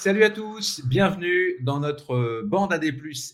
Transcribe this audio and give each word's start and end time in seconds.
Salut 0.00 0.24
à 0.24 0.30
tous, 0.30 0.80
bienvenue 0.86 1.58
dans 1.60 1.78
notre 1.78 2.40
bande 2.46 2.72
AD 2.72 2.86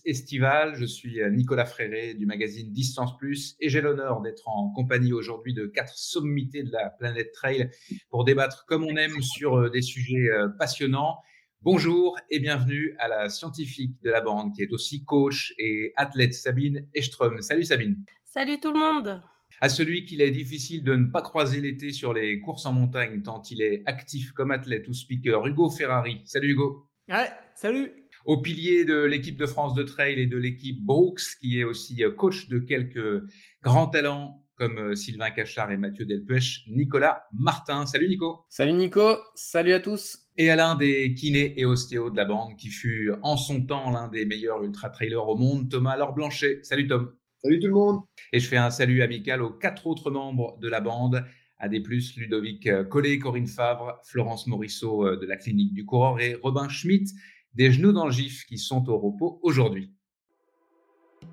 estivale. 0.05 0.75
Je 0.75 0.85
suis 0.85 1.21
Nicolas 1.31 1.65
Fréré 1.65 2.15
du 2.15 2.27
magazine 2.27 2.73
Distance 2.73 3.17
Plus 3.19 3.55
et 3.61 3.69
j'ai 3.69 3.81
l'honneur 3.81 4.21
d'être 4.21 4.49
en 4.49 4.73
compagnie 4.73 5.13
aujourd'hui 5.13 5.55
de 5.55 5.67
quatre 5.67 5.97
sommités 5.97 6.65
de 6.65 6.73
la 6.73 6.91
planète 6.91 7.31
Trail 7.31 7.71
pour 8.11 8.25
débattre 8.25 8.65
comme 8.67 8.83
on 8.83 8.97
aime 8.97 9.23
sur 9.23 9.71
des 9.71 9.81
sujets 9.81 10.29
passionnants. 10.59 11.19
Bonjour 11.63 12.19
et 12.31 12.41
bienvenue 12.41 12.97
à 12.99 13.07
la 13.07 13.29
scientifique 13.29 14.03
de 14.03 14.11
la 14.11 14.21
bande 14.21 14.53
qui 14.53 14.63
est 14.63 14.73
aussi 14.73 15.05
coach 15.05 15.55
et 15.59 15.93
athlète 15.95 16.35
Sabine 16.35 16.89
Eström. 16.95 17.43
Salut 17.43 17.63
Sabine. 17.63 18.05
Salut 18.25 18.59
tout 18.59 18.73
le 18.73 18.81
monde 18.81 19.23
à 19.61 19.69
celui 19.69 20.05
qu'il 20.05 20.21
est 20.21 20.31
difficile 20.31 20.83
de 20.85 20.95
ne 20.95 21.07
pas 21.07 21.23
croiser 21.23 21.61
l'été 21.61 21.93
sur 21.93 22.13
les 22.13 22.41
courses 22.41 22.67
en 22.67 22.73
montagne 22.73 23.23
tant 23.23 23.43
il 23.51 23.63
est 23.63 23.83
actif 23.87 24.33
comme 24.33 24.51
athlète 24.51 24.89
ou 24.89 24.95
speaker, 24.95 25.47
Hugo 25.47 25.71
Ferrari. 25.71 26.21
Salut 26.25 26.53
Hugo. 26.53 26.89
Ouais, 27.09 27.31
salut. 27.55 27.93
Au 28.25 28.41
pilier 28.41 28.85
de 28.85 29.05
l'équipe 29.05 29.37
de 29.37 29.47
France 29.47 29.75
de 29.75 29.85
trail 29.85 30.19
et 30.21 30.27
de 30.27 30.37
l'équipe 30.37 30.85
Brooks, 30.85 31.23
qui 31.41 31.61
est 31.61 31.65
aussi 31.65 32.03
coach 32.17 32.49
de 32.49 32.59
quelques 32.59 33.23
grands 33.63 33.87
talents 33.87 34.43
comme 34.57 34.79
euh, 34.79 34.95
Sylvain 34.95 35.31
Cachard 35.31 35.71
et 35.71 35.77
Mathieu 35.77 36.07
Delpech, 36.07 36.65
Nicolas 36.69 37.25
Martin. 37.33 37.87
Salut 37.87 38.09
Nico. 38.09 38.47
Salut 38.49 38.73
Nico, 38.73 39.17
salut 39.35 39.75
à 39.75 39.81
tous. 39.81 40.19
Et 40.37 40.51
à 40.51 40.57
l'un 40.57 40.75
des 40.75 41.15
kinés 41.15 41.59
et 41.61 41.65
ostéos 41.65 42.11
de 42.11 42.17
la 42.17 42.25
bande 42.25 42.57
qui 42.57 42.69
fut 42.69 43.13
en 43.23 43.37
son 43.37 43.65
temps 43.65 43.91
l'un 43.91 44.09
des 44.09 44.25
meilleurs 44.25 44.63
ultra-trailers 44.65 45.29
au 45.29 45.37
monde, 45.37 45.71
Thomas 45.71 45.97
Laure 45.97 46.15
Blanchet. 46.15 46.61
Salut 46.63 46.87
Tom. 46.87 47.13
Salut 47.47 47.61
tout 47.61 47.69
le 47.69 47.75
monde. 47.75 48.01
Et 48.33 48.41
je 48.41 48.49
fais 48.49 48.57
un 48.57 48.71
salut 48.71 49.03
amical 49.03 49.41
aux 49.41 49.53
quatre 49.53 49.87
autres 49.87 50.11
membres 50.11 50.59
de 50.59 50.67
la 50.67 50.81
bande. 50.81 51.25
À 51.61 51.69
des 51.69 51.79
plus, 51.79 52.17
Ludovic 52.17 52.69
Collet, 52.89 53.21
Corinne 53.21 53.47
Favre, 53.47 54.01
Florence 54.05 54.49
Morisseau 54.49 55.07
euh, 55.07 55.17
de 55.17 55.27
la 55.27 55.37
clinique 55.37 55.73
du 55.73 55.87
coureur 55.87 56.19
et 56.19 56.35
Robin 56.43 56.69
Schmitt 56.69 57.09
des 57.55 57.71
genoux 57.71 57.93
dans 57.93 58.07
le 58.07 58.11
gif 58.11 58.47
qui 58.47 58.59
sont 58.59 58.89
au 58.89 58.99
repos 58.99 59.39
aujourd'hui. 59.45 59.93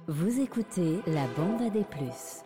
Vous 0.07 0.39
écoutez 0.39 0.99
la 1.07 1.25
bande 1.35 1.63
à 1.63 1.71
des 1.71 1.83
plus. 1.83 2.43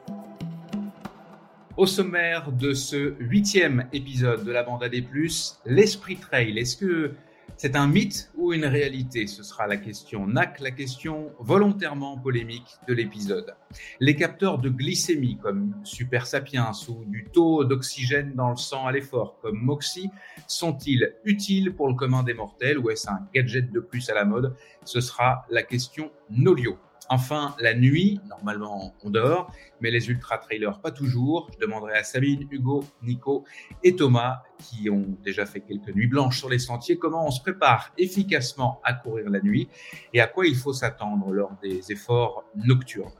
Au 1.76 1.86
sommaire 1.86 2.54
de 2.54 2.73
ce 2.73 3.16
huitième 3.20 3.90
épisode 3.92 4.45
de 4.45 4.52
la 4.54 4.64
bande 4.64 4.82
à 4.82 4.88
des 4.88 5.02
plus, 5.02 5.60
l'esprit 5.66 6.16
trail. 6.16 6.58
Est-ce 6.58 6.78
que 6.78 7.12
c'est 7.58 7.76
un 7.76 7.88
mythe 7.88 8.32
ou 8.38 8.54
une 8.54 8.66
réalité 8.66 9.26
Ce 9.26 9.42
sera 9.42 9.66
la 9.66 9.78
question 9.78 10.28
NAC, 10.28 10.60
la 10.60 10.70
question 10.70 11.32
volontairement 11.40 12.18
polémique 12.18 12.78
de 12.88 12.94
l'épisode. 12.94 13.56
Les 14.00 14.16
capteurs 14.16 14.60
de 14.60 14.70
glycémie 14.70 15.38
comme 15.38 15.74
Super 15.84 16.28
Sapiens 16.28 16.72
ou 16.88 17.04
du 17.06 17.26
taux 17.26 17.64
d'oxygène 17.64 18.34
dans 18.36 18.52
le 18.52 18.58
sang 18.58 18.86
à 18.86 18.92
l'effort 18.92 19.40
comme 19.42 19.58
Moxie 19.58 20.10
sont-ils 20.48 21.16
utiles 21.26 21.74
pour 21.74 21.88
le 21.88 21.96
commun 21.96 22.22
des 22.22 22.36
mortels 22.36 22.78
ou 22.78 22.92
est-ce 22.92 23.10
un 23.10 23.28
gadget 23.34 23.72
de 23.72 23.80
plus 23.80 24.08
à 24.10 24.14
la 24.14 24.24
mode? 24.24 24.56
Ce 24.86 25.02
sera 25.02 25.46
la 25.50 25.64
question 25.64 26.12
Nolio. 26.30 26.78
Enfin, 27.10 27.56
la 27.60 27.74
nuit, 27.74 28.20
normalement 28.28 28.94
on 29.04 29.10
dort, 29.10 29.52
mais 29.80 29.92
les 29.92 30.10
ultra-trailers 30.10 30.80
pas 30.82 30.92
toujours. 30.92 31.50
Je 31.54 31.60
demanderai 31.66 31.94
à 31.94 32.04
Sabine, 32.04 32.48
Hugo, 32.52 32.84
Nico 33.02 33.46
et 33.84 33.96
Thomas, 33.96 34.42
qui 34.60 34.90
ont 34.90 35.18
déjà 35.24 35.46
fait 35.46 35.62
quelques 35.62 35.96
nuits 35.96 36.08
blanches 36.08 36.40
sur 36.40 36.50
les 36.50 36.60
sentiers, 36.60 36.98
comment 36.98 37.26
on 37.26 37.32
se 37.32 37.42
prépare 37.42 37.94
efficacement 37.98 38.82
à 38.84 38.94
courir 38.94 39.30
la 39.30 39.40
nuit 39.40 39.70
et 40.14 40.20
à 40.20 40.28
quoi 40.28 40.48
il 40.48 40.56
faut 40.56 40.74
s'attendre 40.74 41.32
lors 41.32 41.56
des 41.62 41.92
efforts 41.92 42.44
nocturnes. 42.56 43.12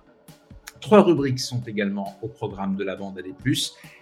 Trois 0.82 1.02
rubriques 1.02 1.40
sont 1.40 1.62
également 1.66 2.18
au 2.22 2.28
programme 2.28 2.76
de 2.76 2.84
la 2.84 2.96
bande 2.96 3.18
AD+. 3.18 3.34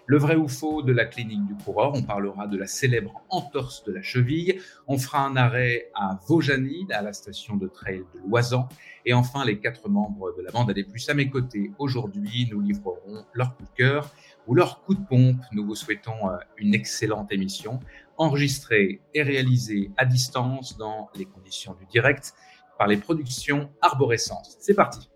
Le 0.07 0.19
vrai 0.19 0.35
ou 0.35 0.47
faux 0.47 0.83
de 0.83 0.91
la 0.91 1.05
clinique 1.05 1.45
du 1.47 1.55
coureur, 1.55 1.93
on 1.95 2.03
parlera 2.03 2.45
de 2.45 2.57
la 2.57 2.67
célèbre 2.67 3.23
entorse 3.29 3.83
de 3.85 3.91
la 3.91 4.03
cheville. 4.03 4.59
On 4.87 4.99
fera 4.99 5.25
un 5.25 5.35
arrêt 5.35 5.89
à 5.95 6.19
Vaujanide, 6.27 6.91
à 6.91 7.01
la 7.01 7.11
station 7.11 7.55
de 7.55 7.67
trail 7.67 8.03
de 8.13 8.19
Loisan. 8.27 8.69
Et 9.05 9.13
enfin, 9.13 9.43
les 9.45 9.59
quatre 9.59 9.89
membres 9.89 10.35
de 10.37 10.43
la 10.43 10.51
bande 10.51 10.69
AD+, 10.69 10.85
à 11.07 11.13
mes 11.15 11.29
côtés 11.29 11.71
aujourd'hui, 11.79 12.47
nous 12.51 12.61
livreront 12.61 13.25
leur 13.33 13.55
coup 13.55 13.63
de 13.63 13.75
cœur 13.75 14.11
ou 14.45 14.53
leur 14.53 14.83
coup 14.83 14.93
de 14.93 15.03
pompe. 15.03 15.41
Nous 15.53 15.65
vous 15.65 15.75
souhaitons 15.75 16.29
euh, 16.29 16.37
une 16.57 16.75
excellente 16.75 17.31
émission, 17.31 17.79
enregistrée 18.17 19.01
et 19.15 19.23
réalisée 19.23 19.91
à 19.97 20.05
distance 20.05 20.77
dans 20.77 21.09
les 21.15 21.25
conditions 21.25 21.73
du 21.73 21.85
direct 21.87 22.35
par 22.77 22.87
les 22.87 22.97
productions 22.97 23.71
Arborescence. 23.81 24.57
C'est 24.59 24.75
parti. 24.75 25.09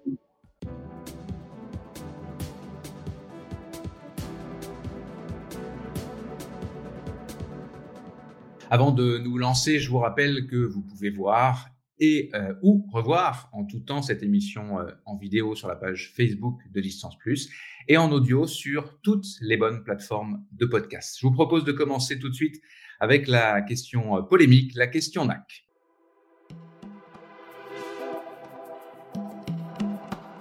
Avant 8.71 8.91
de 8.91 9.17
nous 9.17 9.39
lancer, 9.39 9.79
je 9.79 9.89
vous 9.89 9.97
rappelle 9.97 10.45
que 10.45 10.55
vous 10.55 10.83
pouvez 10.83 11.09
voir 11.09 11.69
et 11.97 12.29
euh, 12.35 12.53
ou 12.61 12.85
revoir 12.91 13.49
en 13.51 13.65
tout 13.65 13.79
temps 13.79 14.03
cette 14.03 14.21
émission 14.21 14.79
euh, 14.79 14.91
en 15.05 15.17
vidéo 15.17 15.55
sur 15.55 15.67
la 15.67 15.75
page 15.75 16.13
Facebook 16.15 16.59
de 16.71 16.79
Distance 16.79 17.17
Plus 17.17 17.49
et 17.87 17.97
en 17.97 18.11
audio 18.11 18.45
sur 18.45 19.01
toutes 19.01 19.25
les 19.41 19.57
bonnes 19.57 19.83
plateformes 19.83 20.45
de 20.51 20.67
podcast. 20.67 21.17
Je 21.19 21.25
vous 21.25 21.33
propose 21.33 21.63
de 21.65 21.71
commencer 21.71 22.19
tout 22.19 22.29
de 22.29 22.35
suite 22.35 22.61
avec 22.99 23.27
la 23.27 23.63
question 23.63 24.17
euh, 24.17 24.21
polémique, 24.21 24.75
la 24.75 24.85
question 24.85 25.25
NAC. 25.25 25.65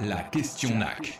La 0.00 0.22
question 0.24 0.76
NAC. 0.76 1.18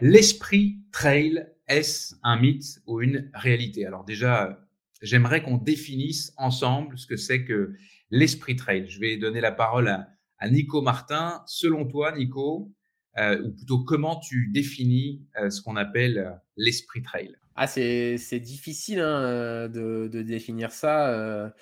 L'esprit 0.00 0.78
trail, 0.92 1.48
est-ce 1.66 2.14
un 2.22 2.38
mythe 2.38 2.80
ou 2.86 3.00
une 3.00 3.32
réalité? 3.34 3.84
Alors 3.84 4.04
déjà, 4.04 4.60
j'aimerais 5.02 5.42
qu'on 5.42 5.56
définisse 5.56 6.32
ensemble 6.36 6.98
ce 6.98 7.06
que 7.06 7.16
c'est 7.16 7.44
que 7.44 7.74
l'esprit 8.10 8.56
trail. 8.56 8.88
Je 8.88 9.00
vais 9.00 9.16
donner 9.16 9.40
la 9.40 9.52
parole 9.52 9.88
à, 9.88 10.48
Nico 10.48 10.82
Martin. 10.82 11.42
Selon 11.46 11.86
toi, 11.86 12.12
Nico, 12.16 12.72
euh, 13.18 13.42
ou 13.42 13.52
plutôt 13.52 13.84
comment 13.84 14.18
tu 14.18 14.48
définis 14.48 15.22
euh, 15.38 15.50
ce 15.50 15.60
qu'on 15.60 15.76
appelle 15.76 16.18
euh, 16.18 16.30
l'esprit 16.56 17.02
trail? 17.02 17.34
Ah, 17.56 17.66
c'est 17.66 18.40
difficile 18.40 19.00
hein, 19.00 19.68
de, 19.68 20.08
définir 20.22 20.72
ça. 20.72 21.52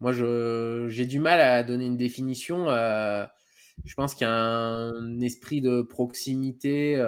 moi, 0.00 0.12
j'ai 0.12 1.06
du 1.06 1.18
mal 1.18 1.40
à 1.40 1.62
donner 1.62 1.86
une 1.86 1.96
définition. 1.96 2.66
je 2.66 3.94
pense 3.94 4.14
qu'il 4.14 4.26
y 4.26 4.30
a 4.30 4.34
un 4.34 5.20
esprit 5.20 5.62
de 5.62 5.80
proximité 5.80 7.02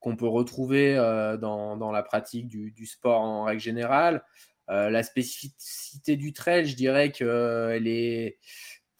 qu'on 0.00 0.16
peut 0.16 0.26
retrouver 0.26 0.96
dans, 1.40 1.92
la 1.92 2.02
pratique 2.02 2.48
du, 2.48 2.72
du, 2.72 2.86
sport 2.86 3.20
en 3.20 3.44
règle 3.44 3.60
générale. 3.60 4.24
Euh, 4.70 4.90
la 4.90 5.02
spécificité 5.02 6.16
du 6.16 6.32
trail, 6.32 6.66
je 6.66 6.76
dirais 6.76 7.10
qu'elle 7.10 7.28
euh, 7.28 7.80
est. 7.84 8.38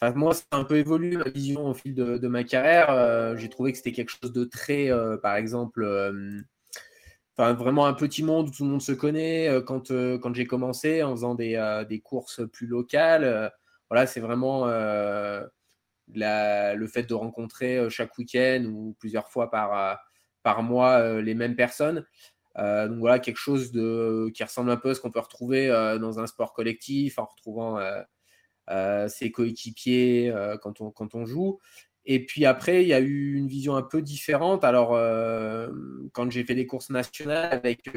Enfin, 0.00 0.14
moi, 0.16 0.32
a 0.50 0.56
un 0.56 0.64
peu 0.64 0.76
évolué 0.76 1.16
ma 1.16 1.28
vision 1.28 1.66
au 1.66 1.74
fil 1.74 1.94
de, 1.94 2.28
ma 2.28 2.44
carrière. 2.44 2.90
Euh, 2.90 3.36
j'ai 3.36 3.48
trouvé 3.48 3.72
que 3.72 3.78
c'était 3.78 3.92
quelque 3.92 4.10
chose 4.10 4.32
de 4.32 4.44
très, 4.44 4.90
par 5.22 5.36
exemple, 5.36 5.84
enfin, 7.36 7.52
vraiment 7.54 7.86
un 7.86 7.94
petit 7.94 8.22
monde 8.24 8.48
où 8.48 8.50
tout 8.50 8.64
le 8.64 8.70
monde 8.70 8.82
se 8.82 8.92
connaît. 8.92 9.48
quand 9.66 9.92
quand 9.92 10.34
j'ai 10.34 10.46
commencé 10.46 11.02
en 11.04 11.12
faisant 11.12 11.34
des, 11.36 11.84
des 11.88 12.00
courses 12.00 12.40
plus 12.52 12.66
locales, 12.66 13.52
voilà, 13.90 14.06
c'est 14.06 14.20
vraiment 14.20 14.66
le 14.66 15.48
fait 16.88 17.04
de 17.04 17.14
rencontrer 17.14 17.88
chaque 17.90 18.18
week-end 18.18 18.64
ou 18.66 18.96
plusieurs 18.98 19.30
fois 19.30 19.50
par, 19.52 20.00
par 20.42 20.62
mois 20.64 21.20
les 21.22 21.34
mêmes 21.34 21.54
personnes. 21.54 22.04
Euh, 22.58 22.88
donc 22.88 22.98
voilà, 22.98 23.18
quelque 23.18 23.38
chose 23.38 23.70
qui 24.34 24.44
ressemble 24.44 24.70
un 24.70 24.76
peu 24.76 24.90
à 24.90 24.94
ce 24.94 25.00
qu'on 25.00 25.10
peut 25.10 25.20
retrouver 25.20 25.70
euh, 25.70 25.98
dans 25.98 26.20
un 26.20 26.26
sport 26.26 26.52
collectif 26.52 27.18
en 27.18 27.24
retrouvant 27.24 27.78
euh, 28.70 29.08
ses 29.08 29.30
coéquipiers 29.30 30.32
quand, 30.62 30.80
on, 30.80 31.26
joue. 31.26 31.58
Et 32.04 32.24
puis 32.24 32.47
après, 32.47 32.82
il 32.82 32.88
y 32.88 32.94
a 32.94 33.00
eu 33.00 33.34
une 33.34 33.48
vision 33.48 33.77
un 33.77 33.82
peu 33.82 34.03
différente. 34.03 34.65
Alors, 34.65 34.91
quand 36.12 36.30
j'ai 36.30 36.44
fait 36.44 36.54
des 36.54 36.66
courses 36.66 36.91
nationales 36.91 37.53
avec 37.53 37.88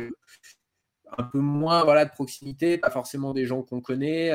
un 1.18 1.24
peu 1.24 1.40
moins 1.40 1.84
voilà, 1.84 2.06
de 2.06 2.12
proximité, 2.12 2.78
pas 2.78 2.90
forcément 2.90 3.34
des 3.34 3.46
gens 3.46 3.62
qu'on 3.62 3.82
connaît. 3.82 4.32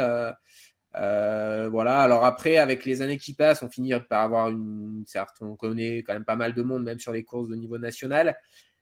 voilà. 0.95 2.01
Alors 2.01 2.25
après, 2.25 2.57
avec 2.59 2.85
les 2.85 3.03
années 3.03 3.19
qui 3.19 3.35
passent, 3.35 3.63
on 3.63 3.71
finit 3.71 3.93
par 4.09 4.23
avoir 4.23 4.51
une. 4.51 5.05
Certes, 5.07 5.37
on 5.41 5.57
connaît 5.57 5.99
quand 5.99 6.15
même 6.15 6.25
pas 6.25 6.37
mal 6.37 6.55
de 6.55 6.63
monde, 6.63 6.85
même 6.85 7.01
sur 7.01 7.13
les 7.13 7.25
courses 7.25 7.49
de 7.49 7.57
niveau 7.57 7.79
national. 7.79 8.37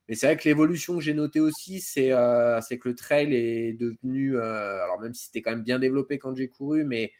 Mais 0.09 0.15
c'est 0.15 0.27
vrai 0.27 0.37
que 0.39 0.45
l'évolution 0.45 0.97
que 0.97 1.03
j'ai 1.03 1.13
notée 1.13 1.41
aussi, 1.41 1.85
euh, 1.99 2.61
c'est 2.63 2.79
que 2.79 2.89
le 2.89 2.95
trail 2.95 3.35
est 3.35 3.75
devenu, 3.75 4.39
euh, 4.39 4.83
alors 4.83 5.01
même 5.01 5.13
si 5.13 5.27
c'était 5.27 5.43
quand 5.43 5.51
même 5.51 5.63
bien 5.63 5.79
développé 5.79 6.19
quand 6.19 6.35
j'ai 6.35 6.49
couru, 6.49 6.85
mais 6.85 7.13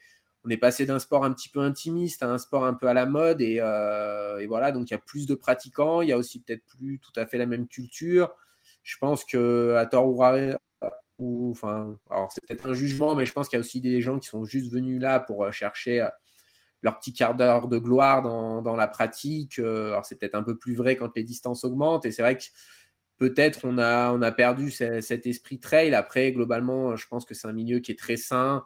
on 0.45 0.49
est 0.49 0.57
passé 0.57 0.87
d'un 0.87 0.99
sport 0.99 1.25
un 1.25 1.33
petit 1.33 1.51
peu 1.51 1.61
intimiste 1.61 2.23
à 2.23 2.31
un 2.31 2.39
sport 2.39 2.65
un 2.65 2.73
peu 2.73 2.87
à 2.89 2.95
la 2.95 3.05
mode. 3.05 3.43
Et, 3.43 3.59
euh, 3.61 4.45
voilà, 4.49 4.73
donc 4.73 4.91
il 4.91 4.95
y 4.95 4.97
a 4.97 5.01
plus 5.01 5.27
de 5.27 5.35
pratiquants, 5.35 6.01
il 6.01 6.09
y 6.09 6.13
a 6.13 6.17
aussi 6.17 6.41
peut-être 6.41 6.65
plus 6.65 6.99
tout 7.01 7.13
à 7.17 7.27
fait 7.27 7.37
la 7.37 7.45
même 7.47 7.69
culture. 7.69 8.31
Je 8.83 8.97
pense 8.99 9.25
que 9.25 9.75
à 9.77 9.85
tort 9.87 10.09
ou, 11.19 11.51
enfin, 11.51 11.99
alors 12.11 12.31
c'est 12.33 12.41
peut-être 12.47 12.67
un 12.67 12.75
jugement, 12.75 13.15
mais 13.15 13.27
je 13.27 13.33
pense 13.33 13.49
qu'il 13.49 13.57
y 13.57 13.61
a 13.61 13.61
aussi 13.61 13.81
des 13.81 14.01
gens 14.01 14.19
qui 14.19 14.29
sont 14.29 14.45
juste 14.45 14.73
venus 14.73 15.01
là 15.01 15.21
pour 15.21 15.53
chercher 15.53 16.09
leur 16.83 16.99
petit 16.99 17.13
quart 17.13 17.35
d'heure 17.35 17.69
de 17.69 17.79
gloire 17.79 18.23
dans, 18.23 18.63
dans, 18.63 18.77
la 18.77 18.87
pratique. 18.87 19.59
Alors 19.59 20.07
c'est 20.07 20.17
peut-être 20.17 20.37
un 20.37 20.45
peu 20.45 20.57
plus 20.57 20.75
vrai 20.77 20.97
quand 20.97 21.11
les 21.17 21.25
distances 21.25 21.65
augmentent. 21.65 22.07
Et 22.07 22.13
c'est 22.13 22.23
vrai 22.23 22.37
que 22.37 22.45
peut-être 23.19 23.61
on 23.65 23.79
a, 23.79 24.33
perdu 24.33 24.71
cet 24.71 25.27
esprit 25.27 25.59
trail. 25.59 25.95
Après, 25.95 26.33
globalement, 26.33 26.97
je 26.97 27.07
pense 27.09 27.25
que 27.25 27.35
c'est 27.35 27.49
un 27.49 27.53
milieu 27.53 27.81
qui 27.81 27.93
est 27.93 27.99
très 27.99 28.17
sain. 28.17 28.65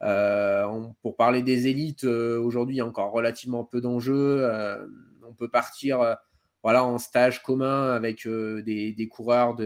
pour 0.00 1.16
parler 1.16 1.42
des 1.42 1.68
élites, 1.68 2.04
aujourd'hui, 2.04 2.76
il 2.76 2.78
y 2.78 2.82
a 2.82 2.86
encore 2.86 3.12
relativement 3.12 3.64
peu 3.64 3.80
d'enjeux. 3.80 4.48
on 5.26 5.34
peut 5.34 5.48
partir 5.48 6.16
voilà, 6.62 6.84
en 6.84 6.98
stage 6.98 7.42
commun 7.42 7.92
avec 7.92 8.26
des, 8.26 8.92
des, 8.92 9.08
coureurs 9.08 9.56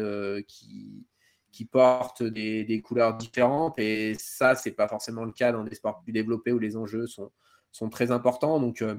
qui, 0.47 1.65
portent 1.71 2.23
des, 2.23 2.83
couleurs 2.83 3.17
différentes. 3.17 3.79
Et 3.79 4.15
ça, 4.19 4.55
c'est 4.55 4.73
pas 4.73 4.88
forcément 4.88 5.25
le 5.25 5.33
cas 5.33 5.53
dans 5.53 5.65
des 5.65 5.75
sports 5.75 6.00
plus 6.03 6.12
développés 6.12 6.53
où 6.53 6.59
les 6.59 6.77
enjeux 6.77 7.06
sont, 7.06 7.31
sont 7.77 7.88
très 7.88 8.11
importants. 8.11 8.61
Donc, 8.61 8.83
euh, 8.83 8.97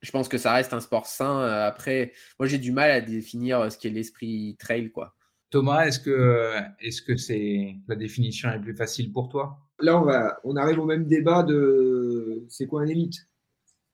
je 0.00 0.10
pense 0.10 0.28
que 0.28 0.38
ça 0.38 0.52
reste 0.52 0.72
un 0.72 0.80
sport 0.80 1.06
sain. 1.06 1.40
Euh, 1.40 1.66
après, 1.66 2.12
moi, 2.38 2.46
j'ai 2.46 2.58
du 2.58 2.72
mal 2.72 2.90
à 2.90 3.00
définir 3.00 3.60
euh, 3.60 3.70
ce 3.70 3.78
qu'est 3.78 3.90
l'esprit 3.90 4.56
trail, 4.58 4.90
quoi. 4.90 5.14
Thomas, 5.50 5.86
est-ce 5.86 5.98
que 5.98 6.52
est-ce 6.80 7.02
que 7.02 7.16
c'est 7.16 7.74
la 7.88 7.96
définition 7.96 8.50
est 8.50 8.60
plus 8.60 8.76
facile 8.76 9.12
pour 9.12 9.28
toi? 9.28 9.58
Là, 9.80 10.00
on 10.00 10.04
va, 10.04 10.38
on 10.44 10.54
arrive 10.54 10.78
au 10.78 10.84
même 10.84 11.06
débat 11.06 11.42
de 11.42 12.44
c'est 12.48 12.66
quoi 12.66 12.82
un 12.82 12.86
élite? 12.86 13.26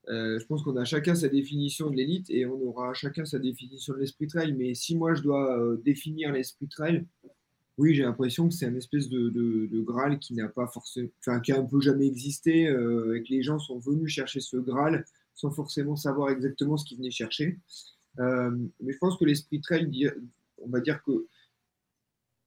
je 0.09 0.45
pense 0.47 0.63
qu'on 0.63 0.77
a 0.77 0.85
chacun 0.85 1.17
sa 1.17 1.27
définition 1.27 1.91
de 1.91 1.97
l'élite 1.97 2.31
et 2.31 2.47
on 2.47 2.61
aura 2.63 2.95
chacun 2.95 3.25
sa 3.25 3.41
définition 3.41 3.93
de 3.95 3.99
l'esprit 3.99 4.29
trail. 4.29 4.53
Mais 4.53 4.73
si 4.75 4.97
moi 4.97 5.15
je 5.15 5.23
dois 5.23 5.77
définir 5.83 6.31
l'esprit 6.31 6.69
trail, 6.69 7.05
oui, 7.79 7.95
j'ai 7.95 8.05
l'impression 8.05 8.49
que 8.49 8.55
c'est 8.55 8.67
un 8.67 8.75
espèce 8.75 9.09
de, 9.09 9.29
de, 9.29 9.81
Graal 9.83 10.19
qui 10.19 10.35
n'a 10.35 10.49
pas 10.49 10.67
forcément, 10.67 11.09
enfin, 11.21 11.41
qui 11.41 11.53
a 11.53 11.59
un 11.59 11.65
peu 11.65 11.81
jamais 11.81 12.07
existé, 12.07 12.69
euh, 12.69 13.17
et 13.17 13.23
que 13.23 13.29
les 13.29 13.43
gens 13.43 13.59
sont 13.59 13.79
venus 13.79 14.11
chercher 14.11 14.41
ce 14.41 14.57
Graal 14.57 15.05
sans 15.37 15.51
forcément 15.51 15.95
savoir 15.95 16.31
exactement 16.31 16.77
ce 16.77 16.85
qu'ils 16.85 16.99
venaient 16.99 17.13
chercher. 17.13 17.59
Euh, 18.19 18.51
mais 18.81 18.93
je 18.93 18.99
pense 18.99 19.17
que 19.17 19.25
l'esprit 19.25 19.61
trail, 19.61 20.11
on 20.59 20.69
va 20.69 20.81
dire 20.81 21.01
que 21.05 21.27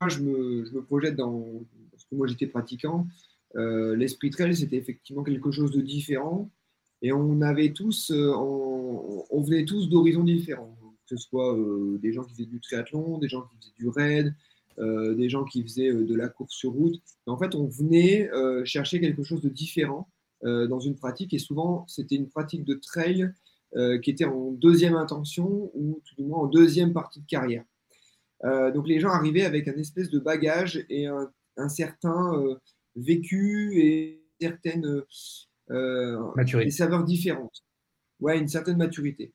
moi, 0.01 0.09
je 0.09 0.19
me, 0.19 0.65
je 0.65 0.73
me 0.73 0.83
projette 0.83 1.15
dans, 1.15 1.45
parce 1.91 2.03
que 2.05 2.15
moi 2.15 2.27
j'étais 2.27 2.47
pratiquant, 2.47 3.07
euh, 3.55 3.95
l'esprit 3.95 4.29
trail, 4.29 4.55
c'était 4.55 4.77
effectivement 4.77 5.23
quelque 5.23 5.51
chose 5.51 5.71
de 5.71 5.81
différent, 5.81 6.49
et 7.01 7.13
on 7.13 7.41
avait 7.41 7.71
tous, 7.71 8.11
on, 8.11 9.25
on 9.29 9.41
venait 9.41 9.63
tous 9.63 9.89
d'horizons 9.89 10.23
différents, 10.23 10.75
que 11.07 11.15
ce 11.15 11.17
soit 11.17 11.57
des 12.01 12.11
gens 12.11 12.23
qui 12.23 12.33
faisaient 12.33 12.45
du 12.45 12.59
triathlon, 12.59 13.17
des 13.19 13.29
gens 13.29 13.43
qui 13.43 13.55
faisaient 13.57 13.77
du 13.77 13.87
raid, 13.87 14.35
euh, 14.79 15.13
des 15.13 15.27
gens 15.27 15.43
qui 15.43 15.61
faisaient 15.61 15.89
euh, 15.89 16.05
de 16.05 16.15
la 16.15 16.29
course 16.29 16.53
sur 16.53 16.71
route. 16.71 17.01
en 17.25 17.37
fait, 17.37 17.53
on 17.53 17.67
venait 17.67 18.29
euh, 18.31 18.63
chercher 18.63 19.01
quelque 19.01 19.23
chose 19.23 19.41
de 19.41 19.49
différent 19.49 20.07
dans 20.43 20.79
une 20.79 20.95
pratique, 20.95 21.33
et 21.33 21.39
souvent, 21.39 21.85
c'était 21.87 22.15
une 22.15 22.29
pratique 22.29 22.63
de 22.63 22.75
trail 22.75 23.33
qui 24.01 24.09
était 24.09 24.25
en 24.25 24.51
deuxième 24.51 24.95
intention 24.95 25.69
ou 25.73 26.01
tout 26.05 26.15
du 26.15 26.23
moins 26.23 26.39
en 26.39 26.47
deuxième 26.47 26.93
partie 26.93 27.19
de 27.19 27.25
carrière. 27.25 27.63
donc 28.43 28.87
les 28.87 28.99
gens 28.99 29.09
arrivaient 29.09 29.45
avec 29.45 29.67
un 29.67 29.75
espèce 29.75 30.09
de 30.09 30.17
bagage 30.17 30.85
et 30.89 31.07
un, 31.07 31.69
certain 31.69 32.31
vécu 32.95 33.79
et 33.79 34.23
certaines 34.39 35.03
des 35.69 36.71
saveurs 36.71 37.03
différentes. 37.03 37.63
Ouais, 38.19 38.39
une 38.39 38.47
certaine 38.47 38.77
maturité. 38.77 39.33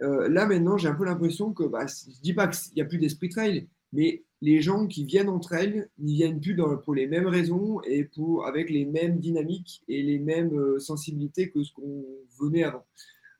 là 0.00 0.46
maintenant, 0.46 0.78
j'ai 0.78 0.88
un 0.88 0.94
peu 0.94 1.04
l'impression 1.04 1.52
que, 1.52 1.64
bah, 1.64 1.86
je 1.86 2.20
dis 2.22 2.34
pas 2.34 2.48
qu'il 2.48 2.74
n'y 2.74 2.82
a 2.82 2.86
plus 2.86 2.98
d'esprit 2.98 3.28
trail, 3.28 3.68
mais 3.92 4.24
les 4.42 4.60
gens 4.60 4.86
qui 4.86 5.04
viennent 5.04 5.28
entre 5.28 5.54
elles 5.54 5.88
n'y 5.98 6.14
viennent 6.14 6.40
plus 6.40 6.56
pour 6.84 6.94
les 6.94 7.06
mêmes 7.06 7.26
raisons 7.26 7.80
et 7.82 8.08
avec 8.44 8.70
les 8.70 8.84
mêmes 8.84 9.18
dynamiques 9.18 9.82
et 9.88 10.02
les 10.02 10.18
mêmes 10.18 10.54
euh, 10.58 10.78
sensibilités 10.78 11.50
que 11.50 11.62
ce 11.62 11.72
qu'on 11.72 12.04
venait 12.38 12.64
avant. 12.64 12.84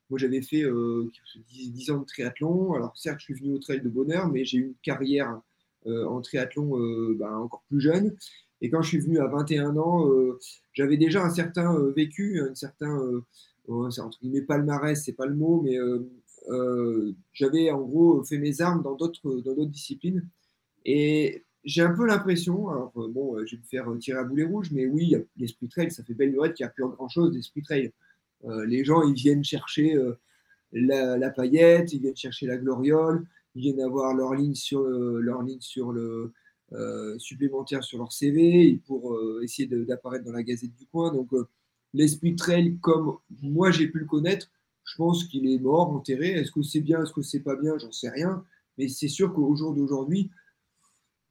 Moi, 0.09 0.19
j'avais 0.19 0.41
fait 0.41 0.63
10, 0.63 0.65
euh, 0.65 1.95
ans 1.95 2.01
de 2.01 2.05
triathlon. 2.05 2.75
Alors, 2.75 2.97
certes, 2.97 3.19
je 3.21 3.25
suis 3.25 3.35
venu 3.35 3.55
au 3.55 3.59
trail 3.59 3.81
de 3.81 3.89
bonheur, 3.89 4.29
mais 4.29 4.45
j'ai 4.45 4.59
eu 4.59 4.67
une 4.67 4.75
carrière 4.83 5.41
euh, 5.87 6.07
en 6.07 6.21
triathlon 6.21 6.79
ben, 7.15 7.37
encore 7.37 7.65
plus 7.69 7.81
jeune. 7.81 8.17
Et 8.63 8.71
quand 8.71 8.81
je 8.83 8.89
suis 8.89 9.01
venu 9.01 9.19
à 9.19 9.27
21 9.27 9.77
ans, 9.77 10.09
j'avais 10.73 10.97
déjà 10.97 11.23
un 11.23 11.29
certain 11.29 11.79
vécu, 11.95 12.41
un 12.41 12.55
certain, 12.55 12.99
entre 13.69 14.19
guillemets, 14.23 14.41
palmarès, 14.41 15.05
c'est 15.05 15.13
pas 15.13 15.27
le 15.27 15.35
mot, 15.35 15.61
mais 15.63 15.77
j'avais 17.33 17.71
en 17.71 17.83
gros 17.83 18.23
fait 18.25 18.39
mes 18.39 18.61
armes 18.61 18.83
dans 18.83 18.95
d'autres 18.95 19.65
disciplines. 19.67 20.29
Et 20.85 21.45
j'ai 21.67 21.83
un 21.83 21.93
peu 21.93 22.07
l'impression, 22.07 22.69
alors 22.69 22.93
euh, 22.97 23.09
bon, 23.09 23.37
euh, 23.37 23.45
je 23.45 23.57
vais 23.57 23.61
me 23.61 23.67
faire 23.67 23.99
tirer 23.99 24.21
à 24.21 24.25
boulet 24.25 24.45
rouge, 24.45 24.71
mais 24.71 24.87
oui, 24.87 25.15
l'esprit 25.37 25.69
trail, 25.69 25.91
ça 25.91 26.05
fait 26.05 26.15
belle 26.15 26.31
lurette 26.31 26.55
qu'il 26.55 26.65
n'y 26.65 26.69
a 26.69 26.71
plus 26.71 26.85
grand 26.87 27.09
chose 27.09 27.33
d'esprit 27.33 27.63
trail. 27.63 27.93
Euh, 28.45 28.65
les 28.67 28.85
gens, 28.85 29.03
ils 29.03 29.15
viennent 29.15 29.43
chercher 29.43 29.99
la, 30.73 31.31
paillette, 31.31 31.93
ils 31.93 32.01
viennent 32.01 32.17
chercher 32.17 32.47
la 32.47 32.57
gloriole, 32.57 33.27
ils 33.57 33.63
viennent 33.63 33.81
avoir 33.81 34.15
leur 34.15 34.35
ligne 34.35 34.55
sur, 34.55 34.83
leur 34.83 35.43
ligne 35.43 35.61
sur 35.61 35.93
le 35.93 36.33
supplémentaire 37.19 37.83
sur 37.83 37.99
leur 37.99 38.13
CV 38.13 38.81
pour 38.87 39.19
essayer 39.43 39.67
d'apparaître 39.69 40.25
dans 40.25 40.33
la 40.33 40.43
gazette 40.45 40.75
du 40.75 40.87
coin. 40.87 41.13
Donc, 41.13 41.31
l'esprit 41.95 42.37
trail, 42.37 42.77
comme 42.81 43.17
moi 43.43 43.73
j'ai 43.73 43.89
pu 43.89 43.99
le 43.99 44.05
connaître, 44.05 44.51
je 44.87 44.97
pense 44.97 45.25
qu'il 45.25 45.51
est 45.51 45.59
mort, 45.59 45.91
enterré. 45.91 46.31
Est-ce 46.31 46.53
que 46.53 46.63
c'est 46.63 46.81
bien, 46.81 47.03
est-ce 47.03 47.13
que 47.13 47.23
c'est 47.23 47.41
pas 47.41 47.57
bien, 47.57 47.77
j'en 47.77 47.93
sais 47.93 48.09
rien. 48.09 48.45
Mais 48.79 48.89
c'est 48.89 49.09
sûr 49.09 49.35
qu'au 49.35 49.55
jour 49.57 49.75
d'aujourd'hui, 49.75 50.31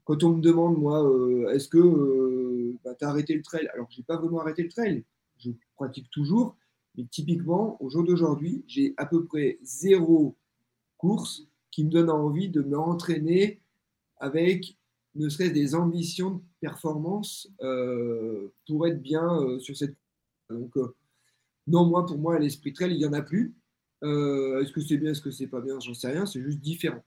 quand 0.04 0.24
on 0.24 0.36
me 0.36 0.42
demande, 0.42 0.78
moi, 0.78 1.04
euh, 1.04 1.50
est-ce 1.50 1.70
que 1.70 1.78
euh, 1.78 2.78
bah, 2.84 2.94
tu 3.00 3.06
as 3.06 3.10
arrêté 3.10 3.34
le 3.34 3.42
trail? 3.42 3.68
Alors, 3.74 3.88
je 3.90 3.98
n'ai 3.98 4.04
pas 4.04 4.18
vraiment 4.18 4.42
arrêté 4.42 4.62
le 4.62 4.70
trail. 4.70 5.04
Je 5.38 5.52
pratique 5.76 6.10
toujours. 6.12 6.56
Mais 6.98 7.06
typiquement, 7.06 7.82
au 7.82 7.90
jour 7.90 8.04
d'aujourd'hui, 8.04 8.64
j'ai 8.68 8.94
à 8.98 9.06
peu 9.06 9.26
près 9.26 9.58
zéro 9.64 10.36
course 10.98 11.48
qui 11.72 11.84
me 11.84 11.90
donne 11.90 12.10
envie 12.10 12.50
de 12.50 12.62
me 12.62 12.78
entraîner 12.78 13.60
avec 14.18 14.78
ne 15.16 15.30
serait-ce 15.30 15.54
des 15.54 15.76
ambitions 15.76 16.32
de 16.32 16.42
performance 16.60 17.50
euh, 17.62 18.50
pour 18.68 18.86
être 18.88 19.02
bien 19.02 19.60
sur 19.60 19.76
cette 19.76 19.96
Donc, 20.50 20.74
non, 21.68 21.86
moi, 21.86 22.06
pour 22.06 22.18
moi, 22.18 22.40
l'esprit 22.40 22.74
trail, 22.74 22.92
il 22.92 22.98
n'y 22.98 23.06
en 23.06 23.14
a 23.14 23.22
plus. 23.22 23.56
est-ce 24.02 24.72
que 24.72 24.82
c'est 24.82 24.98
bien, 24.98 25.12
est-ce 25.12 25.22
que 25.22 25.32
c'est 25.32 25.48
pas 25.48 25.62
bien 25.62 25.80
J'en 25.80 25.94
sais 25.94 26.12
rien, 26.12 26.26
c'est 26.26 26.42
juste 26.42 26.60
différent. 26.60 27.04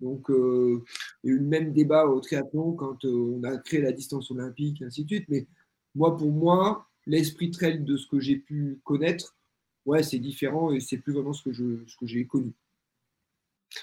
Donc, 0.00 0.30
euh, 0.30 0.82
il 1.22 1.30
y 1.30 1.32
a 1.32 1.36
eu 1.36 1.38
le 1.38 1.46
même 1.46 1.72
débat 1.72 2.06
au 2.06 2.20
triathlon 2.20 2.72
quand 2.72 3.04
euh, 3.04 3.38
on 3.40 3.42
a 3.44 3.56
créé 3.58 3.80
la 3.80 3.92
distance 3.92 4.30
olympique, 4.30 4.82
et 4.82 4.84
ainsi 4.84 5.04
de 5.04 5.08
suite. 5.08 5.28
Mais 5.28 5.46
moi, 5.94 6.16
pour 6.16 6.32
moi, 6.32 6.88
l'esprit 7.06 7.50
trail 7.50 7.80
de 7.80 7.96
ce 7.96 8.06
que 8.06 8.20
j'ai 8.20 8.36
pu 8.36 8.80
connaître, 8.84 9.36
ouais, 9.86 10.02
c'est 10.02 10.18
différent 10.18 10.72
et 10.72 10.80
c'est 10.80 10.98
plus 10.98 11.12
vraiment 11.12 11.32
ce 11.32 11.42
que, 11.42 11.52
je, 11.52 11.84
ce 11.86 11.96
que 11.96 12.06
j'ai 12.06 12.26
connu. 12.26 12.52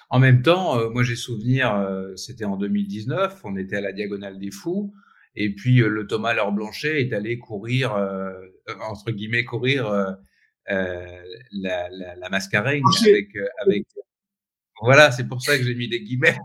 En 0.09 0.19
même 0.19 0.41
temps, 0.41 0.77
euh, 0.77 0.89
moi 0.89 1.03
j'ai 1.03 1.15
souvenir, 1.15 2.13
c'était 2.15 2.45
en 2.45 2.55
2019, 2.55 3.41
on 3.43 3.57
était 3.57 3.77
à 3.77 3.81
la 3.81 3.91
Diagonale 3.91 4.39
des 4.39 4.51
Fous, 4.51 4.93
et 5.35 5.53
puis 5.53 5.77
le 5.77 6.07
Thomas 6.07 6.33
Laure 6.33 6.51
Blanchet 6.51 7.01
est 7.01 7.13
allé 7.13 7.37
courir, 7.39 7.93
entre 8.81 9.11
guillemets, 9.11 9.45
courir 9.45 9.89
la, 10.67 11.89
la, 11.89 12.15
la, 12.15 12.29
mascarène 12.29 12.83
avec, 13.01 13.29
avec, 13.65 13.85
voilà, 14.81 15.11
c'est 15.11 15.27
pour 15.27 15.41
ça 15.41 15.57
que 15.57 15.63
j'ai 15.63 15.75
mis 15.75 15.87
des 15.87 16.01
guillemets 16.01 16.37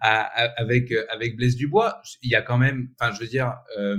avec 0.00 0.92
avec 1.08 1.36
Blaise 1.36 1.56
Dubois. 1.56 2.02
Il 2.22 2.30
y 2.30 2.34
a 2.34 2.42
quand 2.42 2.58
même, 2.58 2.88
enfin, 2.98 3.12
je 3.14 3.20
veux 3.20 3.28
dire, 3.28 3.54
euh, 3.78 3.96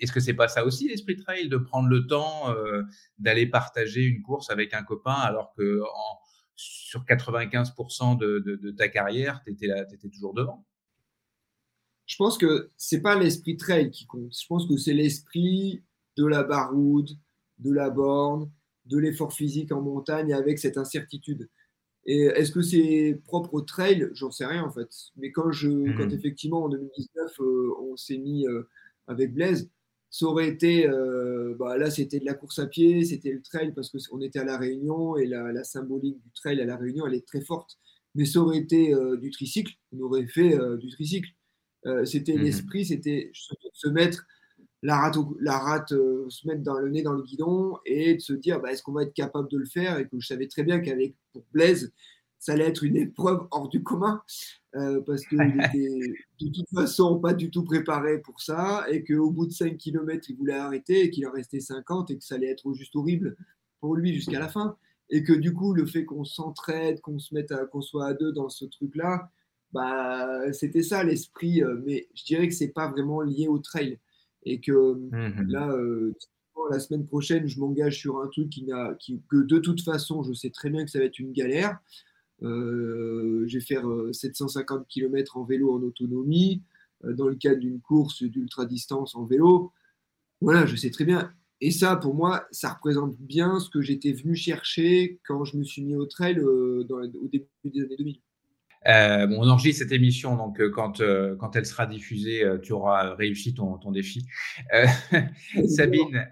est-ce 0.00 0.12
que 0.12 0.20
c'est 0.20 0.34
pas 0.34 0.48
ça 0.48 0.64
aussi 0.64 0.88
l'esprit 0.88 1.16
trail 1.16 1.48
de 1.48 1.56
prendre 1.56 1.88
le 1.88 2.06
temps 2.06 2.50
euh, 2.50 2.82
d'aller 3.18 3.46
partager 3.46 4.04
une 4.04 4.22
course 4.22 4.50
avec 4.50 4.74
un 4.74 4.82
copain 4.82 5.14
alors 5.14 5.54
que 5.56 5.80
en, 5.80 6.18
sur 6.54 7.04
95% 7.04 8.18
de, 8.18 8.38
de, 8.38 8.70
ta 8.70 8.88
carrière, 8.88 9.40
tu 9.44 9.52
étais, 9.52 9.68
étais 9.92 10.08
toujours 10.08 10.34
devant? 10.34 10.66
Je 12.12 12.18
pense 12.18 12.36
que 12.36 12.68
c'est 12.76 13.00
pas 13.00 13.18
l'esprit 13.18 13.56
trail 13.56 13.90
qui 13.90 14.04
compte. 14.04 14.34
Je 14.38 14.46
pense 14.46 14.68
que 14.68 14.76
c'est 14.76 14.92
l'esprit 14.92 15.82
de 16.18 16.26
la 16.26 16.42
baroude, 16.42 17.08
de 17.58 17.72
la 17.72 17.88
borne, 17.88 18.50
de 18.84 18.98
l'effort 18.98 19.32
physique 19.32 19.72
en 19.72 19.80
montagne 19.80 20.34
avec 20.34 20.58
cette 20.58 20.76
incertitude. 20.76 21.48
Et 22.04 22.24
est-ce 22.24 22.52
que 22.52 22.60
c'est 22.60 23.18
propre 23.24 23.54
au 23.54 23.62
trail? 23.62 24.10
J'en 24.12 24.30
sais 24.30 24.44
rien 24.44 24.62
en 24.62 24.70
fait. 24.70 24.90
Mais 25.16 25.32
quand, 25.32 25.52
je, 25.52 25.70
mmh. 25.70 25.94
quand 25.96 26.12
effectivement 26.12 26.64
en 26.64 26.68
2019 26.68 27.40
euh, 27.40 27.70
on 27.80 27.96
s'est 27.96 28.18
mis 28.18 28.46
euh, 28.46 28.68
avec 29.06 29.32
Blaise, 29.32 29.70
ça 30.10 30.26
aurait 30.26 30.48
été, 30.48 30.86
euh, 30.86 31.56
bah, 31.58 31.78
là 31.78 31.90
c'était 31.90 32.20
de 32.20 32.26
la 32.26 32.34
course 32.34 32.58
à 32.58 32.66
pied, 32.66 33.06
c'était 33.06 33.32
le 33.32 33.40
trail 33.40 33.72
parce 33.72 33.88
qu'on 33.90 34.20
était 34.20 34.40
à 34.40 34.44
La 34.44 34.58
Réunion 34.58 35.16
et 35.16 35.24
la, 35.24 35.50
la, 35.50 35.64
symbolique 35.64 36.20
du 36.20 36.30
trail 36.32 36.60
à 36.60 36.66
La 36.66 36.76
Réunion 36.76 37.06
elle 37.06 37.14
est 37.14 37.26
très 37.26 37.40
forte. 37.40 37.78
Mais 38.14 38.26
ça 38.26 38.40
aurait 38.40 38.58
été 38.58 38.94
du 39.18 39.30
tricycle, 39.30 39.72
on 39.92 40.00
aurait 40.00 40.26
fait 40.26 40.58
du 40.76 40.90
tricycle. 40.90 41.30
C'était 42.04 42.36
mmh. 42.36 42.42
l'esprit, 42.42 42.86
c'était 42.86 43.30
se 43.32 43.88
mettre 43.88 44.26
la 44.82 44.96
rate, 44.98 45.16
la 45.40 45.58
rate 45.58 45.92
euh, 45.92 46.26
se 46.28 46.46
mettre 46.46 46.62
dans 46.62 46.78
le 46.78 46.88
nez 46.88 47.02
dans 47.02 47.12
le 47.12 47.22
guidon 47.22 47.78
et 47.86 48.14
de 48.14 48.20
se 48.20 48.32
dire 48.32 48.60
bah, 48.60 48.72
est-ce 48.72 48.82
qu'on 48.82 48.92
va 48.92 49.04
être 49.04 49.14
capable 49.14 49.48
de 49.48 49.58
le 49.58 49.64
faire 49.64 49.98
et 49.98 50.08
que 50.08 50.18
je 50.18 50.26
savais 50.26 50.48
très 50.48 50.64
bien 50.64 50.80
qu'avec 50.80 51.14
pour 51.32 51.44
Blaise 51.52 51.92
ça 52.38 52.54
allait 52.54 52.66
être 52.66 52.82
une 52.82 52.96
épreuve 52.96 53.46
hors 53.52 53.68
du 53.68 53.84
commun 53.84 54.22
euh, 54.74 55.00
parce 55.02 55.24
qu'il 55.26 55.38
était 55.64 56.00
de 56.40 56.48
toute 56.48 56.68
façon 56.74 57.20
pas 57.20 57.32
du 57.32 57.50
tout 57.50 57.62
préparé 57.62 58.18
pour 58.18 58.40
ça 58.40 58.84
et 58.90 59.04
qu'au 59.04 59.30
bout 59.30 59.46
de 59.46 59.52
5 59.52 59.76
km 59.76 60.28
il 60.28 60.36
voulait 60.36 60.54
arrêter 60.54 61.04
et 61.04 61.10
qu'il 61.10 61.26
en 61.28 61.32
restait 61.32 61.60
50 61.60 62.10
et 62.10 62.18
que 62.18 62.24
ça 62.24 62.34
allait 62.34 62.50
être 62.50 62.72
juste 62.74 62.96
horrible 62.96 63.36
pour 63.78 63.94
lui 63.94 64.12
jusqu'à 64.12 64.40
la 64.40 64.48
fin 64.48 64.76
et 65.10 65.22
que 65.22 65.32
du 65.32 65.52
coup 65.54 65.74
le 65.74 65.86
fait 65.86 66.04
qu'on 66.04 66.24
s'entraide 66.24 67.00
qu'on 67.00 67.20
se 67.20 67.32
mette 67.34 67.52
qu'on 67.70 67.82
soit 67.82 68.06
à 68.06 68.14
deux 68.14 68.32
dans 68.32 68.48
ce 68.48 68.64
truc 68.64 68.96
là 68.96 69.30
bah 69.72 70.52
c'était 70.52 70.82
ça 70.82 71.02
l'esprit 71.02 71.62
euh, 71.62 71.80
mais 71.84 72.08
je 72.14 72.24
dirais 72.24 72.48
que 72.48 72.54
c'est 72.54 72.68
pas 72.68 72.88
vraiment 72.88 73.22
lié 73.22 73.48
au 73.48 73.58
trail 73.58 73.98
et 74.44 74.60
que 74.60 74.94
mmh 74.94 75.48
là, 75.48 75.70
euh, 75.70 76.14
la 76.70 76.78
semaine 76.78 77.06
prochaine, 77.06 77.46
je 77.46 77.58
m'engage 77.60 77.98
sur 77.98 78.20
un 78.20 78.28
truc 78.28 78.50
qui 78.50 78.64
n'a, 78.64 78.96
que 79.28 79.36
de 79.36 79.58
toute 79.58 79.82
façon, 79.82 80.22
je 80.22 80.32
sais 80.32 80.50
très 80.50 80.70
bien 80.70 80.84
que 80.84 80.90
ça 80.90 80.98
va 80.98 81.04
être 81.06 81.18
une 81.18 81.32
galère. 81.32 81.78
Euh, 82.42 83.44
je 83.46 83.58
vais 83.58 83.64
faire 83.64 83.84
750 84.12 84.86
km 84.88 85.36
en 85.36 85.44
vélo 85.44 85.72
en 85.72 85.82
autonomie, 85.82 86.62
dans 87.04 87.26
le 87.26 87.34
cadre 87.34 87.60
d'une 87.60 87.80
course 87.80 88.22
d'ultra 88.22 88.64
distance 88.64 89.14
en 89.16 89.24
vélo. 89.24 89.72
Voilà, 90.40 90.66
je 90.66 90.76
sais 90.76 90.90
très 90.90 91.04
bien. 91.04 91.32
Et 91.60 91.70
ça, 91.70 91.96
pour 91.96 92.14
moi, 92.14 92.46
ça 92.50 92.72
représente 92.72 93.16
bien 93.18 93.58
ce 93.60 93.70
que 93.70 93.80
j'étais 93.80 94.12
venu 94.12 94.34
chercher 94.34 95.20
quand 95.26 95.44
je 95.44 95.56
me 95.56 95.64
suis 95.64 95.82
mis 95.82 95.96
au 95.96 96.06
trail 96.06 96.40
au 96.40 96.84
début 97.28 97.48
des 97.64 97.82
années 97.82 97.96
2000. 97.96 98.20
Euh, 98.88 99.26
bon, 99.26 99.36
on 99.38 99.48
enregistre 99.48 99.82
cette 99.84 99.92
émission, 99.92 100.36
donc 100.36 100.60
euh, 100.60 100.68
quand, 100.70 101.00
euh, 101.00 101.36
quand 101.36 101.54
elle 101.54 101.66
sera 101.66 101.86
diffusée, 101.86 102.42
euh, 102.42 102.58
tu 102.58 102.72
auras 102.72 103.14
réussi 103.14 103.54
ton, 103.54 103.78
ton 103.78 103.92
défi. 103.92 104.26
Sabine, 105.68 106.28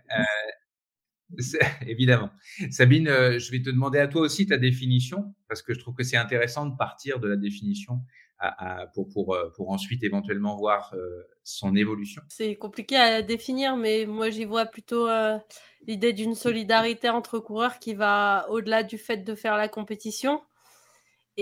évidemment. 1.86 2.30
Sabine, 2.70 3.06
je 3.06 3.50
vais 3.52 3.62
te 3.62 3.70
demander 3.70 4.00
à 4.00 4.08
toi 4.08 4.22
aussi 4.22 4.46
ta 4.46 4.56
définition, 4.56 5.34
parce 5.48 5.62
que 5.62 5.74
je 5.74 5.78
trouve 5.78 5.94
que 5.94 6.02
c'est 6.02 6.16
intéressant 6.16 6.66
de 6.66 6.76
partir 6.76 7.20
de 7.20 7.28
la 7.28 7.36
définition 7.36 8.00
à, 8.38 8.80
à, 8.80 8.86
pour, 8.88 9.08
pour, 9.10 9.38
pour 9.54 9.70
ensuite 9.70 10.02
éventuellement 10.02 10.56
voir 10.56 10.92
son 11.44 11.76
évolution. 11.76 12.22
C'est 12.28 12.56
compliqué 12.56 12.96
à 12.96 13.22
définir, 13.22 13.76
mais 13.76 14.06
moi 14.06 14.30
j'y 14.30 14.44
vois 14.44 14.66
plutôt 14.66 15.06
l'idée 15.86 16.12
d'une 16.12 16.34
solidarité 16.34 17.10
entre 17.10 17.38
coureurs 17.38 17.78
qui 17.78 17.94
va 17.94 18.46
au-delà 18.50 18.82
du 18.82 18.98
fait 18.98 19.18
de 19.18 19.34
faire 19.36 19.56
la 19.56 19.68
compétition 19.68 20.40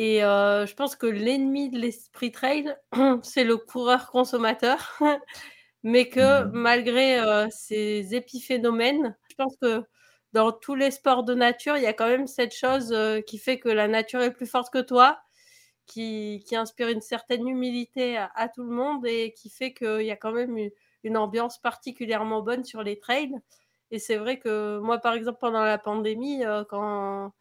et 0.00 0.22
euh, 0.22 0.64
je 0.64 0.74
pense 0.76 0.94
que 0.94 1.06
l'ennemi 1.06 1.70
de 1.70 1.78
l'esprit 1.78 2.30
trail, 2.30 2.76
c'est 3.24 3.42
le 3.42 3.56
coureur 3.56 4.12
consommateur, 4.12 4.96
mais 5.82 6.08
que 6.08 6.44
mmh 6.44 6.52
malgré 6.52 7.18
euh, 7.18 7.48
ces 7.50 8.14
épiphénomènes, 8.14 9.16
je 9.28 9.34
pense 9.34 9.56
que 9.60 9.82
dans 10.32 10.52
tous 10.52 10.76
les 10.76 10.92
sports 10.92 11.24
de 11.24 11.34
nature, 11.34 11.76
il 11.76 11.82
y 11.82 11.86
a 11.86 11.92
quand 11.94 12.06
même 12.06 12.28
cette 12.28 12.54
chose 12.54 12.92
euh, 12.92 13.20
qui 13.22 13.38
fait 13.38 13.58
que 13.58 13.68
la 13.68 13.88
nature 13.88 14.20
est 14.22 14.32
plus 14.32 14.46
forte 14.46 14.72
que 14.72 14.78
toi, 14.78 15.18
qui, 15.86 16.44
qui 16.46 16.54
inspire 16.54 16.90
une 16.90 17.00
certaine 17.00 17.48
humilité 17.48 18.18
à, 18.18 18.30
à, 18.36 18.48
tout 18.48 18.62
le 18.62 18.70
monde 18.70 19.04
et 19.04 19.32
qui 19.32 19.50
fait 19.50 19.74
qu'il 19.74 20.02
y 20.02 20.12
a 20.12 20.16
quand 20.16 20.32
même 20.32 20.56
une, 20.56 20.70
une 21.02 21.16
ambiance 21.16 21.58
particulièrement 21.58 22.40
bonne 22.42 22.62
sur 22.64 22.84
les 22.84 23.00
trails. 23.00 23.34
Et 23.90 23.98
c'est 23.98 24.16
vrai 24.16 24.38
que 24.38 24.78
moi, 24.78 24.98
par 24.98 25.14
exemple, 25.14 25.38
pendant 25.40 25.64
la 25.64 25.78
pandémie, 25.78 26.42
quand 26.68 27.32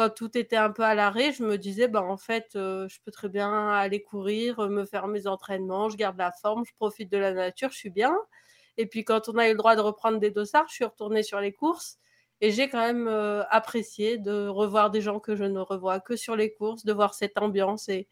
quand 0.00 0.08
tout 0.08 0.38
était 0.38 0.56
un 0.56 0.70
peu 0.70 0.82
à 0.82 0.94
l'arrêt, 0.94 1.30
je 1.32 1.42
me 1.44 1.58
disais, 1.58 1.86
bah, 1.86 2.02
en 2.02 2.16
fait, 2.16 2.52
euh, 2.56 2.88
je 2.88 3.00
peux 3.04 3.10
très 3.10 3.28
bien 3.28 3.68
aller 3.68 4.02
courir, 4.02 4.58
euh, 4.60 4.68
me 4.70 4.86
faire 4.86 5.08
mes 5.08 5.26
entraînements, 5.26 5.90
je 5.90 5.98
garde 5.98 6.16
la 6.16 6.32
forme, 6.32 6.64
je 6.64 6.72
profite 6.74 7.12
de 7.12 7.18
la 7.18 7.34
nature, 7.34 7.70
je 7.70 7.76
suis 7.76 7.90
bien. 7.90 8.16
Et 8.78 8.86
puis 8.86 9.04
quand 9.04 9.28
on 9.28 9.36
a 9.36 9.46
eu 9.46 9.50
le 9.50 9.58
droit 9.58 9.76
de 9.76 9.82
reprendre 9.82 10.18
des 10.18 10.30
dossards, 10.30 10.68
je 10.68 10.74
suis 10.74 10.84
retournée 10.86 11.22
sur 11.22 11.38
les 11.38 11.52
courses 11.52 11.98
et 12.40 12.50
j'ai 12.50 12.70
quand 12.70 12.80
même 12.80 13.08
euh, 13.08 13.44
apprécié 13.50 14.16
de 14.16 14.48
revoir 14.48 14.90
des 14.90 15.02
gens 15.02 15.20
que 15.20 15.36
je 15.36 15.44
ne 15.44 15.60
revois 15.60 16.00
que 16.00 16.16
sur 16.16 16.34
les 16.34 16.54
courses, 16.54 16.86
de 16.86 16.94
voir 16.94 17.12
cette 17.12 17.36
ambiance 17.36 17.90
et, 17.90 18.08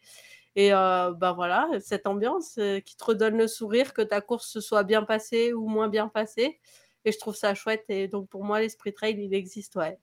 et 0.55 0.69
bah 0.69 1.33
voilà, 1.35 1.67
cette 1.79 2.05
ambiance 2.05 2.59
qui 2.85 2.97
te 2.97 3.03
redonne 3.03 3.37
le 3.37 3.47
sourire, 3.47 3.93
que 3.93 4.03
ta 4.03 4.21
course 4.21 4.47
se 4.47 4.61
soit 4.61 4.83
bien 4.83 5.03
passée 5.03 5.53
ou 5.53 5.67
moins 5.67 5.87
bien 5.87 6.07
passée. 6.07 6.59
Et 7.05 7.11
je 7.11 7.17
trouve 7.17 7.35
ça 7.35 7.55
chouette. 7.55 7.85
Et 7.89 8.07
donc 8.07 8.29
pour 8.29 8.43
moi, 8.43 8.59
l'esprit 8.59 8.93
trail, 8.93 9.15
il 9.17 9.33
existe, 9.33 9.75
ouais. 9.77 9.97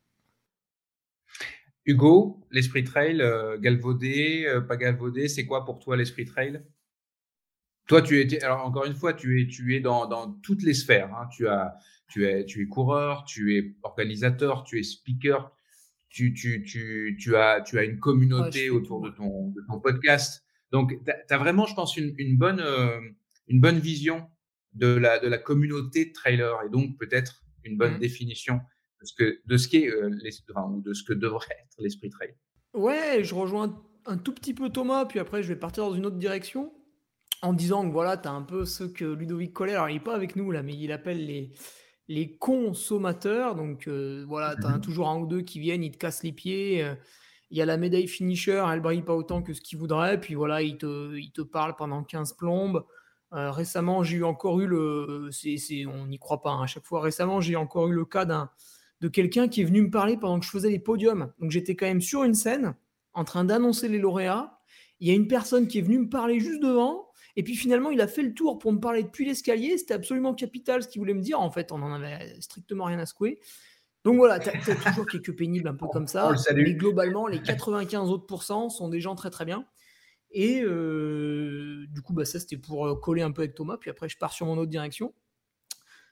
Hugo, 1.87 2.45
l'esprit 2.51 2.83
trail, 2.83 3.21
euh, 3.23 3.59
galvaudé, 3.59 4.45
euh, 4.47 4.61
pas 4.61 4.77
galvaudé, 4.77 5.29
c'est 5.29 5.47
quoi 5.47 5.65
pour 5.65 5.79
toi 5.79 5.97
l'esprit 5.97 6.25
trail? 6.25 6.63
Toi, 7.87 8.03
tu 8.03 8.21
es, 8.21 8.43
alors 8.43 8.67
encore 8.67 8.85
une 8.85 8.97
fois, 8.97 9.15
tu 9.15 9.41
es, 9.41 9.47
tu 9.47 9.77
es 9.77 9.81
dans, 9.81 10.07
dans 10.07 10.33
toutes 10.33 10.65
les 10.65 10.75
sphères. 10.75 11.15
Hein. 11.15 11.29
Tu, 11.33 11.47
as, 11.47 11.77
tu, 12.09 12.27
es, 12.27 12.45
tu 12.45 12.63
es 12.63 12.67
coureur, 12.67 13.25
tu 13.25 13.57
es 13.57 13.77
organisateur, 13.85 14.65
tu 14.65 14.81
es 14.81 14.83
speaker, 14.83 15.53
tu, 16.09 16.35
tu, 16.35 16.65
tu, 16.65 17.17
tu, 17.21 17.37
as, 17.37 17.61
tu 17.61 17.79
as 17.79 17.85
une 17.85 18.01
communauté 18.01 18.69
autour 18.71 19.01
de 19.01 19.11
ton, 19.11 19.51
de 19.51 19.63
ton 19.69 19.79
podcast. 19.79 20.45
Donc, 20.73 20.93
tu 21.05 21.13
as, 21.35 21.39
vraiment, 21.39 21.67
je 21.67 21.75
pense, 21.77 21.97
une, 21.97 22.13
une 22.19 22.37
bonne, 22.37 22.59
euh, 22.59 22.99
une 23.47 23.61
bonne 23.61 23.79
vision 23.79 24.29
de 24.73 24.89
la, 24.89 25.21
de 25.21 25.29
la 25.29 25.39
communauté 25.39 26.07
de 26.07 26.13
trailer 26.13 26.57
et 26.67 26.69
donc 26.69 26.99
peut-être 26.99 27.45
une 27.63 27.77
bonne 27.77 27.95
mmh. 27.95 28.01
définition 28.01 28.61
de 29.01 29.07
ce 29.07 29.15
que 29.15 29.41
de 29.47 29.57
ce 29.57 29.69
qui 29.69 29.89
euh, 29.89 30.09
ou 30.09 30.81
de 30.81 30.93
ce 30.93 31.03
que 31.05 31.13
devrait 31.13 31.47
être 31.65 31.77
l'esprit 31.79 32.11
trail. 32.11 32.35
Ouais, 32.75 33.23
je 33.23 33.35
rejoins 33.35 33.83
un 34.07 34.19
tout 34.19 34.33
petit 34.33 34.55
peu 34.55 34.71
Thomas, 34.71 35.07
puis 35.07 35.19
après 35.19 35.43
je 35.43 35.49
vais 35.49 35.57
partir 35.57 35.85
dans 35.85 35.95
une 35.95 36.07
autre 36.07 36.19
direction 36.19 36.73
en 37.43 37.53
disant 37.53 37.87
que 37.87 37.93
voilà, 37.93 38.17
tu 38.17 38.29
as 38.29 38.33
un 38.33 38.43
peu 38.43 38.65
ce 38.65 38.85
que 38.85 39.05
Ludovic 39.05 39.53
Collet, 39.53 39.75
alors 39.75 39.89
il 39.89 39.95
n'est 39.95 40.01
pas 40.01 40.15
avec 40.15 40.37
nous 40.37 40.51
là, 40.51 40.63
mais 40.63 40.75
il 40.75 40.93
appelle 40.93 41.27
les, 41.27 41.53
les 42.09 42.37
consommateurs. 42.37 43.55
Donc 43.55 43.89
euh, 43.89 44.25
voilà, 44.27 44.57
tu 44.57 44.67
as 44.67 44.77
mmh 44.77 44.81
toujours 44.81 45.09
un 45.09 45.19
ou 45.19 45.27
deux 45.27 45.43
qui 45.43 45.61
viennent, 45.61 45.85
ils 45.85 45.93
te 45.93 45.99
cassent 45.99 46.23
les 46.23 46.33
pieds. 46.33 46.83
Euh, 46.83 46.95
il 47.51 47.59
y 47.59 47.63
a 47.63 47.67
la 47.67 47.77
médaille 47.77 48.09
finisher, 48.09 48.65
elle 48.73 48.81
brille 48.81 49.03
pas 49.03 49.15
autant 49.15 49.41
que 49.43 49.55
ce 49.55 49.61
qu'il 49.61 49.79
voudrait, 49.79 50.19
puis 50.19 50.35
voilà, 50.35 50.63
il 50.63 50.79
te, 50.79 51.15
il 51.17 51.31
te 51.31 51.43
parle 51.43 51.77
pendant 51.77 52.03
15 52.03 52.33
plombes. 52.33 52.85
récemment, 53.31 54.03
j'ai 54.03 54.17
eu 54.17 54.25
encore 54.25 54.61
eu 54.61 54.67
le. 54.67 55.29
c'est 55.31 55.87
on 55.87 56.07
n'y 56.07 56.19
croit 56.19 56.43
pas 56.43 56.51
hein, 56.51 56.63
à 56.65 56.67
chaque 56.67 56.85
fois. 56.85 57.01
Récemment, 57.01 57.41
j'ai 57.41 57.55
encore 57.55 57.87
eu 57.87 57.93
le 57.93 58.05
cas 58.05 58.25
d'un 58.25 58.51
de 59.01 59.09
quelqu'un 59.09 59.49
qui 59.49 59.61
est 59.61 59.65
venu 59.65 59.83
me 59.83 59.91
parler 59.91 60.17
pendant 60.17 60.39
que 60.39 60.47
je 60.47 60.51
faisais 60.51 60.71
les 60.71 60.79
podiums. 60.79 61.33
Donc 61.39 61.51
j'étais 61.51 61.77
quand 61.77 61.87
même 61.87 62.01
sur 62.01 62.25
une 62.25 62.35
scène 62.35 62.75
en 63.13 63.25
train 63.25 63.45
d'annoncer 63.45 63.89
les 63.89 63.99
lauréats. 63.99 64.59
Il 65.01 65.09
y 65.09 65.11
a 65.11 65.15
une 65.15 65.29
personne 65.29 65.69
qui 65.69 65.79
est 65.79 65.83
venue 65.83 65.99
me 65.99 66.09
parler 66.09 66.41
juste 66.41 66.63
devant. 66.63 67.11
Et 67.37 67.43
puis 67.43 67.55
finalement, 67.55 67.91
il 67.91 68.01
a 68.01 68.09
fait 68.09 68.23
le 68.23 68.33
tour 68.33 68.59
pour 68.59 68.73
me 68.73 68.81
parler 68.81 69.03
depuis 69.03 69.27
l'escalier. 69.27 69.77
C'était 69.77 69.95
absolument 69.95 70.35
capital 70.35 70.83
ce 70.83 70.89
qu'il 70.89 71.01
voulait 71.01 71.15
me 71.15 71.21
dire. 71.21 71.39
En 71.39 71.51
fait, 71.51 71.71
on 71.71 71.79
n'en 71.79 71.93
avait 71.93 72.41
strictement 72.41 72.85
rien 72.85 72.99
à 72.99 73.07
secouer. 73.07 73.39
Donc 74.05 74.17
voilà, 74.17 74.39
tu 74.39 74.49
as, 74.49 74.53
toujours 74.77 75.07
quelques 75.07 75.37
pénibles 75.37 75.69
un 75.69 75.75
peu 75.75 75.87
comme 75.89 76.07
ça. 76.07 76.33
Mais 76.55 76.75
globalement, 76.75 77.27
les 77.27 77.43
95 77.43 78.09
autres 78.09 78.27
pourcents 78.27 78.71
sont 78.71 78.89
des 78.89 79.01
gens 79.01 79.17
très 79.17 79.31
très 79.31 79.45
bien. 79.45 79.67
Et 80.31 80.63
euh, 80.63 81.87
du 81.91 82.03
coup, 82.03 82.13
bah, 82.13 82.25
ça 82.25 82.39
c'était 82.39 82.57
pour 82.57 82.87
euh, 82.87 82.95
coller 82.95 83.23
un 83.23 83.33
peu 83.33 83.43
avec 83.43 83.55
Thomas. 83.55 83.77
Puis 83.79 83.91
après, 83.91 84.09
je 84.09 84.17
pars 84.17 84.33
sur 84.33 84.47
mon 84.47 84.57
autre 84.59 84.71
direction 84.71 85.13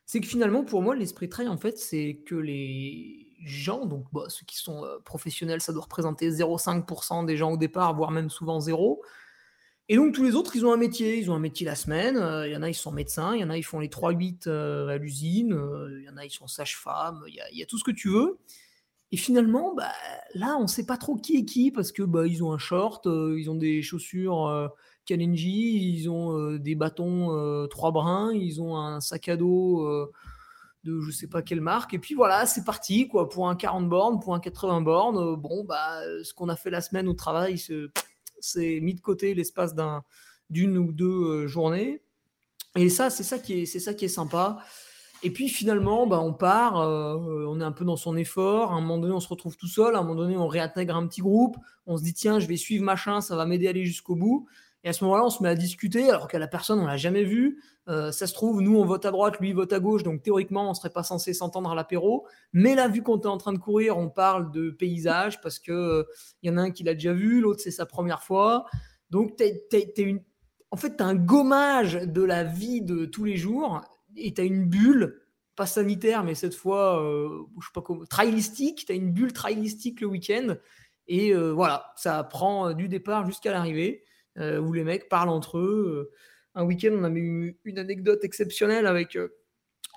c'est 0.06 0.20
que 0.20 0.26
finalement, 0.26 0.64
pour 0.64 0.82
moi, 0.82 0.94
l'esprit 0.94 1.28
trail, 1.28 1.48
en 1.48 1.56
fait, 1.56 1.78
c'est 1.78 2.22
que 2.26 2.34
les 2.34 3.28
gens, 3.44 3.86
donc 3.86 4.06
bah, 4.12 4.24
ceux 4.28 4.44
qui 4.46 4.56
sont 4.56 4.84
euh, 4.84 4.98
professionnels, 5.04 5.60
ça 5.60 5.72
doit 5.72 5.82
représenter 5.82 6.30
0,5% 6.30 7.24
des 7.26 7.36
gens 7.36 7.52
au 7.52 7.56
départ, 7.56 7.94
voire 7.94 8.10
même 8.10 8.30
souvent 8.30 8.60
zéro. 8.60 9.02
Et 9.88 9.96
donc 9.96 10.14
tous 10.14 10.24
les 10.24 10.34
autres, 10.34 10.56
ils 10.56 10.64
ont 10.64 10.72
un 10.72 10.78
métier, 10.78 11.18
ils 11.18 11.30
ont 11.30 11.34
un 11.34 11.40
métier 11.40 11.66
la 11.66 11.74
semaine. 11.74 12.16
Euh, 12.16 12.46
il 12.48 12.52
y 12.52 12.56
en 12.56 12.62
a, 12.62 12.68
ils 12.68 12.74
sont 12.74 12.92
médecins, 12.92 13.34
il 13.34 13.40
y 13.40 13.44
en 13.44 13.50
a, 13.50 13.58
ils 13.58 13.62
font 13.62 13.80
les 13.80 13.88
3-8 13.88 14.46
euh, 14.46 14.88
à 14.88 14.96
l'usine, 14.96 15.58
il 15.98 16.04
y 16.04 16.08
en 16.08 16.16
a, 16.16 16.24
ils 16.24 16.30
sont 16.30 16.46
sages-femmes, 16.46 17.22
il, 17.26 17.58
y, 17.58 17.62
a 17.62 17.66
tout 17.66 17.78
ce 17.78 17.84
que 17.84 17.90
tu 17.90 18.08
veux. 18.08 18.38
Et 19.12 19.16
finalement, 19.16 19.74
bah, 19.74 19.92
là, 20.34 20.56
on 20.58 20.62
ne 20.62 20.66
sait 20.66 20.86
pas 20.86 20.96
trop 20.96 21.16
qui 21.16 21.36
est 21.36 21.44
qui 21.44 21.70
parce 21.70 21.92
que 21.92 22.02
bah, 22.02 22.26
ils 22.26 22.42
ont 22.42 22.52
un 22.52 22.58
short, 22.58 23.06
ils 23.06 23.48
ont 23.50 23.54
des 23.54 23.82
chaussures 23.82 24.70
Kalenji, 25.04 25.92
ils 25.92 26.08
ont 26.08 26.38
euh, 26.38 26.58
des 26.58 26.74
bâtons 26.74 27.36
euh, 27.36 27.66
trois 27.66 27.92
brins, 27.92 28.32
ils 28.32 28.60
ont 28.60 28.76
un 28.76 29.00
sac 29.00 29.28
à 29.28 29.36
dos 29.36 29.86
euh, 29.86 30.10
de 30.84 31.00
je 31.00 31.10
sais 31.10 31.28
pas 31.28 31.42
quelle 31.42 31.60
marque. 31.60 31.94
Et 31.94 31.98
puis 31.98 32.14
voilà, 32.14 32.46
c'est 32.46 32.64
parti 32.64 33.08
quoi 33.08 33.28
pour 33.28 33.48
un 33.48 33.56
40 33.56 33.88
bornes, 33.88 34.20
pour 34.20 34.34
un 34.34 34.40
80 34.40 34.80
bornes. 34.80 35.36
bon, 35.36 35.64
bah, 35.64 36.00
ce 36.22 36.34
qu'on 36.34 36.48
a 36.48 36.56
fait 36.56 36.70
la 36.70 36.80
semaine 36.80 37.08
au 37.08 37.14
travail, 37.14 37.58
c'est 38.40 38.80
mis 38.80 38.94
de 38.94 39.00
côté 39.00 39.34
l'espace 39.34 39.74
d'une 40.50 40.78
ou 40.78 40.92
deux 40.92 41.46
journées. 41.46 42.02
Et 42.76 42.88
ça, 42.88 43.08
c'est 43.08 43.22
ça 43.22 43.38
qui 43.38 43.60
est, 43.60 43.66
c'est 43.66 43.80
ça 43.80 43.94
qui 43.94 44.06
est 44.06 44.08
sympa. 44.08 44.58
Et 45.22 45.30
puis 45.30 45.48
finalement, 45.48 46.06
bah, 46.06 46.20
on 46.20 46.34
part, 46.34 46.74
on 46.76 47.60
est 47.60 47.64
un 47.64 47.72
peu 47.72 47.86
dans 47.86 47.96
son 47.96 48.14
effort. 48.16 48.72
À 48.72 48.74
un 48.74 48.80
moment 48.82 48.98
donné, 48.98 49.14
on 49.14 49.20
se 49.20 49.28
retrouve 49.28 49.56
tout 49.56 49.68
seul. 49.68 49.94
À 49.94 50.00
un 50.00 50.02
moment 50.02 50.16
donné, 50.16 50.36
on 50.36 50.48
réintègre 50.48 50.96
un 50.96 51.06
petit 51.06 51.22
groupe. 51.22 51.56
On 51.86 51.96
se 51.96 52.02
dit 52.02 52.12
tiens, 52.12 52.40
je 52.40 52.46
vais 52.46 52.56
suivre 52.56 52.84
machin, 52.84 53.22
ça 53.22 53.36
va 53.36 53.46
m'aider 53.46 53.68
à 53.68 53.70
aller 53.70 53.86
jusqu'au 53.86 54.16
bout. 54.16 54.46
Et 54.84 54.88
à 54.90 54.92
ce 54.92 55.02
moment-là, 55.04 55.24
on 55.24 55.30
se 55.30 55.42
met 55.42 55.48
à 55.48 55.54
discuter, 55.54 56.10
alors 56.10 56.28
qu'à 56.28 56.38
la 56.38 56.46
personne, 56.46 56.78
on 56.78 56.84
l'a 56.84 56.98
jamais 56.98 57.24
vu. 57.24 57.62
Euh, 57.88 58.12
ça 58.12 58.26
se 58.26 58.34
trouve, 58.34 58.60
nous, 58.60 58.76
on 58.76 58.84
vote 58.84 59.06
à 59.06 59.10
droite, 59.10 59.40
lui, 59.40 59.54
vote 59.54 59.72
à 59.72 59.80
gauche, 59.80 60.02
donc 60.02 60.22
théoriquement, 60.22 60.68
on 60.68 60.74
serait 60.74 60.90
pas 60.90 61.02
censé 61.02 61.32
s'entendre 61.32 61.70
à 61.70 61.74
l'apéro. 61.74 62.26
Mais 62.52 62.74
là, 62.74 62.86
vu 62.86 63.02
qu'on 63.02 63.18
est 63.18 63.26
en 63.26 63.38
train 63.38 63.54
de 63.54 63.58
courir, 63.58 63.96
on 63.96 64.10
parle 64.10 64.52
de 64.52 64.70
paysage 64.70 65.40
parce 65.40 65.58
qu'il 65.58 65.72
euh, 65.72 66.04
y 66.42 66.50
en 66.50 66.58
a 66.58 66.60
un 66.60 66.70
qui 66.70 66.84
l'a 66.84 66.92
déjà 66.92 67.14
vu, 67.14 67.40
l'autre, 67.40 67.60
c'est 67.62 67.70
sa 67.70 67.86
première 67.86 68.22
fois. 68.22 68.66
Donc, 69.08 69.40
une... 69.96 70.20
en 70.70 70.76
fait, 70.76 70.98
tu 70.98 71.02
as 71.02 71.06
un 71.06 71.14
gommage 71.14 71.94
de 71.94 72.22
la 72.22 72.44
vie 72.44 72.82
de 72.82 73.06
tous 73.06 73.24
les 73.24 73.36
jours 73.36 73.80
et 74.16 74.34
tu 74.34 74.42
as 74.42 74.44
une 74.44 74.66
bulle, 74.66 75.22
pas 75.56 75.66
sanitaire, 75.66 76.24
mais 76.24 76.34
cette 76.34 76.54
fois, 76.54 77.02
euh, 77.02 77.44
je 77.58 77.66
sais 77.66 77.72
pas 77.72 77.80
comment, 77.80 78.04
trailistique. 78.04 78.84
Tu 78.84 78.92
as 78.92 78.96
une 78.96 79.12
bulle 79.12 79.32
trailistique 79.32 80.02
le 80.02 80.08
week-end. 80.08 80.56
Et 81.06 81.32
euh, 81.32 81.52
voilà, 81.52 81.92
ça 81.96 82.22
prend 82.22 82.74
du 82.74 82.88
départ 82.88 83.24
jusqu'à 83.24 83.50
l'arrivée. 83.50 84.04
Euh, 84.38 84.58
où 84.58 84.72
les 84.72 84.82
mecs 84.82 85.08
parlent 85.08 85.28
entre 85.28 85.58
eux. 85.58 86.10
Euh, 86.10 86.14
un 86.56 86.64
week-end, 86.64 86.90
on 86.92 87.04
a 87.04 87.10
eu 87.10 87.56
une 87.64 87.78
anecdote 87.78 88.24
exceptionnelle 88.24 88.86
avec 88.86 89.16
euh, 89.16 89.28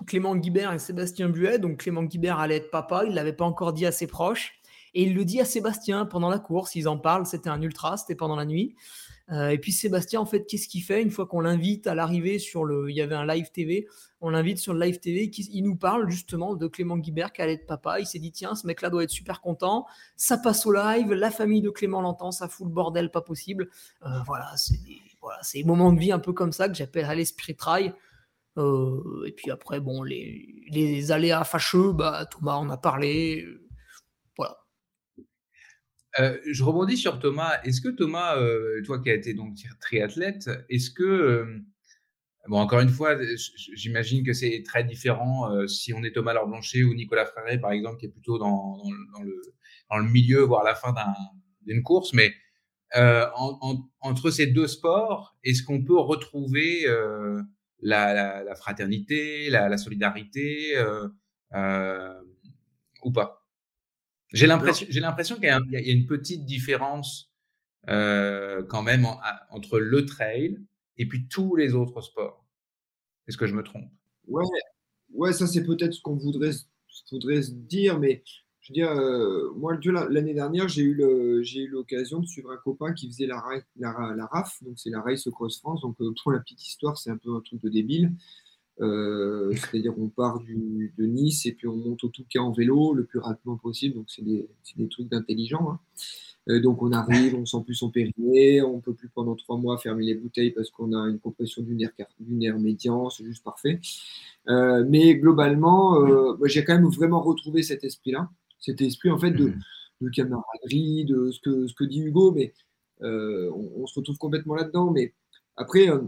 Clément 0.06 0.36
Guibert 0.36 0.72
et 0.72 0.78
Sébastien 0.78 1.28
Buet. 1.28 1.58
Donc 1.58 1.78
Clément 1.78 2.04
Guibert 2.04 2.38
allait 2.38 2.56
être 2.56 2.70
papa, 2.70 3.02
il 3.04 3.10
ne 3.10 3.16
l'avait 3.16 3.32
pas 3.32 3.44
encore 3.44 3.72
dit 3.72 3.84
à 3.84 3.92
ses 3.92 4.06
proches. 4.06 4.54
Et 4.94 5.02
il 5.02 5.14
le 5.14 5.24
dit 5.24 5.40
à 5.40 5.44
Sébastien 5.44 6.06
pendant 6.06 6.30
la 6.30 6.38
course, 6.38 6.76
ils 6.76 6.88
en 6.88 6.98
parlent, 6.98 7.26
c'était 7.26 7.50
un 7.50 7.60
ultra, 7.60 7.96
c'était 7.96 8.14
pendant 8.14 8.36
la 8.36 8.44
nuit. 8.44 8.76
Euh, 9.30 9.50
et 9.50 9.58
puis 9.58 9.72
Sébastien, 9.72 10.20
en 10.20 10.26
fait, 10.26 10.46
qu'est-ce 10.46 10.68
qu'il 10.68 10.82
fait 10.82 11.02
une 11.02 11.10
fois 11.10 11.26
qu'on 11.26 11.40
l'invite 11.40 11.86
à 11.86 11.94
l'arrivée 11.94 12.38
sur 12.38 12.64
le. 12.64 12.90
Il 12.90 12.96
y 12.96 13.02
avait 13.02 13.14
un 13.14 13.26
live 13.26 13.50
TV, 13.52 13.86
on 14.20 14.30
l'invite 14.30 14.58
sur 14.58 14.72
le 14.72 14.80
live 14.80 14.98
TV, 15.00 15.30
il 15.52 15.62
nous 15.62 15.76
parle 15.76 16.08
justement 16.08 16.54
de 16.54 16.66
Clément 16.66 16.96
Guibert 16.96 17.32
qui 17.32 17.42
allait 17.42 17.54
être 17.54 17.66
papa. 17.66 18.00
Il 18.00 18.06
s'est 18.06 18.18
dit 18.18 18.32
tiens, 18.32 18.54
ce 18.54 18.66
mec-là 18.66 18.88
doit 18.90 19.04
être 19.04 19.10
super 19.10 19.40
content. 19.40 19.86
Ça 20.16 20.38
passe 20.38 20.64
au 20.64 20.72
live, 20.72 21.12
la 21.12 21.30
famille 21.30 21.60
de 21.60 21.70
Clément 21.70 22.00
l'entend, 22.00 22.30
ça 22.30 22.48
fout 22.48 22.66
le 22.66 22.72
bordel 22.72 23.10
pas 23.10 23.22
possible. 23.22 23.68
Euh, 24.06 24.08
voilà, 24.26 24.56
c'est 24.56 24.78
voilà, 25.20 25.40
des 25.52 25.64
moments 25.64 25.92
de 25.92 26.00
vie 26.00 26.12
un 26.12 26.20
peu 26.20 26.32
comme 26.32 26.52
ça 26.52 26.68
que 26.68 26.74
j'appelle 26.74 27.04
à 27.04 27.14
l'esprit 27.14 27.54
trail. 27.54 27.92
Euh, 28.56 29.24
et 29.26 29.32
puis 29.32 29.50
après, 29.50 29.78
bon, 29.78 30.02
les, 30.02 30.64
les 30.70 31.12
aléas 31.12 31.44
fâcheux, 31.44 31.92
bah, 31.92 32.26
Thomas 32.26 32.54
en 32.54 32.70
a 32.70 32.76
parlé. 32.76 33.44
Euh, 36.20 36.38
je 36.50 36.64
rebondis 36.64 36.96
sur 36.96 37.18
Thomas. 37.18 37.60
Est-ce 37.64 37.80
que 37.80 37.88
Thomas, 37.88 38.36
euh, 38.36 38.82
toi 38.84 38.98
qui 38.98 39.10
as 39.10 39.14
été 39.14 39.34
donc 39.34 39.56
triathlète, 39.80 40.50
est-ce 40.68 40.90
que, 40.90 41.62
bon, 42.48 42.58
encore 42.58 42.80
une 42.80 42.88
fois, 42.88 43.16
j'imagine 43.74 44.24
que 44.24 44.32
c'est 44.32 44.62
très 44.64 44.84
différent 44.84 45.66
si 45.66 45.92
on 45.92 46.02
est 46.02 46.12
Thomas 46.12 46.32
Laure 46.32 46.48
Blanchet 46.48 46.82
ou 46.82 46.94
Nicolas 46.94 47.26
Fréré, 47.26 47.58
par 47.58 47.72
exemple, 47.72 47.98
qui 47.98 48.06
est 48.06 48.10
plutôt 48.10 48.38
dans, 48.38 48.82
le, 49.22 50.02
milieu, 50.10 50.40
voire 50.40 50.64
la 50.64 50.74
fin 50.74 50.94
d'une 51.62 51.82
course, 51.82 52.12
mais 52.12 52.32
entre 54.00 54.30
ces 54.30 54.46
deux 54.46 54.66
sports, 54.66 55.36
est-ce 55.44 55.62
qu'on 55.62 55.84
peut 55.84 55.98
retrouver 55.98 56.86
la, 57.80 58.54
fraternité, 58.56 59.50
la, 59.50 59.76
solidarité 59.76 60.76
euh, 60.76 61.08
euh, 61.54 62.20
ou 63.02 63.12
pas? 63.12 63.37
J'ai 64.32 64.46
l'impression, 64.46 64.86
j'ai 64.88 65.00
l'impression 65.00 65.36
qu'il 65.36 65.44
y, 65.44 65.48
a 65.48 65.92
une 65.92 66.06
petite 66.06 66.44
différence 66.44 67.30
euh, 67.88 68.62
quand 68.64 68.82
même 68.82 69.06
entre 69.50 69.78
le 69.78 70.04
trail 70.04 70.58
et 70.96 71.06
puis 71.06 71.28
tous 71.28 71.56
les 71.56 71.74
autres 71.74 72.00
sports. 72.02 72.44
Est-ce 73.26 73.36
que 73.36 73.46
je 73.46 73.54
me 73.54 73.62
trompe? 73.62 73.90
Ouais, 74.26 74.44
ouais, 75.14 75.32
ça 75.32 75.46
c'est 75.46 75.64
peut-être 75.64 75.94
ce 75.94 76.02
qu'on 76.02 76.16
voudrait, 76.16 76.50
voudrait 77.10 77.42
se 77.42 77.52
dire, 77.52 77.98
mais 77.98 78.22
je 78.60 78.72
veux 78.72 78.74
dire, 78.74 78.90
euh, 78.90 79.50
moi, 79.56 79.78
l'année 80.10 80.34
dernière, 80.34 80.68
j'ai 80.68 80.82
eu 80.82 80.94
l'occasion 81.70 82.20
de 82.20 82.26
suivre 82.26 82.50
un 82.50 82.58
copain 82.58 82.92
qui 82.92 83.06
faisait 83.06 83.26
la, 83.26 83.42
la, 83.76 84.26
RAF, 84.26 84.62
donc 84.62 84.78
c'est 84.78 84.90
la 84.90 85.00
Race 85.00 85.26
Cross 85.32 85.60
France. 85.60 85.80
Donc, 85.80 85.98
euh, 86.02 86.12
pour 86.22 86.32
la 86.32 86.40
petite 86.40 86.62
histoire, 86.66 86.98
c'est 86.98 87.10
un 87.10 87.16
peu 87.16 87.34
un 87.34 87.40
truc 87.40 87.62
de 87.62 87.70
débile. 87.70 88.12
Euh, 88.80 89.52
c'est-à-dire 89.54 89.94
qu'on 89.94 90.08
part 90.08 90.40
du, 90.40 90.94
de 90.96 91.04
Nice 91.04 91.46
et 91.46 91.52
puis 91.52 91.66
on 91.66 91.76
monte 91.76 92.04
au 92.04 92.08
Touquet 92.08 92.38
en 92.38 92.52
vélo 92.52 92.94
le 92.94 93.04
plus 93.04 93.18
rapidement 93.18 93.56
possible. 93.56 93.96
Donc, 93.96 94.06
c'est 94.08 94.24
des, 94.24 94.48
des, 94.76 94.88
trucs 94.88 95.08
d'intelligent. 95.08 95.78
Hein. 96.48 96.60
donc, 96.60 96.82
on 96.82 96.92
arrive, 96.92 97.34
on 97.34 97.44
sent 97.44 97.58
plus 97.64 97.74
son 97.74 97.90
périnée, 97.90 98.62
on 98.62 98.80
peut 98.80 98.94
plus 98.94 99.08
pendant 99.08 99.34
trois 99.34 99.56
mois 99.56 99.78
fermer 99.78 100.04
les 100.04 100.14
bouteilles 100.14 100.52
parce 100.52 100.70
qu'on 100.70 100.92
a 100.92 101.08
une 101.08 101.18
compression 101.18 101.62
du 101.62 101.74
nerf, 101.74 102.58
médian, 102.58 103.10
c'est 103.10 103.24
juste 103.24 103.42
parfait. 103.42 103.80
mais 104.46 105.16
globalement, 105.16 105.96
j'ai 106.44 106.64
quand 106.64 106.74
même 106.74 106.88
vraiment 106.88 107.20
retrouvé 107.20 107.62
cet 107.62 107.84
esprit-là 107.84 108.30
cet 108.58 108.80
esprit 108.80 109.10
en 109.10 109.18
fait 109.18 109.30
de, 109.30 109.46
mmh. 109.46 109.60
de 110.02 110.08
camaraderie, 110.10 111.04
de 111.04 111.30
ce 111.30 111.40
que, 111.40 111.66
ce 111.66 111.74
que 111.74 111.84
dit 111.84 112.00
Hugo, 112.00 112.32
mais 112.32 112.52
euh, 113.02 113.50
on, 113.52 113.86
se 113.86 113.98
retrouve 113.98 114.18
complètement 114.18 114.54
là-dedans. 114.54 114.90
Mais 114.90 115.14
après, 115.56 115.88
euh, 115.88 116.02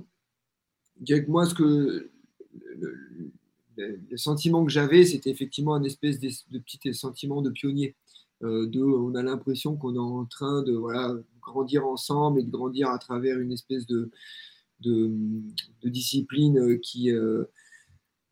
moi, 1.29 1.47
ce 1.47 1.55
que 1.55 2.11
le, 2.53 4.17
sentiment 4.17 4.65
que 4.65 4.71
j'avais, 4.71 5.05
c'était 5.05 5.31
effectivement 5.31 5.75
un 5.75 5.83
espèce 5.85 6.19
de, 6.21 6.59
petit 6.59 6.95
sentiment 6.95 7.41
de 7.43 7.51
pionnier. 7.51 7.95
Euh, 8.43 8.67
de, 8.67 8.83
on 8.83 9.15
a 9.15 9.23
l'impression 9.23 9.77
qu'on 9.77 9.95
est 9.95 9.99
en 9.99 10.25
train 10.25 10.63
de 10.63 10.73
voilà, 10.73 11.15
grandir 11.41 11.87
ensemble 11.87 12.41
et 12.41 12.43
de 12.43 12.51
grandir 12.51 12.91
à 12.91 12.99
travers 12.99 13.39
une 13.39 13.53
espèce 13.53 13.87
de, 13.87 14.11
de, 14.81 15.11
discipline 15.85 16.79
qui, 16.81 17.11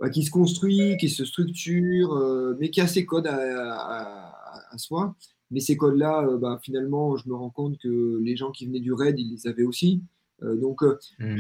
bah, 0.01 0.11
qui 0.11 0.23
se 0.23 0.31
construit, 0.31 0.97
qui 0.97 1.09
se 1.09 1.25
structure, 1.25 2.13
euh, 2.13 2.57
mais 2.61 2.71
qui 2.71 2.81
a 2.81 2.87
ses 2.87 3.05
codes 3.05 3.27
à, 3.27 4.33
soi. 4.77 5.17
Mais 5.51 5.61
ces 5.61 5.77
codes-là, 5.77 6.25
euh, 6.25 6.39
bah, 6.39 6.61
finalement, 6.63 7.17
je 7.17 7.29
me 7.29 7.35
rends 7.35 7.51
compte 7.51 7.79
que 7.79 8.21
les 8.23 8.37
gens 8.37 8.53
qui 8.53 8.67
venaient 8.67 8.81
du 8.81 8.93
raid, 8.93 9.19
ils 9.19 9.31
les 9.31 9.47
avaient 9.49 9.65
aussi. 9.65 10.03
Euh, 10.43 10.57
donc, 10.57 10.83
mmh. 10.83 11.39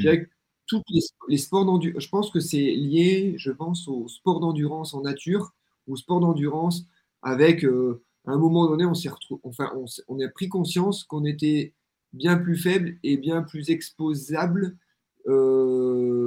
Tous 0.68 0.82
les, 1.28 1.38
sports 1.38 1.64
d'endurance, 1.64 2.02
je 2.02 2.08
pense 2.08 2.30
que 2.30 2.40
c'est 2.40 2.58
lié, 2.58 3.34
je 3.38 3.50
pense, 3.50 3.88
au 3.88 4.06
sport 4.08 4.40
d'endurance 4.40 4.94
en 4.94 5.02
nature, 5.02 5.52
au 5.86 5.96
sport 5.96 6.20
d'endurance 6.20 6.84
avec, 7.22 7.64
à 7.64 8.32
un 8.32 8.38
moment 8.38 8.68
donné, 8.68 8.84
on 8.84 8.94
s'est 8.94 9.10
enfin, 9.42 9.72
on, 10.08 10.20
a 10.20 10.28
pris 10.28 10.48
conscience 10.48 11.04
qu'on 11.04 11.24
était 11.24 11.74
bien 12.12 12.36
plus 12.36 12.56
faible 12.56 12.98
et 13.02 13.16
bien 13.16 13.42
plus 13.42 13.70
exposable 13.70 14.76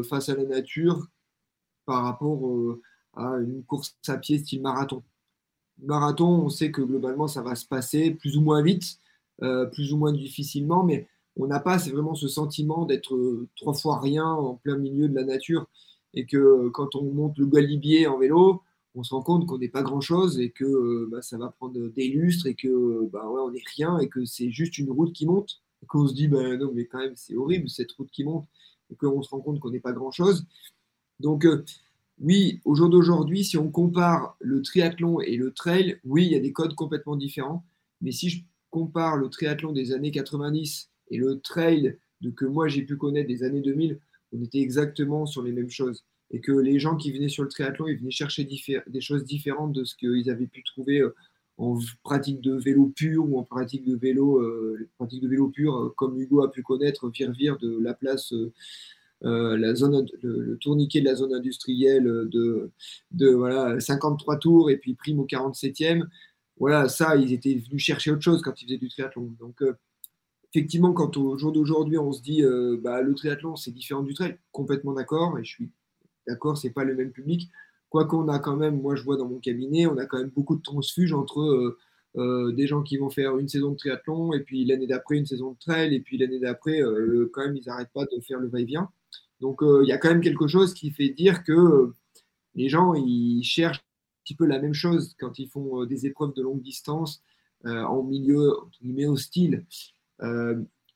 face 0.10 0.30
à 0.30 0.36
la 0.36 0.44
nature 0.44 1.08
par 1.86 2.04
rapport 2.04 2.48
euh, 2.48 2.82
à 3.16 3.38
une 3.40 3.64
course 3.64 3.96
à 4.08 4.18
pied 4.18 4.40
style 4.40 4.62
marathon. 4.62 5.04
Marathon, 5.80 6.46
on 6.46 6.50
sait 6.50 6.72
que 6.72 6.82
globalement, 6.82 7.28
ça 7.28 7.42
va 7.42 7.56
se 7.56 7.66
passer 7.66 8.12
plus 8.12 8.38
ou 8.38 8.42
moins 8.42 8.62
vite, 8.62 8.98
euh, 9.42 9.66
plus 9.66 9.92
ou 9.94 9.98
moins 9.98 10.14
difficilement, 10.14 10.84
mais 10.84 11.08
on 11.38 11.48
n'a 11.48 11.60
pas 11.60 11.80
c'est 11.80 11.92
vraiment 11.92 12.16
ce 12.16 12.28
sentiment 12.28 12.86
d'être 12.86 13.16
euh, 13.16 13.48
trois 13.56 13.74
fois 13.74 14.00
rien 14.00 14.26
en 14.26 14.56
plein 14.56 14.78
milieu 14.78 15.08
de 15.08 15.16
la 15.16 15.24
nature 15.24 15.68
et 16.14 16.26
que 16.26 16.70
quand 16.70 16.96
on 16.96 17.04
monte 17.04 17.38
le 17.38 17.46
Galibier 17.46 18.08
en 18.08 18.18
vélo, 18.18 18.62
on 18.96 19.04
se 19.04 19.14
rend 19.14 19.22
compte 19.22 19.48
qu'on 19.48 19.58
n'est 19.58 19.70
pas 19.70 19.82
grand-chose 19.84 20.40
et 20.40 20.50
que 20.50 21.08
bah, 21.10 21.22
ça 21.22 21.38
va 21.38 21.50
prendre 21.50 21.88
des 21.88 22.10
lustres 22.10 22.48
et 22.48 22.56
que 22.56 23.08
bah, 23.12 23.30
ouais, 23.30 23.42
on 23.42 23.52
n'est 23.52 23.64
rien 23.76 23.98
et 24.00 24.10
que 24.10 24.26
c'est 24.26 24.52
juste 24.52 24.78
une 24.78 24.92
route 24.92 25.14
qui 25.14 25.26
monte 25.26 25.62
et 25.82 25.86
qu'on 25.86 26.08
se 26.08 26.14
dit 26.14 26.28
bah, 26.28 26.58
non 26.58 26.72
mais 26.74 26.86
quand 26.86 27.00
même 27.00 27.16
c'est 27.16 27.36
horrible 27.36 27.70
cette 27.70 27.92
route 27.94 28.10
qui 28.12 28.26
monte 28.26 28.46
et 28.92 28.96
qu'on 28.96 29.22
se 29.22 29.30
rend 29.30 29.40
compte 29.40 29.60
qu'on 29.60 29.72
n'est 29.72 29.80
pas 29.80 29.94
grand-chose. 29.94 30.46
Donc, 31.20 31.46
euh, 31.46 31.64
oui, 32.20 32.62
au 32.66 32.76
jour 32.76 32.90
d'aujourd'hui, 32.90 33.44
si 33.44 33.58
on 33.58 33.72
compare 33.72 34.36
le 34.40 34.62
triathlon 34.62 35.22
et 35.22 35.38
le 35.38 35.52
trail, 35.52 36.00
oui, 36.04 36.26
il 36.26 36.32
y 36.32 36.36
a 36.36 36.40
des 36.40 36.52
codes 36.52 36.76
complètement 36.76 37.16
différents. 37.16 37.66
Mais 38.02 38.12
si 38.12 38.30
je 38.30 38.44
compare 38.70 39.18
le 39.18 39.30
triathlon 39.30 39.72
des 39.72 39.92
années 39.92 40.12
90 40.12 40.91
et 41.12 41.18
le 41.18 41.40
trail 41.40 41.98
de 42.22 42.32
que 42.32 42.46
moi 42.46 42.68
j'ai 42.68 42.82
pu 42.82 42.98
connaître 42.98 43.28
des 43.28 43.44
années 43.44 43.62
2000, 43.62 44.00
on 44.34 44.42
était 44.42 44.60
exactement 44.60 45.26
sur 45.26 45.44
les 45.44 45.52
mêmes 45.52 45.70
choses. 45.70 46.04
Et 46.32 46.40
que 46.40 46.54
les 46.54 46.80
gens 46.80 46.96
qui 46.96 47.12
venaient 47.12 47.30
sur 47.30 47.44
le 47.44 47.50
triathlon, 47.50 47.88
ils 47.88 47.98
venaient 47.98 48.10
chercher 48.10 48.46
des 48.46 49.02
choses 49.02 49.26
différentes 49.26 49.74
de 49.74 49.84
ce 49.84 49.96
qu'ils 49.96 50.30
avaient 50.30 50.48
pu 50.48 50.64
trouver 50.64 51.02
euh, 51.02 51.14
en 51.58 51.78
pratique 52.04 52.42
de 52.42 52.56
vélo 52.56 52.92
pur 52.96 53.30
ou 53.30 53.38
en 53.38 53.44
pratique 53.44 53.86
de 53.86 53.96
vélo, 53.96 54.40
euh, 54.40 54.88
pratique 54.98 55.22
de 55.22 55.28
vélo 55.28 55.50
pur, 55.50 55.94
comme 55.98 56.20
Hugo 56.20 56.42
a 56.42 56.50
pu 56.50 56.64
connaître, 56.64 57.10
Virvire 57.10 57.58
de 57.58 57.78
la 57.80 57.94
place. 57.94 58.34
Euh, 59.24 59.56
la 59.56 59.76
zone, 59.76 60.08
le, 60.24 60.58
tourniquet 60.58 61.02
de 61.02 61.06
la 61.06 61.16
zone 61.16 61.34
industrielle 61.34 62.06
de, 62.06 62.72
voilà, 63.30 63.80
53 63.80 64.38
tours 64.38 64.72
et 64.72 64.78
puis 64.78 64.96
prime 64.96 65.20
au 65.20 65.26
47e. 65.26 66.04
Voilà, 66.58 66.88
ça, 66.90 67.16
ils 67.16 67.34
étaient 67.34 67.56
venus 67.56 67.84
chercher 67.84 68.12
autre 68.12 68.22
chose 68.22 68.42
quand 68.42 68.60
ils 68.62 68.66
faisaient 68.66 68.78
du 68.78 68.90
triathlon. 68.90 69.34
Donc, 69.40 69.62
euh, 69.62 69.74
effectivement, 70.54 70.94
quand 70.94 71.18
au 71.18 71.38
jour 71.38 71.52
d'aujourd'hui, 71.52 71.98
on 71.98 72.12
se 72.12 72.22
dit 72.22 72.44
euh, 72.44 72.80
bah, 72.82 73.02
le 73.02 73.14
triathlon, 73.16 73.56
c'est 73.56 73.72
différent 73.72 74.04
du 74.04 74.14
trail, 74.14 74.38
complètement 74.52 74.94
d'accord, 74.94 75.38
et 75.40 75.44
je 75.44 75.50
suis 75.50 75.72
d'accord, 76.28 76.58
c'est 76.58 76.72
pas 76.72 76.84
le 76.84 76.96
même 76.96 77.12
public. 77.12 77.50
Quoi 77.90 78.06
qu'on 78.06 78.28
a 78.30 78.40
quand 78.40 78.56
même, 78.56 78.82
moi 78.82 78.96
je 78.96 79.04
vois 79.04 79.18
dans 79.18 79.28
mon 79.28 79.40
cabinet, 79.40 79.86
on 79.86 79.98
a 79.98 80.06
quand 80.06 80.18
même 80.18 80.30
beaucoup 80.30 80.56
de 80.56 80.62
transfuges 80.62 81.14
entre 81.14 81.78
des 82.16 82.68
gens 82.68 82.84
qui 82.84 82.98
vont 82.98 83.10
faire 83.10 83.38
une 83.38 83.48
saison 83.50 83.72
de 83.72 83.78
triathlon, 83.78 84.34
et 84.34 84.42
puis 84.42 84.66
l'année 84.66 84.88
d'après 84.88 85.18
une 85.18 85.26
saison 85.26 85.52
de 85.52 85.58
trail, 85.60 85.94
et 85.94 86.00
puis 86.00 86.18
l'année 86.18 86.40
d'après, 86.40 86.82
quand 87.34 87.46
même, 87.46 87.58
ils 87.58 87.66
n'arrêtent 87.66 87.92
pas 87.94 88.06
de 88.06 88.22
faire 88.22 88.40
le 88.40 88.48
va-et-vient. 88.48 88.90
Donc 89.42 89.64
euh, 89.64 89.82
il 89.84 89.90
y 89.90 89.92
a 89.92 89.98
quand 89.98 90.10
même 90.10 90.22
quelque 90.22 90.48
chose 90.48 90.74
qui 90.74 90.92
fait 90.92 91.10
dire 91.10 91.44
que 91.44 91.52
euh, 91.52 91.96
les 92.56 92.70
gens 92.70 92.94
ils 92.94 93.44
cherchent 93.44 93.80
un 93.80 94.24
petit 94.24 94.36
peu 94.36 94.46
la 94.46 94.60
même 94.60 94.74
chose 94.74 95.16
quand 95.20 95.40
ils 95.40 95.50
font 95.50 95.82
euh, 95.82 95.86
des 95.88 96.06
épreuves 96.06 96.34
de 96.34 96.44
longue 96.44 96.62
distance 96.62 97.22
en 97.64 98.02
milieu 98.02 98.54
entre 98.58 99.06
hostile. 99.06 99.68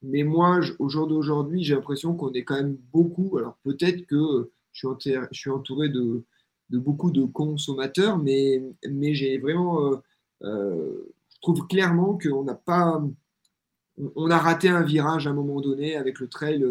Mais 0.02 0.24
moi, 0.24 0.60
au 0.80 0.90
jour 0.90 1.08
d'aujourd'hui, 1.08 1.64
j'ai 1.64 1.76
l'impression 1.76 2.16
qu'on 2.16 2.32
est 2.34 2.44
quand 2.44 2.56
même 2.56 2.78
beaucoup. 2.94 3.38
Alors 3.38 3.58
peut-être 3.64 4.06
que 4.06 4.52
je 4.72 4.88
suis, 5.32 5.50
entouré, 5.50 5.90
de, 5.90 6.24
beaucoup 6.70 7.12
de 7.12 7.24
consommateurs, 7.24 8.18
mais, 8.18 8.62
mais 8.90 9.16
j'ai 9.16 9.38
vraiment, 9.38 10.02
je 10.42 11.40
trouve 11.42 11.66
clairement 11.68 12.18
qu'on 12.18 12.44
n'a 12.44 12.56
pas, 12.56 13.04
on 14.16 14.30
a 14.30 14.38
raté 14.38 14.70
un 14.70 14.84
virage 14.84 15.28
à 15.28 15.32
un 15.32 15.34
moment 15.34 15.62
donné 15.62 15.96
avec 15.96 16.20
le 16.20 16.28
trail 16.28 16.64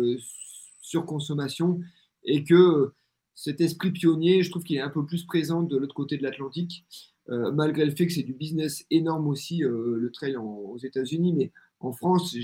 surconsommation 0.81 1.81
et 2.25 2.45
que 2.45 2.93
cet 3.35 3.61
esprit 3.61 3.91
pionnier, 3.91 4.43
je 4.43 4.51
trouve 4.51 4.63
qu'il 4.63 4.77
est 4.77 4.81
un 4.81 4.91
peu 4.91 5.05
plus 5.05 5.25
présent 5.25 5.63
de 5.63 5.77
l'autre 5.77 5.95
côté 5.95 6.17
de 6.17 6.23
l'Atlantique, 6.23 6.87
euh, 7.31 7.51
malgré 7.53 7.85
le 7.85 7.91
fait 7.91 8.07
que 8.07 8.13
c'est 8.13 8.23
du 8.23 8.35
business 8.35 8.85
énorme 8.91 9.27
aussi, 9.27 9.65
euh, 9.65 9.97
le 9.97 10.11
trail 10.13 10.37
aux 10.37 10.79
États-Unis, 10.79 11.33
mais 11.33 11.53
en 11.85 11.93
France, 11.93 12.37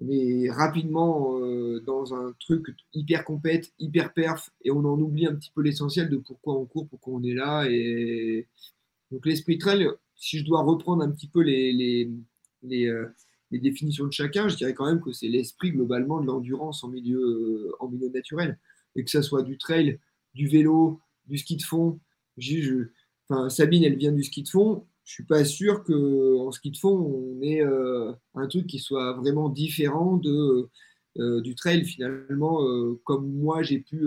on 0.00 0.08
est 0.10 0.50
rapidement 0.50 1.38
euh, 1.38 1.80
dans 1.80 2.14
un 2.14 2.34
truc 2.40 2.66
hyper 2.92 3.24
compète, 3.24 3.72
hyper 3.78 4.12
perf, 4.12 4.50
et 4.62 4.70
on 4.70 4.84
en 4.84 4.98
oublie 4.98 5.26
un 5.26 5.34
petit 5.34 5.50
peu 5.54 5.62
l'essentiel 5.62 6.10
de 6.10 6.16
pourquoi 6.16 6.58
on 6.58 6.66
court, 6.66 6.88
pourquoi 6.88 7.14
on 7.14 7.22
est 7.22 7.34
là. 7.34 7.66
Et 7.68 8.48
donc 9.10 9.24
l'esprit 9.26 9.58
trail, 9.58 9.88
si 10.16 10.38
je 10.38 10.44
dois 10.44 10.62
reprendre 10.62 11.02
un 11.04 11.10
petit 11.10 11.28
peu 11.28 11.42
les, 11.42 11.72
les 12.62 13.58
définitions 13.60 14.06
de 14.06 14.12
chacun, 14.12 14.48
je 14.48 14.56
dirais 14.56 14.74
quand 14.74 14.86
même 14.86 15.00
que 15.00 15.12
c'est 15.12 15.28
l'esprit 15.28 15.70
globalement 15.70 16.20
de 16.20 16.26
l'endurance 16.26 16.82
en 16.82 16.88
milieu, 16.88 17.72
en 17.78 17.88
milieu 17.88 18.08
naturel. 18.08 18.58
Et 18.96 19.04
que 19.04 19.10
ça 19.10 19.22
soit 19.22 19.42
du 19.42 19.58
trail, 19.58 19.98
du 20.34 20.48
vélo, 20.48 21.00
du 21.26 21.38
ski 21.38 21.56
de 21.56 21.62
fond. 21.62 22.00
Sabine, 23.48 23.84
elle 23.84 23.96
vient 23.96 24.12
du 24.12 24.22
ski 24.22 24.42
de 24.42 24.48
fond. 24.48 24.86
Je 25.04 25.12
suis 25.12 25.24
pas 25.24 25.44
sûr 25.44 25.84
qu'en 25.84 26.50
ski 26.50 26.70
de 26.70 26.76
fond, 26.76 26.96
on 26.96 27.42
ait 27.42 27.62
un 27.62 28.46
truc 28.48 28.66
qui 28.66 28.78
soit 28.78 29.12
vraiment 29.14 29.48
différent 29.50 30.16
de, 30.16 30.68
du 31.40 31.54
trail 31.54 31.84
finalement, 31.84 32.60
comme 33.04 33.30
moi 33.30 33.62
j'ai 33.62 33.80
pu 33.80 34.06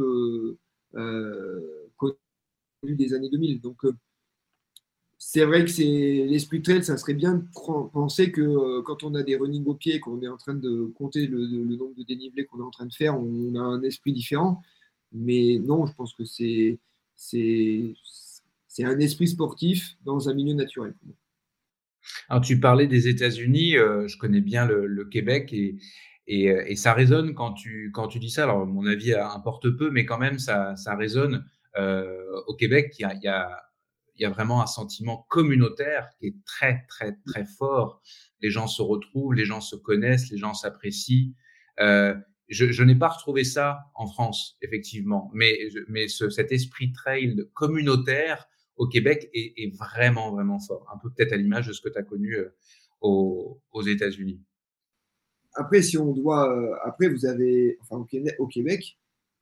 connaître 0.91 2.19
des 2.83 3.13
années 3.13 3.29
2000. 3.29 3.61
Donc, 3.61 3.83
c'est 5.19 5.43
vrai 5.45 5.65
que 5.65 5.71
c'est 5.71 5.83
l'esprit 5.83 6.61
trail, 6.61 6.83
ça 6.83 6.95
serait 6.95 7.15
bien 7.15 7.35
de 7.35 7.43
penser 7.91 8.31
que 8.31 8.41
euh, 8.41 8.81
quand 8.83 9.03
on 9.03 9.15
a 9.15 9.23
des 9.23 9.35
running 9.35 9.65
au 9.65 9.73
pied, 9.73 9.99
qu'on 9.99 10.21
est 10.21 10.27
en 10.27 10.37
train 10.37 10.53
de 10.53 10.85
compter 10.95 11.25
le, 11.27 11.45
nombre 11.75 11.95
de 11.95 12.03
dénivelés 12.03 12.45
qu'on 12.45 12.59
est 12.59 12.63
en 12.63 12.69
train 12.69 12.85
de 12.85 12.93
faire, 12.93 13.19
on 13.19 13.55
a 13.55 13.59
un 13.59 13.81
esprit 13.81 14.13
différent. 14.13 14.61
Mais 15.11 15.59
non, 15.59 15.85
je 15.85 15.93
pense 15.95 16.13
que 16.13 16.23
c'est 16.23 16.79
c'est 18.67 18.83
un 18.83 18.99
esprit 18.99 19.27
sportif 19.27 19.95
dans 20.03 20.29
un 20.29 20.33
milieu 20.33 20.53
naturel. 20.53 20.93
Alors 22.29 22.41
tu 22.41 22.59
parlais 22.59 22.87
des 22.87 23.07
États-Unis, 23.07 23.77
euh, 23.77 24.07
je 24.07 24.17
connais 24.17 24.41
bien 24.41 24.65
le, 24.65 25.05
Québec 25.05 25.53
euh, 25.53 25.73
et, 26.27 26.75
ça 26.75 26.93
résonne 26.93 27.33
quand 27.33 27.53
tu 27.53 27.91
quand 27.93 28.07
tu 28.07 28.19
dis 28.19 28.29
ça. 28.29 28.43
Alors 28.43 28.65
mon 28.65 28.85
avis 28.85 29.13
importe 29.13 29.69
peu, 29.69 29.89
mais 29.91 30.05
quand 30.05 30.17
même 30.17 30.39
ça 30.39 30.75
ça 30.75 30.95
résonne. 30.95 31.45
au 32.47 32.55
Québec, 32.55 32.95
il 32.99 33.07
y 33.23 33.27
a, 33.27 33.67
il 34.17 34.23
y 34.23 34.25
a 34.25 34.29
vraiment 34.29 34.61
un 34.61 34.67
sentiment 34.67 35.25
communautaire 35.29 36.09
qui 36.19 36.27
est 36.27 36.35
très, 36.45 36.85
très, 36.87 37.17
très 37.25 37.45
fort. 37.45 38.01
Les 38.41 38.49
gens 38.49 38.67
se 38.67 38.81
retrouvent, 38.81 39.33
les 39.33 39.45
gens 39.45 39.61
se 39.61 39.75
connaissent, 39.75 40.29
les 40.31 40.37
gens 40.37 40.53
s'apprécient. 40.53 41.33
Euh, 41.79 42.15
je, 42.49 42.83
n'ai 42.83 42.95
pas 42.95 43.09
retrouvé 43.09 43.43
ça 43.43 43.79
en 43.93 44.07
France, 44.07 44.57
effectivement, 44.61 45.29
mais, 45.33 45.67
mais 45.89 46.07
ce, 46.07 46.29
cet 46.29 46.51
esprit 46.51 46.93
trail 46.93 47.35
communautaire 47.53 48.47
au 48.77 48.87
Québec 48.87 49.29
est, 49.33 49.53
est 49.57 49.75
vraiment, 49.75 50.31
vraiment 50.31 50.59
fort. 50.59 50.87
Un 50.93 50.97
peu 50.97 51.09
peut-être 51.09 51.33
à 51.33 51.37
l'image 51.37 51.67
de 51.67 51.73
ce 51.73 51.81
que 51.81 51.89
tu 51.89 51.97
as 51.97 52.03
connu 52.03 52.35
euh, 52.35 52.55
aux, 53.01 53.59
aux 53.71 53.81
États-Unis. 53.81 54.41
Après, 55.53 55.81
si 55.81 55.97
on 55.97 56.13
doit, 56.13 56.55
euh, 56.55 56.75
après 56.83 57.09
vous 57.09 57.25
avez, 57.25 57.77
enfin 57.81 57.97
au 57.97 58.47
Québec, 58.47 58.97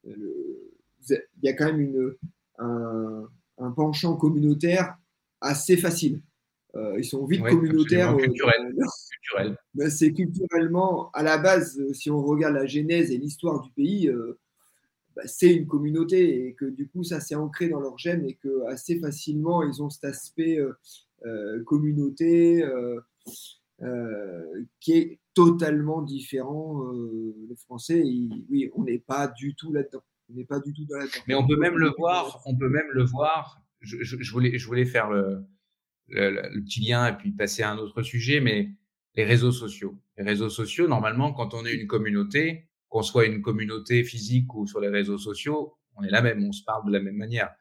il 0.05 1.17
y 1.43 1.49
a 1.49 1.53
quand 1.53 1.65
même 1.65 1.81
une, 1.81 2.15
un, 2.57 3.27
un 3.57 3.71
penchant 3.71 4.15
communautaire 4.15 4.97
assez 5.41 5.77
facile. 5.77 6.21
Euh, 6.75 6.95
ils 6.97 7.05
sont 7.05 7.25
vite 7.25 7.41
communautaires. 7.41 8.13
Euh, 8.13 8.17
culturel. 8.17 9.57
c'est 9.89 10.11
culturellement, 10.11 11.09
à 11.11 11.23
la 11.23 11.37
base, 11.37 11.79
euh, 11.79 11.93
si 11.93 12.11
on 12.11 12.21
regarde 12.21 12.55
la 12.55 12.65
genèse 12.65 13.11
et 13.11 13.17
l'histoire 13.17 13.61
du 13.61 13.71
pays, 13.71 14.09
bah, 15.15 15.23
c'est 15.25 15.53
une 15.53 15.67
communauté 15.67 16.47
et 16.47 16.53
que 16.53 16.65
du 16.65 16.87
coup, 16.87 17.03
ça 17.03 17.19
s'est 17.19 17.35
ancré 17.35 17.69
dans 17.69 17.79
leur 17.79 17.97
gène 17.97 18.25
et 18.25 18.35
que 18.35 18.65
assez 18.67 18.99
facilement, 18.99 19.63
ils 19.63 19.81
ont 19.81 19.89
cet 19.89 20.05
aspect 20.05 20.59
communauté 21.65 22.63
qui 24.79 24.91
est 24.93 25.19
totalement 25.33 26.01
différent. 26.01 26.91
les 27.49 27.55
Français, 27.55 28.03
oui, 28.49 28.69
on 28.75 28.83
n'est 28.83 28.99
pas 28.99 29.27
du 29.27 29.55
tout 29.55 29.73
là-dedans 29.73 30.03
n'est 30.29 30.45
pas 30.45 30.59
du 30.59 30.73
tout 30.73 30.85
dans 30.85 30.97
la 30.97 31.05
Mais 31.27 31.35
on 31.35 31.45
peut 31.45 31.57
même 31.57 31.77
le 31.77 31.91
voir, 31.97 32.41
on 32.45 32.55
peut 32.55 32.69
même 32.69 32.89
le 32.91 33.03
voir. 33.03 33.61
Je, 33.81 33.97
je, 34.01 34.31
voulais, 34.31 34.57
je 34.57 34.65
voulais 34.65 34.85
faire 34.85 35.09
le, 35.09 35.45
le, 36.07 36.61
petit 36.63 36.81
lien 36.81 37.07
et 37.07 37.13
puis 37.13 37.31
passer 37.31 37.63
à 37.63 37.71
un 37.71 37.77
autre 37.77 38.01
sujet, 38.01 38.39
mais 38.39 38.69
les 39.15 39.23
réseaux 39.23 39.51
sociaux. 39.51 39.95
Les 40.17 40.23
réseaux 40.23 40.49
sociaux, 40.49 40.87
normalement, 40.87 41.33
quand 41.33 41.53
on 41.53 41.65
est 41.65 41.73
une 41.73 41.87
communauté, 41.87 42.67
qu'on 42.95 43.03
soit 43.03 43.25
une 43.25 43.41
communauté 43.41 44.05
physique 44.05 44.53
ou 44.55 44.65
sur 44.65 44.79
les 44.79 44.87
réseaux 44.87 45.17
sociaux, 45.17 45.75
on 45.97 46.03
est 46.03 46.09
la 46.09 46.21
même, 46.21 46.41
on 46.45 46.53
se 46.53 46.63
parle 46.63 46.87
de 46.87 46.93
la 46.93 47.01
même 47.01 47.17
manière. 47.17 47.53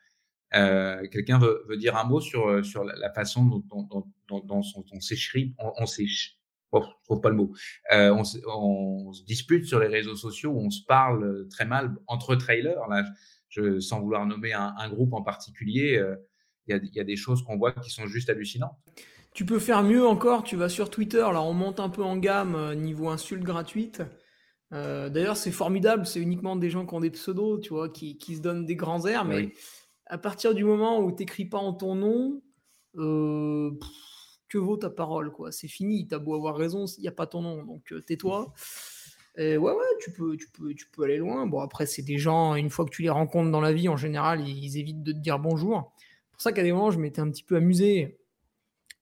Euh, 0.55 1.05
Quelqu'un 1.11 1.40
veut, 1.40 1.64
veut, 1.68 1.77
dire 1.77 1.97
un 1.97 2.05
mot 2.05 2.20
sur, 2.20 2.64
sur 2.64 2.85
la, 2.85 3.12
façon 3.12 3.44
dont, 3.44 3.64
dont, 3.68 4.07
dont, 4.29 4.40
dont 4.40 4.62
on, 4.92 5.01
s'écrit, 5.01 5.57
on, 5.59 5.73
on 5.77 5.87
bon, 6.70 6.83
je 6.83 7.05
trouve 7.05 7.20
pas 7.20 7.31
le 7.31 7.35
mot. 7.35 7.53
Euh, 7.92 8.14
on, 8.14 8.23
se 9.12 9.25
dispute 9.25 9.66
sur 9.66 9.81
les 9.81 9.88
réseaux 9.88 10.14
sociaux, 10.14 10.57
on 10.57 10.70
se 10.70 10.85
parle 10.87 11.49
très 11.49 11.64
mal 11.64 11.97
entre 12.07 12.37
trailers. 12.37 12.87
Là, 12.88 13.05
je, 13.49 13.81
sans 13.81 14.01
vouloir 14.01 14.27
nommer 14.27 14.53
un, 14.53 14.73
un 14.79 14.88
groupe 14.88 15.14
en 15.14 15.23
particulier, 15.23 15.97
euh, 15.97 16.14
il 16.68 16.77
y, 16.77 16.97
y, 16.97 17.01
a 17.01 17.05
des 17.05 17.16
choses 17.16 17.42
qu'on 17.42 17.57
voit 17.57 17.73
qui 17.73 17.90
sont 17.90 18.07
juste 18.07 18.31
hallucinantes. 18.31 18.79
Tu 19.35 19.44
peux 19.44 19.59
faire 19.59 19.83
mieux 19.83 20.07
encore. 20.07 20.44
Tu 20.44 20.55
vas 20.55 20.68
sur 20.68 20.90
Twitter, 20.90 21.18
là, 21.33 21.42
on 21.42 21.55
monte 21.55 21.81
un 21.81 21.88
peu 21.88 22.05
en 22.05 22.16
gamme 22.16 22.55
euh, 22.55 22.77
niveau 22.77 23.09
insultes 23.09 23.42
gratuites. 23.42 24.03
Euh, 24.72 25.09
D'ailleurs, 25.09 25.37
c'est 25.37 25.53
formidable. 25.53 26.07
C'est 26.07 26.20
uniquement 26.20 26.57
des 26.57 26.70
gens 26.70 26.87
qui 26.87 26.94
ont 26.94 27.00
des 27.00 27.11
pseudos, 27.11 27.61
tu 27.61 27.70
vois, 27.70 27.88
qui, 27.88 28.18
qui 28.18 28.37
se 28.37 28.40
donnent 28.40 28.64
des 28.64 28.77
grands 28.77 29.07
airs. 29.07 29.24
Mais 29.24 29.53
à 30.07 30.18
partir 30.18 30.55
du 30.55 30.64
moment 30.64 31.00
où 31.00 31.11
tu 31.12 31.22
n'écris 31.22 31.44
pas 31.44 31.59
en 31.59 31.72
ton 31.72 31.94
nom, 31.94 32.42
euh, 32.96 33.72
que 34.48 34.59
vaut 34.59 34.77
ta 34.77 34.90
parole, 34.90 35.33
quoi. 35.33 35.50
C'est 35.50 35.68
fini, 35.68 36.07
t'as 36.07 36.18
beau 36.18 36.35
avoir 36.35 36.57
raison, 36.57 36.85
il 36.98 37.03
n'y 37.03 37.09
a 37.09 37.12
pas 37.12 37.27
ton 37.27 37.42
nom, 37.42 37.64
donc 37.64 37.92
euh, 37.92 38.00
tais-toi. 38.00 38.53
ouais, 39.37 39.59
ouais, 39.59 39.74
tu 40.00 40.12
peux, 40.12 40.37
tu, 40.37 40.48
peux, 40.50 40.74
tu 40.74 40.87
peux 40.90 41.03
aller 41.03 41.16
loin. 41.16 41.46
Bon, 41.46 41.61
après, 41.61 41.87
c'est 41.87 42.03
des 42.03 42.18
gens, 42.18 42.55
une 42.55 42.70
fois 42.70 42.85
que 42.85 42.90
tu 42.90 43.03
les 43.03 43.11
rencontres 43.11 43.50
dans 43.50 43.61
la 43.61 43.72
vie, 43.72 43.88
en 43.88 43.96
général, 43.96 44.46
ils, 44.48 44.79
évitent 44.79 45.03
de 45.03 45.12
te 45.12 45.18
dire 45.18 45.38
bonjour. 45.38 45.92
C'est 45.98 46.31
pour 46.33 46.40
ça 46.40 46.53
qu'à 46.53 46.62
des 46.62 46.72
moments, 46.72 46.90
je 46.90 46.98
m'étais 46.98 47.20
un 47.20 47.31
petit 47.31 47.42
peu 47.42 47.57
amusé 47.57 48.20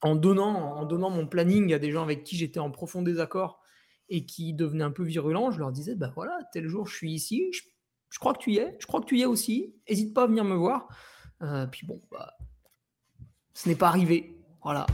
en 0.01 0.17
donnant, 0.17 0.77
en 0.77 0.85
donnant 0.85 1.11
mon 1.11 1.27
planning 1.27 1.73
à 1.73 1.79
des 1.79 1.91
gens 1.91 2.03
avec 2.03 2.25
qui 2.25 2.37
j'étais 2.37 2.61
en 2.61 2.71
profond 2.71 3.03
désaccord 3.03 3.62
et 4.13 4.27
qui 4.27 4.53
devenaient 4.53 4.85
un 4.85 4.91
peu 4.91 5.03
virulents. 5.03 5.51
Je 5.51 5.59
leur 5.59 5.73
disais, 5.73 5.95
bah 5.95 6.13
voilà, 6.15 6.39
tel 6.53 6.69
jour, 6.69 6.87
je 6.87 6.95
suis 6.95 7.13
ici, 7.13 7.51
je, 7.51 8.19
crois 8.19 8.35
que 8.35 8.39
tu 8.41 8.53
y 8.53 8.59
es, 8.59 8.77
je 8.79 8.87
crois 8.87 9.01
que 9.01 9.07
tu 9.07 9.17
y 9.17 9.23
es 9.23 9.27
aussi, 9.27 9.75
n'hésite 9.89 10.13
pas 10.13 10.25
à 10.25 10.27
venir 10.27 10.45
me 10.45 10.55
voir. 10.55 10.87
Euh, 11.41 11.67
puis 11.67 11.87
bon, 11.87 11.99
bah, 12.11 12.35
ce 13.55 13.71
n'est 13.71 13.75
pas 13.75 13.89
arrivé. 13.89 14.37
Voilà. 14.63 14.87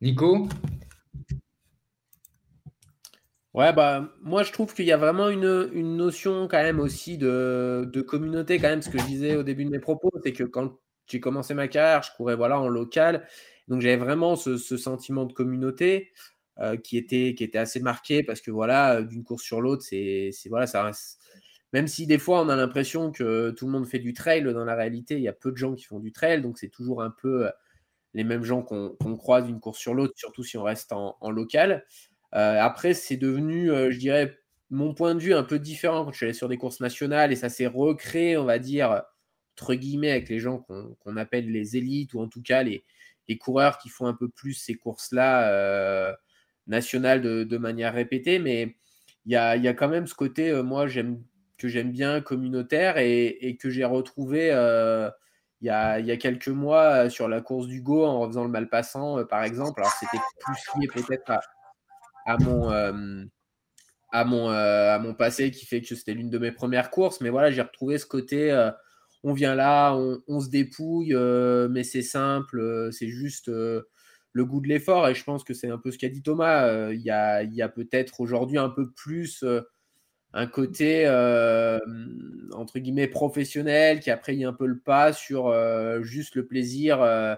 Nico? 0.00 0.48
Ouais, 3.52 3.74
bah, 3.74 4.08
moi 4.22 4.42
je 4.42 4.52
trouve 4.52 4.72
qu'il 4.72 4.86
y 4.86 4.92
a 4.92 4.96
vraiment 4.96 5.28
une, 5.28 5.68
une, 5.74 5.96
notion 5.96 6.48
quand 6.48 6.62
même 6.62 6.80
aussi 6.80 7.18
de, 7.18 7.86
de, 7.92 8.00
communauté, 8.00 8.58
quand 8.58 8.68
même. 8.68 8.80
Ce 8.80 8.88
que 8.88 8.98
je 8.98 9.04
disais 9.04 9.36
au 9.36 9.42
début 9.42 9.66
de 9.66 9.70
mes 9.70 9.80
propos, 9.80 10.10
c'est 10.22 10.32
que 10.32 10.44
quand 10.44 10.78
j'ai 11.08 11.20
commencé 11.20 11.52
ma 11.52 11.68
carrière, 11.68 12.02
je 12.02 12.10
courais 12.16 12.36
voilà, 12.36 12.58
en 12.58 12.68
local. 12.68 13.26
Donc 13.68 13.82
j'avais 13.82 13.96
vraiment 13.98 14.34
ce, 14.34 14.56
ce, 14.56 14.78
sentiment 14.78 15.26
de 15.26 15.34
communauté 15.34 16.10
euh, 16.58 16.76
qui, 16.76 16.96
était, 16.98 17.34
qui 17.36 17.44
était 17.44 17.58
assez 17.58 17.80
marqué 17.80 18.22
parce 18.22 18.40
que 18.40 18.50
voilà, 18.50 19.02
d'une 19.02 19.24
course 19.24 19.42
sur 19.42 19.60
l'autre, 19.60 19.82
c'est 19.82 20.30
voilà, 20.48 20.66
ça. 20.66 20.90
Même 21.72 21.86
si 21.86 22.06
des 22.06 22.18
fois 22.18 22.42
on 22.42 22.48
a 22.48 22.56
l'impression 22.56 23.12
que 23.12 23.50
tout 23.50 23.66
le 23.66 23.72
monde 23.72 23.86
fait 23.86 24.00
du 24.00 24.12
trail, 24.12 24.42
dans 24.42 24.64
la 24.64 24.74
réalité, 24.74 25.14
il 25.14 25.22
y 25.22 25.28
a 25.28 25.32
peu 25.32 25.52
de 25.52 25.56
gens 25.56 25.74
qui 25.74 25.84
font 25.84 26.00
du 26.00 26.12
trail. 26.12 26.42
Donc 26.42 26.58
c'est 26.58 26.68
toujours 26.68 27.02
un 27.02 27.10
peu 27.10 27.48
les 28.14 28.24
mêmes 28.24 28.44
gens 28.44 28.62
qu'on 28.62 29.16
croise 29.16 29.46
d'une 29.46 29.60
course 29.60 29.78
sur 29.78 29.94
l'autre, 29.94 30.14
surtout 30.16 30.42
si 30.42 30.58
on 30.58 30.62
reste 30.62 30.92
en, 30.92 31.30
local. 31.30 31.84
Euh, 32.34 32.60
après, 32.60 32.94
c'est 32.94 33.16
devenu, 33.16 33.70
euh, 33.70 33.90
je 33.90 33.98
dirais, 33.98 34.38
mon 34.70 34.94
point 34.94 35.14
de 35.14 35.20
vue 35.20 35.34
un 35.34 35.42
peu 35.42 35.58
différent 35.58 36.04
quand 36.04 36.12
je 36.12 36.16
suis 36.16 36.26
allé 36.26 36.32
sur 36.32 36.48
des 36.48 36.56
courses 36.56 36.80
nationales 36.80 37.32
et 37.32 37.36
ça 37.36 37.48
s'est 37.48 37.66
recréé, 37.66 38.36
on 38.36 38.44
va 38.44 38.58
dire, 38.58 39.02
entre 39.56 39.74
guillemets, 39.74 40.12
avec 40.12 40.28
les 40.28 40.38
gens 40.38 40.58
qu'on 40.58 41.16
appelle 41.16 41.50
les 41.50 41.76
élites 41.76 42.14
ou 42.14 42.20
en 42.20 42.28
tout 42.28 42.42
cas 42.42 42.62
les, 42.62 42.84
coureurs 43.38 43.78
qui 43.78 43.88
font 43.88 44.06
un 44.06 44.14
peu 44.14 44.28
plus 44.28 44.54
ces 44.54 44.74
courses-là 44.74 45.52
euh, 45.52 46.12
nationales 46.70 47.20
de, 47.20 47.58
manière 47.58 47.92
répétée. 47.92 48.38
Mais 48.38 48.76
il 49.26 49.32
y 49.32 49.36
a, 49.36 49.74
quand 49.74 49.88
même 49.88 50.06
ce 50.06 50.14
côté, 50.14 50.52
moi, 50.62 50.86
que 51.58 51.68
j'aime 51.68 51.90
bien 51.90 52.20
communautaire 52.22 52.96
et, 52.98 53.58
que 53.60 53.68
j'ai 53.68 53.84
retrouvé 53.84 54.50
il 55.60 55.66
y, 55.66 55.70
a, 55.70 55.98
il 55.98 56.06
y 56.06 56.10
a, 56.10 56.16
quelques 56.16 56.48
mois 56.48 57.04
euh, 57.04 57.10
sur 57.10 57.28
la 57.28 57.40
course 57.42 57.66
du 57.66 57.82
Go 57.82 58.04
en 58.06 58.20
refaisant 58.20 58.44
le 58.44 58.50
Malpassant, 58.50 59.18
euh, 59.18 59.24
par 59.24 59.44
exemple. 59.44 59.80
Alors, 59.80 59.92
c'était 59.92 60.22
plus 60.38 60.80
lié 60.80 60.88
peut-être 60.88 61.32
à, 62.26 62.38
mon, 62.38 62.72
euh, 62.72 63.24
à, 64.10 64.24
mon, 64.24 64.48
à 64.48 64.98
mon 64.98 65.14
passé 65.14 65.50
qui 65.50 65.66
fait 65.66 65.82
que 65.82 65.94
c'était 65.94 66.14
l'une 66.14 66.30
de 66.30 66.38
mes 66.38 66.52
premières 66.52 66.90
courses. 66.90 67.20
Mais 67.20 67.28
voilà, 67.28 67.50
j'ai 67.50 67.62
retrouvé 67.62 67.98
ce 67.98 68.06
côté 68.06 68.70
on 69.22 69.34
vient 69.34 69.54
là, 69.54 69.94
on 70.28 70.40
se 70.40 70.48
dépouille, 70.48 71.14
mais 71.68 71.84
c'est 71.84 72.00
simple, 72.00 72.88
c'est 72.90 73.08
juste 73.08 73.50
le 74.32 74.44
goût 74.44 74.60
de 74.60 74.68
l'effort. 74.68 75.08
Et 75.08 75.14
je 75.14 75.24
pense 75.24 75.44
que 75.44 75.54
c'est 75.54 75.70
un 75.70 75.78
peu 75.78 75.90
ce 75.90 75.98
qu'a 75.98 76.08
dit 76.08 76.22
Thomas. 76.22 76.90
Il 76.92 77.00
y 77.00 77.10
a, 77.10 77.42
il 77.42 77.54
y 77.54 77.62
a 77.62 77.68
peut-être 77.68 78.20
aujourd'hui 78.20 78.58
un 78.58 78.70
peu 78.70 78.90
plus 78.90 79.44
un 80.32 80.46
côté 80.46 81.06
euh, 81.06 81.78
entre 82.52 82.78
guillemets 82.78 83.08
professionnel 83.08 84.00
qui 84.00 84.10
a 84.10 84.16
pris 84.16 84.44
un 84.44 84.52
peu 84.52 84.66
le 84.66 84.78
pas 84.78 85.12
sur 85.12 85.48
euh, 85.48 86.02
juste 86.02 86.36
le 86.36 86.46
plaisir 86.46 87.02
euh, 87.02 87.34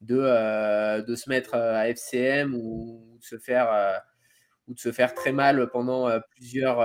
de, 0.00 1.14
se 1.14 1.28
mettre 1.28 1.54
à 1.54 1.88
FCM 1.88 2.54
ou 2.54 3.18
de 3.20 3.24
se 3.24 4.92
faire 4.92 5.14
très 5.14 5.32
mal 5.32 5.68
pendant 5.70 6.10
plusieurs 6.30 6.80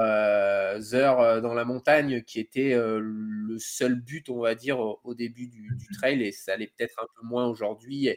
heures 0.94 1.42
dans 1.42 1.56
la 1.56 1.66
montagne 1.66 2.22
qui 2.22 2.40
était 2.40 2.76
le 2.76 3.58
seul 3.58 3.96
but 3.96 4.30
on 4.30 4.42
va 4.42 4.54
dire 4.54 4.80
au, 4.80 5.16
début 5.16 5.48
du, 5.48 5.88
trail 5.98 6.22
et 6.22 6.32
ça 6.32 6.54
allait 6.54 6.72
peut-être 6.78 7.00
un 7.02 7.08
peu 7.20 7.26
moins 7.26 7.48
aujourd'hui 7.48 8.10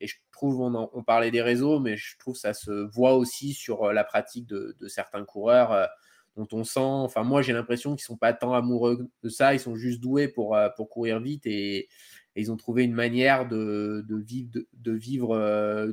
Et 0.00 0.06
je 0.06 0.16
trouve, 0.32 0.60
on, 0.60 1.02
parlait 1.02 1.30
des 1.30 1.42
réseaux, 1.42 1.78
mais 1.78 1.96
je 1.96 2.16
trouve 2.18 2.34
que 2.34 2.40
ça 2.40 2.54
se 2.54 2.70
voit 2.70 3.14
aussi 3.14 3.52
sur 3.52 3.92
la 3.92 4.04
pratique 4.04 4.46
de, 4.46 4.76
certains 4.88 5.24
coureurs 5.24 5.88
dont 6.36 6.48
on 6.52 6.64
sent, 6.64 6.80
enfin 6.80 7.24
moi 7.24 7.42
j'ai 7.42 7.52
l'impression 7.52 7.96
qu'ils 7.96 8.04
sont 8.04 8.16
pas 8.16 8.32
tant 8.32 8.54
amoureux 8.54 9.08
de 9.22 9.28
ça, 9.28 9.52
ils 9.52 9.60
sont 9.60 9.74
juste 9.74 10.00
doués 10.00 10.28
pour, 10.28 10.56
pour 10.76 10.88
courir 10.88 11.20
vite 11.20 11.44
et, 11.44 11.88
ils 12.36 12.52
ont 12.52 12.56
trouvé 12.56 12.84
une 12.84 12.94
manière 12.94 13.46
de, 13.48 14.06
vivre, 14.08 14.50
de, 14.72 14.92
vivre 14.92 15.36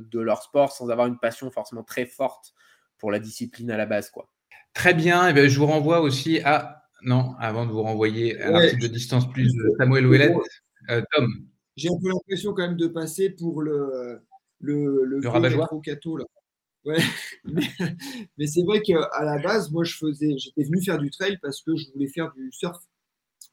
de 0.00 0.20
leur 0.20 0.42
sport 0.42 0.72
sans 0.72 0.88
avoir 0.88 1.08
une 1.08 1.18
passion 1.18 1.50
forcément 1.50 1.82
très 1.82 2.06
forte 2.06 2.54
pour 2.96 3.10
la 3.10 3.18
discipline 3.18 3.70
à 3.72 3.76
la 3.76 3.86
base. 3.86 4.08
Quoi. 4.08 4.30
Très 4.72 4.94
bien, 4.94 5.26
et 5.26 5.30
eh 5.30 5.32
bien 5.34 5.48
je 5.48 5.58
vous 5.58 5.66
renvoie 5.66 6.00
aussi 6.00 6.40
à 6.44 6.78
non, 7.02 7.34
avant 7.38 7.66
de 7.66 7.70
vous 7.70 7.82
renvoyer 7.82 8.40
à 8.40 8.50
l'article 8.50 8.82
de 8.82 8.88
distance 8.88 9.30
plus 9.30 9.54
de 9.54 9.74
Samuel 9.78 10.06
Ouellet, 10.06 10.34
euh, 10.90 11.02
Tom. 11.12 11.46
J'ai 11.78 11.88
un 11.88 11.98
peu 12.02 12.08
l'impression 12.08 12.52
quand 12.52 12.62
même 12.66 12.76
de 12.76 12.88
passer 12.88 13.30
pour 13.30 13.62
le 13.62 14.20
le, 14.60 15.04
le, 15.04 15.20
le 15.20 15.28
rabat 15.28 15.50
là. 15.50 15.66
Ouais. 16.84 16.96
mais, 18.38 18.46
c'est 18.46 18.62
vrai 18.62 18.80
qu'à 18.82 19.08
la 19.22 19.38
base, 19.38 19.70
moi, 19.70 19.84
je 19.84 19.94
faisais, 19.96 20.36
j'étais 20.38 20.64
venu 20.64 20.82
faire 20.82 20.98
du 20.98 21.10
trail 21.10 21.38
parce 21.42 21.60
que 21.62 21.76
je 21.76 21.90
voulais 21.92 22.08
faire 22.08 22.32
du 22.32 22.50
surf. 22.52 22.78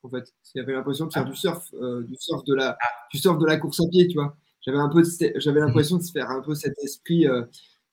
En 0.04 0.10
fait, 0.10 0.34
j'avais 0.56 0.74
l'impression 0.74 1.08
de 1.08 1.14
faire 1.14 1.26
ah. 1.26 1.30
du 1.30 1.36
surf, 1.36 1.74
euh, 1.74 2.04
du 2.04 2.16
surf 2.18 2.44
de 2.46 2.54
la, 2.54 2.78
ah. 2.80 2.88
du 3.12 3.18
surf 3.18 3.38
de 3.38 3.46
la 3.46 3.58
course 3.58 3.82
à 3.82 3.88
pied, 3.90 4.08
tu 4.08 4.16
vois. 4.16 4.38
J'avais 4.62 4.78
un 4.78 4.90
peu, 4.90 5.04
j'avais 5.36 5.60
l'impression 5.60 5.98
de 5.98 6.04
se 6.04 6.12
faire 6.12 6.30
un 6.30 6.42
peu 6.42 6.56
cet 6.56 6.78
esprit 6.84 7.28
euh, 7.28 7.44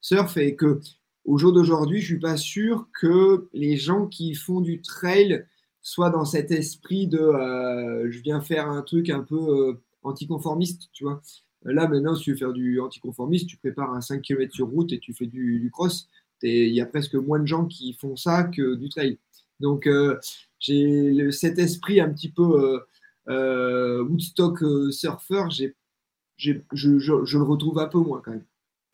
surf 0.01 0.37
et 0.37 0.57
que 0.57 0.81
au 1.25 1.39
jour 1.39 1.53
d'aujourd'hui, 1.53 2.01
je 2.01 2.07
suis 2.07 2.19
pas 2.19 2.37
sûr 2.37 2.89
que 2.99 3.49
les 3.53 3.77
gens 3.77 4.07
qui 4.07 4.35
font 4.35 4.61
du 4.61 4.81
trail 4.81 5.47
soient 5.83 6.11
dans 6.11 6.25
cet 6.25 6.51
esprit 6.51 7.07
de 7.07 7.19
euh, 7.19 8.11
je 8.11 8.21
viens 8.21 8.41
faire 8.41 8.69
un 8.69 8.83
truc 8.83 9.11
un 9.11 9.21
peu 9.21 9.81
anticonformiste, 10.03 10.91
tu 10.93 11.05
vois. 11.05 11.23
Là, 11.65 11.87
maintenant, 11.87 12.15
si 12.15 12.25
tu 12.25 12.33
veux 12.33 12.37
faire 12.37 12.53
du 12.53 12.81
anticonformiste, 12.81 13.49
tu 13.49 13.57
prépares 13.57 13.93
un 13.95 14.01
5 14.01 14.21
km 14.23 14.53
sur 14.53 14.69
route 14.69 14.93
et 14.93 14.99
tu 14.99 15.15
fais 15.15 15.27
du, 15.27 15.71
cross. 15.73 16.09
Il 16.43 16.75
y 16.75 16.81
a 16.81 16.87
presque 16.87 17.15
moins 17.15 17.39
de 17.39 17.47
gens 17.47 17.67
qui 17.67 17.93
font 17.95 18.17
ça 18.17 18.45
que 18.45 18.75
du 18.75 18.89
trail. 18.89 19.19
Donc, 19.61 19.87
euh, 19.87 20.19
j'ai 20.59 21.31
cet 21.31 21.61
esprit 21.61 22.01
un 22.01 22.13
petit 22.13 22.31
peu 22.31 22.81
Woodstock 23.29 24.65
surfer, 24.91 25.45
je, 26.37 26.53
je, 26.73 27.39
le 27.39 27.45
retrouve 27.45 27.79
un 27.79 27.87
peu 27.87 27.99
moins 27.99 28.21
quand 28.25 28.33
même. 28.33 28.45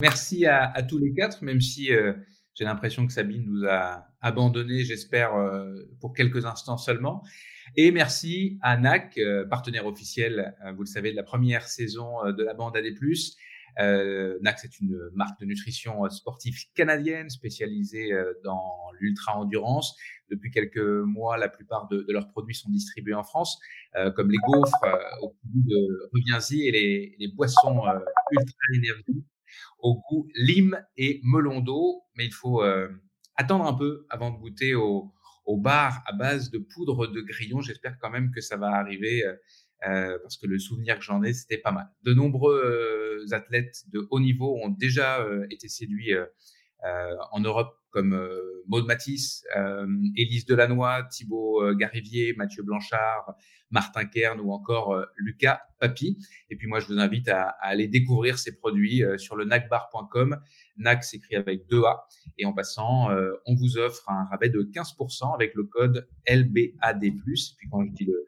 Merci 0.00 0.46
à, 0.46 0.82
tous 0.82 0.98
les 0.98 1.12
quatre, 1.12 1.42
même 1.42 1.60
si 1.60 1.92
euh, 1.92 2.12
j'ai 2.58 2.64
l'impression 2.64 3.06
que 3.06 3.12
Sabine 3.12 3.44
nous 3.44 3.64
a 3.68 4.08
abandonnés, 4.20 4.82
j'espère, 4.82 5.34
euh, 5.36 5.76
pour 6.00 6.12
quelques 6.12 6.44
instants 6.44 6.76
seulement. 6.76 7.22
Et 7.76 7.92
merci 7.92 8.58
à 8.62 8.76
NAC, 8.76 9.16
euh, 9.18 9.46
partenaire 9.46 9.86
officiel, 9.86 10.56
vous 10.74 10.82
le 10.82 10.88
savez, 10.88 11.12
de 11.12 11.16
la 11.16 11.22
première 11.22 11.68
saison 11.68 12.24
de 12.24 12.42
la 12.42 12.54
bande 12.54 12.76
AD+. 12.76 12.86
NAC, 14.42 14.58
c'est 14.58 14.80
une 14.80 14.98
marque 15.14 15.38
de 15.40 15.46
nutrition 15.46 16.08
sportive 16.10 16.56
canadienne 16.74 17.30
spécialisée 17.30 18.10
dans 18.42 18.90
l'ultra-endurance. 18.98 19.96
Depuis 20.28 20.50
quelques 20.50 20.78
mois, 20.78 21.36
la 21.36 21.48
plupart 21.48 21.86
de, 21.88 22.04
leurs 22.08 22.28
produits 22.28 22.56
sont 22.56 22.70
distribués 22.70 23.14
en 23.14 23.22
France, 23.22 23.60
comme 24.16 24.32
les 24.32 24.38
gaufres 24.38 24.84
au 25.22 25.28
produit 25.28 25.62
de 25.64 26.10
Reviens-y 26.12 26.66
et 26.66 26.72
les, 26.72 27.16
les 27.20 27.28
boissons 27.28 27.84
ultra 28.32 28.58
énergie 28.74 29.24
au 29.78 30.00
goût 30.08 30.28
lime 30.34 30.82
et 30.96 31.20
melon 31.24 31.60
d'eau, 31.60 32.02
mais 32.16 32.26
il 32.26 32.32
faut 32.32 32.62
euh, 32.62 32.88
attendre 33.36 33.66
un 33.66 33.74
peu 33.74 34.06
avant 34.10 34.30
de 34.30 34.38
goûter 34.38 34.74
au, 34.74 35.12
bar 35.46 36.02
à 36.04 36.12
base 36.12 36.50
de 36.50 36.58
poudre 36.58 37.06
de 37.06 37.22
grillon. 37.22 37.62
J'espère 37.62 37.96
quand 37.98 38.10
même 38.10 38.30
que 38.32 38.42
ça 38.42 38.58
va 38.58 38.68
arriver 38.68 39.24
euh, 39.24 39.34
euh, 39.86 40.18
parce 40.22 40.36
que 40.36 40.46
le 40.46 40.58
souvenir 40.58 40.98
que 40.98 41.04
j'en 41.04 41.22
ai, 41.22 41.32
c'était 41.32 41.56
pas 41.56 41.72
mal. 41.72 41.88
De 42.02 42.12
nombreux 42.12 43.24
athlètes 43.32 43.84
de 43.90 44.06
haut 44.10 44.20
niveau 44.20 44.58
ont 44.62 44.68
déjà 44.68 45.26
été 45.50 45.68
séduits 45.68 46.12
en 47.32 47.40
Europe 47.40 47.74
comme 47.98 48.28
Maud 48.68 48.86
Matisse, 48.86 49.44
Élise 50.16 50.46
Delannoy, 50.46 51.08
Thibaut 51.10 51.74
Garivier, 51.74 52.34
Mathieu 52.36 52.62
Blanchard, 52.62 53.34
Martin 53.70 54.06
Kern 54.06 54.40
ou 54.40 54.52
encore 54.52 54.94
euh, 54.94 55.04
Lucas 55.16 55.60
Papi. 55.78 56.18
Et 56.50 56.56
puis 56.56 56.66
moi, 56.66 56.80
je 56.80 56.86
vous 56.86 56.98
invite 56.98 57.28
à, 57.28 57.48
aller 57.60 57.88
découvrir 57.88 58.38
ces 58.38 58.56
produits 58.56 59.02
euh, 59.02 59.18
sur 59.18 59.36
le 59.36 59.44
nacbar.com. 59.44 60.38
NAC 60.78 61.04
s'écrit 61.04 61.36
avec 61.36 61.66
deux 61.68 61.82
A. 61.84 62.06
Et 62.38 62.46
en 62.46 62.52
passant, 62.52 63.10
euh, 63.10 63.32
on 63.46 63.54
vous 63.54 63.78
offre 63.78 64.08
un 64.10 64.24
rabais 64.30 64.48
de 64.48 64.62
15% 64.62 65.34
avec 65.34 65.54
le 65.54 65.64
code 65.64 66.08
LBAD+. 66.28 67.04
Et 67.04 67.12
puis 67.56 67.68
quand 67.70 67.84
je 67.84 67.92
dis 67.92 68.04
le, 68.04 68.26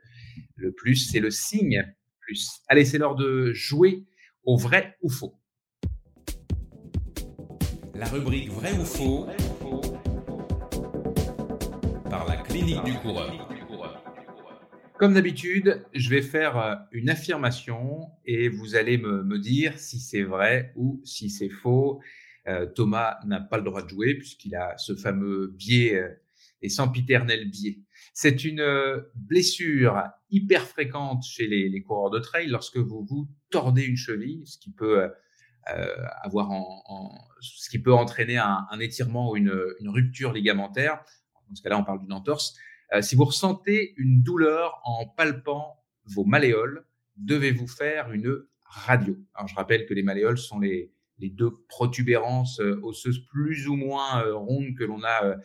le 0.56 0.72
plus, 0.72 0.96
c'est 0.96 1.20
le 1.20 1.30
signe 1.30 1.84
plus. 2.20 2.60
Allez, 2.68 2.84
c'est 2.84 2.98
l'heure 2.98 3.16
de 3.16 3.52
jouer 3.52 4.04
au 4.44 4.56
vrai 4.56 4.96
ou 5.02 5.08
faux. 5.08 5.34
La 7.94 8.06
rubrique 8.06 8.50
vrai 8.50 8.72
ou 8.78 8.84
faux 8.84 9.26
du 12.52 12.98
coureur. 12.98 13.32
Comme 14.98 15.14
d'habitude, 15.14 15.84
je 15.94 16.10
vais 16.10 16.20
faire 16.20 16.58
euh, 16.58 16.74
une 16.90 17.08
affirmation 17.08 18.08
et 18.26 18.48
vous 18.48 18.74
allez 18.74 18.98
me, 18.98 19.38
dire 19.38 19.78
si 19.78 20.00
c'est 20.00 20.22
vrai 20.22 20.72
ou 20.74 21.00
si 21.04 21.30
c'est 21.30 21.48
faux. 21.48 22.00
Euh, 22.48 22.66
Thomas 22.66 23.18
n'a 23.24 23.40
pas 23.40 23.56
le 23.56 23.62
droit 23.62 23.82
de 23.82 23.88
jouer 23.88 24.14
puisqu'il 24.14 24.56
a 24.56 24.76
ce 24.78 24.96
fameux 24.96 25.54
biais 25.56 25.94
euh, 25.94 26.08
et 26.60 26.68
sempiternel 26.68 27.48
biais. 27.48 27.78
C'est 28.14 28.44
une 28.44 28.64
blessure 29.14 30.02
hyper 30.30 30.66
fréquente 30.66 31.22
chez 31.22 31.46
les, 31.46 31.82
coureurs 31.82 32.10
de 32.10 32.18
trail 32.18 32.48
lorsque 32.48 32.78
vous 32.78 33.06
vous 33.08 33.28
tordez 33.50 33.84
une 33.84 33.96
cheville, 33.96 34.42
ce 34.44 34.58
qui 34.58 34.72
peut 34.72 35.08
avoir 36.22 36.50
ce 37.40 37.70
qui 37.70 37.78
peut 37.78 37.92
entraîner 37.92 38.36
un, 38.36 38.80
étirement 38.80 39.30
ou 39.30 39.36
une, 39.36 39.52
rupture 39.86 40.32
ligamentaire. 40.32 41.02
Dans 41.50 41.56
ce 41.56 41.62
cas-là, 41.62 41.78
on 41.78 41.84
parle 41.84 42.00
d'une 42.00 42.12
entorse. 42.12 42.54
Euh, 42.94 43.02
si 43.02 43.16
vous 43.16 43.24
ressentez 43.24 43.92
une 43.96 44.22
douleur 44.22 44.80
en 44.84 45.06
palpant 45.06 45.82
vos 46.06 46.24
malléoles, 46.24 46.86
devez-vous 47.16 47.66
faire 47.66 48.12
une 48.12 48.44
radio. 48.64 49.16
Alors, 49.34 49.48
je 49.48 49.54
rappelle 49.56 49.84
que 49.86 49.94
les 49.94 50.04
malléoles 50.04 50.38
sont 50.38 50.60
les, 50.60 50.92
deux 51.18 51.50
protubérances 51.68 52.60
euh, 52.60 52.80
osseuses 52.82 53.26
plus 53.26 53.68
ou 53.68 53.76
moins 53.76 54.24
euh, 54.24 54.34
rondes 54.34 54.74
que 54.74 54.84
l'on 54.84 55.02
a 55.04 55.36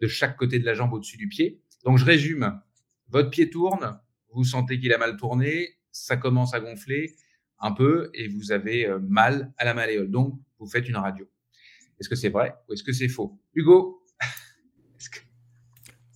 de 0.00 0.06
chaque 0.06 0.36
côté 0.36 0.60
de 0.60 0.64
la 0.64 0.74
jambe 0.74 0.92
au-dessus 0.92 1.16
du 1.16 1.28
pied. 1.28 1.60
Donc, 1.84 1.98
je 1.98 2.04
résume. 2.04 2.60
Votre 3.08 3.30
pied 3.30 3.50
tourne, 3.50 3.98
vous 4.32 4.44
sentez 4.44 4.78
qu'il 4.78 4.92
a 4.92 4.98
mal 4.98 5.16
tourné, 5.16 5.78
ça 5.90 6.16
commence 6.16 6.54
à 6.54 6.60
gonfler 6.60 7.16
un 7.58 7.72
peu 7.72 8.10
et 8.14 8.28
vous 8.28 8.52
avez 8.52 8.88
mal 9.00 9.52
à 9.58 9.64
la 9.64 9.74
malléole. 9.74 10.10
Donc, 10.10 10.38
vous 10.58 10.66
faites 10.66 10.88
une 10.88 10.96
radio. 10.96 11.28
Est-ce 11.98 12.08
que 12.08 12.16
c'est 12.16 12.28
vrai 12.28 12.54
ou 12.68 12.72
est-ce 12.72 12.82
que 12.82 12.92
c'est 12.92 13.08
faux? 13.08 13.38
Hugo? 13.54 14.03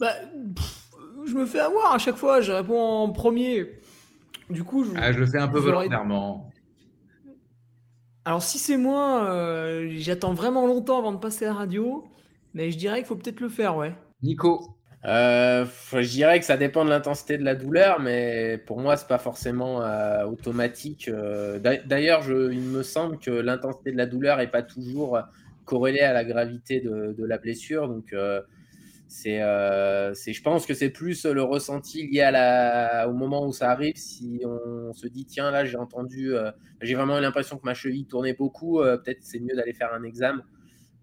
Bah, 0.01 0.13
je 1.27 1.35
me 1.35 1.47
fais 1.47 1.61
avoir 1.61 1.95
à 1.95 1.99
chaque 1.99 2.17
fois, 2.17 2.41
je 2.41 2.53
réponds 2.53 2.81
en 2.81 3.11
premier. 3.11 3.81
Du 4.51 4.65
coup, 4.65 4.85
je, 4.85 4.91
ah, 4.97 5.13
je 5.13 5.19
le 5.19 5.27
fais 5.27 5.39
un 5.39 5.49
peu 5.49 5.59
volontairement. 5.59 6.51
Alors, 8.25 8.43
si 8.43 8.59
c'est 8.59 8.77
moi, 8.77 9.25
euh, 9.25 9.89
j'attends 9.97 10.35
vraiment 10.35 10.67
longtemps 10.67 10.99
avant 10.99 11.13
de 11.13 11.19
passer 11.19 11.47
à 11.47 11.49
la 11.49 11.55
radio, 11.55 12.05
mais 12.55 12.71
je 12.71 12.79
dirais 12.79 12.99
qu'il 12.99 13.07
faut 13.07 13.17
peut-être 13.17 13.41
le 13.41 13.49
faire, 13.49 13.77
ouais. 13.77 13.95
Nico 14.23 14.77
euh, 15.05 15.65
Je 15.93 16.09
dirais 16.09 16.39
que 16.39 16.45
ça 16.45 16.57
dépend 16.57 16.85
de 16.85 16.91
l'intensité 16.91 17.39
de 17.39 17.45
la 17.45 17.55
douleur, 17.55 18.01
mais 18.01 18.59
pour 18.67 18.81
moi, 18.81 18.97
c'est 18.97 19.09
pas 19.09 19.19
forcément 19.19 19.83
euh, 19.83 20.25
automatique. 20.25 21.11
D'ailleurs, 21.61 22.23
il 22.29 22.61
me 22.61 22.83
semble 22.83 23.19
que 23.19 23.31
l'intensité 23.31 23.93
de 23.93 23.97
la 23.97 24.07
douleur 24.07 24.39
n'est 24.39 24.47
pas 24.47 24.63
toujours 24.63 25.19
corrélée 25.65 26.01
à 26.01 26.13
la 26.13 26.25
gravité 26.25 26.81
de, 26.81 27.15
de 27.17 27.25
la 27.25 27.39
blessure, 27.39 27.89
donc 27.89 28.15
euh, 29.27 30.13
c'est, 30.15 30.33
je 30.33 30.43
pense 30.43 30.67
que 30.67 30.75
c'est 30.75 30.91
plus 30.91 31.25
le 31.25 31.43
ressenti 31.43 32.07
lié 32.07 32.21
à 32.21 32.31
la, 32.31 33.09
au 33.09 33.13
moment 33.13 33.47
où 33.47 33.53
ça 33.53 33.71
arrive. 33.71 33.97
Si 33.97 34.43
on 34.45 34.93
se 34.93 35.07
dit, 35.07 35.25
tiens, 35.25 35.51
là, 35.51 35.65
j'ai 35.65 35.77
entendu, 35.77 36.35
euh, 36.35 36.51
j'ai 36.83 36.95
vraiment 36.95 37.19
eu 37.19 37.23
l'impression 37.23 37.57
que 37.57 37.65
ma 37.65 37.75
cheville 37.75 38.07
tournait 38.07 38.35
beaucoup, 38.35 38.81
euh, 38.81 38.97
peut-être 38.99 39.23
c'est 39.23 39.41
mieux 39.41 39.55
d'aller 39.55 39.73
faire 39.73 39.93
un 39.95 40.03
examen. 40.03 40.43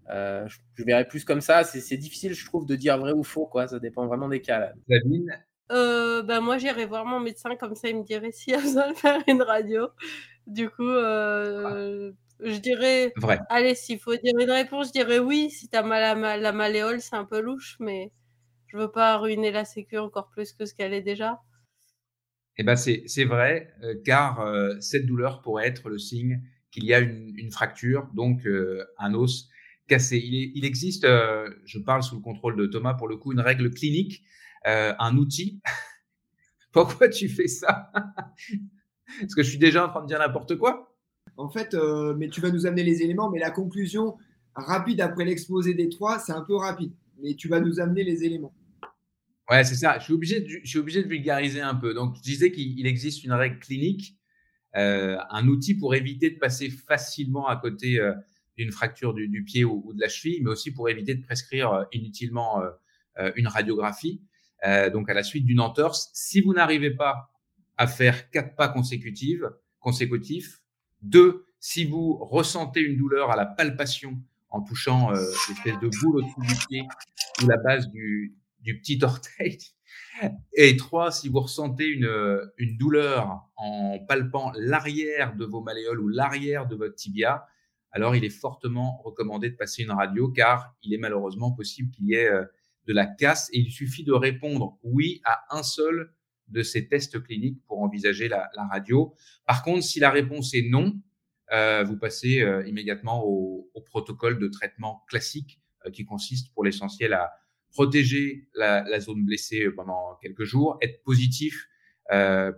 je, 0.08 0.84
verrais 0.84 1.06
plus 1.06 1.24
comme 1.24 1.40
ça. 1.40 1.64
C'est, 1.64 1.96
difficile, 1.96 2.34
je 2.34 2.46
trouve, 2.46 2.66
de 2.66 2.76
dire 2.76 2.98
vrai 2.98 3.12
ou 3.12 3.24
faux. 3.24 3.46
Quoi. 3.46 3.66
Ça 3.66 3.78
dépend 3.78 4.06
vraiment 4.06 4.28
des 4.28 4.40
cas. 4.40 4.60
Là. 4.60 6.22
bah, 6.22 6.40
moi, 6.40 6.58
j'irais 6.58 6.86
voir 6.86 7.04
mon 7.04 7.20
médecin, 7.20 7.56
comme 7.56 7.74
ça, 7.74 7.88
il 7.88 7.98
me 7.98 8.04
dirait 8.04 8.32
s'il 8.32 8.52
y 8.52 8.56
a 8.56 8.60
besoin 8.60 8.92
de 8.92 8.96
faire 8.96 9.20
une 9.26 9.42
radio. 9.42 9.88
Du 10.46 10.70
coup, 10.70 10.88
ah. 10.88 12.10
Je 12.40 12.58
dirais. 12.58 13.12
Vrai. 13.16 13.40
Allez, 13.48 13.74
s'il 13.74 13.98
faut 13.98 14.14
dire 14.16 14.34
une 14.38 14.50
réponse, 14.50 14.88
je 14.88 14.92
dirais 14.92 15.18
oui. 15.18 15.50
Si 15.50 15.68
t'as 15.68 15.82
mal 15.82 16.02
à 16.02 16.36
la 16.36 16.52
malléole, 16.52 17.00
c'est 17.00 17.16
un 17.16 17.24
peu 17.24 17.40
louche, 17.40 17.76
mais 17.80 18.12
je 18.66 18.76
veux 18.76 18.90
pas 18.90 19.16
ruiner 19.16 19.50
la 19.50 19.64
sécu 19.64 19.98
encore 19.98 20.30
plus 20.30 20.52
que 20.52 20.66
ce 20.66 20.74
qu'elle 20.74 20.92
est 20.92 21.02
déjà. 21.02 21.40
Eh 22.58 22.62
ben 22.62 22.76
c'est 22.76 23.24
vrai, 23.24 23.74
euh, 23.82 23.94
car 24.04 24.40
euh, 24.40 24.74
cette 24.80 25.06
douleur 25.06 25.42
pourrait 25.42 25.66
être 25.66 25.90
le 25.90 25.98
signe 25.98 26.42
qu'il 26.70 26.84
y 26.84 26.94
a 26.94 27.00
une, 27.00 27.50
fracture, 27.50 28.08
donc 28.14 28.46
euh, 28.46 28.84
un 28.98 29.14
os 29.14 29.48
cassé. 29.88 30.18
Il, 30.18 30.52
il 30.54 30.64
existe, 30.64 31.06
je 31.06 31.78
parle 31.78 32.02
sous 32.02 32.16
le 32.16 32.22
contrôle 32.22 32.56
de 32.56 32.66
Thomas 32.66 32.94
pour 32.94 33.08
le 33.08 33.16
coup, 33.16 33.32
une 33.32 33.40
règle 33.40 33.70
clinique, 33.70 34.22
un 34.64 35.16
outil. 35.16 35.60
Pourquoi 36.72 37.08
tu 37.08 37.28
fais 37.28 37.48
ça? 37.48 37.92
Est-ce 39.22 39.36
que 39.36 39.42
je 39.42 39.48
suis 39.48 39.58
déjà 39.58 39.86
en 39.86 39.88
train 39.88 40.02
de 40.02 40.06
dire 40.06 40.18
n'importe 40.18 40.56
quoi 40.56 40.95
En 41.36 41.48
fait, 41.48 41.74
euh, 41.74 42.14
mais 42.16 42.28
tu 42.28 42.40
vas 42.40 42.50
nous 42.50 42.66
amener 42.66 42.82
les 42.82 43.02
éléments, 43.02 43.30
mais 43.30 43.38
la 43.38 43.50
conclusion 43.50 44.16
rapide 44.54 45.00
après 45.00 45.24
l'exposé 45.24 45.74
des 45.74 45.88
trois, 45.88 46.18
c'est 46.18 46.32
un 46.32 46.42
peu 46.42 46.56
rapide. 46.56 46.92
Mais 47.22 47.34
tu 47.34 47.48
vas 47.48 47.60
nous 47.60 47.78
amener 47.80 48.04
les 48.04 48.24
éléments. 48.24 48.54
Ouais, 49.50 49.62
c'est 49.64 49.74
ça. 49.74 49.98
Je 49.98 50.04
suis, 50.04 50.12
obligé 50.12 50.40
de, 50.40 51.08
vulgariser 51.08 51.60
un 51.60 51.74
peu. 51.74 51.94
Donc, 51.94 52.16
je 52.16 52.22
disais 52.22 52.50
qu'il 52.50 52.86
existe 52.86 53.22
une 53.22 53.32
règle 53.32 53.58
clinique, 53.58 54.16
euh, 54.76 55.18
un 55.30 55.46
outil 55.46 55.74
pour 55.74 55.94
éviter 55.94 56.30
de 56.30 56.38
passer 56.38 56.70
facilement 56.70 57.46
à 57.46 57.56
côté 57.56 58.00
euh, 58.00 58.12
d'une 58.56 58.72
fracture 58.72 59.14
du, 59.14 59.44
pied 59.44 59.64
ou, 59.64 59.82
ou, 59.86 59.92
de 59.92 60.00
la 60.00 60.08
cheville, 60.08 60.42
mais 60.42 60.50
aussi 60.50 60.72
pour 60.72 60.88
éviter 60.88 61.14
de 61.14 61.22
prescrire 61.22 61.86
inutilement 61.92 62.62
une 63.36 63.46
radiographie. 63.46 64.22
donc, 64.92 65.10
à 65.10 65.14
la 65.14 65.22
suite 65.22 65.44
d'une 65.44 65.60
entorse, 65.60 66.10
si 66.14 66.40
vous 66.40 66.54
n'arrivez 66.54 66.90
pas 66.90 67.30
à 67.76 67.86
faire 67.86 68.30
quatre 68.30 68.56
pas 68.56 68.68
consécutifs, 68.68 69.42
consécutifs, 69.78 70.62
deux, 71.02 71.46
si 71.60 71.84
vous 71.84 72.16
ressentez 72.16 72.80
une 72.80 72.96
douleur 72.96 73.30
à 73.30 73.36
la 73.36 73.46
palpation 73.46 74.20
en 74.50 74.62
touchant 74.62 75.12
euh, 75.12 75.24
l'espèce 75.48 75.78
de 75.80 75.90
boule 76.00 76.18
au-dessus 76.18 76.54
du 76.54 76.66
pied 76.66 76.82
ou 77.42 77.48
la 77.48 77.56
base 77.56 77.88
du, 77.90 78.36
petit 78.64 78.98
orteil. 79.02 79.58
Et 80.54 80.76
trois, 80.76 81.12
si 81.12 81.28
vous 81.28 81.40
ressentez 81.40 81.86
une, 81.86 82.10
une 82.56 82.76
douleur 82.76 83.48
en 83.56 83.98
palpant 84.08 84.50
l'arrière 84.56 85.36
de 85.36 85.44
vos 85.44 85.60
malléoles 85.60 86.00
ou 86.00 86.08
l'arrière 86.08 86.66
de 86.66 86.74
votre 86.74 86.94
tibia, 86.94 87.46
alors 87.96 88.14
il 88.14 88.24
est 88.24 88.30
fortement 88.30 89.00
recommandé 89.04 89.50
de 89.50 89.56
passer 89.56 89.82
une 89.82 89.92
radio 89.92 90.28
car 90.28 90.74
il 90.82 90.92
est 90.92 90.98
malheureusement 90.98 91.52
possible 91.52 91.90
qu'il 91.90 92.06
y 92.06 92.14
ait 92.14 92.28
euh, 92.28 92.44
de 92.86 92.92
la 92.92 93.06
casse 93.06 93.48
et 93.52 93.58
il 93.58 93.70
suffit 93.70 94.04
de 94.04 94.12
répondre 94.12 94.78
oui 94.82 95.22
à 95.24 95.44
un 95.56 95.62
seul 95.62 96.12
de 96.48 96.62
ces 96.62 96.88
tests 96.88 97.22
cliniques 97.22 97.60
pour 97.66 97.80
envisager 97.80 98.28
la, 98.28 98.50
radio. 98.70 99.14
Par 99.46 99.62
contre, 99.62 99.82
si 99.82 100.00
la 100.00 100.10
réponse 100.10 100.54
est 100.54 100.68
non, 100.68 101.00
euh, 101.52 101.84
vous 101.84 101.96
passez 101.96 102.40
euh, 102.40 102.66
immédiatement 102.66 103.24
au, 103.24 103.70
protocole 103.86 104.38
de 104.38 104.48
traitement 104.48 105.04
classique 105.08 105.60
euh, 105.86 105.90
qui 105.90 106.04
consiste 106.04 106.52
pour 106.52 106.64
l'essentiel 106.64 107.12
à 107.12 107.32
protéger 107.70 108.48
la, 108.54 109.00
zone 109.00 109.24
blessée 109.24 109.70
pendant 109.70 110.16
quelques 110.22 110.44
jours, 110.44 110.78
être 110.80 111.02
positif 111.02 111.68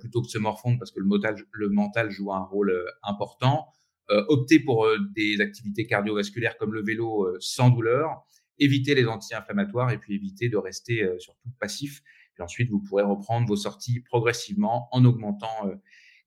plutôt 0.00 0.20
que 0.20 0.26
de 0.26 0.30
se 0.30 0.38
morfondre 0.38 0.78
parce 0.78 0.92
que 0.92 1.00
le 1.00 1.68
mental, 1.70 2.10
joue 2.10 2.32
un 2.32 2.44
rôle 2.44 2.72
important, 3.02 3.66
opter 4.08 4.60
pour 4.60 4.86
des 5.16 5.40
activités 5.40 5.86
cardiovasculaires 5.86 6.56
comme 6.56 6.72
le 6.72 6.84
vélo 6.84 7.26
sans 7.40 7.70
douleur, 7.70 8.22
éviter 8.58 8.94
les 8.94 9.06
anti-inflammatoires 9.06 9.90
et 9.90 9.98
puis 9.98 10.14
éviter 10.14 10.48
de 10.48 10.56
rester 10.56 11.08
surtout 11.18 11.48
passif. 11.58 12.02
Et 12.38 12.42
ensuite, 12.42 12.70
vous 12.70 12.80
pourrez 12.80 13.02
reprendre 13.02 13.46
vos 13.46 13.56
sorties 13.56 14.00
progressivement 14.00 14.88
en 14.92 15.04
augmentant 15.04 15.48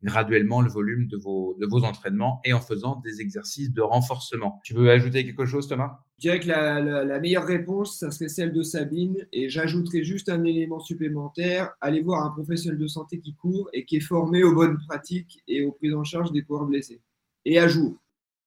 graduellement 0.04 0.62
le 0.62 0.70
volume 0.70 1.08
de 1.08 1.18
vos, 1.18 1.84
entraînements 1.84 2.42
et 2.44 2.54
en 2.54 2.60
faisant 2.60 2.98
des 2.98 3.22
exercices 3.22 3.72
de 3.72 3.82
renforcement. 3.82 4.60
Tu 4.64 4.74
veux 4.74 4.90
ajouter 4.90 5.26
quelque 5.26 5.46
chose, 5.46 5.68
Thomas? 5.68 6.00
Je 6.18 6.30
dirais 6.30 6.40
que 6.40 6.48
la, 6.48 7.20
meilleure 7.20 7.46
réponse, 7.46 8.00
ça 8.00 8.12
serait 8.12 8.30
celle 8.30 8.54
de 8.54 8.64
Sabine. 8.64 9.28
Et 9.32 9.50
j'ajouterais 9.50 10.04
juste 10.04 10.30
un 10.30 10.44
élément 10.44 10.80
supplémentaire. 10.80 11.72
Allez 11.82 12.02
voir 12.02 12.26
un 12.26 12.32
professionnel 12.32 12.80
de 12.80 12.88
santé 12.88 13.20
qui 13.20 13.36
court 13.36 13.70
et 13.74 13.86
qui 13.86 13.98
est 13.98 14.02
formé 14.02 14.44
aux 14.44 14.54
bonnes 14.54 14.78
pratiques 14.88 15.42
et 15.48 15.64
aux 15.64 15.72
prises 15.72 15.96
en 15.96 16.04
charge 16.04 16.32
des 16.32 16.44
coureurs 16.44 16.66
blessés. 16.66 17.02
Et 17.46 17.60
à 17.60 17.68
jour. 17.68 17.98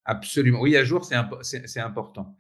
Absolument. 0.06 0.60
Oui, 0.60 0.76
à 0.76 0.84
jour, 0.84 1.04
c'est 1.04 1.14
imp 1.14 1.32
important. 1.78 2.36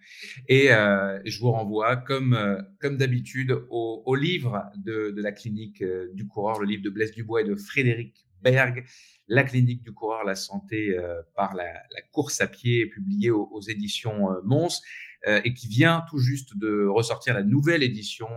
Et 0.48 0.70
euh, 0.70 1.18
je 1.24 1.40
vous 1.40 1.50
renvoie, 1.50 1.96
comme, 1.96 2.34
euh, 2.34 2.60
comme 2.78 2.98
d'habitude, 2.98 3.52
au, 3.70 4.02
au, 4.04 4.14
livre 4.14 4.70
de, 4.76 5.10
de 5.10 5.22
la 5.22 5.32
clinique 5.32 5.80
euh, 5.80 6.10
du 6.12 6.26
coureur, 6.26 6.60
le 6.60 6.66
livre 6.66 6.82
de 6.82 6.90
Blaise 6.90 7.12
Dubois 7.12 7.40
et 7.40 7.44
de 7.44 7.54
Frédéric 7.54 8.26
Berg, 8.42 8.84
la 9.28 9.44
clinique 9.44 9.82
du 9.82 9.94
coureur, 9.94 10.24
la 10.24 10.34
santé 10.34 10.94
euh, 10.98 11.22
par 11.34 11.54
la, 11.54 11.72
la, 11.72 12.02
course 12.12 12.42
à 12.42 12.48
pied, 12.48 12.84
publiée 12.86 13.30
aux, 13.30 13.48
aux 13.50 13.62
éditions 13.62 14.30
euh, 14.30 14.40
Mons, 14.44 14.82
et 15.26 15.54
qui 15.54 15.68
vient 15.68 16.04
tout 16.10 16.18
juste 16.18 16.54
de 16.58 16.84
ressortir 16.84 17.32
la 17.32 17.42
nouvelle 17.42 17.82
édition, 17.82 18.28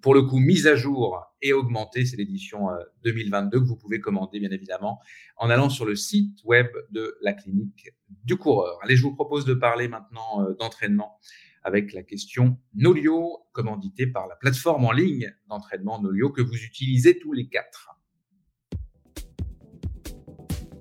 pour 0.00 0.14
le 0.14 0.22
coup 0.22 0.38
mise 0.38 0.66
à 0.66 0.76
jour 0.76 1.22
et 1.42 1.52
augmentée, 1.52 2.04
c'est 2.04 2.16
l'édition 2.16 2.68
2022 3.04 3.60
que 3.60 3.64
vous 3.64 3.76
pouvez 3.76 4.00
commander 4.00 4.40
bien 4.40 4.50
évidemment 4.50 5.00
en 5.36 5.50
allant 5.50 5.68
sur 5.68 5.84
le 5.84 5.94
site 5.94 6.38
web 6.44 6.68
de 6.90 7.16
la 7.22 7.32
clinique 7.32 7.90
du 8.24 8.36
coureur. 8.36 8.78
Allez, 8.82 8.96
je 8.96 9.02
vous 9.02 9.14
propose 9.14 9.44
de 9.44 9.54
parler 9.54 9.88
maintenant 9.88 10.46
d'entraînement 10.58 11.18
avec 11.66 11.92
la 11.92 12.04
question 12.04 12.58
Nolio, 12.76 13.48
commandité 13.52 14.06
par 14.06 14.28
la 14.28 14.36
plateforme 14.36 14.84
en 14.84 14.92
ligne 14.92 15.34
d'entraînement 15.48 16.00
Nolio 16.00 16.30
que 16.30 16.40
vous 16.40 16.62
utilisez 16.62 17.18
tous 17.18 17.32
les 17.32 17.48
quatre. 17.48 17.90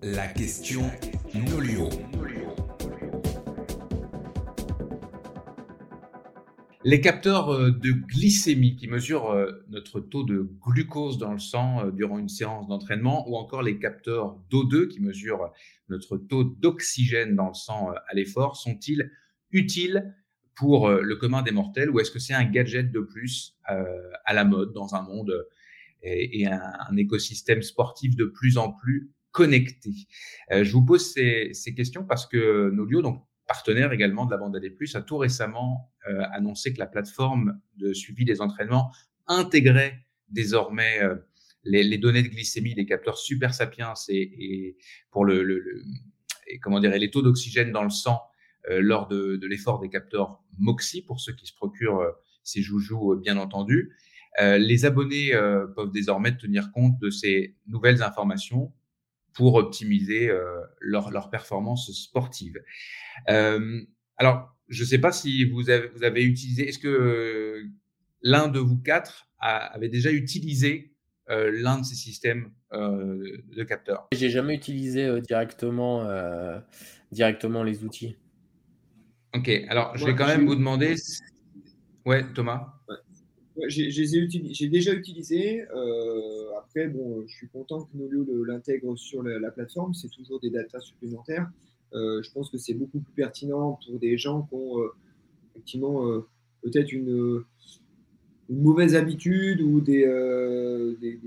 La 0.04 0.28
question 0.28 0.84
Nolio. 1.34 1.90
Les 6.88 7.02
capteurs 7.02 7.50
euh, 7.50 7.72
de 7.72 7.94
glycémie 7.94 8.76
qui 8.76 8.88
mesurent 8.88 9.32
euh, 9.32 9.66
notre 9.70 10.00
taux 10.00 10.24
de 10.24 10.48
glucose 10.62 11.18
dans 11.18 11.34
le 11.34 11.40
sang 11.40 11.84
euh, 11.84 11.90
durant 11.90 12.20
une 12.20 12.30
séance 12.30 12.68
d'entraînement 12.68 13.28
ou 13.28 13.38
encore 13.38 13.64
les 13.64 13.80
capteurs 13.80 14.40
d'O2 14.52 14.88
qui 14.90 15.00
mesurent 15.00 15.52
notre 15.90 16.16
taux 16.16 16.44
d'oxygène 16.44 17.36
dans 17.36 17.48
le 17.48 17.56
sang 17.56 17.90
à 17.90 18.14
l'effort 18.14 18.56
sont-ils 18.56 19.12
utiles 19.50 20.14
pour 20.54 20.90
le 20.90 21.16
commun 21.16 21.42
des 21.42 21.50
mortels 21.50 21.90
ou 21.90 22.00
est-ce 22.00 22.12
que 22.12 22.20
c'est 22.20 22.36
un 22.36 22.46
gadget 22.46 22.92
de 22.92 23.00
plus 23.00 23.58
à 23.66 24.34
la 24.34 24.46
mode 24.46 24.72
dans 24.72 24.96
un 24.96 25.02
monde 25.02 25.48
et 26.04 26.46
un 26.48 26.96
écosystème 26.98 27.62
sportif 27.62 28.16
de 28.16 28.26
plus 28.26 28.58
en 28.58 28.72
plus 28.72 29.12
connecté? 29.32 29.92
Je 30.50 30.72
vous 30.72 30.86
pose 30.86 31.14
ces, 31.14 31.52
questions 31.76 32.06
parce 32.06 32.26
que 32.26 32.70
Nolio, 32.72 33.02
donc 33.02 33.25
partenaire 33.48 33.92
également 33.92 34.26
de 34.26 34.32
la 34.32 34.38
bande 34.38 34.56
AD+, 34.56 34.72
a 34.94 35.02
tout 35.02 35.18
récemment 35.18 35.92
euh, 36.08 36.22
annoncé 36.32 36.74
que 36.74 36.80
la 36.80 36.88
plateforme 36.88 37.60
de 37.78 37.94
suivi 37.94 38.26
des 38.26 38.42
entraînements 38.42 38.92
intégrait 39.28 40.06
désormais 40.30 41.02
euh, 41.02 41.16
les, 41.64 41.84
les, 41.84 41.98
données 41.98 42.24
de 42.24 42.28
glycémie 42.28 42.76
des 42.76 42.86
capteurs 42.86 43.18
Super 43.18 43.54
Sapiens 43.54 43.94
et, 44.10 44.22
et 44.22 44.78
pour 45.12 45.26
le, 45.26 45.44
le, 45.44 45.60
le 45.60 45.84
comment 46.62 46.80
dire 46.80 46.92
les 46.92 47.10
taux 47.10 47.22
d'oxygène 47.22 47.72
dans 47.72 47.84
le 47.84 47.90
sang 47.90 48.22
euh, 48.70 48.82
lors 48.82 49.08
de, 49.08 49.36
de 49.36 49.48
l'effort 49.48 49.80
des 49.80 49.90
capteurs 49.90 50.42
Moxi 50.58 51.04
pour 51.04 51.20
ceux 51.20 51.34
qui 51.34 51.46
se 51.46 51.54
procurent 51.54 52.00
euh, 52.00 52.12
ces 52.44 52.62
joujoux 52.62 53.14
euh, 53.14 53.18
bien 53.18 53.38
entendu. 53.38 53.96
les 54.40 54.84
abonnés 54.84 55.32
peuvent 55.76 55.92
désormais 55.94 56.36
tenir 56.36 56.72
compte 56.74 57.00
de 57.00 57.10
ces 57.10 57.56
nouvelles 57.68 58.04
informations 58.04 58.74
pour 59.36 59.56
optimiser 59.56 60.30
euh, 60.30 60.62
leur, 60.80 61.12
leur 61.12 61.30
performance 61.30 61.92
sportive. 61.92 62.58
Euh, 63.30 63.82
alors, 64.18 64.56
je 64.70 64.84
ne 64.84 64.88
sais 64.88 64.98
pas 64.98 65.12
si 65.12 65.44
vous 65.44 65.70
avez, 65.70 65.90
vous 65.90 66.04
avez 66.04 66.24
utilisé, 66.24 66.68
est-ce 66.68 66.80
que 66.80 66.88
euh, 66.88 67.64
l'un 68.22 68.48
de 68.48 68.60
vous 68.60 68.78
quatre 68.78 69.28
a, 69.40 69.58
avait 69.58 69.90
déjà 69.90 70.12
utilisé 70.12 70.96
euh, 71.30 71.52
l'un 71.54 71.80
de 71.80 71.84
ces 71.84 71.96
systèmes 71.96 72.52
euh, 72.72 73.44
de 73.56 73.64
capteurs? 73.64 74.08
J'ai 74.14 74.30
jamais 74.30 74.56
utilisé 74.56 75.04
euh, 75.04 75.20
directement, 75.20 76.10
directement 77.12 77.64
les 77.64 77.84
outils. 77.84 78.16
Ok, 79.36 79.50
alors 79.68 79.98
je 79.98 80.06
vais 80.06 80.16
quand 80.16 80.28
même 80.28 80.46
vous 80.46 80.56
demander. 80.56 80.96
Ouais, 82.06 82.24
Thomas? 82.34 82.75
J'ai 83.68 84.68
déjà 84.68 84.94
utilisé. 84.94 85.66
Euh, 85.76 86.58
après, 86.58 86.88
bon, 86.88 87.24
je 87.28 87.36
suis 87.36 87.48
content 87.48 87.84
que 87.84 87.98
Nolio 87.98 88.44
l'intègre 88.44 88.98
sur 88.98 89.24
la, 89.24 89.40
la 89.40 89.52
plateforme. 89.52 89.94
C'est 89.94 90.10
toujours 90.10 90.40
des 90.40 90.50
datas 90.50 90.82
supplémentaires. 90.82 91.50
Euh, 91.94 92.22
je 92.22 92.32
pense 92.32 92.50
que 92.50 92.58
c'est 92.58 92.74
beaucoup 92.74 93.00
plus 93.00 93.14
pertinent 93.14 93.80
pour 93.86 94.00
des 94.00 94.18
gens 94.18 94.42
qui 94.44 94.56
ont 94.56 94.82
euh, 94.82 94.90
effectivement 95.56 96.08
euh, 96.08 96.28
peut-être 96.62 96.92
une, 96.92 97.44
mauvaise 98.48 98.96
habitude 98.96 99.62
ou 99.62 99.82
des, 99.82 100.06
euh, 100.06 100.96
des, 101.02 101.20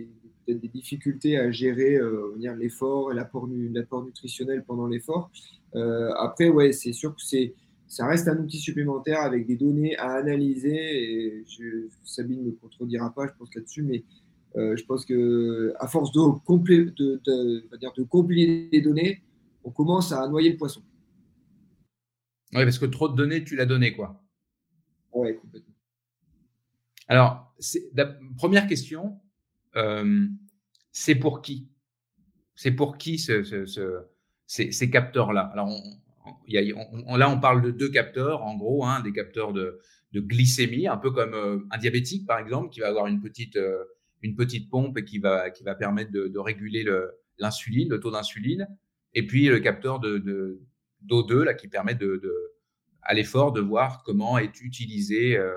des, 0.47 0.55
des 0.55 0.69
difficultés 0.69 1.37
à 1.37 1.51
gérer 1.51 1.97
euh, 1.97 2.37
l'effort 2.57 3.11
et 3.11 3.17
l'apport 3.17 3.49
nutritionnel 3.49 4.63
pendant 4.65 4.87
l'effort. 4.87 5.31
après, 5.75 6.49
ouais, 6.49 6.71
c'est 6.71 6.93
sûr 6.93 7.17
que 7.17 7.21
c'est 7.21 7.55
ça 7.89 8.07
reste 8.07 8.29
un 8.29 8.39
outil 8.39 8.59
supplémentaire 8.59 9.23
avec 9.23 9.47
des 9.47 9.57
données 9.57 9.97
à 9.97 10.13
analyser. 10.13 10.71
Et 10.71 11.45
je, 11.49 11.89
Sabine 12.05 12.41
ne 12.43 12.51
me 12.51 12.53
contredira 12.53 13.13
pas, 13.13 13.27
je 13.27 13.33
pense 13.39 13.53
là-dessus, 13.55 13.83
mais 13.83 14.05
euh, 14.57 14.77
je 14.77 14.85
pense 14.85 15.05
que 15.05 15.75
à 15.81 15.89
force 15.89 16.13
de, 16.13 16.21
complé, 16.45 16.85
de, 16.85 17.21
de, 17.25 17.77
dire 17.79 17.93
de 17.97 18.03
compiler 18.05 18.69
des 18.71 18.83
données, 18.83 19.23
on 19.65 19.71
commence 19.71 20.13
à 20.13 20.29
noyer 20.29 20.51
le 20.53 20.57
poisson. 20.57 20.83
Oui, 22.55 22.65
parce 22.65 22.79
que 22.79 22.87
trop 22.87 23.09
de 23.09 23.17
données, 23.17 23.43
tu 23.45 23.57
l'as 23.57 23.67
donné, 23.67 23.93
quoi. 23.95 24.23
Oui, 25.13 25.37
complètement. 25.39 25.75
Alors, 27.09 27.55
la 27.95 28.07
première 28.37 28.67
question, 28.67 29.19
euh, 29.77 30.27
c'est 30.93 31.15
pour 31.15 31.43
qui? 31.43 31.69
C'est 32.55 32.73
pour 32.73 32.99
qui 32.99 33.19
ce, 33.19 33.43
ce, 33.43 33.67
ce, 33.67 34.03
ces, 34.47 34.73
ces 34.73 34.91
capteurs-là? 34.91 35.43
Alors, 35.53 35.69
on, 35.69 35.83
il 35.83 36.01
on, 37.07 37.17
là, 37.17 37.31
on 37.31 37.41
parle 37.41 37.63
de 37.63 37.71
deux 37.71 37.91
capteurs, 37.91 38.43
en 38.43 38.57
gros, 38.57 38.85
hein, 38.85 39.01
des 39.01 39.13
capteurs 39.13 39.53
de, 39.53 39.81
glycémie, 40.15 40.89
un 40.89 40.97
peu 40.97 41.11
comme 41.11 41.35
euh, 41.35 41.59
un 41.71 41.79
diabétique, 41.79 42.27
par 42.27 42.39
exemple, 42.39 42.71
qui 42.71 42.81
va 42.81 42.89
avoir 42.89 43.07
une 43.07 43.21
petite, 43.21 43.57
euh, 43.57 43.85
une 44.23 44.35
petite 44.35 44.71
pompe 44.71 44.99
et 44.99 45.05
qui 45.05 45.19
va, 45.19 45.51
qui 45.51 45.63
va 45.63 45.75
permettre 45.75 46.11
de, 46.11 46.39
réguler 46.39 46.85
l'insuline, 47.39 47.89
le, 47.91 48.01
taux 48.01 48.11
d'insuline. 48.11 48.67
et 49.15 49.27
puis 49.27 49.47
le 49.47 49.61
capteur 49.61 50.01
de, 50.01 50.19
de 50.19 50.61
d'O2 51.05 51.45
là 51.45 51.55
qui 51.55 51.69
permet 51.69 51.95
de, 51.95 52.21
à 53.03 53.15
l'effort 53.15 53.53
de 53.53 53.61
voir 53.61 54.03
comment 54.03 54.37
est 54.39 54.61
utilisé 54.61 55.37
euh, 55.37 55.53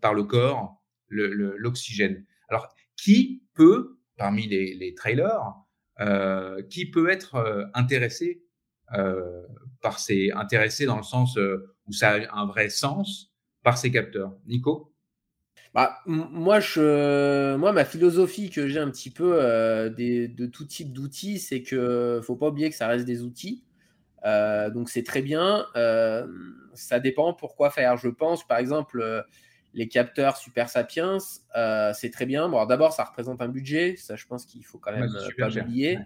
par 0.00 0.14
le 0.14 0.24
corps 0.24 0.82
l'oxygène. 1.08 2.24
Alors, 2.48 2.68
qui 2.96 3.44
peut, 3.54 3.98
parmi 4.16 4.46
les, 4.46 4.74
les 4.74 4.94
trailers, 4.94 5.54
qui 6.68 6.90
peut 6.90 7.10
être 7.10 7.70
intéressé 7.74 8.42
par 9.80 9.98
ces 9.98 10.30
intéressés 10.32 10.86
dans 10.86 10.96
le 10.96 11.02
sens 11.02 11.36
euh, 11.38 11.74
où 11.86 11.92
ça 11.92 12.12
a 12.12 12.38
un 12.38 12.46
vrai 12.46 12.68
sens 12.68 13.32
par 13.62 13.78
ces 13.78 13.90
capteurs. 13.90 14.32
Nico? 14.46 14.92
Bah, 15.72 15.98
moi, 16.06 16.58
je, 16.58 17.54
moi, 17.56 17.72
ma 17.72 17.84
philosophie 17.84 18.50
que 18.50 18.66
j'ai 18.66 18.80
un 18.80 18.90
petit 18.90 19.10
peu 19.10 19.38
euh, 19.40 19.88
des, 19.88 20.26
de 20.26 20.46
tout 20.46 20.64
type 20.64 20.92
d'outils, 20.92 21.38
c'est 21.38 21.62
que 21.62 22.20
faut 22.24 22.36
pas 22.36 22.48
oublier 22.48 22.70
que 22.70 22.76
ça 22.76 22.88
reste 22.88 23.04
des 23.04 23.22
outils. 23.22 23.64
Euh, 24.24 24.68
donc 24.70 24.90
c'est 24.90 25.04
très 25.04 25.22
bien. 25.22 25.66
Euh, 25.76 26.26
ça 26.74 26.98
dépend 26.98 27.32
pourquoi 27.34 27.70
faire. 27.70 27.96
Je 27.96 28.08
pense, 28.08 28.46
par 28.46 28.58
exemple, 28.58 29.24
les 29.72 29.86
capteurs 29.86 30.36
Super 30.36 30.68
Sapiens, 30.68 31.18
c'est 31.94 32.10
très 32.10 32.26
bien. 32.26 32.48
Bon, 32.48 32.64
d'abord, 32.66 32.92
ça 32.92 33.04
représente 33.04 33.40
un 33.40 33.48
budget. 33.48 33.94
Ça, 33.96 34.16
je 34.16 34.26
pense 34.26 34.46
qu'il 34.46 34.64
faut 34.64 34.78
quand 34.78 34.92
même 34.92 35.08
pas 35.38 35.48
oublier. 35.56 35.98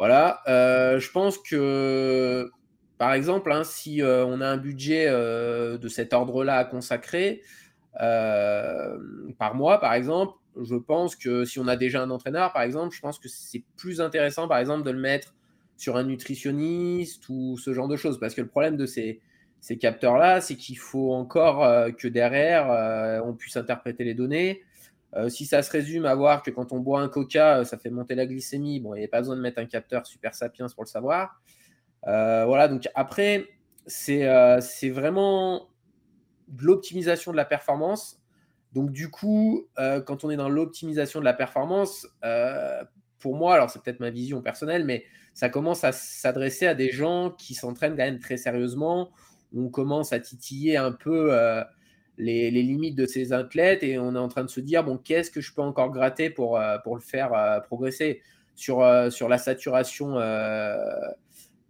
Voilà. 0.00 0.42
je 0.46 1.10
pense 1.12 1.38
que, 1.38 2.50
par 2.98 3.12
exemple, 3.12 3.52
hein, 3.52 3.62
si 3.62 4.00
on 4.02 4.40
a 4.40 4.48
un 4.48 4.56
budget 4.56 5.08
de 5.08 5.88
cet 5.88 6.12
ordre-là 6.12 6.56
à 6.56 6.64
consacrer, 6.64 7.42
euh, 8.00 8.98
par 9.38 9.54
mois, 9.54 9.80
par 9.80 9.94
exemple, 9.94 10.34
je 10.60 10.76
pense 10.76 11.16
que 11.16 11.44
si 11.44 11.58
on 11.58 11.68
a 11.68 11.76
déjà 11.76 12.02
un 12.02 12.10
entraîneur, 12.10 12.52
par 12.52 12.62
exemple, 12.62 12.94
je 12.94 13.00
pense 13.00 13.18
que 13.18 13.28
c'est 13.28 13.64
plus 13.76 14.00
intéressant, 14.00 14.48
par 14.48 14.58
exemple, 14.58 14.84
de 14.84 14.90
le 14.90 14.98
mettre 14.98 15.34
sur 15.76 15.96
un 15.96 16.04
nutritionniste 16.04 17.28
ou 17.28 17.56
ce 17.58 17.72
genre 17.72 17.88
de 17.88 17.96
choses. 17.96 18.18
Parce 18.20 18.34
que 18.34 18.42
le 18.42 18.48
problème 18.48 18.76
de 18.76 18.86
ces, 18.86 19.20
capteurs-là, 19.80 20.40
c'est 20.40 20.56
qu'il 20.56 20.78
faut 20.78 21.12
encore 21.12 21.64
euh, 21.64 21.90
que 21.90 22.08
derrière, 22.08 22.70
euh, 22.70 23.20
on 23.24 23.34
puisse 23.34 23.56
interpréter 23.56 24.04
les 24.04 24.14
données. 24.14 24.62
Si 25.28 25.46
ça 25.46 25.62
se 25.62 25.70
résume 25.70 26.06
à 26.06 26.14
voir 26.14 26.42
que 26.42 26.50
quand 26.50 26.72
on 26.72 26.78
boit 26.78 27.00
un 27.00 27.08
coca, 27.08 27.64
ça 27.64 27.78
fait 27.78 27.90
monter 27.90 28.14
la 28.14 28.26
glycémie, 28.26 28.80
bon, 28.80 28.94
il 28.94 28.98
n'y 29.00 29.04
a 29.04 29.08
pas 29.08 29.18
besoin 29.18 29.36
de 29.36 29.40
mettre 29.40 29.58
un 29.58 29.66
capteur 29.66 30.06
super 30.06 30.34
sapiens 30.34 30.66
pour 30.68 30.84
le 30.84 30.88
savoir. 30.88 31.40
voilà, 32.04 32.68
donc 32.68 32.88
après, 32.94 33.48
c'est 33.86 34.90
vraiment 34.90 35.70
de 36.50 36.64
l'optimisation 36.64 37.32
de 37.32 37.36
la 37.36 37.44
performance. 37.44 38.20
Donc 38.72 38.90
du 38.90 39.10
coup, 39.10 39.68
euh, 39.78 40.00
quand 40.00 40.24
on 40.24 40.30
est 40.30 40.36
dans 40.36 40.48
l'optimisation 40.48 41.20
de 41.20 41.24
la 41.24 41.34
performance, 41.34 42.06
euh, 42.24 42.82
pour 43.18 43.36
moi, 43.36 43.54
alors 43.54 43.70
c'est 43.70 43.82
peut-être 43.82 44.00
ma 44.00 44.10
vision 44.10 44.42
personnelle, 44.42 44.84
mais 44.84 45.04
ça 45.34 45.48
commence 45.48 45.84
à 45.84 45.92
s'adresser 45.92 46.66
à 46.66 46.74
des 46.74 46.90
gens 46.90 47.30
qui 47.30 47.54
s'entraînent 47.54 47.96
quand 47.96 48.04
même 48.04 48.18
très 48.18 48.36
sérieusement. 48.36 49.10
On 49.54 49.68
commence 49.68 50.12
à 50.12 50.20
titiller 50.20 50.76
un 50.76 50.92
peu 50.92 51.32
euh, 52.20 52.50
les, 52.50 52.50
limites 52.50 52.96
de 52.96 53.06
ces 53.06 53.32
athlètes 53.32 53.82
et 53.82 53.98
on 53.98 54.14
est 54.14 54.18
en 54.18 54.28
train 54.28 54.44
de 54.44 54.50
se 54.50 54.60
dire, 54.60 54.84
bon, 54.84 54.98
qu'est-ce 54.98 55.30
que 55.30 55.40
je 55.40 55.52
peux 55.54 55.62
encore 55.62 55.90
gratter 55.90 56.30
pour, 56.30 56.60
pour 56.84 56.96
le 56.96 57.02
faire 57.02 57.62
progresser 57.66 58.20
sur, 58.54 58.84
sur 59.10 59.28
la 59.28 59.38
saturation 59.38 60.18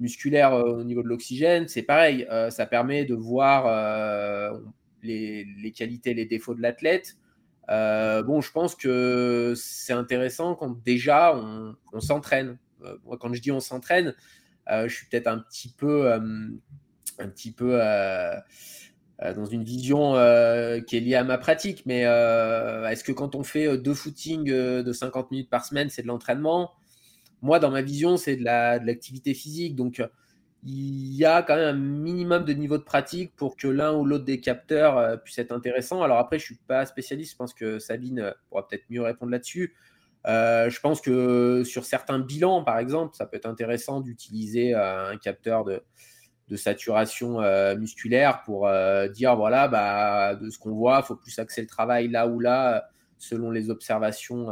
musculaire 0.00 0.54
euh, 0.54 0.78
au 0.78 0.84
niveau 0.84 1.02
de 1.02 1.08
l'oxygène, 1.08 1.68
c'est 1.68 1.82
pareil. 1.82 2.26
Euh, 2.30 2.50
ça 2.50 2.66
permet 2.66 3.04
de 3.04 3.14
voir 3.14 3.66
euh, 3.66 4.58
les, 5.02 5.72
qualités, 5.76 6.14
les 6.14 6.26
défauts 6.26 6.54
de 6.54 6.62
l'athlète. 6.62 7.16
bon, 7.68 8.40
je 8.40 8.50
pense 8.50 8.74
que 8.74 9.52
c'est 9.56 9.92
intéressant 9.92 10.56
quand 10.56 10.82
déjà 10.84 11.36
on, 11.36 12.00
s'entraîne. 12.00 12.58
moi, 13.04 13.16
quand 13.18 13.32
je 13.32 13.40
dis 13.40 13.52
on 13.52 13.60
s'entraîne, 13.60 14.14
je 14.68 14.88
suis 14.88 15.06
peut-être 15.06 15.28
un 15.28 15.38
petit 15.38 15.72
peu, 15.72 16.12
un 16.12 17.28
petit 17.28 17.52
peu 17.52 17.80
dans 19.22 19.44
une 19.44 19.64
vision 19.64 20.12
qui 20.86 20.96
est 20.96 21.00
liée 21.00 21.14
à 21.14 21.24
ma 21.24 21.38
pratique. 21.38 21.84
Mais 21.86 22.00
est-ce 22.00 23.04
que 23.04 23.12
quand 23.12 23.34
on 23.34 23.42
fait 23.42 23.76
deux 23.76 23.94
footings 23.94 24.44
de 24.44 24.92
50 24.92 25.30
minutes 25.30 25.50
par 25.50 25.64
semaine, 25.64 25.90
c'est 25.90 26.02
de 26.02 26.06
l'entraînement? 26.06 26.72
Moi, 27.42 27.58
dans 27.58 27.70
ma 27.70 27.82
vision, 27.82 28.16
c'est 28.16 28.36
de 28.36 28.44
l'activité 28.44 29.34
physique. 29.34 29.76
Donc, 29.76 30.02
il 30.64 31.14
y 31.14 31.24
a 31.24 31.42
quand 31.42 31.56
même 31.56 31.74
un 31.74 31.78
minimum 31.78 32.44
de 32.44 32.52
niveau 32.52 32.76
de 32.76 32.82
pratique 32.82 33.34
pour 33.34 33.56
que 33.56 33.66
l'un 33.66 33.94
ou 33.94 34.04
l'autre 34.04 34.24
des 34.24 34.40
capteurs 34.40 34.98
euh, 34.98 35.16
puisse 35.16 35.38
être 35.38 35.52
intéressant. 35.52 36.02
Alors 36.02 36.18
après, 36.18 36.38
je 36.38 36.44
suis 36.44 36.58
pas 36.66 36.84
spécialiste, 36.84 37.32
je 37.32 37.36
pense 37.36 37.54
que 37.54 37.78
Sabine 37.78 38.20
euh, 38.20 38.32
pourra 38.48 38.68
peut-être 38.68 38.84
mieux 38.90 39.02
répondre 39.02 39.32
là-dessus. 39.32 39.74
Euh, 40.26 40.68
je 40.68 40.78
pense 40.80 41.00
que 41.00 41.62
sur 41.64 41.86
certains 41.86 42.18
bilans, 42.18 42.62
par 42.62 42.78
exemple, 42.78 43.16
ça 43.16 43.24
peut 43.24 43.38
être 43.38 43.46
intéressant 43.46 44.02
d'utiliser 44.02 44.74
un 44.74 45.16
capteur 45.16 45.64
de, 45.64 45.82
saturation 46.56 47.40
musculaire 47.76 48.42
pour 48.44 48.68
dire, 49.12 49.36
voilà, 49.36 49.68
bah, 49.68 50.34
de 50.34 50.50
ce 50.50 50.58
qu'on 50.58 50.72
voit, 50.72 51.02
faut 51.02 51.16
plus 51.16 51.38
axer 51.38 51.60
le 51.60 51.66
travail 51.66 52.08
là 52.08 52.26
ou 52.26 52.40
là, 52.40 52.88
selon 53.18 53.50
les 53.50 53.70
observations 53.70 54.50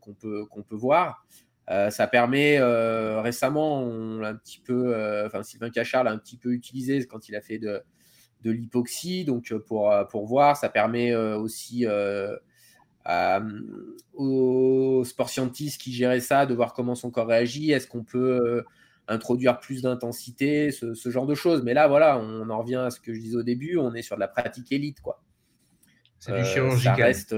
qu'on 0.00 0.14
peut, 0.14 0.44
qu'on 0.46 0.62
peut 0.62 0.76
voir. 0.76 1.24
Euh, 1.70 1.90
ça 1.90 2.06
permet 2.06 2.58
euh, 2.58 3.20
récemment, 3.20 3.82
on 3.82 4.22
un 4.22 4.34
petit 4.34 4.58
peu, 4.58 4.94
euh, 4.94 5.26
enfin 5.26 5.42
Sylvain 5.42 5.70
Cachard 5.70 6.04
l'a 6.04 6.10
un 6.10 6.18
petit 6.18 6.36
peu 6.36 6.52
utilisé 6.52 7.06
quand 7.06 7.28
il 7.28 7.36
a 7.36 7.40
fait 7.40 7.58
de, 7.58 7.82
de 8.42 8.50
l'hypoxie, 8.50 9.24
donc 9.24 9.54
pour, 9.66 9.92
pour 10.10 10.26
voir, 10.26 10.56
ça 10.56 10.68
permet 10.68 11.14
aussi 11.14 11.86
aux 14.14 15.04
sport 15.04 15.28
scientifiques 15.28 15.80
qui 15.80 15.92
géraient 15.92 16.20
ça 16.20 16.46
de 16.46 16.54
voir 16.54 16.72
comment 16.72 16.94
son 16.94 17.10
corps 17.10 17.28
réagit. 17.28 17.70
Est-ce 17.70 17.86
qu'on 17.86 18.04
peut 18.04 18.64
introduire 19.08 19.58
plus 19.58 19.82
d'intensité, 19.82 20.70
ce, 20.70 20.94
ce, 20.94 21.10
genre 21.10 21.26
de 21.26 21.34
choses. 21.34 21.62
Mais 21.62 21.74
là, 21.74 21.88
voilà, 21.88 22.18
on 22.18 22.48
en 22.50 22.58
revient 22.58 22.76
à 22.76 22.90
ce 22.90 23.00
que 23.00 23.12
je 23.12 23.20
disais 23.20 23.36
au 23.36 23.42
début, 23.42 23.76
on 23.76 23.94
est 23.94 24.02
sur 24.02 24.16
de 24.16 24.20
la 24.20 24.28
pratique 24.28 24.70
élite, 24.72 25.00
quoi. 25.00 25.22
C'est 26.18 26.36
du 26.36 26.44
chirurgical. 26.44 26.96
Ça 26.96 27.04
reste, 27.04 27.34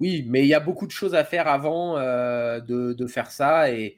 oui, 0.00 0.24
mais 0.28 0.42
il 0.42 0.48
y 0.48 0.54
a 0.54 0.60
beaucoup 0.60 0.86
de 0.86 0.92
choses 0.92 1.14
à 1.14 1.24
faire 1.24 1.46
avant 1.46 1.96
euh, 1.98 2.60
de, 2.60 3.06
faire 3.06 3.30
ça 3.30 3.70
et 3.70 3.96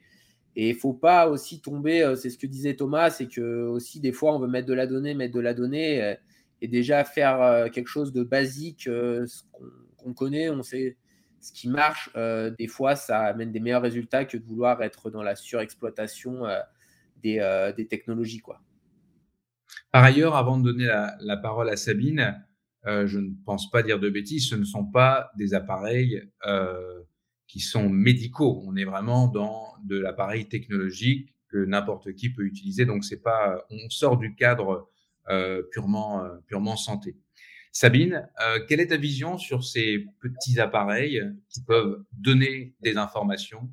il 0.55 0.75
faut 0.75 0.93
pas 0.93 1.27
aussi 1.27 1.61
tomber, 1.61 2.01
euh, 2.01 2.15
c'est 2.15 2.29
ce 2.29 2.37
que 2.37 2.47
disait 2.47 2.75
Thomas, 2.75 3.09
c'est 3.09 3.27
que 3.27 3.67
aussi 3.67 3.99
des 3.99 4.11
fois 4.11 4.35
on 4.35 4.39
veut 4.39 4.47
mettre 4.47 4.67
de 4.67 4.73
la 4.73 4.87
donnée, 4.87 5.13
mettre 5.13 5.33
de 5.33 5.39
la 5.39 5.53
donnée 5.53 6.03
euh, 6.03 6.15
et 6.61 6.67
déjà 6.67 7.03
faire 7.03 7.69
quelque 7.71 7.87
chose 7.87 8.11
de 8.13 8.23
basique, 8.23 8.89
qu'on 9.97 10.13
connaît, 10.13 10.49
on 10.49 10.63
sait 10.63 10.97
ce 11.47 11.53
qui 11.53 11.69
marche. 11.69 12.09
des 12.15 12.67
fois, 12.67 12.95
ça 12.95 13.21
amène 13.21 13.51
des 13.51 13.59
meilleurs 13.59 13.81
résultats 13.81 14.25
que 14.25 14.37
de 14.37 14.45
vouloir 14.45 14.81
être 14.83 15.09
dans 15.09 15.23
la 15.23 15.35
surexploitation 15.35 16.43
des, 17.23 17.87
technologies. 17.89 18.39
Quoi. 18.39 18.61
Par 19.91 20.03
ailleurs, 20.03 20.35
avant 20.35 20.57
de 20.57 20.63
donner 20.63 20.87
la 21.19 21.37
parole 21.37 21.69
à 21.69 21.77
Sabine, 21.77 22.43
euh, 22.87 23.05
je 23.05 23.19
ne 23.19 23.31
pense 23.45 23.69
pas 23.69 23.83
dire 23.83 23.99
de 23.99 24.09
bêtises, 24.09 24.47
ce 24.49 24.55
ne 24.55 24.63
sont 24.63 24.85
pas 24.85 25.31
des 25.35 25.53
appareils 25.53 26.23
euh, 26.45 27.01
qui 27.47 27.59
sont 27.59 27.89
médicaux. 27.89 28.63
On 28.65 28.75
est 28.77 28.85
vraiment 28.85 29.27
dans 29.27 29.73
de 29.83 29.97
l'appareil 29.97 30.47
technologique 30.47 31.33
que 31.49 31.57
n'importe 31.57 32.13
qui 32.13 32.29
peut 32.29 32.43
utiliser. 32.43 32.85
Donc 32.85 33.03
c'est 33.03 33.21
pas, 33.21 33.65
on 33.69 33.89
sort 33.89 34.17
du 34.17 34.35
cadre 34.35 34.89
euh, 35.29 35.63
purement 35.71 36.77
santé. 36.77 37.17
Sabine, 37.79 38.27
quelle 38.67 38.79
est 38.79 38.87
ta 38.87 38.97
vision 38.97 39.37
sur 39.37 39.63
ces 39.63 40.07
petits 40.19 40.59
appareils 40.59 41.21
qui 41.47 41.61
peuvent 41.61 42.03
donner 42.11 42.73
des 42.81 42.97
informations, 42.97 43.71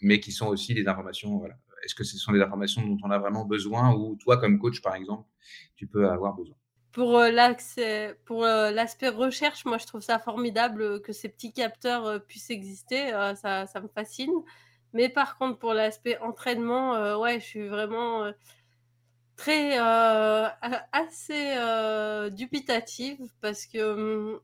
mais 0.00 0.20
qui 0.20 0.32
sont 0.32 0.46
aussi 0.46 0.72
des 0.72 0.88
informations. 0.88 1.44
Est-ce 1.84 1.94
que 1.94 2.02
ce 2.02 2.16
sont 2.16 2.32
des 2.32 2.40
informations 2.40 2.80
dont 2.80 2.96
on 3.04 3.10
a 3.10 3.18
vraiment 3.18 3.44
besoin 3.44 3.92
ou 3.92 4.16
toi, 4.16 4.38
comme 4.38 4.58
coach, 4.58 4.80
par 4.80 4.94
exemple, 4.94 5.28
tu 5.76 5.86
peux 5.86 6.08
avoir 6.08 6.32
besoin? 6.34 6.56
Pour 6.92 7.18
euh, 7.18 7.30
l'accès, 7.30 8.18
pour 8.24 8.44
euh, 8.44 8.70
l'aspect 8.70 9.10
recherche, 9.10 9.66
moi 9.66 9.76
je 9.76 9.86
trouve 9.86 10.00
ça 10.00 10.18
formidable 10.18 10.80
euh, 10.80 10.98
que 11.00 11.12
ces 11.12 11.28
petits 11.28 11.52
capteurs 11.52 12.24
puissent 12.24 12.50
exister. 12.50 13.10
ça, 13.36 13.66
ça, 13.66 13.80
me 13.82 13.88
fascine. 13.88 14.32
Mais 14.94 15.10
par 15.10 15.36
contre, 15.36 15.58
pour 15.58 15.74
l'aspect 15.74 16.16
entraînement, 16.20 17.18
ouais, 17.20 17.38
je 17.38 17.44
suis 17.44 17.68
vraiment 17.68 18.32
très 19.36 19.78
assez 20.92 21.56
dubitative 22.32 23.18
parce 23.40 23.66
que 23.66 23.92
hum, 23.94 24.40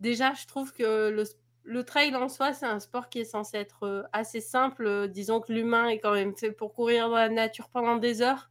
déjà, 0.00 0.32
je 0.34 0.46
trouve 0.46 0.72
que 0.72 1.10
le, 1.10 1.24
le 1.64 1.84
trail 1.84 2.14
en 2.16 2.28
soi, 2.28 2.52
c'est 2.52 2.66
un 2.66 2.80
sport 2.80 3.08
qui 3.08 3.20
est 3.20 3.24
censé 3.24 3.56
être 3.58 4.08
assez 4.12 4.40
simple. 4.40 5.08
Disons 5.08 5.40
que 5.40 5.52
l'humain 5.52 5.88
est 5.88 5.98
quand 5.98 6.12
même 6.12 6.36
fait 6.36 6.52
pour 6.52 6.74
courir 6.74 7.08
dans 7.08 7.16
la 7.16 7.28
nature 7.28 7.68
pendant 7.68 7.96
des 7.96 8.22
heures. 8.22 8.50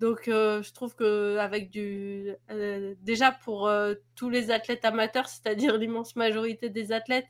Donc, 0.00 0.28
euh, 0.28 0.62
je 0.62 0.72
trouve 0.72 0.94
que 0.94 1.38
avec 1.38 1.70
du, 1.70 2.32
euh, 2.50 2.94
déjà 3.02 3.32
pour 3.32 3.66
euh, 3.66 3.94
tous 4.14 4.30
les 4.30 4.50
athlètes 4.50 4.84
amateurs, 4.84 5.28
c'est-à-dire 5.28 5.76
l'immense 5.78 6.14
majorité 6.16 6.70
des 6.70 6.92
athlètes, 6.92 7.26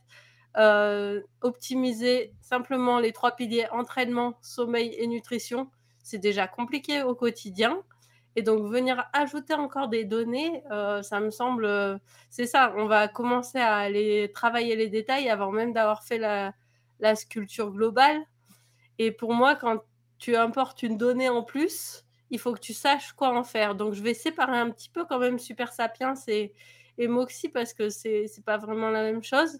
optimiser 1.41 2.33
simplement 2.41 2.99
les 2.99 3.13
trois 3.13 3.35
piliers 3.35 3.67
entraînement, 3.71 4.37
sommeil 4.41 4.93
et 4.97 5.07
nutrition, 5.07 5.69
c'est 6.03 6.17
déjà 6.17 6.47
compliqué 6.47 7.03
au 7.03 7.15
quotidien. 7.15 7.81
Et 8.35 8.41
donc 8.41 8.71
venir 8.71 9.03
ajouter 9.11 9.53
encore 9.53 9.89
des 9.89 10.05
données, 10.05 10.63
ça 11.01 11.19
me 11.19 11.31
semble, 11.31 11.99
c'est 12.29 12.45
ça. 12.45 12.73
On 12.77 12.85
va 12.85 13.07
commencer 13.07 13.57
à 13.57 13.77
aller 13.77 14.31
travailler 14.33 14.75
les 14.75 14.87
détails 14.87 15.29
avant 15.29 15.51
même 15.51 15.73
d'avoir 15.73 16.03
fait 16.03 16.19
la, 16.19 16.53
sculpture 17.15 17.71
globale. 17.71 18.21
Et 18.99 19.11
pour 19.11 19.33
moi, 19.33 19.55
quand 19.55 19.83
tu 20.19 20.35
importes 20.35 20.83
une 20.83 20.97
donnée 20.97 21.29
en 21.29 21.43
plus, 21.43 22.05
il 22.29 22.39
faut 22.39 22.53
que 22.53 22.59
tu 22.59 22.73
saches 22.73 23.13
quoi 23.13 23.35
en 23.37 23.43
faire. 23.43 23.75
Donc, 23.75 23.93
je 23.93 24.03
vais 24.03 24.13
séparer 24.13 24.57
un 24.57 24.69
petit 24.69 24.89
peu 24.89 25.05
quand 25.05 25.19
même 25.19 25.39
Super 25.39 25.73
Sapiens 25.73 26.13
et, 26.27 26.53
et 26.97 27.07
Moxie 27.07 27.49
parce 27.49 27.73
que 27.73 27.89
c'est 27.89 28.27
pas 28.45 28.57
vraiment 28.57 28.89
la 28.89 29.01
même 29.03 29.23
chose. 29.23 29.59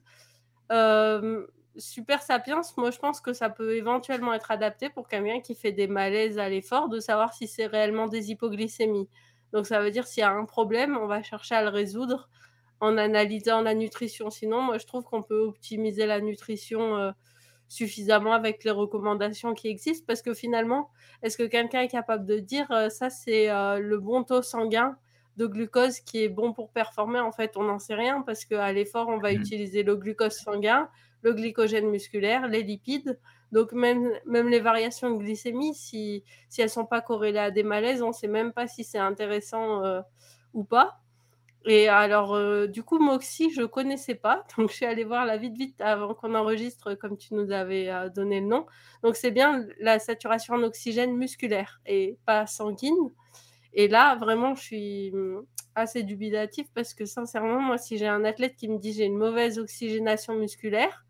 Euh, 0.71 1.47
Super 1.79 2.21
Sapiens, 2.21 2.61
moi, 2.77 2.91
je 2.91 2.99
pense 2.99 3.21
que 3.21 3.33
ça 3.33 3.49
peut 3.49 3.75
éventuellement 3.75 4.33
être 4.33 4.51
adapté 4.51 4.89
pour 4.89 5.07
quelqu'un 5.07 5.39
qui 5.41 5.55
fait 5.55 5.71
des 5.71 5.87
malaises 5.87 6.37
à 6.37 6.49
l'effort, 6.49 6.89
de 6.89 6.99
savoir 6.99 7.33
si 7.33 7.47
c'est 7.47 7.65
réellement 7.65 8.07
des 8.07 8.31
hypoglycémies. 8.31 9.09
Donc, 9.53 9.65
ça 9.65 9.81
veut 9.81 9.91
dire 9.91 10.05
s'il 10.05 10.21
y 10.21 10.23
a 10.23 10.31
un 10.31 10.45
problème, 10.45 10.97
on 10.97 11.07
va 11.07 11.23
chercher 11.23 11.55
à 11.55 11.63
le 11.63 11.69
résoudre 11.69 12.29
en 12.81 12.97
analysant 12.97 13.61
la 13.61 13.73
nutrition. 13.73 14.29
Sinon, 14.29 14.61
moi, 14.61 14.77
je 14.77 14.85
trouve 14.85 15.03
qu'on 15.03 15.23
peut 15.23 15.39
optimiser 15.39 16.05
la 16.05 16.21
nutrition 16.21 16.95
euh, 16.97 17.11
suffisamment 17.67 18.33
avec 18.33 18.63
les 18.63 18.71
recommandations 18.71 19.53
qui 19.53 19.67
existent 19.67 20.05
parce 20.07 20.21
que 20.21 20.33
finalement, 20.33 20.89
est-ce 21.21 21.37
que 21.37 21.43
quelqu'un 21.43 21.81
est 21.81 21.87
capable 21.87 22.25
de 22.25 22.39
dire 22.39 22.69
euh, 22.71 22.89
ça, 22.89 23.09
c'est 23.09 23.49
euh, 23.49 23.79
le 23.79 23.99
bon 23.99 24.23
taux 24.23 24.41
sanguin 24.41 24.97
de 25.37 25.45
glucose 25.45 25.99
qui 25.99 26.23
est 26.23 26.29
bon 26.29 26.53
pour 26.53 26.71
performer? 26.71 27.19
En 27.19 27.31
fait, 27.31 27.57
on 27.57 27.63
n'en 27.63 27.79
sait 27.79 27.95
rien 27.95 28.21
parce 28.21 28.45
qu'à 28.45 28.71
l'effort, 28.71 29.07
on 29.09 29.17
va 29.17 29.31
mmh. 29.31 29.35
utiliser 29.35 29.83
le 29.83 29.95
glucose 29.95 30.33
sanguin, 30.37 30.89
le 31.21 31.33
glycogène 31.33 31.89
musculaire, 31.89 32.47
les 32.47 32.63
lipides. 32.63 33.19
Donc, 33.51 33.71
même, 33.71 34.11
même 34.25 34.49
les 34.49 34.59
variations 34.59 35.11
de 35.11 35.17
glycémie, 35.17 35.73
si, 35.73 36.23
si 36.49 36.61
elles 36.61 36.67
ne 36.67 36.71
sont 36.71 36.85
pas 36.85 37.01
corrélées 37.01 37.39
à 37.39 37.51
des 37.51 37.63
malaises, 37.63 38.01
on 38.01 38.09
ne 38.09 38.13
sait 38.13 38.27
même 38.27 38.53
pas 38.53 38.67
si 38.67 38.83
c'est 38.83 38.99
intéressant 38.99 39.81
ou 40.53 40.63
pas. 40.63 40.99
Et 41.65 41.89
alors, 41.89 42.35
euh, 42.35 42.67
du 42.67 42.83
coup, 42.83 42.99
Moxie, 42.99 43.51
je 43.51 43.61
ne 43.61 43.65
connaissais 43.65 44.15
pas. 44.15 44.45
Donc, 44.57 44.69
je 44.69 44.75
suis 44.75 44.85
allée 44.85 45.03
voir 45.03 45.25
la 45.25 45.37
vite, 45.37 45.57
vite 45.57 45.81
avant 45.81 46.13
qu'on 46.13 46.35
enregistre, 46.35 46.95
comme 46.95 47.17
tu 47.17 47.33
nous 47.33 47.51
avais 47.51 47.89
euh, 47.89 48.09
donné 48.09 48.39
le 48.39 48.47
nom. 48.47 48.65
Donc, 49.03 49.15
c'est 49.15 49.31
bien 49.31 49.65
la 49.79 49.99
saturation 49.99 50.55
en 50.55 50.63
oxygène 50.63 51.15
musculaire 51.15 51.81
et 51.85 52.17
pas 52.25 52.47
sanguine. 52.47 53.11
Et 53.73 53.87
là, 53.87 54.15
vraiment, 54.15 54.55
je 54.55 54.61
suis 54.61 55.11
hum, 55.13 55.45
assez 55.75 56.03
dubitatif 56.03 56.67
parce 56.73 56.93
que, 56.93 57.05
sincèrement, 57.05 57.59
moi, 57.59 57.77
si 57.77 57.97
j'ai 57.97 58.07
un 58.07 58.23
athlète 58.23 58.55
qui 58.55 58.69
me 58.69 58.77
dit 58.77 58.93
j'ai 58.93 59.05
une 59.05 59.17
mauvaise 59.17 59.59
oxygénation 59.59 60.35
musculaire, 60.35 61.05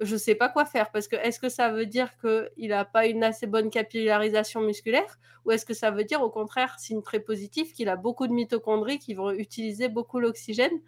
je 0.00 0.14
ne 0.14 0.18
sais 0.18 0.34
pas 0.34 0.48
quoi 0.48 0.64
faire 0.64 0.90
parce 0.90 1.08
que 1.08 1.16
est-ce 1.16 1.38
que 1.38 1.48
ça 1.48 1.70
veut 1.70 1.86
dire 1.86 2.08
qu'il 2.18 2.68
n'a 2.70 2.84
pas 2.84 3.06
une 3.06 3.22
assez 3.22 3.46
bonne 3.46 3.70
capillarisation 3.70 4.62
musculaire 4.62 5.18
ou 5.44 5.50
est-ce 5.50 5.66
que 5.66 5.74
ça 5.74 5.90
veut 5.90 6.04
dire 6.04 6.22
au 6.22 6.30
contraire, 6.30 6.78
signe 6.78 7.02
très 7.02 7.20
positif, 7.20 7.72
qu'il 7.72 7.88
a 7.88 7.96
beaucoup 7.96 8.26
de 8.26 8.32
mitochondries 8.32 8.98
qui 8.98 9.14
vont 9.14 9.30
utiliser 9.30 9.88
beaucoup 9.88 10.18
l'oxygène? 10.18 10.80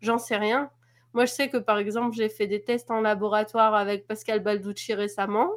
J'en 0.00 0.18
sais 0.18 0.36
rien. 0.36 0.70
Moi, 1.12 1.24
je 1.24 1.32
sais 1.32 1.48
que 1.48 1.56
par 1.56 1.78
exemple, 1.78 2.14
j'ai 2.14 2.28
fait 2.28 2.46
des 2.46 2.62
tests 2.62 2.90
en 2.90 3.00
laboratoire 3.00 3.74
avec 3.74 4.06
Pascal 4.06 4.40
Balducci 4.40 4.94
récemment. 4.94 5.50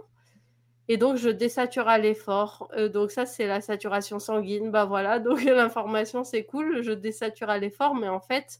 Et 0.87 0.97
donc, 0.97 1.17
je 1.17 1.29
désature 1.29 1.87
à 1.87 1.97
l'effort. 1.99 2.69
Euh, 2.75 2.89
donc, 2.89 3.11
ça, 3.11 3.25
c'est 3.25 3.45
la 3.45 3.61
saturation 3.61 4.19
sanguine. 4.19 4.71
Bah 4.71 4.85
voilà, 4.85 5.19
donc 5.19 5.43
l'information, 5.43 6.23
c'est 6.23 6.45
cool. 6.45 6.81
Je 6.81 6.91
désature 6.91 7.49
à 7.49 7.59
l'effort, 7.59 7.93
mais 7.95 8.09
en 8.09 8.19
fait, 8.19 8.59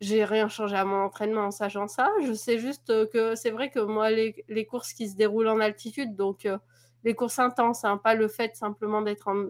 j'ai 0.00 0.24
rien 0.24 0.48
changé 0.48 0.76
à 0.76 0.84
mon 0.84 1.04
entraînement 1.04 1.46
en 1.46 1.50
sachant 1.50 1.88
ça. 1.88 2.10
Je 2.22 2.32
sais 2.32 2.58
juste 2.58 3.08
que 3.10 3.34
c'est 3.34 3.50
vrai 3.50 3.70
que 3.70 3.80
moi, 3.80 4.10
les, 4.10 4.66
courses 4.66 4.92
qui 4.92 5.08
se 5.08 5.16
déroulent 5.16 5.48
en 5.48 5.60
altitude, 5.60 6.14
donc 6.14 6.46
euh, 6.46 6.58
les 7.04 7.14
courses 7.14 7.38
intenses, 7.38 7.84
hein, 7.84 7.98
pas 7.98 8.14
le 8.14 8.28
fait 8.28 8.56
simplement 8.56 9.00
d'être 9.00 9.28
en, 9.28 9.46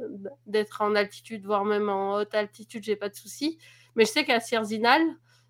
en 0.81 0.95
altitude, 0.95 1.45
voire 1.45 1.65
même 1.65 1.89
en 1.89 2.15
haute 2.15 2.35
altitude, 2.35 2.85
j'ai 2.85 2.97
pas 2.97 3.09
de 3.09 3.15
souci. 3.15 3.59
Mais 3.95 4.05
je 4.05 4.11
sais 4.11 4.25
qu'à 4.25 4.41
Sierzinal, 4.41 5.03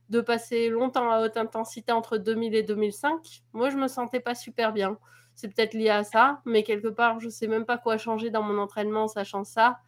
de 0.09 0.21
passer 0.21 0.69
longtemps 0.69 1.11
à 1.11 1.21
haute 1.21 1.37
intensité 1.37 1.93
entre 1.93 2.17
2000 2.17 2.55
et 2.55 2.63
2005, 2.63 3.43
moi, 3.53 3.71
je 3.71 3.77
me 3.77 3.89
sentais 3.89 4.21
pas 4.21 4.35
super 4.35 4.73
bien. 4.73 4.99
C'est 5.35 5.49
peut-être 5.49 5.75
lié 5.75 5.91
à 5.91 6.05
ça, 6.05 6.41
mais 6.45 6.63
quelque 6.63 6.89
part, 6.89 7.21
je 7.21 7.29
sais 7.29 7.49
même 7.49 7.67
pas 7.67 7.77
quoi 7.77 7.99
changer 7.99 8.31
dans 8.31 8.43
mon 8.43 8.59
entraînement 8.59 9.05
en 9.05 9.09
sachant 9.09 9.45
ça. 9.45 9.79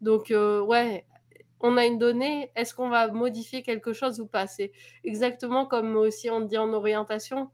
Donc, 0.00 0.30
euh, 0.30 0.60
ouais, 0.60 1.06
on 1.60 1.76
a 1.76 1.84
une 1.84 1.98
donnée, 1.98 2.50
est-ce 2.56 2.74
qu'on 2.74 2.88
va 2.88 3.08
modifier 3.08 3.62
quelque 3.62 3.92
chose 3.92 4.20
ou 4.20 4.26
pas? 4.26 4.46
C'est 4.46 4.72
exactement 5.04 5.66
comme 5.66 5.96
aussi 5.96 6.30
on 6.30 6.40
dit 6.40 6.58
en 6.58 6.72
orientation, 6.72 7.50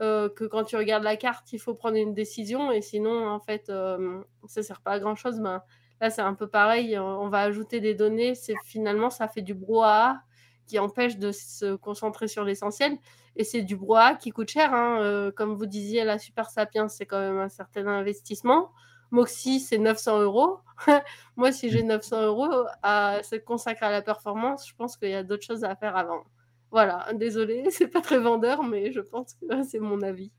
euh, 0.00 0.28
que 0.28 0.44
quand 0.44 0.64
tu 0.64 0.76
regardes 0.76 1.02
la 1.02 1.16
carte, 1.16 1.52
il 1.52 1.58
faut 1.58 1.74
prendre 1.74 1.96
une 1.96 2.14
décision 2.14 2.70
et 2.70 2.82
sinon, 2.82 3.28
en 3.28 3.40
fait, 3.40 3.68
euh, 3.68 4.22
ça 4.46 4.60
ne 4.60 4.64
sert 4.64 4.80
pas 4.80 4.92
à 4.92 5.00
grand-chose. 5.00 5.40
Ben, 5.40 5.62
là, 6.00 6.10
c'est 6.10 6.22
un 6.22 6.34
peu 6.34 6.46
pareil, 6.46 6.98
on 6.98 7.28
va 7.28 7.40
ajouter 7.40 7.80
des 7.80 7.94
données, 7.94 8.34
c'est 8.34 8.54
finalement, 8.64 9.10
ça 9.10 9.26
fait 9.28 9.42
du 9.42 9.54
brouhaha 9.54 10.22
qui 10.68 10.78
empêche 10.78 11.16
de 11.16 11.32
se 11.32 11.74
concentrer 11.74 12.28
sur 12.28 12.44
l'essentiel. 12.44 12.96
Et 13.34 13.44
c'est 13.44 13.62
du 13.62 13.76
brouhaha 13.76 14.14
qui 14.14 14.30
coûte 14.30 14.50
cher. 14.50 14.72
Hein. 14.74 15.00
Euh, 15.00 15.32
comme 15.32 15.54
vous 15.54 15.66
disiez, 15.66 16.04
la 16.04 16.18
Super 16.18 16.50
Sapiens, 16.50 16.88
c'est 16.88 17.06
quand 17.06 17.20
même 17.20 17.38
un 17.38 17.48
certain 17.48 17.86
investissement. 17.86 18.70
Moxie, 19.10 19.60
c'est 19.60 19.78
900 19.78 20.22
euros. 20.22 20.58
Moi, 21.36 21.52
si 21.52 21.70
j'ai 21.70 21.82
900 21.82 22.26
euros 22.26 22.66
à 22.82 23.20
se 23.22 23.36
consacrer 23.36 23.86
à 23.86 23.90
la 23.90 24.02
performance, 24.02 24.68
je 24.68 24.74
pense 24.74 24.96
qu'il 24.96 25.10
y 25.10 25.14
a 25.14 25.22
d'autres 25.22 25.44
choses 25.44 25.64
à 25.64 25.74
faire 25.76 25.96
avant. 25.96 26.24
Voilà, 26.70 27.08
désolé, 27.14 27.64
c'est 27.70 27.88
pas 27.88 28.00
très 28.00 28.18
vendeur, 28.18 28.62
mais 28.62 28.92
je 28.92 29.00
pense 29.00 29.34
que 29.34 29.62
c'est 29.68 29.80
mon 29.80 30.02
avis. 30.02 30.32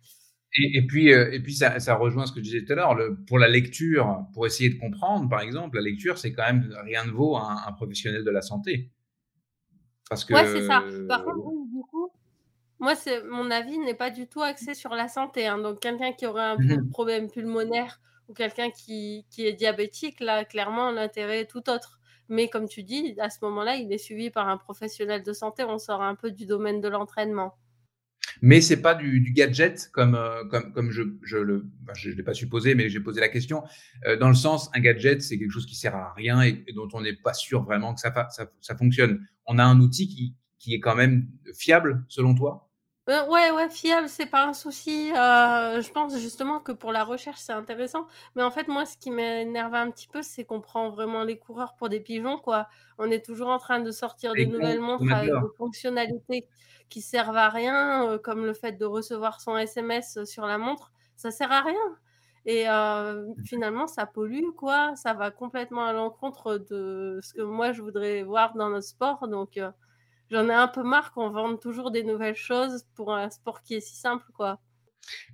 Et, 0.56 0.82
puis, 0.88 1.14
euh, 1.14 1.32
et 1.32 1.40
puis 1.40 1.54
ça, 1.54 1.96
rejoint 1.96 2.26
ce 2.26 2.32
que 2.32 2.40
je 2.40 2.46
disais 2.46 2.66
tout 2.66 2.74
à 2.74 2.76
l'heure. 2.76 2.98
pour 3.28 3.38
la 3.38 3.48
lecture, 3.48 4.26
pour 4.34 4.48
essayer 4.48 4.72
de 4.72 4.80
comprendre, 4.80 5.30
par 5.30 5.42
exemple, 5.42 5.78
la 5.78 5.84
lecture, 5.84 6.18
c'est 6.18 6.34
quand 6.34 6.46
même 6.46 6.76
rien 6.84 7.06
de 7.06 7.12
vaut 7.12 7.38
un, 7.38 7.58
un 7.68 7.72
professionnel 7.72 8.24
de 8.24 8.32
la 8.32 8.42
santé. 8.42 8.90
Parce 10.10 10.26
que, 10.26 10.34
ouais, 10.34 10.48
c'est 10.48 10.66
ça. 10.66 10.84
Par 11.08 11.24
contre, 11.24 11.68
du 11.72 11.82
coup, 11.92 12.12
moi, 12.80 12.94
mon 13.30 13.52
avis 13.52 13.78
n'est 13.78 13.94
pas 13.94 14.10
du 14.10 14.28
tout 14.28 14.42
axé 14.42 14.74
sur 14.74 14.96
la 14.96 15.08
santé. 15.08 15.46
Hein. 15.46 15.60
Donc, 15.60 15.82
quelqu'un 15.82 16.14
qui 16.14 16.26
aurait 16.26 16.44
un 16.44 16.58
mmh 16.58 16.90
problème 16.90 17.30
pulmonaire 17.30 18.02
ou 18.30 18.34
quelqu'un 18.34 18.70
qui, 18.70 19.26
est 19.40 19.54
diabétique, 19.54 20.20
là, 20.20 20.46
clairement, 20.46 20.92
l'intérêt 20.92 21.42
est 21.42 21.50
tout 21.50 21.70
autre. 21.70 22.00
Mais 22.30 22.48
comme 22.48 22.70
tu 22.70 22.84
dis, 22.84 23.16
à 23.20 23.32
ce 23.32 23.40
moment-là, 23.42 23.76
il 23.76 23.92
est 23.92 23.98
suivi 23.98 24.30
par 24.30 24.48
un 24.48 24.58
professionnel 24.58 25.24
de 25.24 25.34
santé. 25.34 25.64
On 25.64 25.80
sort 25.80 26.04
un 26.04 26.14
peu 26.14 26.30
du 26.30 26.46
domaine 26.46 26.80
de 26.80 26.88
l'entraînement. 26.88 27.58
Mais 28.42 28.62
c'est 28.62 28.82
pas 28.82 28.94
du, 28.94 29.34
gadget 29.34 29.90
comme, 29.92 30.14
euh, 30.14 30.44
je, 30.92 31.02
je 31.24 32.10
l'ai 32.10 32.24
pas 32.24 32.36
supposé, 32.36 32.76
mais 32.76 32.88
j'ai 32.88 33.00
posé 33.00 33.20
la 33.20 33.30
question. 33.30 33.64
Euh, 34.06 34.16
dans 34.16 34.30
le 34.30 34.36
sens, 34.36 34.70
un 34.76 34.80
gadget, 34.80 35.24
c'est 35.24 35.40
quelque 35.40 35.52
chose 35.52 35.66
qui 35.66 35.76
sert 35.76 35.96
à 35.96 36.14
rien 36.14 36.44
et, 36.44 36.64
dont 36.76 36.88
on 36.94 37.02
n'est 37.02 37.16
pas 37.16 37.34
sûr 37.34 37.64
vraiment 37.64 37.96
que 37.96 38.00
ça, 38.00 38.76
fonctionne. 38.78 39.28
On 39.48 39.58
a 39.58 39.64
un 39.64 39.80
outil 39.80 40.36
qui 40.60 40.74
est 40.74 40.80
quand 40.80 40.96
même 40.96 41.28
fiable, 41.56 42.06
selon 42.08 42.36
toi? 42.36 42.69
Euh, 43.10 43.26
ouais, 43.28 43.50
ouais, 43.52 43.70
fiable, 43.70 44.08
c'est 44.08 44.28
pas 44.28 44.46
un 44.46 44.54
souci. 44.54 45.12
Euh, 45.12 45.82
je 45.82 45.92
pense 45.92 46.18
justement 46.20 46.60
que 46.60 46.72
pour 46.72 46.92
la 46.92 47.04
recherche, 47.04 47.40
c'est 47.40 47.54
intéressant. 47.54 48.06
Mais 48.36 48.44
en 48.44 48.52
fait, 48.52 48.68
moi, 48.68 48.86
ce 48.86 48.98
qui 48.98 49.10
m'énerve 49.10 49.74
un 49.74 49.90
petit 49.90 50.08
peu, 50.08 50.22
c'est 50.22 50.46
qu'on 50.46 50.62
prend 50.62 50.90
vraiment 50.92 51.24
les 51.24 51.38
coureurs 51.38 51.76
pour 51.76 51.90
des 51.90 52.00
pigeons, 52.00 52.38
quoi. 52.38 52.68
On 53.00 53.10
est 53.10 53.26
toujours 53.26 53.50
en 53.50 53.58
train 53.58 53.80
de 53.80 53.92
sortir 53.92 54.34
de 54.34 54.44
nouvelles 54.44 54.80
montres 54.80 55.12
avec 55.12 55.32
des 55.32 55.56
fonctionnalités 55.58 56.48
qui 56.90 57.02
servent 57.02 57.38
à 57.38 57.50
rien, 57.50 58.08
euh, 58.08 58.18
comme 58.20 58.46
le 58.46 58.54
fait 58.54 58.74
de 58.74 58.86
recevoir 58.86 59.42
son 59.42 59.58
SMS 59.58 60.24
sur 60.26 60.46
la 60.46 60.58
montre. 60.58 60.92
Ça 61.16 61.32
sert 61.32 61.52
à 61.52 61.62
rien. 61.62 61.98
Et 62.46 62.66
mmh. 62.66 63.44
finalement, 63.46 63.88
ça 63.88 64.06
pollue, 64.06 64.52
quoi. 64.56 64.96
Ça 64.96 65.14
va 65.14 65.32
complètement 65.32 65.86
à 65.86 65.94
l'encontre 65.94 66.58
de 66.58 67.20
ce 67.22 67.34
que 67.34 67.42
moi, 67.42 67.74
je 67.74 67.82
voudrais 67.82 68.24
voir 68.24 68.56
dans 68.56 68.70
notre 68.70 68.88
sport. 68.88 69.28
Donc, 69.28 69.60
j'en 70.32 70.50
ai 70.50 70.54
un 70.54 70.68
peu 70.68 70.84
marre 70.84 71.12
qu'on 71.12 71.30
vende 71.30 71.60
toujours 71.60 71.92
des 71.92 72.04
nouvelles 72.04 72.36
choses 72.36 72.84
pour 72.96 73.14
un 73.14 73.30
sport 73.30 73.62
qui 73.62 73.76
est 73.76 73.82
si 73.82 73.96
simple, 73.96 74.26
quoi. 74.34 74.60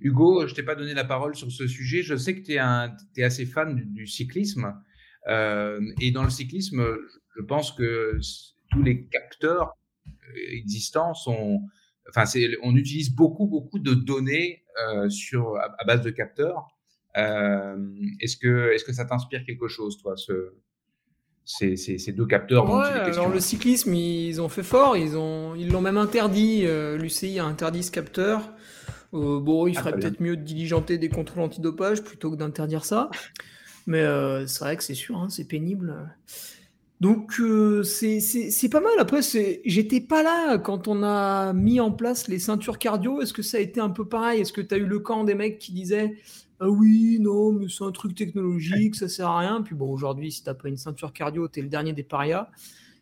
Hugo, 0.00 0.46
je 0.46 0.54
t'ai 0.54 0.62
pas 0.62 0.74
donné 0.74 0.94
la 0.94 1.04
parole 1.04 1.34
sur 1.34 1.50
ce 1.50 1.66
sujet. 1.66 2.02
Je 2.02 2.16
sais 2.16 2.34
que 2.34 2.44
tu 2.44 2.52
es, 2.52 3.22
assez 3.22 3.46
fan 3.46 3.74
du, 3.74 4.06
cyclisme. 4.06 4.74
Euh, 5.28 5.80
et 6.00 6.10
dans 6.12 6.24
le 6.24 6.30
cyclisme, 6.30 6.84
je 7.36 7.42
pense 7.42 7.72
que 7.72 8.18
tous 8.70 8.82
les 8.82 9.06
capteurs 9.06 9.76
existants 10.34 11.14
sont. 11.14 11.60
On 12.62 12.76
utilise 12.76 13.10
beaucoup, 13.14 13.46
beaucoup 13.46 13.80
de 13.80 13.92
données 13.92 14.64
euh, 14.80 15.08
sur, 15.08 15.56
à, 15.56 15.84
base 15.84 16.02
de 16.02 16.10
capteurs. 16.10 16.68
Euh, 17.16 17.76
est-ce 18.20 18.36
que, 18.36 18.70
est 18.72 18.76
-ce 18.76 18.84
que 18.84 18.92
ça 18.92 19.04
t'inspire 19.04 19.44
quelque 19.44 19.66
chose, 19.66 19.98
toi, 19.98 20.16
ce, 20.16 20.54
ces, 21.46 22.12
deux 22.12 22.26
capteurs. 22.26 22.68
Ouais, 22.68 22.86
alors 22.86 23.28
le 23.28 23.40
cyclisme, 23.40 23.94
ils 23.94 24.40
ont 24.42 24.48
fait 24.48 24.64
fort, 24.64 24.96
ils 24.96 25.16
ont, 25.16 25.54
ils 25.54 25.70
l'ont 25.70 25.80
même 25.80 25.96
interdit. 25.96 26.62
Euh, 26.64 26.98
L'UCI 26.98 27.38
a 27.38 27.44
interdit 27.44 27.84
ce 27.84 27.92
capteur. 27.92 28.52
Euh, 29.14 29.38
bon, 29.38 29.68
il 29.68 29.76
ah, 29.76 29.80
ferait 29.80 29.92
peut-être 29.92 30.20
mieux 30.20 30.36
de 30.36 30.42
diligenter 30.42 30.98
des 30.98 31.08
contrôles 31.08 31.44
antidopage 31.44 32.02
plutôt 32.02 32.32
que 32.32 32.36
d'interdire 32.36 32.84
ça. 32.84 33.10
Mais 33.86 34.00
euh, 34.00 34.46
c'est 34.48 34.64
vrai 34.64 34.76
que 34.76 34.82
c'est 34.82 34.94
sûr, 34.94 35.16
hein, 35.18 35.28
c'est 35.30 35.44
pénible. 35.44 35.94
Donc 37.00 37.40
c'est 37.84 38.68
pas 38.68 38.80
mal. 38.80 38.94
Après, 38.98 39.20
j'étais 39.64 40.00
pas 40.00 40.24
là 40.24 40.58
quand 40.58 40.88
on 40.88 41.04
a 41.04 41.52
mis 41.52 41.78
en 41.78 41.92
place 41.92 42.26
les 42.26 42.40
ceintures 42.40 42.78
cardio. 42.78 43.20
Est-ce 43.22 43.32
que 43.32 43.42
ça 43.42 43.58
a 43.58 43.60
été 43.60 43.80
un 43.80 43.90
peu 43.90 44.08
pareil? 44.08 44.40
Est-ce 44.40 44.52
que 44.52 44.62
tu 44.62 44.74
as 44.74 44.78
eu 44.78 44.86
le 44.86 44.98
camp 44.98 45.22
des 45.22 45.36
mecs 45.36 45.58
qui 45.58 45.72
disaient 45.72 46.16
ah 46.60 46.68
oui, 46.68 47.18
non, 47.20 47.52
mais 47.52 47.66
c'est 47.68 47.84
un 47.84 47.92
truc 47.92 48.14
technologique, 48.14 48.94
ça 48.94 49.08
sert 49.08 49.28
à 49.28 49.40
rien. 49.40 49.62
Puis 49.62 49.74
bon, 49.74 49.90
aujourd'hui, 49.90 50.32
si 50.32 50.42
t'as 50.42 50.54
pas 50.54 50.68
une 50.68 50.76
ceinture 50.78 51.12
cardio, 51.12 51.48
t'es 51.48 51.60
le 51.60 51.68
dernier 51.68 51.92
des 51.92 52.02
parias. 52.02 52.48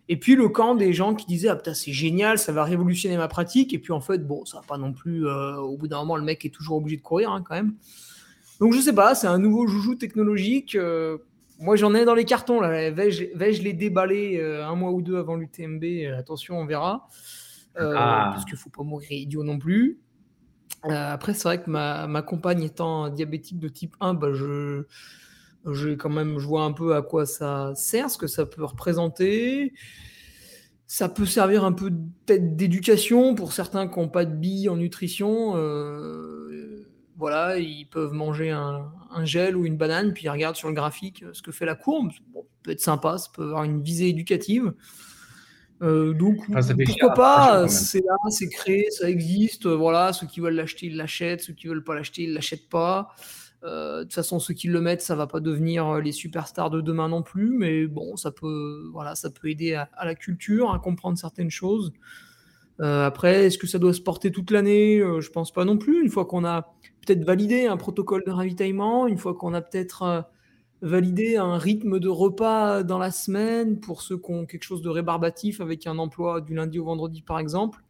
Et 0.09 0.19
puis 0.19 0.35
le 0.37 0.49
camp 0.49 0.75
des 0.75 0.93
gens 0.93 1.15
qui 1.15 1.25
disaient 1.25 1.49
ah 1.49 1.57
putain 1.57 1.73
c'est 1.73 1.93
génial, 1.93 2.39
ça 2.39 2.53
va 2.53 2.65
révolutionner 2.65 3.17
ma 3.17 3.29
pratique. 3.29 3.73
Et 3.73 3.79
puis 3.79 3.93
en 3.93 4.01
fait 4.01 4.19
bon 4.19 4.45
ça 4.45 4.59
va 4.59 4.63
pas 4.67 4.77
non 4.77 4.93
plus. 4.93 5.27
euh, 5.27 5.57
au 5.57 5.79
bout 5.79 5.89
d'un 5.89 5.97
moment 5.99 6.17
le 6.17 6.25
mec 6.25 6.45
est 6.45 6.51
toujours 6.51 6.77
obligé 6.77 6.99
de 6.99 7.03
courir 7.03 7.31
hein, 7.31 7.43
quand 7.43 7.55
même. 7.55 7.75
Donc 8.61 8.75
je 8.75 8.81
sais 8.81 8.93
pas, 8.93 9.15
c'est 9.15 9.27
un 9.29 9.39
nouveau 9.39 9.67
joujou 9.67 9.95
technologique. 9.95 10.75
euh, 10.75 11.17
moi 11.59 11.77
j'en 11.77 11.95
ai 11.95 12.05
dans 12.05 12.15
les 12.15 12.27
cartons 12.27 12.61
là. 12.61 12.91
Vais-je 12.91 13.35
vais-je 13.35 13.63
les 13.63 13.73
déballer 13.73 14.39
euh, 14.39 14.67
un 14.67 14.75
mois 14.75 14.91
ou 14.91 15.01
deux 15.01 15.17
avant 15.17 15.37
l'UTMB 15.37 15.83
Attention 16.19 16.59
on 16.59 16.67
verra. 16.67 17.09
Ah. 17.77 18.31
Parce 18.35 18.45
qu'il 18.45 18.57
faut 18.59 18.69
pas 18.71 18.83
mourir 18.83 19.11
idiot 19.11 19.43
non 19.43 19.59
plus. 19.59 19.99
Euh, 20.87 21.13
après 21.13 21.35
c'est 21.35 21.45
vrai 21.45 21.63
que 21.63 21.71
ma, 21.71 22.07
ma 22.07 22.23
compagne 22.23 22.63
étant 22.63 23.09
diabétique 23.09 23.59
de 23.59 23.69
type 23.69 23.97
1, 24.01 24.15
bah, 24.15 24.33
je 24.35 24.85
je 25.67 25.91
quand 25.91 26.11
même 26.11 26.39
je 26.39 26.47
vois 26.47 26.65
un 26.65 26.73
peu 26.73 26.95
à 26.95 27.03
quoi 27.03 27.27
ça 27.27 27.75
sert, 27.75 28.11
ce 28.11 28.19
que 28.19 28.27
ça 28.27 28.47
peut 28.47 28.65
représenter. 28.65 29.73
Ça 30.87 31.09
peut 31.09 31.27
servir 31.27 31.65
un 31.65 31.73
peu 31.73 31.91
peut-être 32.27 32.57
d'éducation 32.57 33.35
pour 33.35 33.53
certains 33.53 33.89
qui 33.89 33.99
n'ont 33.99 34.09
pas 34.09 34.25
de 34.27 34.35
billes 34.35 34.69
en 34.69 34.77
nutrition. 34.77 35.57
euh, 35.57 36.87
voilà, 37.17 37.59
ils 37.59 37.87
peuvent 37.87 38.13
manger 38.13 38.51
un, 38.51 38.91
gel 39.23 39.57
ou 39.57 39.65
une 39.65 39.77
banane, 39.77 40.13
puis 40.13 40.25
ils 40.25 40.29
regardent 40.29 40.57
sur 40.57 40.69
le 40.69 40.75
graphique 40.75 41.25
ce 41.33 41.43
que 41.43 41.53
fait 41.53 41.65
la 41.65 41.77
courbe. 41.77 42.11
Ça 42.13 42.41
peut 42.63 42.71
être 42.73 42.81
sympa, 42.81 43.19
ça 43.19 43.29
peut 43.33 43.45
avoir 43.45 43.65
une 43.65 43.83
visée 43.83 44.09
éducative. 44.09 44.75
Euh, 45.83 46.13
donc, 46.15 46.37
Enfin, 46.55 46.75
pourquoi 46.75 47.09
cher, 47.09 47.15
pas. 47.15 47.69
C'est 47.69 48.01
là, 48.01 48.17
c'est 48.31 48.49
créé, 48.49 48.87
ça 48.91 49.11
existe. 49.11 49.67
euh, 49.67 49.75
Voilà, 49.77 50.13
ceux 50.13 50.27
qui 50.27 50.41
veulent 50.41 50.55
l'acheter, 50.55 50.87
ils 50.87 50.97
l'achètent. 50.97 51.41
Ceux 51.43 51.53
qui 51.53 51.67
veulent 51.67 51.85
pas 51.85 51.95
l'acheter, 51.95 52.23
ils 52.23 52.33
l'achètent 52.33 52.69
pas. 52.69 53.09
Euh, 53.65 53.99
de 53.99 54.03
toute 54.05 54.15
façon, 54.15 54.39
ceux 54.39 54.55
qui 54.55 54.69
le 54.69 54.81
mettent, 54.81 55.01
ça 55.03 55.15
va 55.17 55.27
pas 55.27 55.41
devenir 55.41 55.99
les 55.99 56.13
superstars 56.13 56.71
de 56.71 56.81
demain 56.81 57.09
non 57.09 57.23
plus, 57.23 57.49
mais 57.57 57.87
bon, 57.87 58.17
ça 58.17 58.31
peut, 58.31 58.89
voilà, 58.93 59.15
ça 59.15 59.31
peut 59.31 59.49
aider 59.49 59.75
à, 59.75 59.89
à 59.95 60.05
la 60.05 60.15
culture, 60.15 60.73
à 60.73 60.79
comprendre 60.79 61.19
certaines 61.19 61.51
choses. 61.51 61.93
Euh, 62.81 63.07
après, 63.07 63.47
est-ce 63.47 63.57
que 63.59 63.67
ça 63.67 63.79
doit 63.79 63.95
se 63.95 64.01
porter 64.01 64.31
toute 64.31 64.51
l'année? 64.51 64.99
Je 65.21 65.31
pense 65.31 65.53
pas 65.53 65.65
non 65.65 65.79
plus. 65.79 66.03
Une 66.03 66.11
fois 66.11 66.25
qu'on 66.27 66.45
a 66.45 66.75
peut-être 67.07 67.25
validé 67.25 67.67
un 67.67 67.77
protocole 67.77 68.23
de 68.27 68.31
ravitaillement, 68.33 69.07
une 69.07 69.19
fois 69.19 69.35
qu'on 69.35 69.55
a 69.55 69.61
peut-être 69.63 70.25
validé 70.85 71.39
un 71.39 71.57
rythme 71.57 71.99
de 71.99 72.09
repas 72.09 72.83
dans 72.83 72.99
la 72.99 73.11
semaine 73.11 73.81
pour 73.81 74.03
ceux 74.03 74.19
qui 74.19 74.31
ont 74.31 74.45
quelque 74.45 74.65
chose 74.65 74.83
de 74.83 74.91
rébarbatif 74.91 75.61
avec 75.61 75.87
un 75.87 75.99
emploi 75.99 76.43
du 76.43 76.55
lundi 76.55 76.79
au 76.79 76.85
vendredi, 76.85 77.23
par 77.23 77.39
exemple. 77.39 77.81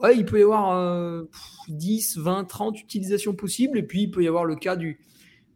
Ouais, 0.00 0.16
il 0.16 0.24
peut 0.24 0.40
y 0.40 0.42
avoir 0.42 0.76
euh, 0.76 1.22
pff, 1.22 1.76
10, 1.76 2.18
20, 2.18 2.44
30 2.44 2.80
utilisations 2.80 3.34
possibles. 3.34 3.78
Et 3.78 3.84
puis, 3.84 4.02
il 4.02 4.10
peut 4.10 4.24
y 4.24 4.28
avoir 4.28 4.44
le 4.44 4.56
cas 4.56 4.74
du, 4.74 4.98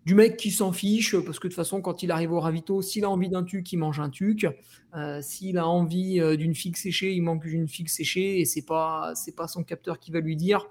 mec 0.07 0.37
qui 0.37 0.53
s'en 0.53 0.71
fiche, 0.71 1.17
parce 1.17 1.41
que 1.41 1.49
de 1.49 1.53
toute 1.53 1.57
façon, 1.57 1.83
quand 1.83 2.05
il 2.05 2.13
arrive 2.13 2.33
au 2.33 2.41
ravito, 2.41 2.81
s'il 2.81 3.05
a 3.05 3.11
envie 3.11 3.29
d'un 3.29 3.43
tuc, 3.43 3.73
il 3.73 3.79
mange 3.79 3.99
un 3.99 4.09
tuc. 4.09 4.47
Euh, 4.95 5.21
s'il 5.21 5.59
a 5.59 5.67
envie 5.67 6.21
euh, 6.21 6.37
d'une 6.37 6.55
figue 6.55 6.77
séchée, 6.77 7.13
il 7.13 7.23
manque 7.23 7.43
d'une 7.43 7.67
figue 7.67 7.89
séchée. 7.89 8.41
Et 8.41 8.45
c'est 8.45 8.65
pas, 8.65 9.13
c'est 9.17 9.35
pas 9.35 9.49
son 9.49 9.65
capteur 9.65 9.99
qui 9.99 10.13
va 10.13 10.21
lui 10.21 10.37
dire. 10.37 10.67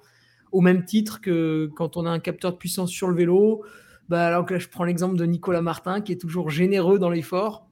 Au 0.54 0.62
même 0.62 0.86
titre 0.86 1.20
que 1.20 1.70
quand 1.76 1.98
on 1.98 2.06
a 2.06 2.10
un 2.10 2.20
capteur 2.20 2.54
de 2.54 2.58
puissance 2.58 2.90
sur 2.90 3.10
le 3.10 3.16
vélo, 3.16 3.66
bah, 4.10 4.26
alors 4.26 4.46
que 4.46 4.54
là, 4.54 4.60
je 4.60 4.70
prends 4.70 4.84
l'exemple 4.84 5.18
de 5.18 5.26
Nicolas 5.26 5.62
Martin, 5.62 6.02
qui 6.02 6.12
est 6.12 6.22
toujours 6.22 6.50
généreux 6.50 7.00
dans 7.00 7.10
l'effort. 7.10 7.68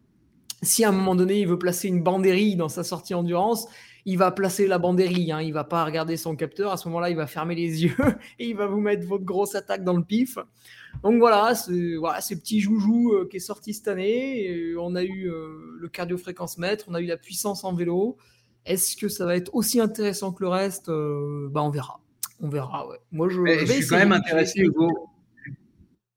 Si 0.61 0.83
à 0.83 0.89
un 0.89 0.91
moment 0.91 1.15
donné, 1.15 1.39
il 1.39 1.47
veut 1.47 1.59
placer 1.59 1.87
une 1.87 2.01
bandérie 2.01 2.55
dans 2.55 2.69
sa 2.69 2.83
sortie 2.83 3.13
endurance, 3.13 3.67
il 4.05 4.17
va 4.17 4.31
placer 4.31 4.67
la 4.67 4.77
bandérie. 4.77 5.31
Hein, 5.31 5.41
il 5.41 5.53
va 5.53 5.63
pas 5.63 5.83
regarder 5.83 6.17
son 6.17 6.35
capteur. 6.35 6.71
À 6.71 6.77
ce 6.77 6.87
moment-là, 6.87 7.09
il 7.09 7.15
va 7.15 7.27
fermer 7.27 7.55
les 7.55 7.83
yeux 7.83 7.95
et 8.39 8.47
il 8.47 8.55
va 8.55 8.67
vous 8.67 8.79
mettre 8.79 9.05
votre 9.07 9.25
grosse 9.25 9.55
attaque 9.55 9.83
dans 9.83 9.95
le 9.95 10.03
pif. 10.03 10.37
Donc 11.03 11.19
voilà, 11.19 11.55
c'est 11.55 11.95
voilà, 11.95 12.21
ces 12.21 12.37
petits 12.37 12.61
joujoux 12.61 13.13
euh, 13.13 13.27
qui 13.29 13.37
est 13.37 13.41
sorti 13.41 13.73
cette 13.73 13.87
année. 13.87 14.43
Et 14.43 14.75
on 14.77 14.95
a 14.95 15.03
eu 15.03 15.29
euh, 15.29 15.77
le 15.79 15.87
cardio-fréquence 15.89 16.57
mètre, 16.57 16.85
on 16.87 16.93
a 16.93 17.01
eu 17.01 17.05
la 17.05 17.17
puissance 17.17 17.63
en 17.63 17.73
vélo. 17.73 18.17
Est-ce 18.65 18.95
que 18.95 19.09
ça 19.09 19.25
va 19.25 19.35
être 19.35 19.53
aussi 19.53 19.79
intéressant 19.79 20.31
que 20.31 20.43
le 20.43 20.49
reste? 20.49 20.89
Euh, 20.89 21.47
bah, 21.51 21.61
On 21.61 21.69
verra. 21.69 21.99
On 22.41 22.49
verra, 22.49 22.87
ouais. 22.87 22.97
Moi, 23.11 23.29
je, 23.29 23.39
je 23.45 23.65
suis 23.71 23.87
quand 23.87 23.97
même 23.97 24.11
intéressé. 24.11 24.61
Hugo. 24.61 24.89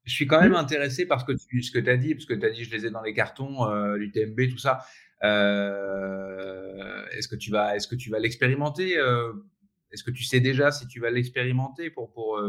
Je 0.09 0.15
suis 0.15 0.27
quand 0.27 0.41
même 0.41 0.55
intéressé 0.55 1.05
par 1.05 1.21
ce 1.21 1.25
que 1.25 1.31
tu 1.31 1.61
ce 1.61 1.71
que 1.71 1.89
as 1.89 1.97
dit, 1.97 2.15
parce 2.15 2.25
que 2.25 2.33
tu 2.33 2.45
as 2.45 2.49
dit 2.49 2.63
je 2.63 2.71
les 2.71 2.85
ai 2.85 2.89
dans 2.89 3.01
les 3.01 3.13
cartons, 3.13 3.65
euh, 3.65 3.95
l'UTMB, 3.95 4.49
tout 4.49 4.57
ça. 4.57 4.79
Euh, 5.23 7.05
est-ce 7.11 7.27
que 7.27 7.35
tu 7.35 7.51
vas, 7.51 7.75
est-ce 7.75 7.87
que 7.87 7.95
tu 7.95 8.09
vas 8.09 8.19
l'expérimenter 8.19 8.97
euh, 8.97 9.33
Est-ce 9.91 10.03
que 10.03 10.11
tu 10.11 10.23
sais 10.23 10.39
déjà 10.39 10.71
si 10.71 10.87
tu 10.87 10.99
vas 10.99 11.11
l'expérimenter 11.11 11.89
pour, 11.89 12.11
pour 12.11 12.41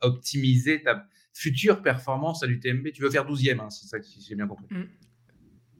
optimiser 0.00 0.82
ta 0.82 1.06
future 1.34 1.82
performance 1.82 2.42
à 2.42 2.46
l'UTMB 2.46 2.92
Tu 2.92 3.02
veux 3.02 3.10
faire 3.10 3.26
12e, 3.26 3.60
hein, 3.60 3.70
si, 3.70 3.86
ça, 3.86 4.00
si 4.02 4.24
j'ai 4.26 4.34
bien 4.34 4.46
compris. 4.46 4.66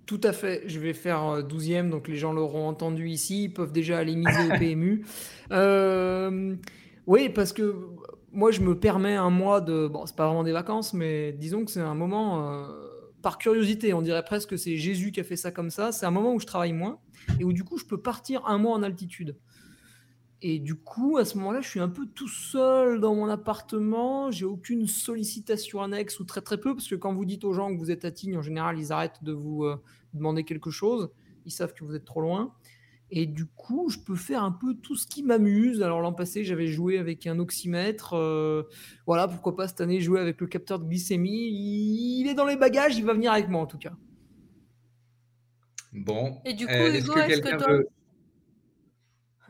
Tout 0.06 0.20
à 0.24 0.32
fait, 0.32 0.62
je 0.66 0.80
vais 0.80 0.94
faire 0.94 1.24
euh, 1.24 1.42
12e, 1.42 1.88
donc 1.88 2.08
les 2.08 2.16
gens 2.16 2.32
l'auront 2.32 2.68
entendu 2.68 3.08
ici, 3.08 3.44
ils 3.44 3.52
peuvent 3.52 3.72
déjà 3.72 3.98
aller 3.98 4.16
miser 4.16 4.52
au 4.52 4.58
PMU. 4.58 5.04
Euh, 5.50 6.56
oui, 7.06 7.28
parce 7.28 7.52
que 7.52 7.76
moi 8.32 8.50
je 8.50 8.60
me 8.60 8.78
permets 8.78 9.14
un 9.14 9.30
mois 9.30 9.60
de... 9.60 9.86
Bon, 9.86 10.06
c'est 10.06 10.16
pas 10.16 10.26
vraiment 10.26 10.42
des 10.42 10.52
vacances, 10.52 10.94
mais 10.94 11.32
disons 11.32 11.64
que 11.64 11.70
c'est 11.70 11.80
un 11.80 11.94
moment, 11.94 12.50
euh, 12.50 12.66
par 13.22 13.38
curiosité, 13.38 13.94
on 13.94 14.02
dirait 14.02 14.24
presque 14.24 14.50
que 14.50 14.56
c'est 14.56 14.76
Jésus 14.76 15.12
qui 15.12 15.20
a 15.20 15.24
fait 15.24 15.36
ça 15.36 15.50
comme 15.50 15.70
ça, 15.70 15.92
c'est 15.92 16.06
un 16.06 16.10
moment 16.10 16.34
où 16.34 16.40
je 16.40 16.46
travaille 16.46 16.72
moins 16.72 16.98
et 17.38 17.44
où 17.44 17.52
du 17.52 17.64
coup 17.64 17.78
je 17.78 17.84
peux 17.84 18.00
partir 18.00 18.44
un 18.46 18.58
mois 18.58 18.72
en 18.72 18.82
altitude. 18.82 19.36
Et 20.44 20.58
du 20.58 20.74
coup, 20.74 21.18
à 21.18 21.24
ce 21.24 21.38
moment-là, 21.38 21.60
je 21.60 21.68
suis 21.68 21.78
un 21.78 21.88
peu 21.88 22.04
tout 22.04 22.26
seul 22.26 22.98
dans 22.98 23.14
mon 23.14 23.28
appartement. 23.28 24.32
J'ai 24.32 24.44
aucune 24.44 24.88
sollicitation 24.88 25.80
annexe 25.80 26.18
ou 26.18 26.24
très 26.24 26.40
très 26.40 26.58
peu, 26.58 26.74
parce 26.74 26.88
que 26.88 26.96
quand 26.96 27.14
vous 27.14 27.24
dites 27.24 27.44
aux 27.44 27.52
gens 27.52 27.72
que 27.72 27.78
vous 27.78 27.92
êtes 27.92 28.04
à 28.04 28.10
Tignes, 28.10 28.36
en 28.36 28.42
général, 28.42 28.76
ils 28.76 28.92
arrêtent 28.92 29.22
de 29.22 29.32
vous 29.32 29.64
euh, 29.64 29.80
demander 30.14 30.42
quelque 30.42 30.70
chose. 30.70 31.10
Ils 31.46 31.52
savent 31.52 31.72
que 31.74 31.84
vous 31.84 31.94
êtes 31.94 32.04
trop 32.04 32.20
loin. 32.20 32.52
Et 33.14 33.26
du 33.26 33.44
coup, 33.46 33.90
je 33.90 33.98
peux 33.98 34.16
faire 34.16 34.42
un 34.42 34.52
peu 34.52 34.74
tout 34.74 34.96
ce 34.96 35.06
qui 35.06 35.22
m'amuse. 35.22 35.82
Alors 35.82 36.00
l'an 36.00 36.14
passé, 36.14 36.44
j'avais 36.44 36.66
joué 36.66 36.96
avec 36.98 37.26
un 37.26 37.38
oxymètre. 37.38 38.14
euh, 38.14 38.62
voilà, 39.06 39.28
pourquoi 39.28 39.54
pas 39.54 39.68
cette 39.68 39.82
année 39.82 40.00
jouer 40.00 40.18
avec 40.18 40.40
le 40.40 40.46
capteur 40.46 40.78
de 40.78 40.86
glycémie. 40.86 41.50
Il 42.20 42.26
est 42.26 42.34
dans 42.34 42.46
les 42.46 42.56
bagages, 42.56 42.96
il 42.96 43.04
va 43.04 43.12
venir 43.12 43.30
avec 43.32 43.48
moi 43.48 43.60
en 43.60 43.66
tout 43.66 43.76
cas. 43.76 43.92
Bon. 45.92 46.40
Et 46.46 46.54
du 46.54 46.66
coup, 46.66 46.72
Euh, 46.72 46.92
est-ce 46.92 47.04
Hugo, 47.04 47.12
que 47.14 47.20
est-ce 47.20 47.40
que 47.42 47.58
toi- 47.58 47.72
veut. 47.72 47.88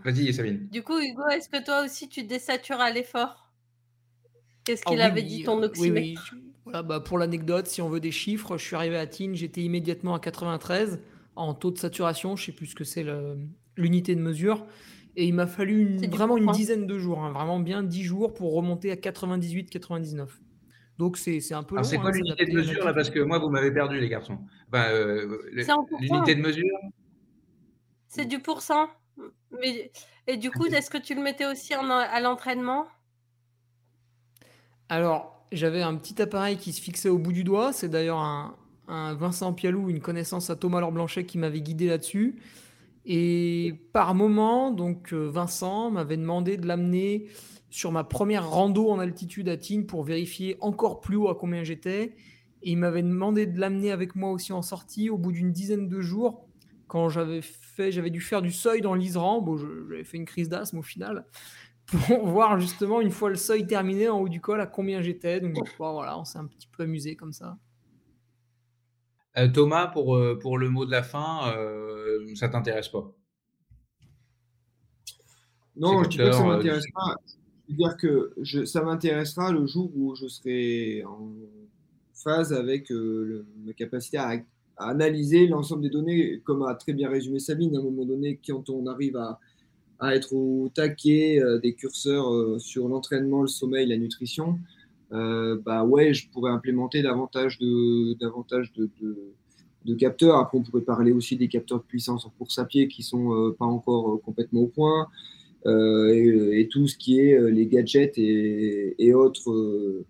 Vas-y, 0.05 0.35
Sabine. 0.35 0.67
Du 0.73 0.83
coup, 0.83 0.99
Hugo, 0.99 1.23
est-ce 1.29 1.49
que 1.49 1.65
toi 1.65 1.85
aussi 1.85 2.09
tu 2.09 2.23
te 2.25 2.29
désatures 2.29 2.81
à 2.81 2.91
l'effort? 2.91 3.53
Qu'est-ce 4.65 4.83
Ah 4.87 4.91
qu'il 4.91 4.99
oui, 4.99 5.05
avait 5.05 5.21
oui, 5.23 5.27
dit 5.29 5.43
ton 5.45 5.59
oui, 5.61 5.65
oxymètre? 5.67 6.31
Oui, 6.35 6.43
Voilà, 6.65 6.83
bah, 6.83 6.99
pour 6.99 7.19
l'anecdote, 7.19 7.69
si 7.69 7.81
on 7.81 7.89
veut 7.89 8.01
des 8.01 8.11
chiffres, 8.11 8.57
je 8.59 8.65
suis 8.65 8.75
arrivé 8.75 8.97
à 8.97 9.07
Tignes, 9.07 9.35
j'étais 9.37 9.63
immédiatement 9.63 10.15
à 10.15 10.21
93 10.21 11.01
en 11.37 11.55
taux 11.55 11.71
de 11.71 11.79
saturation, 11.79 12.37
je 12.37 12.45
sais 12.47 12.53
plus 12.53 12.67
ce 12.67 12.75
que 12.75 12.85
c'est 12.85 13.05
l'unité 13.77 14.15
de 14.15 14.21
mesure. 14.21 14.67
Et 15.17 15.27
il 15.27 15.35
m'a 15.35 15.47
fallu 15.47 15.81
une- 15.83 16.11
vraiment 16.11 16.37
une 16.39 16.45
point. 16.45 16.53
dizaine 16.55 16.87
de 16.87 16.99
jours, 16.99 17.23
hein, 17.23 17.33
vraiment 17.33 17.61
bien 17.61 17.83
10 17.83 18.03
jours 18.03 18.33
pour 18.33 18.55
remonter 18.55 18.91
à 18.91 18.97
98-99. 18.97 20.41
Donc 20.99 21.17
c'est 21.19 21.41
c'est 21.41 21.55
un 21.55 21.63
peu 21.63 21.83
c'est 21.83 21.97
hein, 21.97 22.01
quoi 22.01 22.11
l'unité 22.13 22.47
de 22.47 22.53
mesure 22.55 22.85
là 22.85 22.95
Parce 22.95 23.11
que 23.11 23.19
moi, 23.21 23.39
vous 23.39 23.49
m'avez 23.51 23.71
perdu, 23.73 23.99
les 24.01 24.09
garçons. 24.09 24.39
Enfin, 24.69 24.85
euh, 24.91 25.39
le- 25.53 25.63
C'est 25.65 25.73
en 25.73 25.85
pourcent. 25.85 26.01
l'unité 26.03 26.35
de 26.35 26.41
mesure 26.41 26.65
C'est 28.09 28.25
du 28.27 28.39
pourcent. 28.39 28.89
Mais... 29.61 29.91
Et 30.27 30.37
du 30.39 30.51
coup, 30.51 30.67
est-ce 30.67 30.91
que 30.91 30.99
tu 30.99 31.15
le 31.15 31.21
mettais 31.23 31.47
aussi 31.47 31.75
en- 31.77 31.91
à 31.91 32.21
l'entraînement? 32.21 32.87
Alors, 34.89 35.45
j'avais 35.53 35.83
un 35.83 35.97
petit 35.97 36.21
appareil 36.23 36.57
qui 36.57 36.73
se 36.73 36.81
fixait 36.81 37.09
au 37.09 37.19
bout 37.19 37.33
du 37.33 37.45
doigt. 37.45 37.73
C'est 37.73 37.89
d'ailleurs 37.89 38.19
un, 38.19 38.57
Vincent 39.15 39.53
Pialou, 39.53 39.91
une 39.91 40.01
connaissance 40.01 40.51
à 40.51 40.57
Thomas 40.57 40.81
Laure 40.81 40.93
Blanchet 40.93 41.25
qui 41.25 41.39
m'avait 41.39 41.61
guidé 41.61 41.87
là-dessus. 41.87 42.37
Et 43.05 43.75
par 43.93 44.15
moment, 44.15 44.71
donc 44.71 45.13
euh, 45.13 45.29
Vincent 45.29 45.91
m'avait 45.91 46.17
demandé 46.17 46.57
de 46.57 46.67
l'amener 46.67 47.27
sur 47.71 47.91
ma 47.91 48.05
première 48.05 48.49
rando 48.49 48.91
en 48.91 48.99
altitude 48.99 49.49
à 49.49 49.57
Tignes 49.57 49.87
pour 49.87 50.05
vérifier 50.05 50.57
encore 50.61 51.01
plus 51.01 51.17
haut 51.17 51.29
à 51.29 51.35
combien 51.35 51.65
j'étais. 51.65 52.15
Et 52.63 52.73
il 52.73 52.77
m'avait 52.77 53.03
demandé 53.03 53.47
de 53.47 53.59
l'amener 53.59 53.91
avec 53.91 54.15
moi 54.15 54.31
aussi 54.31 54.53
en 54.53 54.63
sortie 54.63 55.11
au 55.11 55.19
bout 55.19 55.33
d'une 55.33 55.53
dizaine 55.53 55.89
de 55.89 56.01
jours. 56.01 56.47
Quand 56.87 57.09
j'avais 57.09 57.41
fait, 57.43 57.91
j'avais 57.91 58.11
dû 58.11 58.21
faire 58.21 58.43
du 58.43 58.53
seuil 58.53 58.83
dans 58.83 58.95
l'Isran. 58.95 59.41
Bon, 59.41 59.57
j'avais 59.57 60.05
fait 60.05 60.19
une 60.19 60.27
crise 60.27 60.49
d'asthme 60.49 60.79
au 60.79 60.83
final 60.83 61.25
pour 61.87 61.99
voir 62.29 62.61
justement 62.61 63.01
une 63.01 63.11
fois 63.11 63.31
le 63.31 63.37
seuil 63.37 63.67
terminé 63.67 64.09
en 64.09 64.21
haut 64.21 64.29
du 64.29 64.41
col 64.41 64.61
à 64.61 64.67
combien 64.67 65.01
j'étais. 65.01 65.41
Donc 65.41 65.57
voilà, 65.79 66.19
on 66.19 66.25
s'est 66.25 66.39
un 66.39 66.47
petit 66.47 66.69
peu 66.69 66.85
amusé 66.85 67.17
comme 67.17 67.33
ça. 67.33 67.57
Euh, 69.39 69.49
Thomas, 69.49 69.87
pour, 69.89 70.17
euh, 70.17 70.39
pour 70.39 70.59
le 70.59 70.69
mot 70.69 70.85
de 70.85 70.91
la 70.91 71.03
fin, 71.03 71.53
euh, 71.57 72.35
ça 72.35 72.49
t'intéresse 72.49 72.89
pas? 72.89 73.15
Non, 75.77 76.05
je 76.05 76.11
dis 76.11 76.19
pas 76.19 76.29
que 76.31 76.37
ça 76.37 76.45
m'intéresse 76.45 76.85
pas. 76.93 77.15
Je 77.69 77.73
veux 77.73 77.77
dire 77.79 77.97
que 77.97 78.33
je, 78.43 78.65
ça 78.65 78.83
m'intéressera 78.83 79.53
le 79.53 79.67
jour 79.67 79.91
où 79.97 80.15
je 80.15 80.27
serai 80.29 81.03
en 81.05 81.31
phase 82.15 82.53
avec 82.53 82.91
le- 82.91 83.47
ma 83.65 83.73
capacité 83.73 84.19
à, 84.19 84.31
à 84.77 84.91
analyser 84.91 85.47
l'ensemble 85.47 85.83
des 85.83 85.91
données, 85.91 86.41
comme 86.45 86.63
a 86.63 86.75
très 86.75 86.93
bien 86.93 87.09
résumé 87.09 87.39
Sabine, 87.39 87.75
à 87.77 87.79
un 87.81 87.83
moment 87.83 88.05
donné, 88.05 88.39
quand 88.47 88.69
on 88.69 88.87
arrive 88.87 89.17
à, 89.17 89.41
à 89.99 90.15
être 90.15 90.35
au 90.35 90.69
taquet 90.75 91.41
des 91.63 91.75
curseurs 91.75 92.61
sur 92.61 92.89
l'entraînement, 92.89 93.43
le 93.43 93.49
sommeil, 93.49 93.87
la 93.89 93.97
nutrition, 93.97 94.59
euh, 95.13 95.59
bah 95.65 95.85
ouais, 95.85 96.15
je 96.15 96.29
pourrais 96.31 96.51
implémenter 96.51 97.03
davantage 97.03 97.59
de, 97.59 98.17
capteurs. 99.99 100.37
Après, 100.37 100.59
on 100.59 100.63
pourrait 100.63 100.83
parler 100.83 101.13
aussi 101.13 101.37
des 101.37 101.49
capteurs 101.49 101.79
de 101.79 101.85
puissance 101.85 102.25
en 102.25 102.31
course 102.31 102.59
à 102.59 102.65
pied 102.65 102.89
qui 102.89 103.03
sont 103.03 103.55
pas 103.59 103.67
encore 103.67 104.21
complètement 104.23 104.63
au 104.63 104.69
point. 104.69 105.09
et, 105.67 106.69
tout 106.71 106.87
ce 106.89 106.97
qui 106.97 107.21
est 107.21 107.39
les 107.51 107.67
gadgets 107.67 108.15
et, 108.17 109.15
autres, 109.15 110.03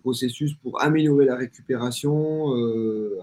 processus 0.00 0.54
pour 0.54 0.82
améliorer 0.82 1.26
la 1.26 1.36
récupération, 1.36 2.52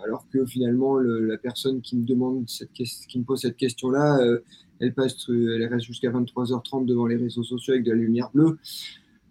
alors 0.05 0.26
que 0.32 0.45
finalement 0.45 0.97
la 0.97 1.38
personne 1.38 1.82
qui 1.82 1.97
me 1.97 3.24
pose 3.24 3.39
cette 3.41 3.57
question-là, 3.57 4.20
elle 4.80 4.93
reste 4.97 5.86
jusqu'à 5.86 6.09
23h30 6.09 6.86
devant 6.86 7.05
les 7.05 7.18
réseaux 7.18 7.43
sociaux 7.43 7.74
avec 7.74 7.86
de 7.86 7.91
la 7.91 7.97
lumière 7.97 8.30
bleue. 8.34 8.57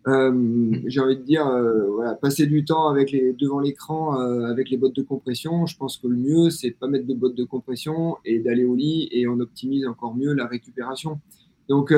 Euh, 0.09 0.81
j'ai 0.87 1.01
envie 1.01 1.17
de 1.17 1.23
dire, 1.23 1.47
euh, 1.47 2.15
passer 2.23 2.47
du 2.47 2.65
temps 2.65 2.95
devant 2.95 3.61
l'écran 3.61 4.19
euh, 4.19 4.47
avec 4.47 4.71
les 4.71 4.77
bottes 4.77 4.97
de 4.97 5.03
compression. 5.03 5.67
Je 5.67 5.77
pense 5.77 5.99
que 5.99 6.07
le 6.07 6.17
mieux, 6.17 6.51
c'est 6.51 6.71
de 6.71 6.75
pas 6.75 6.89
mettre 6.89 7.07
de 7.07 7.15
bottes 7.15 7.35
de 7.35 7.45
compression 7.45 8.17
et 8.25 8.39
d'aller 8.39 8.65
au 8.65 8.75
lit 8.75 9.09
et 9.13 9.29
on 9.29 9.39
optimise 9.41 9.87
encore 9.87 10.15
mieux 10.15 10.33
la 10.33 10.47
récupération. 10.47 11.21
Donc, 11.69 11.93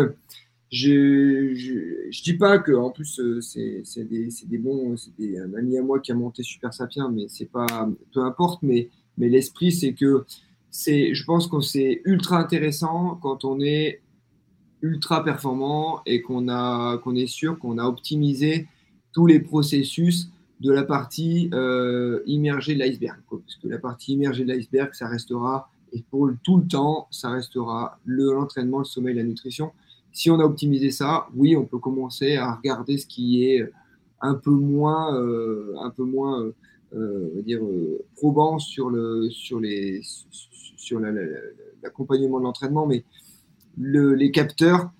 je, 0.71 1.55
je, 1.55 2.23
dis 2.23 2.35
pas 2.35 2.59
que 2.59 2.73
en 2.73 2.91
plus 2.91 3.21
c'est 3.41 4.05
des, 4.05 4.59
bons, 4.59 4.97
c'est 4.97 5.39
un 5.39 5.55
ami 5.55 5.79
à 5.79 5.83
moi 5.83 6.01
qui 6.01 6.13
a 6.13 6.15
monté 6.15 6.43
Super 6.43 6.75
Sapiens, 6.75 7.11
mais 7.11 7.27
c'est 7.29 7.51
pas, 7.51 7.89
peu 8.13 8.21
importe. 8.21 8.63
Mais, 8.63 8.89
l'esprit, 9.17 9.71
c'est 9.71 9.93
que 9.93 10.25
je 10.73 11.25
pense 11.25 11.47
que 11.47 11.61
c'est 11.61 12.03
ultra 12.05 12.41
intéressant 12.41 13.19
quand 13.23 13.45
on 13.45 13.61
est 13.61 14.02
ultra 14.83 15.25
performant 15.25 16.03
et 16.05 16.21
qu'on 16.23 16.49
a 16.49 16.99
qu'on 16.99 17.15
est 17.15 17.27
sûr 17.27 17.59
qu'on 17.59 17.79
a 17.79 17.85
optimisé 17.85 18.67
tous 19.13 19.27
les 19.27 19.41
processus 19.41 20.29
de 20.61 20.71
la 20.71 20.85
partie 20.85 21.51
euh, 21.53 22.23
immergée 22.27 22.75
de 22.75 22.81
l'iceberg. 22.81 23.19
Parce 23.29 23.57
que 23.57 23.69
la 23.69 23.79
partie 23.79 24.13
immergée 24.13 24.45
de 24.45 24.53
l'iceberg, 24.53 24.95
ça 24.95 25.09
restera, 25.09 25.69
et 25.93 26.03
pour 26.11 26.31
tout 26.43 26.59
le 26.59 26.67
temps, 26.67 27.09
ça 27.11 27.31
restera 27.31 27.99
l'entraînement, 28.07 28.79
le, 28.79 28.85
sommeil, 28.85 29.15
la 29.15 29.25
nutrition. 29.25 29.73
Si 30.13 30.31
on 30.31 30.39
a 30.41 30.45
optimisé 30.45 30.91
ça, 30.91 31.27
oui, 31.35 31.57
on 31.57 31.65
peut 31.65 31.79
commencer 31.79 32.37
à 32.37 32.55
regarder 32.55 32.97
ce 32.97 33.07
qui 33.07 33.45
est 33.45 33.71
un 34.21 34.35
peu 34.35 34.51
moins, 34.51 35.19
euh, 35.19 35.75
un 35.81 35.91
peu 35.91 36.05
moins 36.05 36.53
euh, 36.95 37.43
dire, 37.43 37.61
probant 38.17 38.59
sur, 38.59 38.89
le, 38.89 39.31
sur, 39.31 39.61
sur 40.77 41.01
l'accompagnement 41.83 42.39
de 42.39 42.45
l'entraînement, 42.45 42.87
mais 42.87 43.05
les 43.79 44.31
capteurs, 44.31 44.91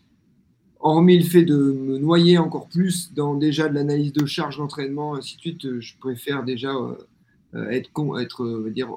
hormis 0.81 1.19
le 1.19 1.25
fait 1.25 1.45
de 1.45 1.57
me 1.57 1.99
noyer 1.99 2.39
encore 2.39 2.69
plus 2.69 3.13
dans 3.15 3.35
déjà 3.35 3.69
de 3.69 3.75
l'analyse 3.75 4.13
de 4.13 4.27
charge 4.27 4.59
d'entraînement, 4.59 5.15
ainsi 5.15 5.37
de 5.37 5.41
suite, 5.41 5.65
euh, 5.65 5.81
je 5.81 5.97
préfère 5.99 6.43
déjà 6.43 6.75
euh, 6.75 6.95
euh, 7.55 7.71
être, 7.71 7.91
être 8.21 8.69
dire, 8.71 8.91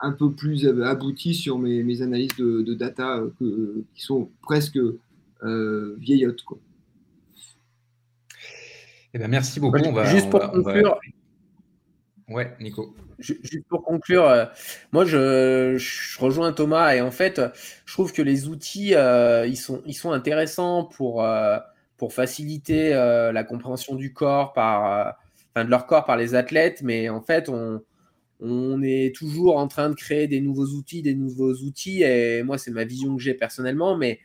un 0.00 0.12
peu 0.12 0.32
plus 0.32 0.66
abouti 0.66 1.34
sur 1.34 1.58
mes, 1.58 2.02
analyses 2.02 2.36
de, 2.36 2.74
data 2.74 3.22
qui 3.38 4.02
sont 4.02 4.30
presque 4.42 4.78
vieillottes. 5.98 6.42
Quoi. 6.42 6.58
Eh 9.12 9.18
ben, 9.18 9.28
merci 9.28 9.60
beaucoup. 9.60 9.78
Juste 10.06 10.30
pour 10.30 10.40
conclure, 10.50 10.98
Ouais, 12.30 12.54
Nico. 12.60 12.94
Juste 13.18 13.66
pour 13.68 13.82
conclure, 13.82 14.24
euh, 14.24 14.46
moi 14.92 15.04
je, 15.04 15.76
rejoins 16.18 16.52
Thomas 16.52 16.94
et 16.94 17.00
en 17.00 17.10
fait, 17.10 17.40
je 17.84 17.92
trouve 17.92 18.12
que 18.12 18.22
les 18.22 18.46
outils 18.46 18.94
euh, 18.94 19.46
ils, 19.46 19.56
sont, 19.56 19.82
ils 19.84 19.94
sont 19.94 20.12
intéressants 20.12 20.84
pour, 20.84 21.24
euh, 21.24 21.58
pour 21.96 22.14
faciliter 22.14 22.90
la 22.90 23.44
compréhension 23.44 23.96
du 23.96 24.12
corps 24.12 24.52
par, 24.52 25.16
de 25.56 25.62
leur 25.62 25.86
corps 25.86 26.04
par 26.04 26.16
les 26.16 26.36
athlètes, 26.36 26.82
mais 26.82 27.08
en 27.08 27.20
fait, 27.20 27.48
on, 27.48 27.82
on 28.38 28.80
est 28.82 29.14
toujours 29.14 29.58
en 29.58 29.66
train 29.66 29.90
de 29.90 29.96
créer 29.96 30.28
des 30.28 30.40
nouveaux 30.40 30.68
outils, 30.68 31.02
des 31.02 31.14
nouveaux 31.14 31.54
outils 31.54 32.04
et 32.04 32.44
moi 32.44 32.58
c'est 32.58 32.70
ma 32.70 32.84
vision 32.84 33.16
que 33.16 33.22
j'ai 33.22 33.34
personnellement, 33.34 33.96
mais 33.96 34.20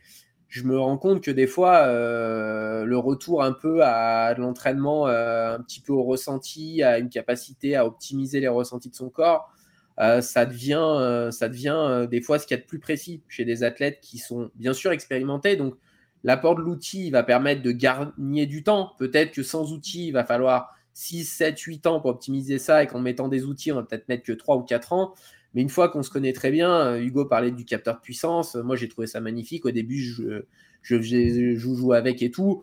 je 0.48 0.62
me 0.62 0.78
rends 0.78 0.98
compte 0.98 1.22
que 1.22 1.30
des 1.30 1.46
fois, 1.46 1.86
euh, 1.86 2.84
le 2.84 2.98
retour 2.98 3.42
un 3.42 3.52
peu 3.52 3.82
à 3.82 4.34
l'entraînement, 4.34 5.08
euh, 5.08 5.56
un 5.56 5.62
petit 5.62 5.80
peu 5.80 5.92
au 5.92 6.04
ressenti, 6.04 6.82
à 6.82 6.98
une 6.98 7.08
capacité 7.08 7.76
à 7.76 7.86
optimiser 7.86 8.40
les 8.40 8.48
ressentis 8.48 8.90
de 8.90 8.94
son 8.94 9.10
corps, 9.10 9.52
euh, 9.98 10.20
ça 10.20 10.46
devient, 10.46 11.28
ça 11.32 11.48
devient 11.48 12.06
des 12.10 12.20
fois 12.20 12.38
ce 12.38 12.46
qu'il 12.46 12.56
y 12.56 12.60
a 12.60 12.62
de 12.62 12.66
plus 12.66 12.78
précis 12.78 13.22
chez 13.28 13.44
des 13.44 13.64
athlètes 13.64 13.98
qui 14.00 14.18
sont 14.18 14.50
bien 14.54 14.72
sûr 14.72 14.92
expérimentés. 14.92 15.56
Donc, 15.56 15.74
l'apport 16.22 16.54
de 16.54 16.60
l'outil 16.60 17.10
va 17.10 17.22
permettre 17.22 17.62
de 17.62 17.72
gagner 17.72 18.46
du 18.46 18.62
temps. 18.62 18.92
Peut-être 18.98 19.32
que 19.32 19.42
sans 19.42 19.72
outils, 19.72 20.08
il 20.08 20.12
va 20.12 20.24
falloir 20.24 20.74
6, 20.94 21.24
7, 21.24 21.58
8 21.58 21.86
ans 21.86 22.00
pour 22.00 22.10
optimiser 22.10 22.58
ça 22.58 22.82
et 22.82 22.86
qu'en 22.86 23.00
mettant 23.00 23.28
des 23.28 23.44
outils, 23.44 23.72
on 23.72 23.76
va 23.76 23.82
peut-être 23.82 24.08
mettre 24.08 24.24
que 24.24 24.32
3 24.32 24.56
ou 24.56 24.62
4 24.62 24.92
ans. 24.92 25.14
Mais 25.56 25.62
une 25.62 25.70
fois 25.70 25.88
qu'on 25.88 26.02
se 26.02 26.10
connaît 26.10 26.34
très 26.34 26.50
bien, 26.50 26.70
euh, 26.70 27.00
Hugo 27.00 27.24
parlait 27.24 27.50
du 27.50 27.64
capteur 27.64 27.96
de 27.96 28.00
puissance. 28.00 28.56
Moi, 28.56 28.76
j'ai 28.76 28.88
trouvé 28.88 29.06
ça 29.06 29.22
magnifique. 29.22 29.64
Au 29.64 29.70
début, 29.70 29.98
je, 29.98 30.44
joue 30.82 31.92
avec 31.94 32.22
et 32.22 32.30
tout. 32.30 32.62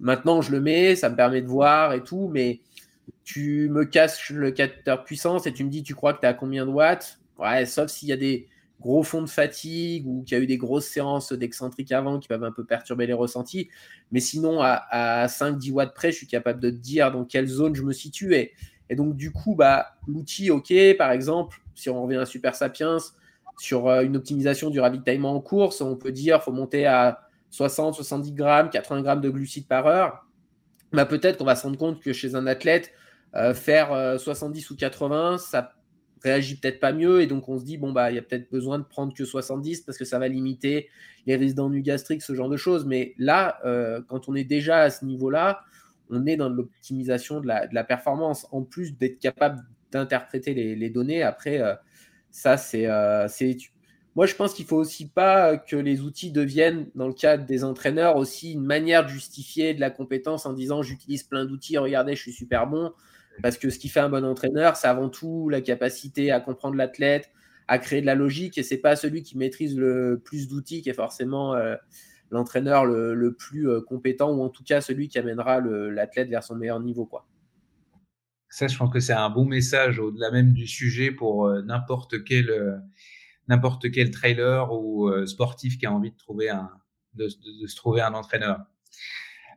Maintenant, 0.00 0.42
je 0.42 0.50
le 0.50 0.60
mets, 0.60 0.96
ça 0.96 1.08
me 1.10 1.14
permet 1.14 1.42
de 1.42 1.46
voir 1.46 1.92
et 1.92 2.02
tout. 2.02 2.28
Mais 2.32 2.60
tu 3.22 3.68
me 3.68 3.84
casses 3.84 4.30
le 4.30 4.50
capteur 4.50 4.98
de 4.98 5.04
puissance 5.04 5.46
et 5.46 5.52
tu 5.52 5.62
me 5.62 5.70
dis, 5.70 5.84
tu 5.84 5.94
crois 5.94 6.12
que 6.12 6.20
tu 6.20 6.26
as 6.26 6.34
combien 6.34 6.66
de 6.66 6.72
watts? 6.72 7.20
Ouais, 7.38 7.66
sauf 7.66 7.88
s'il 7.88 8.08
y 8.08 8.12
a 8.12 8.16
des 8.16 8.48
gros 8.80 9.04
fonds 9.04 9.22
de 9.22 9.28
fatigue 9.28 10.04
ou 10.08 10.24
qu'il 10.24 10.36
y 10.36 10.40
a 10.40 10.42
eu 10.42 10.48
des 10.48 10.58
grosses 10.58 10.86
séances 10.86 11.32
d'excentrique 11.32 11.92
avant 11.92 12.18
qui 12.18 12.26
peuvent 12.26 12.42
un 12.42 12.50
peu 12.50 12.64
perturber 12.64 13.06
les 13.06 13.12
ressentis. 13.12 13.68
Mais 14.10 14.18
sinon, 14.18 14.60
à, 14.60 14.82
à 14.90 15.26
5-10 15.28 15.70
watts 15.70 15.94
près, 15.94 16.10
je 16.10 16.16
suis 16.16 16.26
capable 16.26 16.58
de 16.58 16.70
te 16.70 16.76
dire 16.76 17.12
dans 17.12 17.24
quelle 17.24 17.46
zone 17.46 17.76
je 17.76 17.82
me 17.82 17.92
situe. 17.92 18.34
Et, 18.90 18.96
donc, 18.96 19.16
du 19.16 19.32
coup, 19.32 19.54
bah, 19.54 19.96
l'outil, 20.06 20.50
OK, 20.50 20.72
par 20.98 21.10
exemple, 21.10 21.58
si 21.74 21.90
on 21.90 22.02
revient 22.02 22.18
à 22.18 22.26
Super 22.26 22.54
Sapiens, 22.54 22.98
sur 23.58 23.88
euh, 23.88 24.02
une 24.02 24.16
optimisation 24.16 24.70
du 24.70 24.80
ravitaillement 24.80 25.34
en 25.34 25.40
course, 25.40 25.80
on 25.80 25.96
peut 25.96 26.12
dire 26.12 26.36
qu'il 26.36 26.44
faut 26.44 26.52
monter 26.52 26.86
à 26.86 27.20
60, 27.50 27.94
70 27.94 28.32
grammes, 28.32 28.70
80 28.70 29.02
grammes 29.02 29.20
de 29.20 29.30
glucides 29.30 29.66
par 29.66 29.86
heure. 29.86 30.26
Bah, 30.92 31.06
peut-être 31.06 31.38
qu'on 31.38 31.44
va 31.44 31.56
se 31.56 31.62
rendre 31.62 31.78
compte 31.78 32.00
que 32.00 32.12
chez 32.12 32.34
un 32.34 32.46
athlète, 32.46 32.92
euh, 33.34 33.54
faire 33.54 34.18
70 34.18 34.70
euh, 34.70 34.74
ou 34.74 34.76
80, 34.76 35.38
ça 35.38 35.72
réagit 36.22 36.56
peut-être 36.56 36.80
pas 36.80 36.92
mieux. 36.92 37.20
Et 37.20 37.26
donc, 37.26 37.48
on 37.48 37.58
se 37.58 37.64
dit, 37.64 37.76
bon, 37.76 37.92
bah, 37.92 38.10
il 38.10 38.14
y 38.14 38.18
a 38.18 38.22
peut-être 38.22 38.50
besoin 38.50 38.78
de 38.78 38.84
prendre 38.84 39.14
que 39.14 39.24
70 39.24 39.82
parce 39.82 39.98
que 39.98 40.04
ça 40.04 40.18
va 40.18 40.28
limiter 40.28 40.88
les 41.26 41.36
risques 41.36 41.56
d'ennui 41.56 41.82
gastrique, 41.82 42.22
ce 42.22 42.34
genre 42.34 42.48
de 42.48 42.56
choses. 42.56 42.86
Mais 42.86 43.14
là, 43.18 43.60
quand 44.08 44.28
on 44.28 44.34
est 44.34 44.44
déjà 44.44 44.82
à 44.82 44.90
ce 44.90 45.04
niveau-là, 45.04 45.62
on 46.10 46.26
est 46.26 46.36
dans 46.36 46.48
l'optimisation 46.48 47.40
de 47.40 47.46
la, 47.46 47.84
performance, 47.84 48.46
en 48.52 48.62
plus 48.62 48.96
d'être 48.96 49.18
capable 49.18 49.62
d'interpréter 49.92 50.54
les, 50.54 50.90
données. 50.90 51.22
Après, 51.22 51.60
euh, 51.60 51.74
ça, 52.30 52.56
euh, 52.74 53.26
c'est. 53.28 53.56
Moi, 54.16 54.26
je 54.26 54.34
pense 54.34 54.54
qu'il 54.54 54.64
faut 54.64 54.76
aussi 54.76 55.08
pas 55.08 55.56
que 55.56 55.76
les 55.76 56.00
outils 56.00 56.30
deviennent, 56.30 56.88
dans 56.94 57.08
le 57.08 57.14
cadre 57.14 57.44
des 57.46 57.64
entraîneurs, 57.64 58.16
aussi 58.16 58.52
une 58.52 58.64
manière 58.64 59.04
de 59.04 59.08
justifier 59.08 59.74
de 59.74 59.80
la 59.80 59.90
compétence 59.90 60.46
en 60.46 60.52
disant 60.52 60.82
j'utilise 60.82 61.24
plein 61.24 61.44
d'outils, 61.44 61.78
regardez, 61.78 62.14
je 62.14 62.22
suis 62.22 62.32
super 62.32 62.66
bon. 62.66 62.92
Parce 63.42 63.58
que 63.58 63.70
ce 63.70 63.78
qui 63.78 63.88
fait 63.88 64.00
un 64.00 64.08
bon 64.08 64.24
entraîneur, 64.24 64.76
c'est 64.76 64.86
avant 64.86 65.08
tout 65.08 65.48
la 65.48 65.60
capacité 65.60 66.30
à 66.30 66.40
comprendre 66.40 66.76
l'athlète, 66.76 67.30
à 67.66 67.78
créer 67.78 68.00
de 68.00 68.06
la 68.06 68.14
logique. 68.14 68.58
Et 68.58 68.62
c'est 68.62 68.78
pas 68.78 68.94
celui 68.94 69.22
qui 69.22 69.36
maîtrise 69.36 69.76
le 69.76 70.20
plus 70.24 70.48
d'outils 70.48 70.82
qui 70.82 70.90
est 70.90 70.94
forcément 70.94 71.54
euh, 71.54 71.74
l'entraîneur 72.34 72.84
le, 72.84 73.34
plus 73.34 73.70
euh, 73.70 73.80
compétent 73.80 74.30
ou 74.32 74.42
en 74.42 74.48
tout 74.48 74.64
cas 74.64 74.80
celui 74.80 75.08
qui 75.08 75.18
amènera 75.18 75.60
l'athlète 75.60 76.28
vers 76.28 76.42
son 76.42 76.56
meilleur 76.56 76.80
niveau. 76.80 77.06
Quoi. 77.06 77.26
Ça, 78.48 78.66
je 78.66 78.76
pense 78.76 78.92
que 78.92 79.00
c'est 79.00 79.12
un 79.12 79.30
bon 79.30 79.44
message 79.44 79.98
au-delà 79.98 80.30
même 80.30 80.52
du 80.52 80.66
sujet 80.66 81.10
pour 81.10 81.46
euh, 81.46 81.62
n'importe 81.62 82.24
quel, 82.24 82.50
euh, 82.50 82.76
n'importe 83.48 83.90
quel 83.90 84.10
trailer 84.10 84.72
ou 84.72 85.10
sportif 85.26 85.78
qui 85.78 85.86
a 85.86 85.92
envie 85.92 86.10
de, 86.10 86.16
trouver 86.16 86.50
un, 86.50 86.70
de, 87.14 87.28
se 87.28 87.76
trouver 87.76 88.00
un 88.00 88.14
entraîneur. 88.14 88.60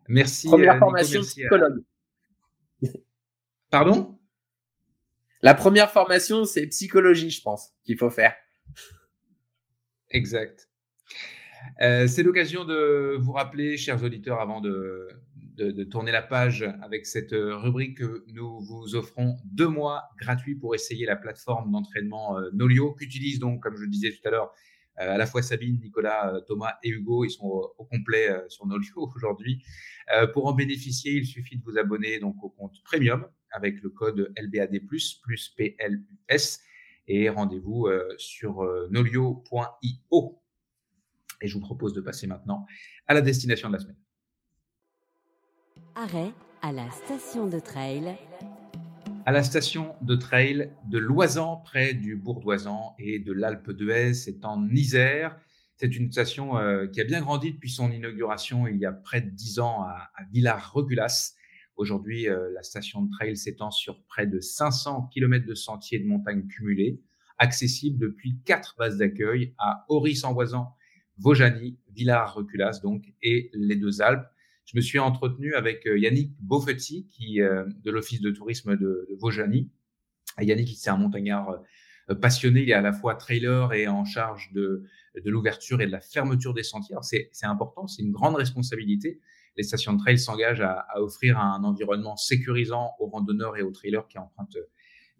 Merci. 0.08 0.48
Première 0.48 0.78
formation 0.78 1.22
psychologue. 1.22 1.84
Pardon? 3.70 4.18
La 5.42 5.54
première 5.54 5.92
formation, 5.92 6.46
c'est 6.46 6.68
psychologie, 6.68 7.30
je 7.30 7.42
pense, 7.42 7.72
qu'il 7.84 7.98
faut 7.98 8.10
faire. 8.10 8.34
Exact. 10.10 10.70
Euh, 11.82 12.08
c'est 12.08 12.24
l'occasion 12.24 12.66
de 12.66 13.18
vous 13.20 13.32
rappeler, 13.32 13.78
chers 13.78 14.04
auditeurs, 14.04 14.40
avant 14.40 14.62
de, 14.62 15.08
tourner 15.90 16.12
la 16.12 16.22
page 16.22 16.64
avec 16.84 17.08
cette 17.08 17.34
euh, 17.34 17.58
rubrique 17.58 17.98
que 17.98 18.24
nous 18.28 18.60
vous 18.60 18.96
offrons 18.96 19.38
deux 19.46 19.68
mois 19.68 20.04
gratuits 20.20 20.54
pour 20.54 20.76
essayer 20.76 21.08
la 21.08 21.16
plateforme 21.16 21.72
d'entraînement 21.72 22.38
euh, 22.38 22.52
Nolio, 22.54 22.94
qu'utilisent 22.94 23.40
donc, 23.40 23.64
comme 23.64 23.76
je 23.76 23.82
le 23.82 23.90
disais 23.90 24.12
tout 24.12 24.28
à 24.28 24.32
l'heure, 24.32 24.54
à 24.98 25.18
la 25.18 25.28
fois 25.28 25.44
Sabine, 25.44 25.80
Nicolas, 25.80 26.42
Thomas 26.48 26.74
et 26.84 26.90
Hugo. 26.90 27.24
Ils 27.24 27.30
sont 27.30 27.46
au, 27.46 27.86
complet 27.86 28.30
sur 28.50 28.66
Nolio 28.66 29.12
aujourd'hui. 29.16 29.64
pour 30.34 30.48
en 30.48 30.54
bénéficier, 30.54 31.14
il 31.14 31.26
suffit 31.26 31.56
de 31.56 31.64
vous 31.64 31.78
abonner 31.78 32.18
donc 32.18 32.44
au 32.44 32.50
compte 32.50 32.82
premium 32.84 33.28
avec 33.52 33.80
le 33.84 33.90
code 33.92 34.34
LBAD+, 34.36 34.80
plus 34.88 35.22
PLUS, 35.56 36.60
et 37.08 37.30
rendez-vous 37.30 37.88
sur 38.18 38.64
nolio.io. 38.90 40.42
Et 41.42 41.48
je 41.48 41.54
vous 41.54 41.62
propose 41.62 41.94
de 41.94 42.02
passer 42.02 42.28
maintenant 42.28 42.66
à 43.08 43.14
la 43.14 43.22
destination 43.22 43.70
de 43.70 43.74
la 43.74 43.80
semaine. 43.80 43.98
Arrêt 45.96 46.32
à 46.62 46.72
la 46.72 46.90
station 46.92 47.48
de 47.48 47.60
trail. 47.60 48.16
à 49.26 49.32
la 49.32 49.44
station 49.44 49.96
de 50.02 50.16
trail 50.16 50.72
de 50.90 50.98
Loisan, 50.98 51.58
près 51.58 51.94
du 51.94 52.16
bourg 52.16 52.40
d'Oisan 52.40 52.96
et 52.98 53.20
de 53.20 53.34
l'Alpe 53.34 53.72
d'Huez, 53.72 54.14
c'est 54.14 54.46
en 54.46 54.68
Isère. 54.70 55.38
C'est 55.76 55.96
une 55.96 56.12
station 56.12 56.58
euh, 56.58 56.88
qui 56.88 57.02
a 57.02 57.04
bien 57.04 57.22
grandi 57.22 57.52
depuis 57.52 57.70
son 57.70 57.92
inauguration 57.92 58.68
il 58.68 58.78
y 58.78 58.86
a 58.86 58.92
près 58.92 59.22
de 59.22 59.30
dix 59.30 59.60
ans 59.60 59.84
à, 59.84 60.10
Villars-Regulas. 60.32 61.34
Aujourd'hui, 61.76 62.28
euh, 62.28 62.50
la 62.54 62.64
station 62.64 63.04
de 63.04 63.12
trail 63.12 63.38
s'étend 63.38 63.70
sur 63.70 64.04
près 64.06 64.26
de 64.26 64.40
500 64.40 65.10
km 65.14 65.46
de 65.46 65.54
sentiers 65.54 66.00
de 66.00 66.08
montagne 66.08 66.48
cumulés, 66.48 67.00
accessible 67.38 68.00
depuis 68.00 68.40
quatre 68.44 68.76
bases 68.80 68.98
d'accueil 68.98 69.54
à 69.60 69.86
Oris-en-Voisan, 69.90 70.74
Vaujany, 71.20 71.78
Villars-Reculas 71.94 72.80
donc, 72.84 73.14
et 73.22 73.50
les 73.54 73.76
deux 73.76 74.02
Alpes. 74.02 74.28
Je 74.66 74.76
me 74.76 74.82
suis 74.82 75.00
entretenu 75.00 75.54
avec 75.56 75.88
euh, 75.88 75.98
Yannick 75.98 76.36
Beaufetti, 76.40 77.08
qui, 77.08 77.40
de 77.40 77.92
l'Office 77.92 78.22
de 78.22 78.32
tourisme 78.32 78.76
de, 78.76 79.08
de 79.10 79.16
Vaujany. 79.20 79.70
Yannick, 80.40 80.78
c'est 80.78 80.90
un 80.90 80.98
montagnard 80.98 81.62
passionné, 82.16 82.62
il 82.62 82.70
est 82.70 82.74
à 82.74 82.82
la 82.82 82.94
fois 82.94 83.16
trailer 83.16 83.74
et 83.74 83.88
en 83.88 84.06
charge 84.06 84.52
de, 84.54 84.84
de 85.16 85.30
l'ouverture 85.30 85.82
et 85.82 85.88
de 85.88 85.92
la 85.92 86.00
fermeture 86.00 86.54
des 86.54 86.64
sentiers. 86.64 86.96
C'est 87.02 87.46
important, 87.46 87.88
c'est 87.88 88.02
une 88.02 88.12
grande 88.12 88.36
responsabilité. 88.36 89.20
Les 89.56 89.64
stations 89.64 89.94
de 89.94 90.00
trail 90.00 90.20
s'engagent 90.20 90.62
à, 90.62 90.86
offrir 90.96 91.40
un 91.40 91.64
environnement 91.64 92.16
sécurisant 92.16 92.92
aux 93.00 93.08
randonneurs 93.08 93.58
et 93.58 93.62
aux 93.62 93.72
trailers 93.72 94.08
qui 94.08 94.18
empruntent 94.18 94.58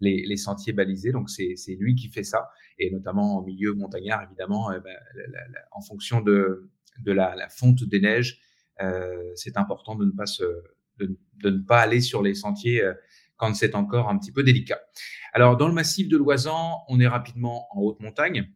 les, 0.00 0.36
sentiers 0.36 0.72
balisés. 0.72 1.12
Donc 1.12 1.30
c'est 1.30 1.56
lui 1.78 1.94
qui 1.94 2.08
fait 2.08 2.22
ça, 2.22 2.50
et 2.78 2.90
notamment 2.90 3.38
en 3.38 3.42
milieu 3.42 3.74
montagnard, 3.74 4.22
évidemment, 4.22 4.70
euh, 4.70 4.80
bah, 4.80 4.90
en 5.72 5.80
fonction 5.80 6.20
de, 6.20 6.70
de 7.00 7.12
la, 7.12 7.48
fonte 7.48 7.84
des 7.84 8.00
neiges, 8.00 8.40
euh, 8.80 9.32
c'est 9.34 9.56
important 9.56 9.94
de 9.94 10.04
ne 10.04 10.12
pas 10.12 10.26
se, 10.26 10.44
de, 10.98 11.16
ne 11.44 11.58
pas 11.58 11.80
aller 11.80 12.00
sur 12.00 12.22
les 12.22 12.34
sentiers 12.34 12.82
euh, 12.82 12.94
quand 13.36 13.54
c'est 13.54 13.74
encore 13.74 14.08
un 14.08 14.18
petit 14.18 14.32
peu 14.32 14.42
délicat. 14.42 14.80
Alors 15.32 15.56
dans 15.56 15.68
le 15.68 15.74
massif 15.74 16.08
de 16.08 16.16
l'Oisan, 16.16 16.82
on 16.88 17.00
est 17.00 17.06
rapidement 17.06 17.68
en 17.76 17.80
haute 17.80 18.00
montagne. 18.00 18.50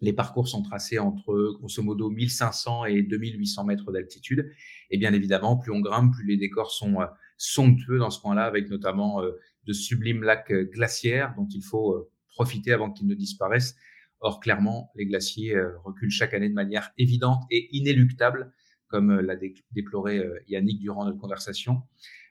Les 0.00 0.12
parcours 0.12 0.48
sont 0.48 0.62
tracés 0.62 0.98
entre 0.98 1.54
grosso 1.58 1.82
modo 1.82 2.10
1500 2.10 2.84
et 2.86 3.02
2800 3.02 3.64
mètres 3.64 3.92
d'altitude. 3.92 4.52
Et 4.90 4.98
bien 4.98 5.12
évidemment, 5.14 5.56
plus 5.56 5.72
on 5.72 5.80
grimpe, 5.80 6.12
plus 6.12 6.26
les 6.26 6.36
décors 6.36 6.70
sont 6.70 7.00
euh, 7.00 7.06
somptueux 7.38 7.98
dans 7.98 8.10
ce 8.10 8.20
coin-là, 8.20 8.44
avec 8.44 8.68
notamment 8.68 9.22
euh, 9.22 9.32
de 9.66 9.72
sublimes 9.72 10.22
lacs 10.22 10.50
euh, 10.52 10.64
glaciaires 10.64 11.34
dont 11.36 11.48
il 11.50 11.62
faut 11.62 12.08
profiter 12.28 12.72
avant 12.72 12.90
qu'ils 12.90 13.06
ne 13.06 13.14
disparaissent. 13.14 13.76
Or, 14.20 14.40
clairement, 14.40 14.90
les 14.94 15.06
glaciers 15.06 15.56
reculent 15.84 16.10
chaque 16.10 16.34
année 16.34 16.48
de 16.48 16.54
manière 16.54 16.92
évidente 16.98 17.44
et 17.50 17.68
inéluctable, 17.76 18.52
comme 18.88 19.20
l'a 19.20 19.36
déploré 19.72 20.22
Yannick 20.48 20.80
durant 20.80 21.04
notre 21.04 21.18
conversation. 21.18 21.82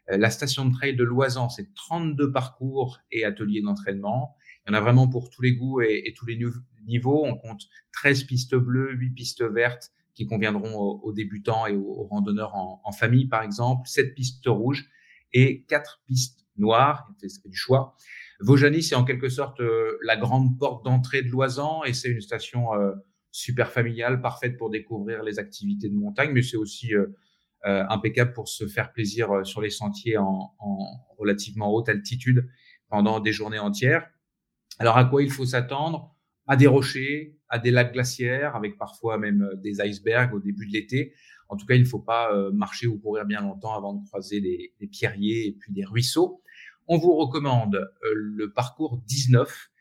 La 0.08 0.30
station 0.30 0.66
de 0.66 0.74
trail 0.74 0.96
de 0.96 1.04
Loisan, 1.04 1.50
c'est 1.50 1.74
32 1.74 2.32
parcours 2.32 3.00
et 3.12 3.24
ateliers 3.24 3.62
d'entraînement. 3.62 4.36
Il 4.66 4.72
y 4.72 4.76
en 4.76 4.78
a 4.78 4.82
vraiment 4.82 5.08
pour 5.08 5.30
tous 5.30 5.42
les 5.42 5.54
goûts 5.54 5.82
et, 5.82 6.14
tous 6.16 6.26
les 6.26 6.40
niveaux. 6.88 7.26
On 7.26 7.36
compte 7.36 7.62
13 7.94 8.24
pistes 8.24 8.56
bleues, 8.56 8.94
8 8.94 9.12
pistes 9.12 9.44
vertes 9.44 9.92
qui 10.16 10.26
conviendront 10.26 10.76
aux, 10.76 11.12
débutants 11.12 11.68
et 11.68 11.76
aux, 11.76 12.08
randonneurs 12.10 12.56
en, 12.56 12.92
famille, 12.92 13.28
par 13.28 13.44
exemple, 13.44 13.88
7 13.88 14.16
pistes 14.16 14.48
rouges 14.48 14.90
et 15.34 15.64
4 15.64 16.02
pistes 16.08 16.45
noires. 16.58 17.10
Ça 17.22 17.42
fait 17.42 17.50
du 17.50 17.58
choix. 17.58 17.96
Vaujany, 18.40 18.84
c'est 18.84 18.96
en 18.96 19.06
quelque 19.06 19.30
sorte 19.30 19.60
euh, 19.62 19.98
la 20.04 20.18
grande 20.18 20.58
porte 20.60 20.84
d'entrée 20.84 21.22
de 21.22 21.30
Loisan 21.30 21.84
et 21.84 21.94
c'est 21.94 22.10
une 22.10 22.22
station 22.22 22.74
euh, 22.74 22.92
super 23.32 23.72
familiale, 23.72 24.22
parfaite 24.22 24.58
pour 24.58 24.70
découvrir 24.70 25.24
les 25.24 25.40
activités 25.40 25.90
de 25.90 25.96
montagne, 25.96 26.32
mais 26.34 26.42
c'est 26.42 26.58
aussi 26.58 26.94
euh, 26.94 27.08
impeccable 27.64 28.34
pour 28.34 28.48
se 28.48 28.68
faire 28.68 28.92
plaisir 28.92 29.46
sur 29.46 29.62
les 29.62 29.70
sentiers 29.70 30.18
en, 30.18 30.54
en 30.60 30.78
relativement 31.18 31.74
haute 31.74 31.90
altitude 31.90 32.48
pendant 32.90 33.20
des 33.20 33.32
journées 33.32 33.60
entières. 33.60 34.08
Alors 34.80 34.98
à 34.98 35.06
quoi 35.06 35.24
il 35.24 35.32
faut 35.32 35.46
s'attendre? 35.46 36.14
À 36.48 36.56
des 36.56 36.68
rochers, 36.68 37.40
à 37.50 37.58
des 37.58 37.72
lacs 37.72 37.94
glaciaires, 37.94 38.56
avec 38.56 38.78
parfois 38.78 39.18
même 39.18 39.50
des 39.56 39.82
icebergs 39.82 40.36
au 40.36 40.40
début 40.40 40.68
de 40.68 40.74
l'été. 40.74 41.14
En 41.50 41.58
tout 41.58 41.66
cas, 41.66 41.74
il 41.74 41.82
ne 41.82 41.88
faut 41.88 42.00
pas 42.00 42.32
marcher 42.54 42.86
ou 42.86 43.00
courir 43.00 43.26
bien 43.26 43.42
longtemps 43.42 43.76
avant 43.76 43.96
de 43.96 44.06
croiser 44.06 44.42
des, 44.42 44.88
pierriers 44.92 45.48
et 45.48 45.52
puis 45.54 45.74
des 45.74 45.86
ruisseaux. 45.86 46.44
On 46.88 46.98
vous 46.98 47.16
recommande 47.16 47.76
euh, 47.76 48.10
le 48.14 48.52
parcours 48.52 49.02
19. 49.08 49.72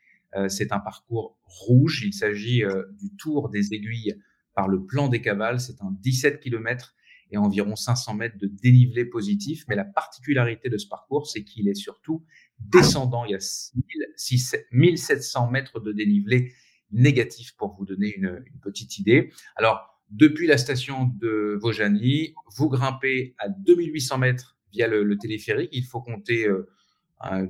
C'est 0.49 0.73
un 0.73 0.79
parcours 0.79 1.39
rouge. 1.45 2.03
Il 2.05 2.13
s'agit 2.13 2.61
du 2.99 3.15
tour 3.15 3.47
des 3.47 3.73
aiguilles 3.73 4.21
par 4.53 4.67
le 4.67 4.83
plan 4.83 5.07
des 5.07 5.21
cavales. 5.21 5.61
C'est 5.61 5.81
un 5.81 5.95
17 6.01 6.41
km 6.41 6.93
et 7.31 7.37
environ 7.37 7.75
500 7.75 8.15
mètres 8.15 8.37
de 8.37 8.47
dénivelé 8.47 9.05
positif. 9.05 9.65
Mais 9.67 9.75
la 9.75 9.85
particularité 9.85 10.69
de 10.69 10.77
ce 10.77 10.87
parcours, 10.87 11.27
c'est 11.27 11.43
qu'il 11.43 11.67
est 11.67 11.75
surtout 11.75 12.23
descendant. 12.59 13.25
Il 13.25 13.31
y 13.31 13.35
a 13.35 14.55
1700 14.71 15.51
mètres 15.51 15.79
de 15.79 15.91
dénivelé 15.91 16.53
négatif 16.91 17.55
pour 17.57 17.75
vous 17.75 17.85
donner 17.85 18.15
une, 18.15 18.43
petite 18.61 18.97
idée. 18.99 19.31
Alors, 19.55 20.01
depuis 20.11 20.47
la 20.47 20.57
station 20.57 21.05
de 21.19 21.57
Vaujany, 21.61 22.35
vous 22.55 22.69
grimpez 22.69 23.35
à 23.39 23.49
2800 23.49 24.17
mètres 24.19 24.57
via 24.71 24.87
le, 24.87 25.17
téléphérique. 25.17 25.69
Il 25.73 25.85
faut 25.85 26.01
compter 26.01 26.47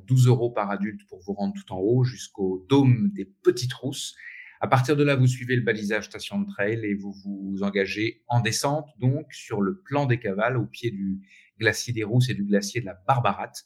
12 0.08 0.28
euh, 0.28 0.30
euros 0.30 0.52
par 0.52 0.70
adulte 0.70 1.02
pour 1.08 1.20
vous 1.22 1.34
rendre 1.34 1.54
tout 1.54 1.74
en 1.74 1.80
haut 1.80 2.04
jusqu'au 2.04 2.66
dôme 2.70 3.12
des 3.14 3.26
Petites 3.26 3.74
Rousses. 3.74 4.16
À 4.62 4.68
partir 4.68 4.96
de 4.96 5.04
là, 5.04 5.16
vous 5.16 5.28
suivez 5.28 5.56
le 5.56 5.62
balisage 5.62 6.06
station 6.06 6.40
de 6.40 6.48
trail 6.48 6.80
et 6.84 6.96
vous 6.96 7.12
vous 7.12 7.62
engagez 7.62 8.24
en 8.28 8.40
descente, 8.40 8.88
donc 9.00 9.32
sur 9.34 9.62
le 9.62 9.80
plan 9.80 10.06
des 10.06 10.18
cavales 10.18 10.58
au 10.58 10.66
pied 10.66 10.92
du 10.92 11.20
glacier 11.60 11.94
des 11.94 12.04
Rousses 12.04 12.30
et 12.30 12.34
du 12.34 12.44
glacier 12.46 12.82
de 12.82 12.86
la 12.86 12.98
Barbarate. 13.08 13.66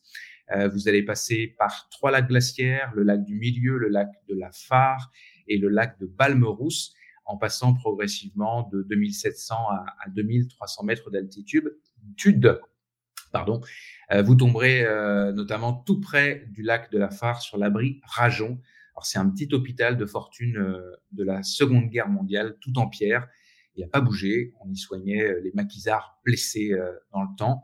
Euh, 0.52 0.68
vous 0.68 0.88
allez 0.88 1.04
passer 1.04 1.56
par 1.60 1.89
trois 1.89 2.12
lacs 2.12 2.28
glaciaires, 2.28 2.91
le 2.95 3.04
lac 3.04 3.24
du 3.24 3.36
milieu, 3.36 3.78
le 3.78 3.88
lac 3.88 4.10
de 4.28 4.36
la 4.36 4.52
Phare 4.52 5.12
et 5.47 5.58
le 5.58 5.70
lac 5.70 6.00
de 6.00 6.08
Balmerousse, 6.08 6.93
en 7.26 7.38
passant 7.38 7.76
progressivement 7.76 8.68
de 8.74 8.82
2700 8.84 9.56
à, 9.56 10.10
2300 10.10 10.84
mètres 10.84 11.12
d'altitude. 11.12 11.78
Pardon. 13.32 13.62
Euh, 14.12 14.22
vous 14.22 14.36
tomberez 14.36 14.84
euh, 14.84 15.32
notamment 15.32 15.74
tout 15.74 16.00
près 16.00 16.46
du 16.50 16.64
lac 16.64 16.92
de 16.92 16.98
la 16.98 17.10
Phare 17.10 17.42
sur 17.42 17.58
l'abri 17.58 18.02
Rajon. 18.04 18.60
C'est 19.02 19.20
un 19.20 19.30
petit 19.30 19.48
hôpital 19.54 19.96
de 19.96 20.06
fortune 20.06 20.62
de 21.14 21.24
la 21.24 21.42
Seconde 21.42 21.90
Guerre 21.90 22.10
mondiale, 22.10 22.58
tout 22.60 22.78
en 22.78 22.88
pierre. 22.90 23.30
Il 23.78 23.82
n'a 23.82 23.88
pas 23.88 24.02
bougé. 24.02 24.54
On 24.60 24.70
y 24.70 24.76
soignait 24.76 25.40
les 25.40 25.52
maquisards 25.54 26.20
blessés 26.26 26.78
dans 27.14 27.22
le 27.22 27.30
temps. 27.38 27.64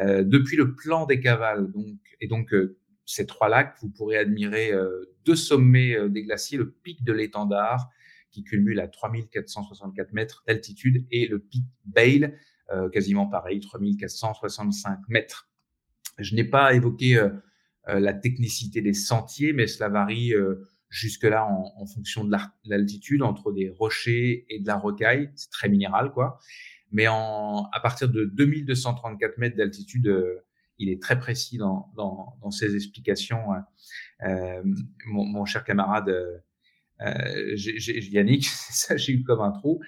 Euh, 0.00 0.22
depuis 0.24 0.56
le 0.56 0.74
plan 0.74 1.06
des 1.06 1.20
cavales, 1.20 1.70
donc, 1.70 1.98
et 2.20 2.26
donc 2.26 2.54
euh, 2.54 2.78
ces 3.04 3.26
trois 3.26 3.48
lacs, 3.48 3.76
vous 3.82 3.90
pourrez 3.90 4.16
admirer 4.16 4.72
euh, 4.72 5.14
deux 5.24 5.36
sommets 5.36 6.08
des 6.08 6.22
glaciers, 6.22 6.58
le 6.58 6.70
pic 6.70 7.04
de 7.04 7.12
l'étendard, 7.12 7.90
qui 8.30 8.42
cumule 8.42 8.80
à 8.80 8.88
3464 8.88 10.12
mètres 10.12 10.42
d'altitude, 10.46 11.06
et 11.10 11.26
le 11.26 11.38
pic 11.38 11.64
Bale, 11.84 12.38
quasiment 12.92 13.26
pareil, 13.26 13.60
3465 13.60 14.98
mètres. 15.08 15.48
Je 16.18 16.34
n'ai 16.34 16.44
pas 16.44 16.74
évoqué 16.74 17.28
la 17.86 18.12
technicité 18.14 18.80
des 18.80 18.94
sentiers, 18.94 19.52
mais 19.52 19.66
cela 19.66 19.88
varie 19.88 20.32
jusque-là 20.92 21.46
en, 21.46 21.86
fonction 21.86 22.24
de 22.24 22.36
l'altitude, 22.64 23.22
entre 23.22 23.50
des 23.50 23.70
rochers 23.70 24.44
et 24.50 24.60
de 24.60 24.66
la 24.66 24.76
rocaille. 24.76 25.30
C'est 25.34 25.50
très 25.50 25.68
minéral, 25.68 26.12
quoi. 26.12 26.38
Mais 26.92 27.06
à 27.06 27.80
partir 27.82 28.10
de 28.10 28.26
2234 28.26 29.38
mètres 29.38 29.56
d'altitude, 29.56 30.06
euh, 30.06 30.44
il 30.78 30.90
est 30.90 31.00
très 31.00 31.18
précis 31.18 31.56
dans, 31.56 32.50
ses 32.50 32.76
explications. 32.76 33.40
Euh, 34.22 34.62
mon, 35.06 35.44
cher 35.46 35.64
camarade 35.64 36.10
euh, 36.10 36.38
euh 37.00 37.56
Yannick, 37.56 38.44
ça 38.70 38.96
j'ai 38.96 39.14
eu 39.14 39.22
comme 39.22 39.40
un 39.40 39.52
trou. 39.52 39.80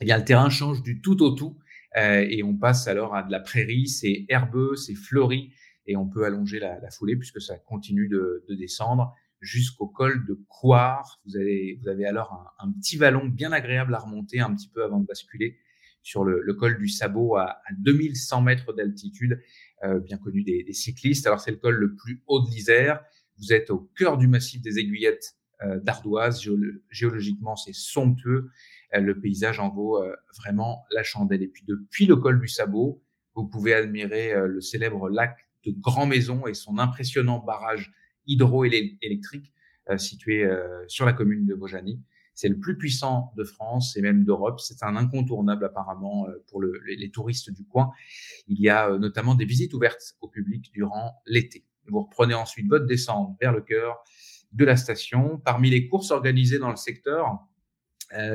Eh 0.00 0.04
bien, 0.04 0.18
le 0.18 0.24
terrain 0.24 0.48
change 0.48 0.82
du 0.82 1.00
tout 1.00 1.22
au 1.22 1.30
tout 1.30 1.58
euh, 1.96 2.26
et 2.28 2.42
on 2.42 2.56
passe 2.56 2.88
alors 2.88 3.14
à 3.14 3.22
de 3.22 3.30
la 3.30 3.40
prairie, 3.40 3.88
c'est 3.88 4.24
herbeux, 4.28 4.76
c'est 4.76 4.94
fleuri 4.94 5.52
et 5.86 5.96
on 5.96 6.08
peut 6.08 6.24
allonger 6.24 6.58
la, 6.58 6.78
la 6.80 6.90
foulée 6.90 7.16
puisque 7.16 7.40
ça 7.40 7.58
continue 7.58 8.08
de, 8.08 8.44
de 8.48 8.54
descendre 8.54 9.14
jusqu'au 9.40 9.86
col 9.86 10.24
de 10.26 10.34
Coire. 10.48 11.20
Vous 11.26 11.36
avez, 11.36 11.78
vous 11.82 11.88
avez 11.88 12.06
alors 12.06 12.54
un, 12.58 12.72
petit 12.72 12.96
vallon 12.96 13.26
bien 13.26 13.52
agréable 13.52 13.94
à 13.94 13.98
remonter 13.98 14.40
un 14.40 14.54
petit 14.54 14.68
peu 14.68 14.84
avant 14.84 15.00
de 15.00 15.06
basculer 15.06 15.58
sur 16.02 16.24
le, 16.24 16.54
col 16.54 16.78
du 16.78 16.88
Sabot 16.88 17.36
à, 17.36 17.60
2100 17.78 18.42
mètres 18.42 18.72
d'altitude, 18.72 19.40
euh, 19.84 20.00
bien 20.00 20.18
connu 20.18 20.42
des, 20.42 20.72
cyclistes. 20.72 21.26
Alors 21.26 21.40
c'est 21.40 21.50
le 21.50 21.58
col 21.58 21.74
le 21.74 21.94
plus 21.94 22.22
haut 22.26 22.40
de 22.40 22.50
l'Isère. 22.50 23.02
Vous 23.38 23.52
êtes 23.52 23.70
au 23.70 23.90
cœur 23.96 24.18
du 24.18 24.28
massif 24.28 24.62
des 24.62 24.78
Aiguillettes 24.78 25.36
euh, 25.62 25.78
d'Ardoise. 25.80 26.42
géologiquement, 26.90 27.56
c'est 27.56 27.74
somptueux. 27.74 28.50
Euh, 28.94 29.00
le 29.00 29.20
paysage 29.20 29.60
en 29.60 29.70
vaut 29.70 30.02
vraiment 30.36 30.84
la 30.90 31.02
chandelle. 31.02 31.42
Et 31.42 31.48
puis 31.48 31.64
depuis 31.66 32.06
le 32.06 32.16
col 32.16 32.40
du 32.40 32.48
Sabot, 32.48 33.02
vous 33.34 33.46
pouvez 33.46 33.74
admirer 33.74 34.34
le 34.46 34.60
célèbre 34.60 35.08
lac 35.08 35.48
de 35.64 35.72
Grand 35.72 36.06
Maison 36.06 36.46
et 36.46 36.54
son 36.54 36.78
impressionnant 36.78 37.38
barrage 37.38 37.92
hydroélectrique 38.26 39.52
euh, 39.90 39.98
situé 39.98 40.44
euh, 40.44 40.84
sur 40.88 41.04
la 41.04 41.12
commune 41.12 41.46
de 41.46 41.54
Vaujany. 41.54 42.00
C'est 42.34 42.48
le 42.48 42.58
plus 42.58 42.78
puissant 42.78 43.32
de 43.36 43.44
France 43.44 43.96
et 43.96 44.02
même 44.02 44.24
d'Europe. 44.24 44.60
C'est 44.60 44.82
un 44.82 44.96
incontournable 44.96 45.64
apparemment 45.64 46.28
euh, 46.28 46.44
pour 46.48 46.60
le, 46.60 46.80
les, 46.86 47.10
touristes 47.10 47.50
du 47.50 47.64
coin. 47.64 47.90
Il 48.46 48.60
y 48.60 48.68
a 48.68 48.96
notamment 48.98 49.34
des 49.34 49.44
visites 49.44 49.74
ouvertes 49.74 50.14
au 50.20 50.28
public 50.28 50.70
durant 50.72 51.16
l'été. 51.26 51.66
Vous 51.88 52.02
reprenez 52.02 52.34
ensuite 52.34 52.68
votre 52.68 52.86
descente 52.86 53.36
vers 53.40 53.52
le 53.52 53.62
cœur 53.62 53.96
de 54.52 54.64
la 54.64 54.76
station. 54.76 55.38
Parmi 55.44 55.70
les 55.70 55.88
courses 55.88 56.10
organisées 56.10 56.58
dans 56.58 56.70
le 56.70 56.76
secteur, 56.76 57.26
euh, 57.26 57.49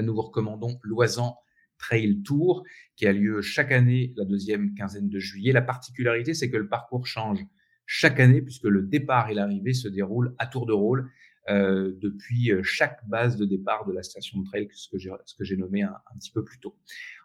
nous 0.04 0.14
vous 0.14 0.22
recommandons 0.22 0.80
l'Oisan 0.84 1.38
Trail 1.78 2.22
Tour 2.24 2.64
qui 2.96 3.08
a 3.08 3.14
lieu 3.14 3.42
chaque 3.42 3.72
année 3.72 4.14
la 4.16 4.26
deuxième 4.26 4.74
quinzaine 4.74 5.10
de 5.10 5.20
juillet. 5.20 5.52
La 5.52 5.62
particularité, 5.62 6.34
c'est 6.34 6.50
que 6.50 6.58
le 6.58 6.68
parcours 6.68 7.08
change 7.08 7.40
chaque 7.86 8.20
année 8.20 8.42
puisque 8.42 8.66
le 8.66 8.82
départ 8.82 9.30
et 9.30 9.34
l'arrivée 9.34 9.74
se 9.74 9.88
déroulent 9.88 10.34
à 10.38 10.48
tour 10.48 10.66
de 10.66 10.74
rôle 10.74 11.12
euh, 11.48 11.94
depuis 12.02 12.52
euh, 12.52 12.64
chaque 12.64 13.08
base 13.08 13.38
de 13.38 13.46
départ 13.46 13.86
de 13.86 13.94
la 13.94 14.02
station 14.02 14.40
de 14.40 14.46
trail, 14.46 14.68
ce 14.72 14.90
que 14.90 14.98
j'ai, 15.44 15.58
nommé 15.58 15.84
un, 15.84 15.94
petit 16.20 16.32
peu 16.32 16.44
plus 16.44 16.60
tôt. 16.60 16.76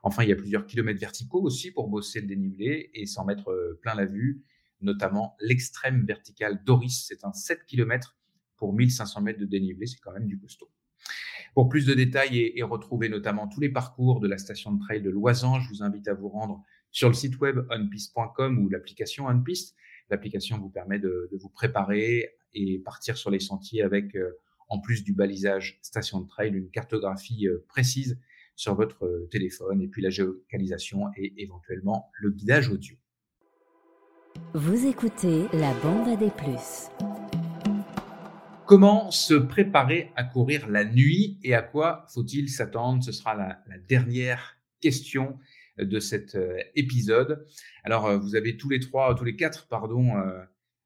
Enfin, 0.03 0.25
il 0.25 0.29
y 0.29 0.33
a 0.33 0.37
plusieurs 0.37 0.67
kilomètres 0.67 1.01
verticaux 1.01 1.41
aussi 1.41 1.71
pour 1.71 1.89
bosser 1.89 2.21
le 2.21 2.27
dénivelé 2.27 2.91
et 2.93 3.07
s'en 3.07 3.25
mettre 3.25 3.51
euh, 3.51 3.79
plein 3.81 3.95
la 3.95 4.05
vue, 4.05 4.45
notamment 4.83 5.37
l'extrême 5.41 6.05
vertical 6.05 6.63
Doris. 6.65 7.07
C'est 7.09 7.25
un 7.25 7.33
7 7.33 7.65
km 7.65 8.19
pour 8.57 8.75
1500 8.75 9.23
mètres 9.23 9.41
de 9.41 9.47
dénivelé, 9.47 9.87
c'est 9.87 10.01
quand 10.01 10.13
même 10.13 10.27
du 10.27 10.39
costaud. 10.39 10.71
Pour 11.55 11.69
plus 11.69 11.87
de 11.87 11.95
détails 11.95 12.39
et, 12.39 12.59
et, 12.59 12.63
retrouver 12.63 13.09
notamment 13.09 13.49
tous 13.49 13.61
les 13.61 13.69
parcours 13.69 14.21
de 14.21 14.29
la 14.29 14.39
station 14.39 14.73
de 14.73 14.79
trail 14.79 15.03
de 15.03 15.11
Loisan, 15.11 15.61
je 15.61 15.69
vous 15.69 15.83
invite 15.83 16.07
à 16.09 16.15
vous 16.15 16.29
rendre 16.29 16.65
sur 16.91 17.09
le 17.09 17.15
site 17.15 17.39
web 17.41 17.59
onpiste.com 17.71 18.59
ou 18.59 18.69
l'application 18.69 19.27
Onpiste. 19.27 19.77
L'application 20.11 20.59
vous 20.59 20.69
permet 20.69 20.99
de, 20.99 21.29
vous 21.33 21.49
préparer 21.49 22.31
et 22.53 22.79
partir 22.81 23.17
sur 23.17 23.31
les 23.31 23.39
sentiers 23.39 23.83
avec, 23.83 24.17
euh, 24.17 24.39
en 24.69 24.81
plus 24.81 25.05
du 25.05 25.13
balisage 25.13 25.79
station 25.83 26.21
de 26.21 26.27
trail, 26.27 26.53
une 26.53 26.71
cartographie 26.71 27.47
euh, 27.47 27.65
précise 27.69 28.19
sur 28.57 28.75
votre 28.75 29.05
euh, 29.05 29.29
téléphone 29.31 29.81
et 29.81 29.89
puis 29.89 30.03
la 30.03 30.11
géolocalisation 30.11 31.07
et 31.17 31.33
éventuellement 31.37 32.11
le 32.15 32.31
guidage 32.31 32.69
audio. 32.71 32.97
Vous 34.55 34.87
écoutez 34.87 35.47
la 35.53 35.73
bande 35.75 36.19
des 36.19 36.31
plus. 36.31 36.91
Comment 38.71 39.11
se 39.11 39.35
préparer 39.35 40.13
à 40.15 40.23
courir 40.23 40.69
la 40.69 40.85
nuit 40.85 41.41
et 41.43 41.55
à 41.57 41.63
quoi 41.63 42.07
faut-il 42.15 42.49
s'attendre? 42.49 43.03
Ce 43.03 43.11
sera 43.11 43.35
la, 43.35 43.59
la, 43.67 43.79
dernière 43.79 44.59
question 44.81 45.41
de 45.77 45.99
cet 45.99 46.39
épisode. 46.77 47.45
Alors, 47.83 48.17
vous 48.21 48.37
avez 48.37 48.57
tous 48.57 48.69
les 48.69 48.79
trois, 48.79 49.13
tous 49.17 49.25
les 49.25 49.35
quatre, 49.35 49.67
pardon, 49.67 50.13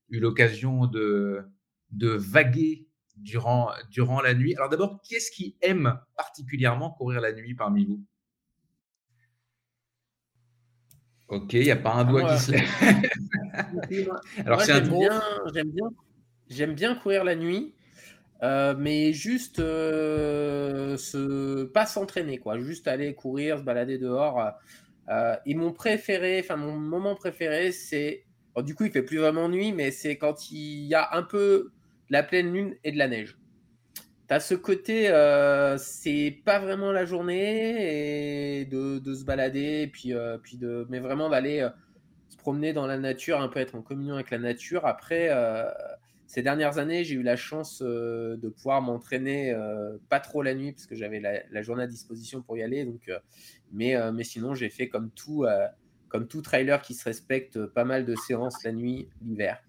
eu 0.08 0.18
l'occasion 0.18 0.86
de, 0.86 1.42
de 1.90 2.08
vaguer 2.08 2.88
durant, 3.16 3.70
durant 3.90 4.22
la 4.22 4.32
nuit. 4.32 4.54
Alors 4.56 4.68
d'abord, 4.68 5.00
qui 5.02 5.16
est-ce 5.16 5.30
qui 5.30 5.56
aime 5.60 5.98
particulièrement 6.16 6.90
courir 6.90 7.20
la 7.20 7.32
nuit 7.32 7.54
parmi 7.54 7.84
vous? 7.84 8.02
Ok, 11.28 11.52
il 11.54 11.62
n'y 11.62 11.70
a 11.70 11.76
pas 11.76 11.92
un 11.94 12.04
doigt 12.04 12.34
qui 12.34 12.42
se 12.42 12.52
lève. 13.90 14.10
Alors 14.44 14.62
c'est 14.62 14.72
j'aime 14.72 14.88
bien, 14.88 15.22
j'aime 15.52 15.70
bien, 15.70 15.90
j'aime 16.48 16.74
bien 16.74 16.94
courir 16.94 17.24
la 17.24 17.34
nuit, 17.34 17.73
euh, 18.44 18.74
mais 18.78 19.12
juste 19.12 19.58
euh, 19.58 20.96
pas 21.74 21.86
s'entraîner, 21.86 22.38
quoi. 22.38 22.58
Juste 22.60 22.86
aller 22.86 23.14
courir, 23.14 23.58
se 23.58 23.64
balader 23.64 23.98
dehors. 23.98 24.52
Euh, 25.08 25.36
et 25.46 25.54
mon 25.54 25.72
préféré, 25.72 26.40
enfin 26.40 26.56
mon 26.56 26.76
moment 26.76 27.16
préféré, 27.16 27.72
c'est 27.72 28.24
du 28.62 28.74
coup, 28.74 28.84
il 28.84 28.92
fait 28.92 29.02
plus 29.02 29.18
vraiment 29.18 29.48
nuit, 29.48 29.72
mais 29.72 29.90
c'est 29.90 30.16
quand 30.16 30.50
il 30.50 30.86
y 30.86 30.94
a 30.94 31.08
un 31.12 31.22
peu 31.22 31.72
de 32.08 32.12
la 32.12 32.22
pleine 32.22 32.52
lune 32.52 32.76
et 32.84 32.92
de 32.92 32.98
la 32.98 33.08
neige. 33.08 33.36
Tu 34.28 34.34
as 34.34 34.40
ce 34.40 34.54
côté, 34.54 35.10
euh, 35.10 35.76
c'est 35.76 36.38
pas 36.44 36.58
vraiment 36.58 36.92
la 36.92 37.04
journée 37.04 38.60
et 38.60 38.64
de, 38.64 39.14
se 39.14 39.24
balader, 39.24 39.88
puis, 39.88 40.14
euh, 40.14 40.38
puis 40.38 40.56
de, 40.56 40.86
mais 40.88 41.00
vraiment 41.00 41.28
d'aller 41.28 41.60
euh, 41.60 41.68
se 42.28 42.36
promener 42.36 42.72
dans 42.72 42.86
la 42.86 42.98
nature, 42.98 43.40
un 43.40 43.48
peu 43.48 43.60
être 43.60 43.74
en 43.74 43.82
communion 43.82 44.14
avec 44.14 44.30
la 44.30 44.38
nature. 44.38 44.86
Après, 44.86 45.28
ces 46.34 46.42
dernières 46.42 46.78
années, 46.78 47.04
j'ai 47.04 47.14
eu 47.14 47.22
la 47.22 47.36
chance 47.36 47.80
de 47.80 48.48
pouvoir 48.48 48.82
m'entraîner 48.82 49.56
pas 50.08 50.18
trop 50.18 50.42
la 50.42 50.54
nuit 50.54 50.72
parce 50.72 50.86
que 50.86 50.96
j'avais 50.96 51.20
la, 51.20 51.62
journée 51.62 51.84
à 51.84 51.86
disposition 51.86 52.42
pour 52.42 52.56
y 52.56 52.62
aller. 52.62 52.84
Donc, 52.84 53.08
mais, 53.72 53.94
mais 54.12 54.24
sinon, 54.24 54.54
j'ai 54.54 54.68
fait 54.68 54.88
comme 54.88 55.10
tout 55.10 55.44
comme 56.14 56.28
tout 56.28 56.42
trailer 56.42 56.80
qui 56.80 56.94
se 56.94 57.02
respecte, 57.02 57.66
pas 57.66 57.84
mal 57.84 58.04
de 58.04 58.14
séances 58.14 58.62
la 58.62 58.70
nuit, 58.70 59.08
l'hiver. 59.20 59.60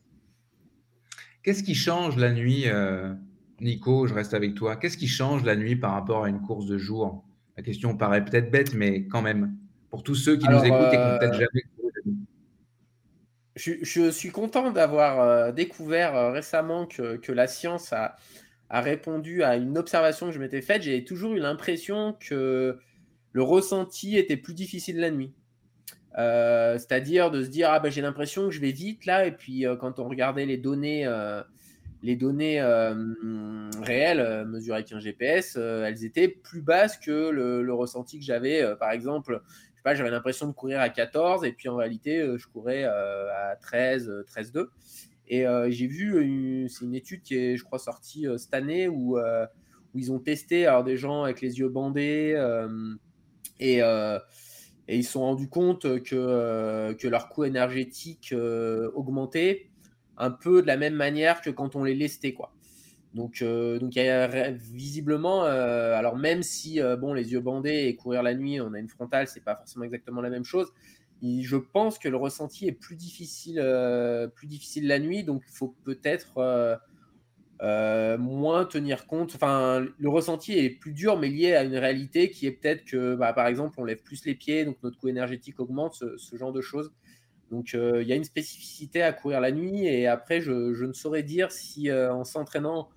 Qu'est-ce 1.41 1.63
qui 1.63 1.73
change 1.73 2.17
la 2.17 2.31
nuit, 2.31 2.65
euh, 2.67 3.15
Nico? 3.61 4.05
Je 4.05 4.13
reste 4.13 4.35
avec 4.35 4.53
toi. 4.53 4.75
Qu'est-ce 4.75 4.95
qui 4.95 5.07
change 5.07 5.43
la 5.43 5.55
nuit 5.55 5.75
par 5.75 5.93
rapport 5.93 6.25
à 6.25 6.29
une 6.29 6.41
course 6.41 6.67
de 6.67 6.77
jour? 6.77 7.23
La 7.57 7.63
question 7.63 7.97
paraît 7.97 8.23
peut-être 8.23 8.51
bête, 8.51 8.75
mais 8.75 9.07
quand 9.07 9.23
même, 9.23 9.55
pour 9.89 10.03
tous 10.03 10.13
ceux 10.13 10.37
qui 10.37 10.47
nous 10.47 10.57
écoutent 10.57 10.93
et 10.93 10.97
qui 10.97 10.97
n'ont 10.97 11.17
peut-être 11.17 11.33
euh, 11.33 11.39
jamais. 11.39 11.63
Je, 13.55 14.09
suis 14.11 14.31
content 14.31 14.71
d'avoir 14.71 15.21
euh, 15.21 15.51
découvert 15.51 16.31
récemment 16.31 16.85
que, 16.85 17.31
la 17.31 17.47
science 17.47 17.93
a, 17.93 18.15
répondu 18.69 19.43
à 19.43 19.55
une 19.55 19.77
observation 19.77 20.27
que 20.27 20.33
je 20.33 20.39
m'étais 20.39 20.61
faite. 20.61 20.81
J'ai 20.81 21.03
toujours 21.05 21.33
eu 21.33 21.39
l'impression 21.39 22.17
que 22.19 22.77
le 23.31 23.43
ressenti 23.43 24.17
était 24.17 24.37
plus 24.37 24.53
difficile 24.53 24.99
la 24.99 25.11
nuit. 25.11 25.33
Euh, 26.17 26.77
c'est-à-dire 26.77 27.29
de 27.29 27.43
se 27.43 27.49
dire 27.49 27.69
ah 27.71 27.81
ben 27.81 27.91
j'ai 27.91 28.01
l'impression 28.01 28.45
que 28.45 28.51
je 28.51 28.61
vais 28.61 28.71
vite 28.71 29.05
là 29.05 29.25
et 29.25 29.33
puis 29.33 29.67
euh, 29.67 29.75
quand 29.75 29.99
on 29.99 30.07
regardait 30.07 30.45
les 30.45 30.55
données 30.55 31.05
euh, 31.05 31.41
les 32.03 32.15
données 32.15 32.61
réelles 33.81 34.45
mesurées 34.45 34.77
avec 34.77 34.91
un 34.93 34.99
GPS 34.99 35.57
elles 35.57 36.05
étaient 36.05 36.27
plus 36.27 36.61
basses 36.61 36.97
que 36.97 37.29
le, 37.29 37.73
ressenti 37.73 38.19
que 38.19 38.23
j'avais 38.23 38.63
par 38.79 38.91
exemple 38.91 39.41
j'avais 39.93 40.09
l'impression 40.09 40.47
de 40.47 40.53
courir 40.53 40.79
à 40.79 40.89
14 40.89 41.43
et 41.43 41.51
puis 41.51 41.69
en 41.69 41.75
réalité 41.75 42.25
je 42.37 42.47
courais 42.47 42.85
à 42.85 43.55
13 43.61 44.23
13 44.25 44.51
2 44.51 44.71
et 45.27 45.45
j'ai 45.69 45.87
vu 45.87 46.67
c'est 46.69 46.85
une 46.85 46.95
étude 46.95 47.21
qui 47.21 47.35
est 47.35 47.57
je 47.57 47.63
crois 47.63 47.77
sortie 47.77 48.25
cette 48.37 48.53
année 48.53 48.87
où 48.87 49.17
où 49.19 49.97
ils 49.99 50.11
ont 50.11 50.19
testé 50.19 50.65
alors 50.65 50.83
des 50.83 50.97
gens 50.97 51.23
avec 51.23 51.41
les 51.41 51.59
yeux 51.59 51.69
bandés 51.69 52.35
et 53.59 53.81
et 54.87 54.97
ils 54.97 55.03
se 55.03 55.13
sont 55.13 55.21
rendus 55.21 55.49
compte 55.49 56.01
que, 56.03 56.15
euh, 56.15 56.93
que 56.93 57.07
leur 57.07 57.29
coût 57.29 57.43
énergétique 57.43 58.29
euh, 58.33 58.91
augmentait 58.93 59.69
un 60.17 60.31
peu 60.31 60.61
de 60.61 60.67
la 60.67 60.77
même 60.77 60.93
manière 60.93 61.41
que 61.41 61.49
quand 61.49 61.75
on 61.75 61.83
les 61.83 61.95
lestait. 61.95 62.33
Quoi. 62.33 62.53
Donc, 63.15 63.41
euh, 63.41 63.79
donc 63.79 63.93
visiblement, 64.53 65.43
alors 65.43 66.15
même 66.17 66.43
si 66.43 66.79
bon, 66.99 67.13
les 67.13 67.31
yeux 67.31 67.39
bandés 67.39 67.87
et 67.87 67.95
courir 67.95 68.21
la 68.21 68.35
nuit, 68.35 68.61
on 68.61 68.73
a 68.73 68.79
une 68.79 68.89
frontale, 68.89 69.27
c'est 69.27 69.43
pas 69.43 69.55
forcément 69.55 69.85
exactement 69.85 70.21
la 70.21 70.29
même 70.29 70.43
chose. 70.43 70.71
je 71.23 71.55
pense 71.55 71.97
que 71.97 72.09
le 72.09 72.17
ressenti 72.17 72.67
est 72.67 72.73
plus 72.73 72.95
difficile, 72.95 73.59
plus 74.35 74.47
difficile 74.47 74.87
la 74.87 74.99
nuit, 74.99 75.23
donc 75.23 75.43
il 75.47 75.55
faut 75.55 75.75
peut-être 75.83 76.79
euh, 77.61 78.17
moins 78.17 78.65
tenir 78.65 79.07
compte. 79.07 79.33
Enfin, 79.35 79.85
le 79.97 80.09
ressenti 80.09 80.57
est 80.57 80.69
plus 80.69 80.91
dur, 80.91 81.17
mais 81.17 81.29
lié 81.29 81.53
à 81.53 81.63
une 81.63 81.77
réalité 81.77 82.29
qui 82.29 82.47
est 82.47 82.51
peut-être 82.51 82.83
que, 82.83 83.15
bah, 83.15 83.31
par 83.33 83.47
exemple, 83.47 83.75
on 83.79 83.85
lève 83.85 84.01
plus 84.03 84.25
les 84.25 84.35
pieds, 84.35 84.65
donc 84.65 84.77
notre 84.83 84.97
coût 84.97 85.07
énergétique 85.07 85.59
augmente, 85.59 85.93
ce, 85.93 86.35
genre 86.35 86.51
de 86.51 86.61
choses. 86.61 86.91
Donc, 87.51 87.73
euh, 87.73 88.01
il 88.01 88.07
y 88.09 88.13
a 88.13 88.15
une 88.15 88.25
spécificité 88.25 89.01
à 89.01 89.13
courir 89.13 89.39
la 89.39 89.51
nuit. 89.51 89.85
Et 89.87 90.07
après, 90.07 90.41
je, 90.41 90.51
ne 90.83 90.93
saurais 90.93 91.23
dire 91.23 91.51
si 91.51 91.89
euh, 91.89 92.13
en 92.13 92.25
s'entraînant 92.25 92.89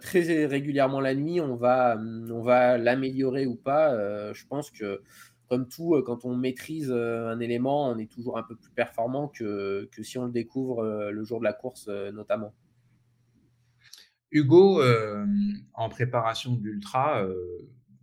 très 0.00 0.46
régulièrement 0.46 1.00
la 1.00 1.14
nuit, 1.14 1.40
on 1.40 1.56
va, 1.56 1.98
on 1.98 2.42
va 2.42 2.78
l'améliorer 2.78 3.46
ou 3.46 3.56
pas. 3.56 4.32
je 4.32 4.46
pense 4.46 4.70
que, 4.70 5.02
comme 5.48 5.68
tout, 5.68 6.00
quand 6.04 6.24
on 6.24 6.36
maîtrise 6.36 6.90
un 6.90 7.38
élément, 7.40 7.88
on 7.88 7.98
est 7.98 8.10
toujours 8.10 8.38
un 8.38 8.42
peu 8.42 8.56
plus 8.56 8.70
performant 8.70 9.28
que, 9.28 9.88
que 9.92 10.02
si 10.02 10.18
on 10.18 10.26
le 10.26 10.32
découvre 10.32 11.10
le 11.10 11.24
jour 11.24 11.38
de 11.38 11.44
la 11.44 11.52
course, 11.52 11.88
notamment. 11.88 12.54
Hugo, 14.30 14.82
euh, 14.82 15.26
en 15.72 15.88
préparation 15.88 16.54
d'ultra, 16.54 17.22
euh, 17.22 17.58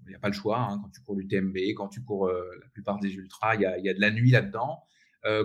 il 0.05 0.09
n'y 0.09 0.15
a 0.15 0.19
pas 0.19 0.29
le 0.29 0.33
choix. 0.33 0.59
Hein, 0.59 0.79
quand 0.81 0.89
tu 0.89 1.01
cours 1.01 1.15
l'UTMB, 1.15 1.57
quand 1.75 1.87
tu 1.87 2.01
cours 2.03 2.27
euh, 2.27 2.43
la 2.61 2.67
plupart 2.69 2.99
des 2.99 3.13
ultras, 3.13 3.55
il 3.55 3.61
y 3.61 3.65
a, 3.65 3.93
de 3.93 4.01
la 4.01 4.11
nuit 4.11 4.31
là-dedans. 4.31 4.83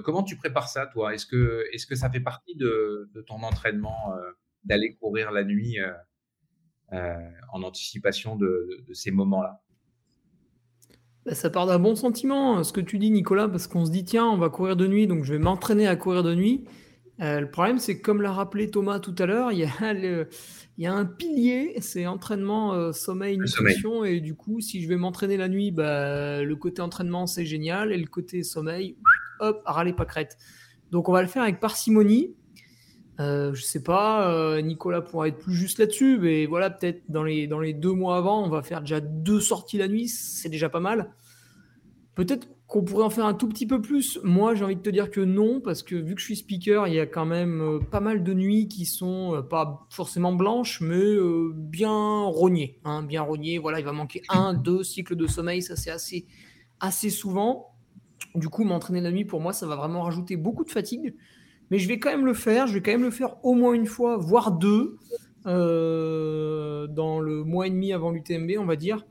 comment 0.05 0.23
tu 0.23 0.37
prépares 0.37 0.69
ça, 0.69 0.87
toi? 0.87 1.15
Est-ce 1.15 1.27
que, 1.27 1.65
est 1.73 1.87
que 1.89 1.95
ça 1.95 2.11
fait 2.11 2.21
partie 2.21 2.55
de, 2.57 3.11
ton 3.27 3.43
entraînement 3.43 4.15
d'aller 4.65 4.95
courir 4.95 5.31
la 5.33 5.45
nuit 5.45 5.79
en 6.93 7.63
anticipation 7.63 8.37
de, 8.37 8.85
ces 8.93 9.11
moments-là 9.11 9.61
bah, 11.27 11.35
ça 11.35 11.51
part 11.51 11.67
d'un 11.67 11.79
bon 11.79 11.95
sentiment, 11.97 12.57
hein, 12.57 12.65
ce 12.65 12.73
que 12.73 12.81
tu 12.81 12.99
dis, 12.99 13.11
Nicolas, 13.11 13.47
parce 13.47 13.67
qu'on 13.67 13.85
se 13.85 13.91
dit, 13.91 14.07
tiens, 14.07 14.25
on 14.25 14.39
va 14.39 14.49
courir 14.49 14.75
de 14.75 14.87
nuit, 14.87 15.07
donc 15.07 15.25
je 15.25 15.35
vais 15.35 15.39
m'entraîner 15.39 15.87
à 15.87 15.95
courir 15.95 16.23
de 16.23 16.35
nuit. 16.35 16.65
le 17.19 17.45
problème, 17.45 17.79
c'est 17.79 18.01
comme 18.01 18.23
l'a 18.23 18.33
rappelé 18.33 18.71
Thomas 18.71 19.01
tout 19.01 19.15
à 19.19 19.27
l'heure, 19.27 19.53
il 19.53 19.59
y 19.59 19.65
a 19.65 19.93
le, 19.93 20.29
il 20.81 20.85
y 20.85 20.87
a 20.87 20.95
un 20.95 21.05
pilier, 21.05 21.75
c'est 21.83 22.07
entraînement, 22.07 22.73
euh, 22.73 22.93
sommeil, 22.93 23.37
nutrition. 23.37 24.03
Et 24.03 24.21
du 24.21 24.35
coup, 24.35 24.63
si 24.63 24.81
je 24.81 24.89
vais 24.89 24.97
m'entraîner 24.97 25.37
la 25.37 25.47
nuit, 25.47 25.73
bah, 25.73 26.43
le 26.43 26.57
côté 26.57 26.81
entraînement, 26.81 27.27
c'est 27.27 27.45
génial. 27.45 27.93
Et 27.93 27.99
le 27.99 28.07
côté 28.07 28.43
sommeil, 28.43 28.97
hop, 29.41 29.61
râler 29.67 29.93
pas 29.93 30.07
crête. 30.07 30.39
Donc, 30.91 31.11
on 31.11 31.13
va 31.13 31.21
le 31.21 31.29
faire 31.29 31.43
avec 31.43 31.61
parcimonie. 31.61 32.35
Euh, 33.21 33.53
je 33.53 33.63
sais 33.63 33.83
pas, 33.83 34.33
euh, 34.33 34.63
Nicolas 34.63 35.03
pourra 35.03 35.29
être 35.29 35.39
plus 35.39 35.55
juste 35.55 35.79
là-dessus, 35.79 36.19
mais 36.19 36.47
voilà, 36.47 36.71
peut-être 36.71 37.03
dans 37.11 37.23
les, 37.23 37.47
dans 37.47 37.61
les 37.61 37.75
deux 37.75 37.93
mois 37.93 38.17
avant, 38.17 38.43
on 38.43 38.49
va 38.49 38.63
faire 38.63 38.81
déjà 38.81 39.01
deux 39.01 39.41
sorties 39.41 39.77
la 39.77 39.89
nuit, 39.89 40.09
c'est 40.09 40.49
déjà 40.49 40.71
pas 40.71 40.81
mal. 40.81 41.11
Peut-être 42.15 42.49
qu'on 42.67 42.83
pourrait 42.83 43.05
en 43.05 43.11
faire 43.11 43.27
un 43.27 43.35
tout 43.35 43.49
petit 43.49 43.67
peu 43.67 43.83
plus. 43.83 44.19
Moi, 44.23 44.55
j'ai 44.55 44.65
envie 44.65 44.77
de 44.77 44.81
te 44.81 44.89
dire 44.89 45.11
que 45.11 45.21
non, 45.21 45.61
parce 45.61 45.83
que 45.83 45.97
vu 45.97 46.15
que 46.15 46.21
je 46.21 46.27
suis 46.27 46.37
speaker, 46.37 46.89
il 46.89 46.95
y 46.95 47.01
a 47.01 47.07
quand 47.07 47.27
même 47.27 47.61
euh, 47.61 47.79
pas 47.79 48.01
mal 48.01 48.23
de 48.23 48.33
nuits 48.33 48.69
qui 48.69 48.87
sont 48.87 49.35
euh, 49.35 49.43
pas 49.43 49.87
forcément 49.91 50.33
blanches, 50.33 50.81
mais 50.81 51.15
bien 51.55 52.23
rognées. 52.23 52.79
hein, 52.85 53.03
bien 53.03 53.23
rognées. 53.23 53.59
Voilà, 53.59 53.81
il 53.81 53.85
va 53.85 53.93
manquer 53.93 54.23
un, 54.31 54.55
deux 54.55 54.83
cycles 54.83 55.17
de 55.17 55.27
sommeil, 55.27 55.63
ça 55.63 55.77
c'est 55.77 55.91
assez, 55.91 56.27
assez 56.79 57.11
souvent. 57.11 57.75
Du 58.35 58.49
coup, 58.49 58.65
m'entraîner 58.65 59.01
la 59.01 59.11
nuit, 59.11 59.25
pour 59.25 59.41
moi, 59.41 59.53
ça 59.53 59.67
va 59.67 59.77
vraiment 59.77 60.03
rajouter 60.03 60.37
beaucoup 60.37 60.65
de 60.65 60.71
fatigue. 60.71 61.15
Mais 61.71 61.79
je 61.79 61.89
vais 61.89 61.99
quand 61.99 62.11
même 62.11 62.27
le 62.27 62.35
faire. 62.35 62.67
Je 62.67 62.75
vais 62.75 62.83
quand 62.83 62.93
même 62.93 63.03
le 63.05 63.11
faire 63.11 63.37
au 63.45 63.55
moins 63.55 63.73
une 63.75 63.87
fois, 63.87 64.17
voire 64.17 64.53
deux, 64.53 64.97
euh, 65.47 66.87
dans 66.89 67.21
le 67.21 67.45
mois 67.45 67.67
et 67.67 67.71
demi 67.71 67.93
avant 67.93 68.11
l'UTMB, 68.11 68.53
on 68.59 68.67
va 68.67 68.77
dire. 68.77 69.05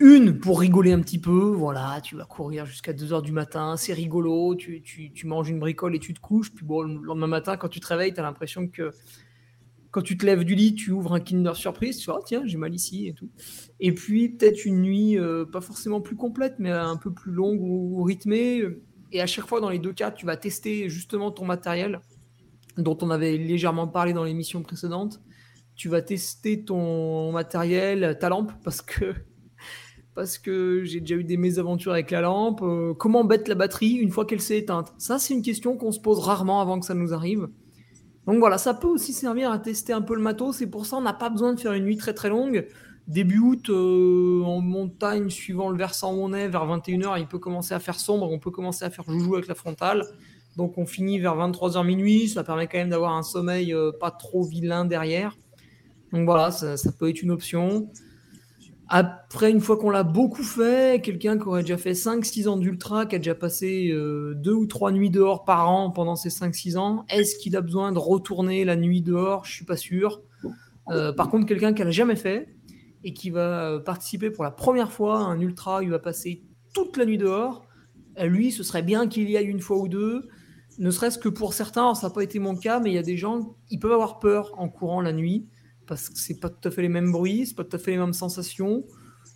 Une 0.00 0.38
pour 0.40 0.58
rigoler 0.60 0.92
un 0.92 1.00
petit 1.00 1.20
peu, 1.20 1.30
voilà, 1.52 2.00
tu 2.02 2.16
vas 2.16 2.24
courir 2.24 2.66
jusqu'à 2.66 2.92
2h 2.92 3.22
du 3.22 3.30
matin, 3.30 3.76
c'est 3.76 3.92
rigolo, 3.92 4.56
tu, 4.56 4.82
tu- 4.82 5.12
tu 5.12 5.26
manges 5.26 5.48
une 5.48 5.60
bricole 5.60 5.94
et 5.94 6.00
tu 6.00 6.12
te 6.12 6.20
couches, 6.20 6.52
puis 6.52 6.64
bon, 6.66 6.82
le 6.82 7.00
lendemain 7.00 7.28
matin, 7.28 7.56
quand 7.56 7.68
tu 7.68 7.78
te 7.78 7.86
réveilles, 7.86 8.12
tu 8.12 8.18
as 8.18 8.24
l'impression 8.24 8.66
que 8.66 8.90
quand 9.92 10.02
tu 10.02 10.16
te 10.18 10.26
lèves 10.26 10.42
du 10.44 10.56
lit, 10.56 10.74
tu 10.74 10.90
ouvres 10.90 11.14
un 11.14 11.20
Kinder 11.20 11.54
Surprise, 11.54 11.98
tu 11.98 12.10
vois, 12.10 12.20
tiens, 12.26 12.42
j'ai 12.44 12.56
mal 12.58 12.74
ici 12.74 13.06
et 13.06 13.14
tout. 13.14 13.28
Et 13.78 13.92
puis 13.94 14.30
peut-être 14.30 14.64
une 14.64 14.82
nuit, 14.82 15.16
euh, 15.16 15.44
pas 15.44 15.60
forcément 15.60 16.00
plus 16.00 16.16
complète, 16.16 16.56
mais 16.58 16.70
un 16.70 16.96
peu 16.96 17.12
plus 17.12 17.30
longue 17.30 17.60
ou 17.62 18.02
rythmée. 18.02 18.64
Et 19.14 19.20
à 19.20 19.26
chaque 19.26 19.46
fois, 19.46 19.60
dans 19.60 19.70
les 19.70 19.78
deux 19.78 19.92
cas, 19.92 20.10
tu 20.10 20.26
vas 20.26 20.36
tester 20.36 20.88
justement 20.88 21.30
ton 21.30 21.44
matériel, 21.44 22.00
dont 22.76 22.98
on 23.00 23.10
avait 23.10 23.36
légèrement 23.36 23.86
parlé 23.86 24.12
dans 24.12 24.24
l'émission 24.24 24.60
précédente. 24.60 25.22
Tu 25.76 25.88
vas 25.88 26.02
tester 26.02 26.64
ton 26.64 27.30
matériel, 27.30 28.18
ta 28.20 28.28
lampe, 28.28 28.50
parce 28.64 28.82
que 28.82 29.14
parce 30.16 30.36
que 30.38 30.82
j'ai 30.84 30.98
déjà 31.00 31.14
eu 31.14 31.24
des 31.24 31.36
mésaventures 31.36 31.92
avec 31.92 32.10
la 32.10 32.22
lampe. 32.22 32.60
Euh, 32.62 32.92
comment 32.94 33.24
bête 33.24 33.46
la 33.46 33.54
batterie 33.54 33.94
une 33.94 34.10
fois 34.10 34.26
qu'elle 34.26 34.40
s'est 34.40 34.58
éteinte? 34.58 34.92
Ça, 34.98 35.20
c'est 35.20 35.32
une 35.32 35.42
question 35.42 35.76
qu'on 35.76 35.92
se 35.92 36.00
pose 36.00 36.18
rarement 36.18 36.60
avant 36.60 36.80
que 36.80 36.86
ça 36.86 36.94
nous 36.94 37.14
arrive. 37.14 37.48
Donc 38.26 38.38
voilà, 38.38 38.58
ça 38.58 38.74
peut 38.74 38.88
aussi 38.88 39.12
servir 39.12 39.52
à 39.52 39.60
tester 39.60 39.92
un 39.92 40.02
peu 40.02 40.16
le 40.16 40.22
matos. 40.22 40.56
C'est 40.56 40.68
pour 40.68 40.86
ça 40.86 40.96
on 40.96 41.02
n'a 41.02 41.12
pas 41.12 41.30
besoin 41.30 41.54
de 41.54 41.60
faire 41.60 41.72
une 41.72 41.84
nuit 41.84 41.96
très 41.96 42.14
très 42.14 42.30
longue. 42.30 42.66
Début 43.06 43.38
août, 43.38 43.68
euh, 43.68 44.42
en 44.44 44.60
montagne, 44.60 45.28
suivant 45.28 45.68
le 45.68 45.76
versant 45.76 46.14
où 46.14 46.22
on 46.22 46.32
est, 46.32 46.48
vers 46.48 46.66
21h, 46.66 47.18
il 47.18 47.26
peut 47.26 47.38
commencer 47.38 47.74
à 47.74 47.78
faire 47.78 48.00
sombre, 48.00 48.30
on 48.30 48.38
peut 48.38 48.50
commencer 48.50 48.84
à 48.84 48.90
faire 48.90 49.04
joujou 49.04 49.34
avec 49.34 49.46
la 49.46 49.54
frontale. 49.54 50.04
Donc 50.56 50.78
on 50.78 50.86
finit 50.86 51.18
vers 51.18 51.36
23h 51.36 51.84
minuit, 51.84 52.28
ça 52.28 52.44
permet 52.44 52.66
quand 52.66 52.78
même 52.78 52.90
d'avoir 52.90 53.12
un 53.14 53.22
sommeil 53.22 53.74
euh, 53.74 53.90
pas 53.92 54.10
trop 54.10 54.44
vilain 54.44 54.84
derrière. 54.84 55.36
Donc 56.12 56.24
voilà, 56.26 56.50
ça, 56.50 56.76
peut 56.92 57.08
être 57.08 57.22
une 57.22 57.32
option. 57.32 57.90
Après, 58.88 59.50
une 59.50 59.60
fois 59.60 59.76
qu'on 59.76 59.90
l'a 59.90 60.04
beaucoup 60.04 60.44
fait, 60.44 61.02
quelqu'un 61.02 61.36
qui 61.38 61.44
aurait 61.44 61.62
déjà 61.62 61.76
fait 61.76 61.92
5-6 61.92 62.48
ans 62.48 62.56
d'ultra, 62.56 63.04
qui 63.04 63.16
a 63.16 63.18
déjà 63.18 63.34
passé 63.34 63.90
euh, 63.90 64.34
deux 64.34 64.52
ou 64.52 64.66
trois 64.66 64.92
nuits 64.92 65.10
dehors 65.10 65.44
par 65.44 65.68
an 65.68 65.90
pendant 65.90 66.14
ces 66.14 66.28
5-6 66.28 66.76
ans, 66.76 67.04
est-ce 67.08 67.36
qu'il 67.36 67.56
a 67.56 67.60
besoin 67.60 67.90
de 67.92 67.98
retourner 67.98 68.64
la 68.64 68.76
nuit 68.76 69.02
dehors? 69.02 69.44
Je 69.44 69.52
suis 69.52 69.64
pas 69.64 69.76
sûr. 69.76 70.22
Euh, 70.90 71.12
par 71.12 71.30
contre, 71.30 71.46
quelqu'un 71.46 71.72
qui 71.72 71.82
l'a 71.82 71.90
jamais 71.90 72.16
fait 72.16 72.53
et 73.04 73.12
qui 73.12 73.30
va 73.30 73.70
euh, 73.70 73.78
participer 73.78 74.30
pour 74.30 74.42
la 74.42 74.50
première 74.50 74.90
fois 74.90 75.18
à 75.18 75.22
un 75.22 75.38
ultra, 75.40 75.82
il 75.82 75.90
va 75.90 75.98
passer 75.98 76.42
toute 76.74 76.96
la 76.96 77.04
nuit 77.04 77.18
dehors. 77.18 77.64
euh, 78.18 78.24
lui, 78.26 78.50
ce 78.50 78.62
serait 78.62 78.82
bien 78.82 79.06
qu'il 79.06 79.30
y 79.30 79.36
aille 79.36 79.46
une 79.46 79.60
fois 79.60 79.76
ou 79.76 79.88
deux, 79.88 80.28
ne 80.78 80.90
serait-ce 80.90 81.18
que 81.18 81.28
pour 81.28 81.52
certains. 81.54 81.94
ça 81.94 82.08
n'a 82.08 82.14
pas 82.14 82.22
été 82.22 82.38
mon 82.38 82.56
cas, 82.56 82.80
mais 82.80 82.90
il 82.90 82.94
y 82.94 82.98
a 82.98 83.02
des 83.02 83.16
gens, 83.16 83.56
ils 83.70 83.78
peuvent 83.78 83.92
avoir 83.92 84.18
peur 84.18 84.52
en 84.56 84.68
courant 84.68 85.00
la 85.00 85.12
nuit 85.12 85.46
parce 85.86 86.08
que 86.08 86.18
c'est 86.18 86.40
pas 86.40 86.48
tout 86.48 86.66
à 86.66 86.70
fait 86.70 86.82
les 86.82 86.88
mêmes 86.88 87.12
bruits, 87.12 87.46
c'est 87.46 87.54
pas 87.54 87.64
tout 87.64 87.76
à 87.76 87.78
fait 87.78 87.92
les 87.92 87.98
mêmes 87.98 88.14
sensations. 88.14 88.84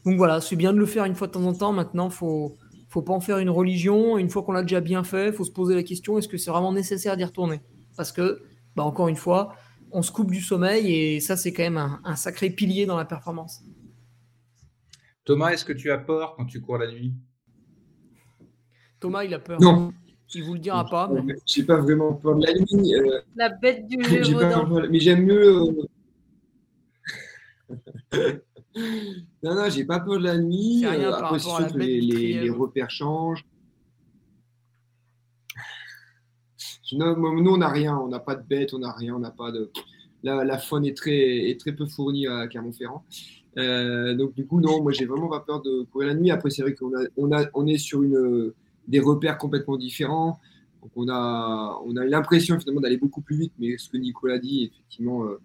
Donc 0.04 0.16
voilà, 0.16 0.40
c'est 0.40 0.56
bien 0.56 0.72
de 0.72 0.78
le 0.78 0.86
faire 0.86 1.04
une 1.04 1.14
fois 1.14 1.26
de 1.26 1.32
temps 1.32 1.44
en 1.44 1.52
temps. 1.52 1.72
Maintenant, 1.72 2.10
faut 2.10 2.56
faut 2.88 3.02
pas 3.02 3.12
en 3.12 3.20
faire 3.20 3.38
une 3.38 3.50
religion. 3.50 4.16
Une 4.16 4.30
fois 4.30 4.42
qu'on 4.42 4.52
l'a 4.52 4.62
déjà 4.62 4.80
bien 4.80 5.04
fait, 5.04 5.30
faut 5.32 5.44
se 5.44 5.50
poser 5.50 5.74
la 5.74 5.82
question 5.82 6.18
est-ce 6.18 6.28
que 6.28 6.38
c'est 6.38 6.50
vraiment 6.50 6.72
nécessaire 6.72 7.16
d'y 7.16 7.24
retourner? 7.24 7.60
Parce 7.96 8.12
que, 8.12 8.40
bah 8.76 8.84
encore 8.84 9.08
une 9.08 9.16
fois, 9.16 9.52
on 9.90 10.02
se 10.02 10.10
coupe 10.12 10.30
du 10.30 10.40
sommeil 10.40 10.92
et 10.94 11.20
ça, 11.20 11.36
c'est 11.36 11.52
quand 11.52 11.62
même 11.62 11.76
un, 11.78 12.00
un 12.04 12.16
sacré 12.16 12.50
pilier 12.50 12.86
dans 12.86 12.96
la 12.96 13.04
performance. 13.04 13.62
Thomas, 15.24 15.50
est-ce 15.50 15.64
que 15.64 15.72
tu 15.72 15.90
as 15.90 15.98
peur 15.98 16.34
quand 16.36 16.46
tu 16.46 16.60
cours 16.60 16.78
la 16.78 16.90
nuit? 16.90 17.12
Thomas, 19.00 19.24
il 19.24 19.32
a 19.34 19.38
peur. 19.38 19.60
Non. 19.60 19.92
Il 20.34 20.42
vous 20.44 20.54
le 20.54 20.58
dira 20.60 20.84
pas. 20.84 21.08
mais- 21.24 21.36
J'ai 21.46 21.62
pas 21.62 21.76
vraiment 21.78 22.12
peur 22.14 22.36
de 22.36 22.46
la 22.46 22.52
nuit. 22.52 22.94
euh, 22.94 23.20
La 23.36 23.48
bête 23.48 23.86
du 23.86 23.96
Gévaudan. 24.24 24.66
peur- 24.68 24.86
mais 24.90 25.00
j'aime 25.00 25.24
mieux. 25.24 25.56
euh, 25.56 25.72
non, 29.42 29.54
non, 29.54 29.68
j'ai 29.70 29.84
pas 29.84 30.00
peur 30.00 30.18
de 30.18 30.24
la 30.24 30.38
nuit. 30.38 30.80
C'est 30.82 30.88
rien 30.88 31.08
euh, 31.08 31.10
par 31.12 31.24
Après, 31.26 31.38
c'est 31.38 31.48
rapport 31.48 31.64
à 31.64 31.68
sûr 31.68 31.68
la 31.68 31.72
que 31.72 31.78
bête 31.78 31.88
les, 31.88 32.00
du 32.00 32.06
les- 32.06 32.14
trièvre. 32.14 32.42
les 32.44 32.50
repères 32.50 32.90
changent. 32.90 33.44
Nous, 36.92 37.50
on 37.50 37.56
n'a 37.56 37.68
rien. 37.68 37.96
On 37.96 38.08
n'a 38.08 38.20
pas 38.20 38.34
de 38.34 38.42
bête, 38.46 38.74
on 38.74 38.78
n'a 38.78 38.92
rien. 38.92 39.14
On 39.14 39.20
n'a 39.20 39.30
pas 39.30 39.52
de. 39.52 39.70
La, 40.22 40.58
faune 40.58 40.84
est 40.84 40.96
très, 40.96 41.50
est 41.50 41.60
très 41.60 41.72
peu 41.72 41.86
fournie 41.86 42.26
à 42.26 42.48
Clermont-Ferrand. 42.48 43.04
Euh, 43.56 44.14
donc, 44.14 44.34
du 44.34 44.46
coup, 44.46 44.60
non, 44.60 44.82
moi, 44.82 44.92
j'ai 44.92 45.06
vraiment 45.06 45.28
pas 45.28 45.40
peur 45.40 45.62
de 45.62 45.82
courir 45.90 46.08
la 46.08 46.14
nuit. 46.14 46.30
Après, 46.30 46.50
c'est 46.50 46.62
vrai 46.62 46.74
qu'on 46.74 46.94
a, 46.94 47.04
on 47.16 47.32
a, 47.32 47.46
on 47.54 47.66
est 47.66 47.78
sur 47.78 48.02
une, 48.02 48.52
des 48.86 49.00
repères 49.00 49.38
complètement 49.38 49.76
différents. 49.76 50.40
Donc, 50.82 50.90
on 50.96 51.08
a, 51.08 51.80
on 51.84 51.96
a 51.96 52.04
l'impression 52.04 52.58
finalement 52.58 52.80
d'aller 52.80 52.96
beaucoup 52.96 53.20
plus 53.20 53.36
vite. 53.36 53.52
Mais 53.58 53.76
ce 53.78 53.88
que 53.88 53.96
Nicolas 53.96 54.38
dit, 54.38 54.70
effectivement, 54.72 55.24
euh, 55.24 55.40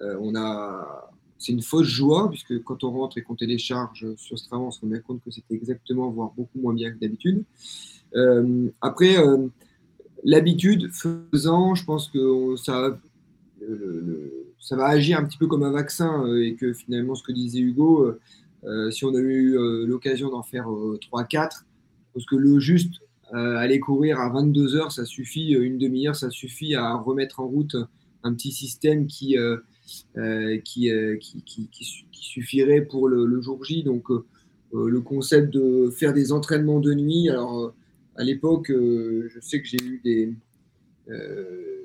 euh, 0.00 0.16
on 0.20 0.34
a, 0.36 1.10
c'est 1.38 1.52
une 1.52 1.62
fausse 1.62 1.86
joie, 1.86 2.28
puisque 2.30 2.62
quand 2.62 2.84
on 2.84 2.90
rentre 2.90 3.18
et 3.18 3.22
qu'on 3.22 3.34
télécharge 3.34 4.06
sur 4.16 4.38
Strava, 4.38 4.62
on 4.62 4.70
se 4.70 4.80
rend 4.80 4.88
bien 4.88 5.00
compte 5.00 5.22
que 5.22 5.30
c'était 5.30 5.54
exactement, 5.54 6.10
voire 6.10 6.32
beaucoup 6.36 6.58
moins 6.58 6.74
bien 6.74 6.90
que 6.92 6.98
d'habitude. 6.98 7.44
Après, 8.80 9.16
l'habitude 10.24 10.90
faisant, 10.92 11.74
je 11.74 11.84
pense 11.84 12.08
que 12.08 12.56
ça, 12.56 12.98
le- 13.60 14.32
ça 14.58 14.76
va 14.76 14.86
agir 14.86 15.18
un 15.18 15.24
petit 15.24 15.38
peu 15.38 15.46
comme 15.46 15.62
un 15.62 15.72
vaccin 15.72 16.24
euh, 16.26 16.42
et 16.44 16.54
que 16.54 16.72
finalement, 16.72 17.14
ce 17.14 17.22
que 17.22 17.32
disait 17.32 17.58
Hugo, 17.60 18.04
euh, 18.04 18.20
euh, 18.64 18.90
si 18.90 19.04
on 19.04 19.14
a 19.14 19.18
eu 19.18 19.56
euh, 19.58 19.84
l'occasion 19.86 20.30
d'en 20.30 20.42
faire 20.42 20.66
3-4, 20.68 21.66
parce 22.14 22.26
que 22.26 22.36
le 22.36 22.58
juste, 22.60 22.94
euh, 23.34 23.56
aller 23.56 23.80
courir 23.80 24.20
à 24.20 24.28
22 24.30 24.76
heures, 24.76 24.92
ça 24.92 25.04
suffit, 25.04 25.54
euh, 25.54 25.62
une 25.64 25.78
demi-heure, 25.78 26.16
ça 26.16 26.30
suffit 26.30 26.74
à 26.74 26.94
remettre 26.94 27.40
en 27.40 27.46
route 27.46 27.76
un 28.22 28.32
petit 28.34 28.52
système 28.52 29.06
qui, 29.06 29.36
euh, 29.36 29.58
euh, 30.16 30.58
qui, 30.64 30.90
euh, 30.90 31.16
qui, 31.18 31.42
qui, 31.42 31.68
qui 31.70 31.84
su- 31.84 32.04
qui 32.10 32.24
suffirait 32.24 32.82
pour 32.82 33.08
le, 33.08 33.26
le 33.26 33.40
jour 33.42 33.62
J. 33.64 33.82
Donc, 33.82 34.10
euh, 34.10 34.24
euh, 34.74 34.88
le 34.88 35.00
concept 35.00 35.52
de 35.52 35.90
faire 35.90 36.14
des 36.14 36.32
entraînements 36.32 36.80
de 36.80 36.94
nuit, 36.94 37.28
alors 37.28 37.58
euh, 37.60 37.74
à 38.16 38.24
l'époque, 38.24 38.70
euh, 38.70 39.28
je 39.32 39.40
sais 39.40 39.60
que 39.60 39.66
j'ai 39.66 39.82
eu 39.82 40.00
des. 40.04 40.32
euh, 41.10 41.80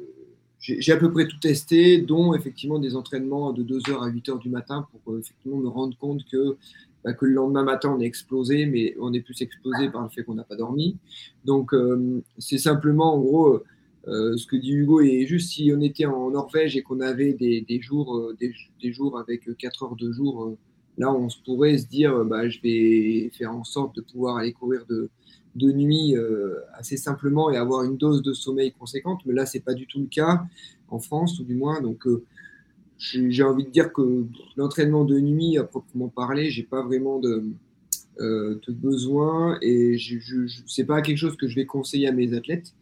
j'ai 0.59 0.91
à 0.91 0.97
peu 0.97 1.11
près 1.11 1.25
tout 1.27 1.39
testé, 1.39 1.99
dont 1.99 2.34
effectivement 2.34 2.80
des 2.80 2.95
entraînements 2.95 3.53
de 3.53 3.63
2h 3.63 4.03
à 4.03 4.09
8h 4.09 4.39
du 4.39 4.49
matin 4.49 4.88
pour 4.91 5.14
euh, 5.14 5.19
effectivement 5.19 5.57
me 5.57 5.69
rendre 5.69 5.97
compte 5.97 6.26
que, 6.30 6.57
bah, 7.03 7.14
que 7.14 7.26
le 7.26 7.31
lendemain 7.34 7.64
matin 7.64 7.95
on 7.97 8.01
est 8.01 8.06
explosé, 8.06 8.65
mais 8.65 8.93
on 8.99 9.14
est 9.14 9.22
plus 9.22 9.41
explosé 9.41 9.89
par 9.89 10.03
le 10.03 10.10
fait 10.10 10.23
qu'on 10.23 10.35
n'a 10.35 10.43
pas 10.43 10.57
dormi. 10.57 10.97
Donc 11.45 11.73
c'est 12.38 12.57
simplement 12.57 13.15
en 13.15 13.19
gros 13.19 13.64
ce 14.06 14.45
que 14.47 14.57
dit 14.57 14.73
Hugo 14.73 14.99
est 15.01 15.26
juste 15.26 15.51
si 15.51 15.72
on 15.76 15.80
était 15.81 16.06
en 16.06 16.31
Norvège 16.31 16.76
et 16.76 16.81
qu'on 16.81 16.99
avait 16.99 17.34
des, 17.34 17.61
des 17.61 17.81
jours, 17.81 18.34
des, 18.39 18.53
des 18.81 18.91
jours 18.91 19.18
avec 19.18 19.56
4 19.57 19.84
heures 19.84 19.95
de 19.95 20.11
jour, 20.11 20.57
là 20.97 21.14
on 21.14 21.30
se 21.30 21.38
pourrait 21.41 21.77
se 21.77 21.88
dire 21.88 22.26
bah, 22.26 22.49
je 22.49 22.60
vais 22.61 23.30
faire 23.34 23.56
en 23.56 23.64
sorte 23.64 23.95
de 23.95 24.01
pouvoir 24.01 24.38
aller 24.38 24.51
courir 24.51 24.85
de, 24.89 25.10
de 25.55 25.71
nuit 25.71 26.15
euh, 26.15 26.59
assez 26.76 26.95
simplement 26.97 27.49
et 27.51 27.57
avoir 27.57 27.84
une 27.84 27.97
dose 27.97 28.21
de 28.21 28.34
sommeil 28.34 28.71
conséquente, 28.71 29.21
mais 29.26 29.34
là 29.34 29.45
c'est 29.45 29.59
pas 29.61 29.73
du 29.73 29.88
tout 29.88 29.99
le 29.99 30.07
cas 30.07 30.43
en 30.89 30.99
France 30.99 31.38
tout 31.38 31.43
du 31.43 31.55
moins. 31.55 31.81
Donc 31.81 32.05
euh, 32.07 32.23
j'ai 32.97 33.43
envie 33.43 33.63
de 33.65 33.69
dire 33.69 33.91
que 33.93 34.26
l'entraînement 34.57 35.05
de 35.05 35.19
nuit 35.19 35.57
à 35.57 35.63
proprement 35.63 36.09
parler, 36.09 36.49
j'ai 36.49 36.63
pas 36.63 36.81
vraiment 36.84 37.19
de, 37.19 37.45
euh, 38.19 38.59
de 38.67 38.73
besoin 38.73 39.57
et 39.61 39.97
je, 39.97 40.19
je, 40.19 40.47
je- 40.47 40.61
c'est 40.67 40.84
pas 40.85 41.01
quelque 41.01 41.17
chose 41.17 41.35
que 41.38 41.47
je 41.47 41.55
vais 41.55 41.65
conseiller 41.65 42.07
à 42.07 42.11
mes 42.11 42.34
athlètes. 42.34 42.73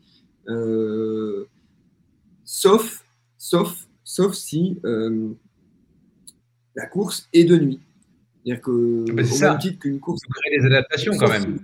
Sauf, 2.44 3.04
sauf, 3.38 3.88
sauf 4.04 4.34
si 4.34 4.78
la 6.76 6.86
course 6.86 7.28
est 7.34 7.44
de 7.44 7.58
nuit. 7.58 7.80
C'est-à-dire 8.44 8.62
que, 8.62 9.06
Ah 9.10 9.12
au 9.12 9.16
même 9.52 9.60
titre 9.60 9.80
qu'une 9.80 10.00
course. 10.00 10.22
Faut 10.26 10.32
créer 10.34 10.58
des 10.60 10.66
adaptations 10.66 11.14
quand 11.18 11.28
même. 11.30 11.60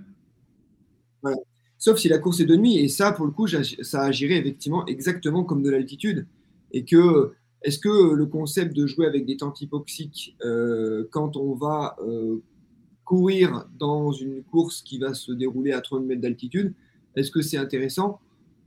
Sauf 1.84 1.98
si 1.98 2.08
la 2.08 2.16
course 2.16 2.40
est 2.40 2.46
de 2.46 2.56
nuit, 2.56 2.78
et 2.78 2.88
ça, 2.88 3.12
pour 3.12 3.26
le 3.26 3.30
coup, 3.30 3.46
ça 3.46 4.00
agirait 4.00 4.38
effectivement 4.38 4.86
exactement 4.86 5.44
comme 5.44 5.62
de 5.62 5.68
l'altitude. 5.68 6.26
Et 6.72 6.86
que, 6.86 7.32
est-ce 7.60 7.78
que 7.78 8.14
le 8.14 8.24
concept 8.24 8.74
de 8.74 8.86
jouer 8.86 9.04
avec 9.04 9.26
des 9.26 9.36
tentes 9.36 9.60
hypoxiques 9.60 10.34
euh, 10.46 11.06
quand 11.10 11.36
on 11.36 11.52
va 11.52 11.96
euh, 12.00 12.38
courir 13.04 13.68
dans 13.78 14.12
une 14.12 14.42
course 14.44 14.80
qui 14.80 14.96
va 14.98 15.12
se 15.12 15.30
dérouler 15.30 15.72
à 15.72 15.82
30 15.82 16.06
mètres 16.06 16.22
d'altitude, 16.22 16.72
est-ce 17.16 17.30
que 17.30 17.42
c'est 17.42 17.58
intéressant? 17.58 18.18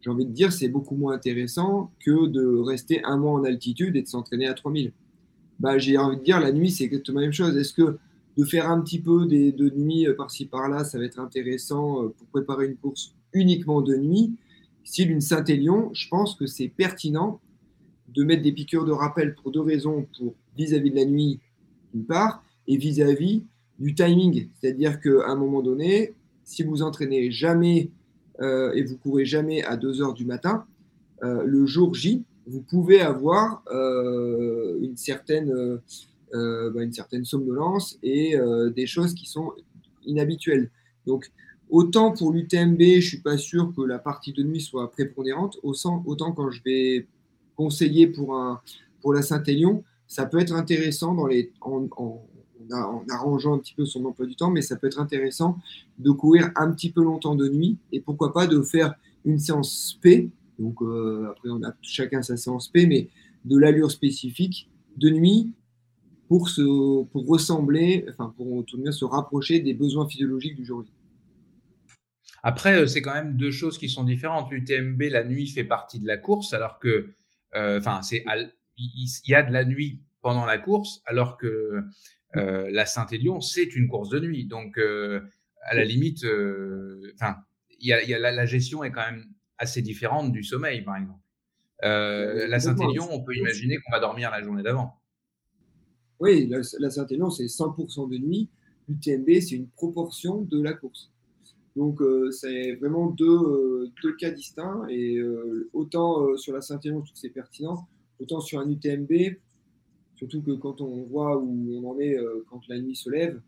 J'ai 0.01 0.11
envie 0.11 0.27
de 0.27 0.31
dire, 0.31 0.53
c'est 0.53 0.69
beaucoup 0.69 0.95
moins 0.95 1.15
intéressant 1.15 1.89
que 2.05 2.27
de 2.27 2.45
rester 2.59 3.03
un 3.03 3.17
mois 3.17 3.31
en 3.31 3.43
altitude 3.45 3.95
et 3.95 4.03
de 4.03 4.07
s'entraîner 4.07 4.45
à 4.45 4.53
3000. 4.53 4.91
Bah, 5.59 5.79
j'ai 5.79 5.97
envie 5.97 6.17
de 6.17 6.23
dire, 6.23 6.39
la 6.39 6.51
nuit, 6.51 6.69
c'est 6.69 6.83
exactement 6.83 7.19
la 7.19 7.25
même 7.25 7.33
chose. 7.33 7.57
Est-ce 7.57 7.73
que 7.73 7.97
de 8.37 8.43
faire 8.43 8.69
un 8.69 8.81
petit 8.81 8.99
peu 8.99 9.25
de 9.25 9.69
nuit 9.75 10.07
par-ci 10.15 10.45
par-là, 10.45 10.83
ça 10.83 10.99
va 10.99 11.05
être 11.05 11.19
intéressant 11.19 12.07
pour 12.17 12.27
préparer 12.27 12.67
une 12.67 12.77
course 12.77 13.15
uniquement 13.33 13.81
de 13.81 13.95
nuit. 13.95 14.35
Style 14.83 15.11
une 15.11 15.21
Saint-Élion, 15.21 15.89
je 15.93 16.07
pense 16.07 16.35
que 16.35 16.45
c'est 16.45 16.69
pertinent 16.69 17.39
de 18.09 18.23
mettre 18.23 18.43
des 18.43 18.51
piqûres 18.51 18.85
de 18.85 18.91
rappel 18.91 19.35
pour 19.35 19.51
deux 19.51 19.61
raisons, 19.61 20.07
pour 20.17 20.33
vis-à-vis 20.57 20.91
de 20.91 20.95
la 20.95 21.05
nuit 21.05 21.39
d'une 21.93 22.05
part, 22.05 22.43
et 22.67 22.77
vis-à-vis 22.77 23.43
du 23.79 23.93
timing. 23.93 24.49
C'est-à-dire 24.59 24.99
qu'à 24.99 25.27
un 25.27 25.35
moment 25.35 25.61
donné, 25.61 26.13
si 26.43 26.63
vous 26.63 26.81
entraînez 26.81 27.31
jamais 27.31 27.89
euh, 28.41 28.71
et 28.73 28.83
vous 28.83 28.97
courez 28.97 29.25
jamais 29.25 29.63
à 29.63 29.77
2 29.77 30.01
heures 30.01 30.13
du 30.13 30.25
matin, 30.25 30.65
euh, 31.23 31.43
le 31.43 31.65
jour 31.65 31.93
J, 31.93 32.23
vous 32.45 32.61
pouvez 32.61 33.01
avoir 33.01 33.63
euh, 33.71 34.79
une, 34.81 34.95
certaine, 34.95 35.79
bah, 36.33 36.83
une 36.83 36.93
certaine 36.93 37.25
somnolence 37.25 37.97
et 38.03 38.35
des 38.75 38.85
choses 38.85 39.13
qui 39.13 39.25
sont 39.25 39.53
inhabituelles. 40.05 40.69
Donc, 41.05 41.31
autant 41.69 42.11
pour 42.11 42.31
l'UTMB, 42.31 42.79
je 42.79 42.95
ne 42.95 43.01
suis 43.01 43.21
pas 43.21 43.37
sûr 43.37 43.73
que 43.75 43.81
la 43.81 43.99
partie 43.99 44.33
de 44.33 44.43
nuit 44.43 44.61
soit 44.61 44.91
prépondérante, 44.91 45.57
autant 45.63 46.31
quand 46.33 46.51
je 46.51 46.61
vais 46.63 47.07
conseiller 47.55 48.07
pour, 48.07 48.35
un, 48.35 48.61
pour 49.01 49.13
la 49.13 49.21
Saint-Élion, 49.21 49.83
ça 50.07 50.25
peut 50.25 50.39
être 50.39 50.53
intéressant 50.53 51.13
dans 51.13 51.27
les, 51.27 51.51
en, 51.61 51.87
en, 51.97 52.25
arrangeant 53.09 53.55
un 53.55 53.59
petit 53.59 53.73
peu 53.73 53.85
son 53.85 54.05
emploi 54.05 54.25
du 54.25 54.35
temps, 54.35 54.51
mais 54.51 54.61
ça 54.61 54.75
peut 54.75 54.87
être 54.87 54.99
intéressant 54.99 55.57
de 55.99 56.11
courir 56.11 56.51
un 56.55 56.71
petit 56.71 56.91
peu 56.91 57.03
longtemps 57.03 57.35
de 57.35 57.47
nuit 57.49 57.77
et 57.91 57.99
pourquoi 57.99 58.33
pas 58.33 58.47
de 58.47 58.61
faire 58.61 58.93
une 59.25 59.39
séance 59.39 59.95
SP. 59.95 60.31
Donc 60.59 60.81
euh, 60.81 61.27
après, 61.29 61.49
on 61.49 61.63
a 61.63 61.73
chacun 61.81 62.21
sa 62.21 62.37
séance 62.37 62.67
P, 62.69 62.87
mais 62.87 63.09
de 63.45 63.57
l'allure 63.57 63.91
spécifique 63.91 64.69
de 64.97 65.09
nuit 65.09 65.51
pour, 66.27 66.49
se, 66.49 67.03
pour 67.05 67.27
ressembler, 67.27 68.05
enfin 68.09 68.33
pour 68.35 68.65
tout 68.65 68.91
se 68.91 69.05
rapprocher 69.05 69.59
des 69.59 69.73
besoins 69.73 70.07
physiologiques 70.07 70.55
du 70.55 70.65
jour. 70.65 70.83
Après, 72.43 72.75
euh, 72.75 72.87
c'est 72.87 73.01
quand 73.01 73.13
même 73.13 73.35
deux 73.35 73.51
choses 73.51 73.77
qui 73.77 73.89
sont 73.89 74.03
différentes. 74.03 74.51
L'UTMB, 74.51 75.01
la 75.03 75.23
nuit 75.23 75.47
fait 75.47 75.63
partie 75.63 75.99
de 75.99 76.07
la 76.07 76.17
course, 76.17 76.53
alors 76.53 76.79
que, 76.79 77.13
euh, 77.55 77.79
enfin, 77.79 78.01
c'est 78.01 78.23
il 78.77 79.09
y 79.25 79.33
a 79.33 79.41
de 79.41 79.51
la 79.51 79.65
nuit 79.65 80.01
pendant 80.21 80.45
la 80.45 80.57
course, 80.59 81.01
alors 81.05 81.37
que 81.37 81.83
euh, 82.35 82.69
la 82.71 82.85
Saint-Élion, 82.85 83.41
c'est 83.41 83.75
une 83.75 83.87
course 83.87 84.09
de 84.09 84.19
nuit. 84.19 84.45
Donc, 84.45 84.77
euh, 84.77 85.21
à 85.63 85.75
la 85.75 85.83
limite, 85.83 86.25
enfin, 87.15 87.37
y 87.79 87.91
a, 87.91 88.03
y 88.03 88.13
a 88.13 88.19
la, 88.19 88.45
gestion 88.45 88.83
est 88.83 88.91
quand 88.91 89.05
même 89.05 89.25
assez 89.57 89.81
différente 89.81 90.31
du 90.31 90.43
sommeil, 90.43 90.81
par 90.81 90.97
exemple. 90.97 91.19
la 91.81 92.59
Saint-Élion, 92.59 93.07
on 93.11 93.23
peut 93.23 93.35
imaginer 93.35 93.77
qu'on 93.77 93.91
va 93.91 93.99
dormir 93.99 94.29
la 94.29 94.43
journée 94.43 94.63
d'avant. 94.63 95.01
Oui, 96.19 96.47
la, 96.47 96.89
Saint-Élion, 96.89 97.29
c'est 97.29 97.45
100% 97.45 98.09
de 98.09 98.17
nuit. 98.17 98.49
L'UTMB, 98.89 99.39
c'est 99.41 99.55
une 99.55 99.67
proportion 99.67 100.41
de 100.41 100.61
la 100.61 100.73
course. 100.73 101.11
Donc, 101.75 102.01
c'est 102.31 102.73
vraiment 102.75 103.07
deux, 103.11 103.91
deux, 104.01 104.15
cas 104.15 104.31
distincts. 104.31 104.87
Et 104.89 105.21
autant 105.73 106.35
sur 106.37 106.53
la 106.53 106.61
Saint-Élion, 106.61 107.01
je 107.01 107.05
trouve 107.05 107.13
que 107.13 107.19
c'est 107.19 107.29
pertinent, 107.29 107.87
autant 108.19 108.39
sur 108.39 108.59
un 108.59 108.69
UTMB, 108.69 109.37
Surtout 110.17 110.41
que 110.41 110.51
quand 110.51 110.81
on 110.81 111.03
voit 111.03 111.37
où 111.37 111.79
on 111.79 111.91
en 111.91 111.99
est 111.99 112.17
euh, 112.17 112.43
quand 112.49 112.59
la 112.67 112.79
nuit 112.79 112.95
se 112.95 113.09
lève, 113.09 113.39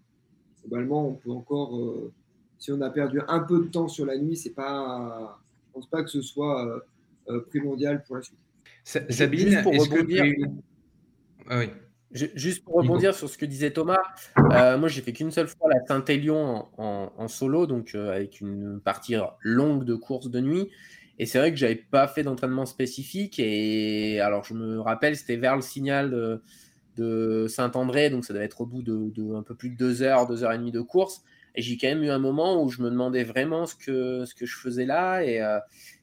globalement, 0.62 1.08
on 1.08 1.14
peut 1.16 1.32
encore, 1.32 1.76
euh, 1.76 2.14
si 2.60 2.72
on 2.72 2.80
a 2.82 2.92
perdu 2.92 3.20
un 3.28 3.40
peu 3.40 3.64
de 3.64 3.70
temps 3.70 3.88
sur 3.88 4.06
la 4.06 4.18
nuit, 4.20 4.38
c'est 4.38 4.52
pas, 4.52 5.42
je 5.68 5.74
pense 5.74 5.90
pas 5.90 6.04
que 6.04 6.10
ce 6.12 6.22
soit 6.22 6.86
euh, 7.28 7.40
primordial 7.50 8.04
pour 8.04 8.18
la 8.18 8.22
suite. 8.22 8.38
Sabine, 8.84 9.54
est-ce 9.54 9.90
que 9.90 10.02
tu... 10.04 10.46
ah, 11.48 11.58
oui. 11.58 11.70
Juste 12.12 12.64
pour 12.64 12.76
rebondir 12.76 13.14
sur 13.14 13.30
ce 13.30 13.38
que 13.38 13.46
disait 13.46 13.72
Thomas, 13.72 14.02
moi 14.38 14.88
j'ai 14.88 15.02
fait 15.02 15.14
qu'une 15.14 15.32
seule 15.32 15.48
fois 15.48 15.70
la 15.70 15.86
Saint-Élion 15.86 16.66
en, 16.78 17.12
en, 17.16 17.28
solo, 17.28 17.68
donc 17.68 17.94
avec 17.94 18.42
une 18.42 18.80
partie 18.84 19.16
longue 19.42 19.84
de 19.84 19.96
course 19.96 20.30
de 20.30 20.40
nuit. 20.40 20.70
Et 21.20 21.26
c'est 21.26 21.38
vrai 21.38 21.52
que 21.52 21.58
j'avais 21.58 21.76
pas 21.76 22.08
fait 22.08 22.24
d'entraînement 22.24 22.66
spécifique. 22.66 23.40
Et 23.40 24.22
alors, 24.22 24.46
je 24.46 24.54
me 24.54 24.80
rappelle, 24.80 25.18
c'était 25.18 25.36
vers 25.36 25.58
le 25.58 25.62
signal 25.62 26.42
de, 26.98 27.46
Saint-André, 27.48 28.10
donc 28.10 28.26
ça 28.26 28.34
devait 28.34 28.46
être 28.46 28.62
au 28.62 28.66
bout 28.66 28.82
de, 28.82 29.36
un 29.36 29.44
peu 29.44 29.56
plus 29.56 29.70
de 29.70 29.76
deux 29.76 30.02
heures, 30.02 30.28
deux 30.28 30.44
heures 30.44 30.54
et 30.54 30.58
demie 30.58 30.72
de 30.72 30.82
course. 30.82 31.24
Et 31.56 31.62
j'ai 31.62 31.78
quand 31.78 31.88
même 31.88 32.04
eu 32.04 32.10
un 32.10 32.20
moment 32.20 32.62
où 32.62 32.70
je 32.70 32.82
me 32.82 32.90
demandais 32.90 33.24
vraiment 33.24 33.66
ce 33.66 33.76
que, 33.76 34.26
ce 34.26 34.34
que 34.34 34.46
je 34.46 34.58
faisais 34.58 34.86
là. 34.86 35.24
Et, 35.24 35.42
euh, 35.42 35.60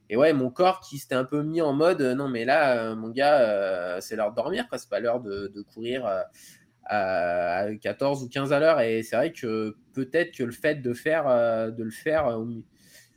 et 0.08 0.16
ouais, 0.16 0.32
mon 0.32 0.50
corps 0.50 0.80
qui 0.80 0.98
s'était 0.98 1.14
un 1.14 1.24
peu 1.24 1.42
mis 1.42 1.60
en 1.60 1.72
mode 1.72 2.00
non, 2.00 2.28
mais 2.28 2.44
là, 2.44 2.90
euh, 2.90 2.96
mon 2.96 3.10
gars, 3.10 3.40
euh, 3.40 4.00
c'est 4.00 4.16
l'heure 4.16 4.30
de 4.30 4.36
dormir, 4.36 4.68
quoi. 4.68 4.78
C'est 4.78 4.88
pas 4.88 5.00
l'heure 5.00 5.20
de, 5.20 5.64
courir 5.74 6.06
à 6.84 7.66
14 7.80 8.22
ou 8.22 8.28
15 8.28 8.52
à 8.52 8.60
l'heure. 8.60 8.80
Et 8.80 9.02
c'est 9.02 9.16
vrai 9.16 9.32
que 9.32 9.76
peut-être 9.94 10.36
que 10.36 10.44
le 10.44 10.52
fait 10.52 10.76
de, 10.76 10.92
faire, 10.92 11.24
de 11.72 11.82
le 11.82 11.90
faire 11.90 12.38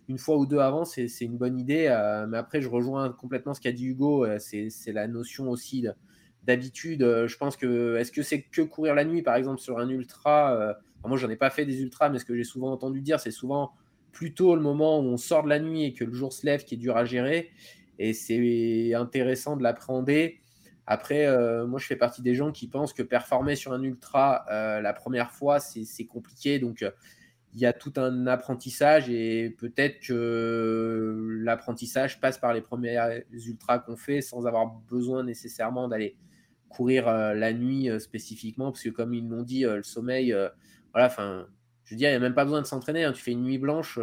une 0.10 0.18
fois 0.18 0.38
ou 0.38 0.48
deux 0.48 0.58
avant, 0.58 0.86
c'est 0.86 1.06
une 1.22 1.38
bonne 1.38 1.60
idée. 1.60 1.86
Euh, 1.88 2.26
mais 2.28 2.38
après, 2.38 2.62
je 2.62 2.68
rejoins 2.68 3.12
complètement 3.12 3.54
ce 3.54 3.62
qu'a 3.62 3.72
dit 3.72 3.86
Hugo. 3.86 4.26
Euh, 4.26 4.38
c'est 4.40 4.92
la 4.92 5.08
notion 5.08 5.50
aussi 5.50 5.86
d'habitude. 6.44 7.04
Euh, 7.04 7.28
je 7.28 7.38
pense 7.38 7.56
que 7.56 7.96
est-ce 7.98 8.12
que 8.12 8.24
c'est 8.24 8.42
que 8.42 8.64
courir 8.64 8.96
la 8.96 9.06
nuit, 9.06 9.22
par 9.22 9.36
exemple, 9.36 9.62
sur 9.62 9.78
un 9.78 9.88
ultra 9.88 10.76
Moi, 11.06 11.16
j'en 11.18 11.30
ai 11.30 11.36
pas 11.36 11.52
fait 11.52 11.66
des 11.66 11.82
ultras, 11.82 12.10
mais 12.10 12.18
ce 12.18 12.26
que 12.26 12.36
j'ai 12.36 12.44
souvent 12.44 12.72
entendu 12.72 13.02
dire, 13.02 13.20
c'est 13.20 13.32
souvent 13.32 13.72
plutôt 14.20 14.54
le 14.54 14.62
moment 14.62 15.00
où 15.00 15.04
on 15.04 15.16
sort 15.16 15.44
de 15.44 15.50
la 15.50 15.60
nuit 15.60 15.86
et 15.86 15.94
que 15.94 16.04
le 16.04 16.12
jour 16.12 16.34
se 16.34 16.46
lève 16.46 16.66
qui 16.66 16.76
est 16.76 16.78
dur 16.78 16.98
à 16.98 17.06
gérer. 17.06 17.52
Et 18.00 18.12
c'est 18.12 18.94
intéressant 18.94 19.56
de 19.56 19.64
l'appréhender. 19.64 20.42
Après, 20.86 21.26
moi, 21.66 21.80
je 21.80 21.86
fais 21.86 21.96
partie 21.96 22.22
des 22.22 22.36
gens 22.36 22.52
qui 22.52 22.68
pensent 22.68 22.92
que 22.92 23.02
performer 23.04 23.56
sur 23.56 23.72
un 23.72 23.82
ultra 23.82 24.44
la 24.50 24.92
première 24.92 25.32
fois, 25.32 25.62
c'est 25.62 26.06
compliqué. 26.06 26.60
Donc, 26.60 26.84
il 27.54 27.60
y 27.60 27.66
a 27.66 27.74
tout 27.74 27.94
un 27.96 28.28
apprentissage 28.28 29.10
et 29.10 29.56
peut-être 29.58 30.02
que 30.02 31.40
l'apprentissage 31.42 32.20
passe 32.20 32.38
par 32.38 32.54
les 32.54 32.62
premiers 32.62 33.24
ultras 33.32 33.80
qu'on 33.80 33.96
fait 33.96 34.22
sans 34.22 34.46
avoir 34.46 34.68
besoin 34.68 35.24
nécessairement 35.24 35.88
d'aller 35.88 36.16
courir 36.70 37.08
euh, 37.08 37.34
la 37.34 37.52
nuit 37.54 37.90
euh, 37.90 38.00
spécifiquement 38.00 38.72
parce 38.72 38.84
que 38.84 38.90
comme 38.90 39.14
ils 39.14 39.28
l'ont 39.28 39.42
dit 39.42 39.66
euh, 39.66 39.78
le 39.78 39.84
sommeil 39.84 40.36
voilà 40.94 41.08
enfin 41.08 41.48
je 41.90 41.96
veux 41.96 41.98
dire 41.98 42.10
il 42.10 42.14
n'y 42.14 42.18
a 42.18 42.20
même 42.20 42.36
pas 42.36 42.44
besoin 42.46 42.62
de 42.62 42.68
s'entraîner 42.68 43.04
hein. 43.04 43.12
tu 43.14 43.22
fais 43.22 43.32
une 43.32 43.44
nuit 43.44 43.58
blanche 43.58 44.00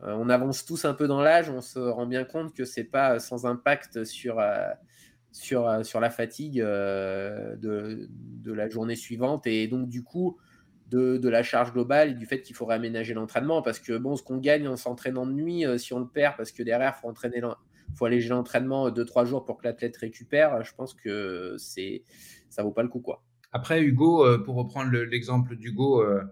on 0.00 0.28
avance 0.28 0.64
tous 0.64 0.84
un 0.84 0.92
peu 0.92 1.06
dans 1.06 1.22
l'âge 1.22 1.48
on 1.48 1.60
se 1.60 1.78
rend 1.78 2.06
bien 2.06 2.24
compte 2.24 2.52
que 2.52 2.64
c'est 2.64 2.84
pas 2.84 3.20
sans 3.20 3.46
impact 3.46 4.04
sur 4.04 4.42
sur, 5.30 5.84
sur 5.84 6.00
la 6.00 6.10
fatigue 6.10 6.58
de, 6.58 8.08
de 8.10 8.52
la 8.52 8.68
journée 8.68 8.96
suivante 8.96 9.46
et 9.46 9.68
donc 9.68 9.88
du 9.88 10.02
coup 10.02 10.36
de, 10.94 11.28
la 11.28 11.42
charge 11.42 11.72
globale 11.72 12.10
et 12.10 12.14
du 12.14 12.26
fait 12.26 12.42
qu'il 12.42 12.54
faut 12.54 12.66
réaménager 12.66 13.14
l'entraînement. 13.14 13.62
Parce 13.62 13.78
que 13.78 13.96
bon, 13.96 14.16
ce 14.16 14.22
qu'on 14.22 14.38
gagne 14.38 14.68
en 14.68 14.76
s'entraînant 14.76 15.26
de 15.26 15.32
nuit, 15.32 15.66
euh, 15.66 15.78
si 15.78 15.92
on 15.92 16.00
le 16.00 16.08
perd, 16.08 16.36
parce 16.36 16.52
que 16.52 16.62
derrière, 16.62 16.94
il 16.96 17.00
faut, 17.00 17.08
entraîner 17.08 17.40
faut 17.94 18.04
alléger 18.04 18.28
l'entraînement 18.28 18.90
2-3 18.90 19.26
jours 19.26 19.44
pour 19.44 19.58
que 19.58 19.64
l'athlète 19.64 19.96
récupère, 19.96 20.64
je 20.64 20.74
pense 20.74 20.94
que 20.94 21.56
c'est 21.58 22.02
ça 22.48 22.62
vaut 22.62 22.72
pas 22.72 22.82
le 22.82 22.88
coup. 22.88 23.00
quoi. 23.00 23.22
Après, 23.52 23.82
Hugo, 23.82 24.24
euh, 24.24 24.38
pour 24.38 24.56
reprendre 24.56 24.90
l'exemple 24.90 25.56
d'Hugo, 25.56 26.02
euh, 26.02 26.22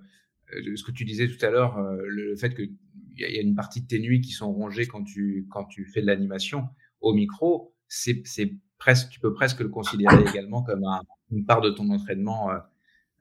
ce 0.76 0.82
que 0.82 0.92
tu 0.92 1.04
disais 1.04 1.28
tout 1.28 1.44
à 1.44 1.50
l'heure, 1.50 1.80
le 1.80 2.36
fait 2.36 2.54
qu'il 2.54 2.72
y, 3.16 3.22
y 3.22 3.38
a 3.38 3.42
une 3.42 3.54
partie 3.54 3.82
de 3.82 3.86
tes 3.86 3.98
nuits 3.98 4.20
qui 4.20 4.32
sont 4.32 4.52
rongées 4.52 4.86
quand 4.86 5.02
tu, 5.04 5.46
quand 5.50 5.64
tu 5.64 5.84
fais 5.86 6.02
de 6.02 6.06
l'animation 6.06 6.68
au 7.00 7.12
micro, 7.12 7.74
c'est 7.88 8.22
presque, 8.78 9.10
tu 9.10 9.20
peux 9.20 9.34
presque 9.34 9.60
le 9.60 9.68
considérer 9.68 10.22
également 10.30 10.62
comme 10.62 10.84
une 11.30 11.44
part 11.44 11.60
de 11.60 11.70
ton 11.70 11.88
entraînement 11.90 12.50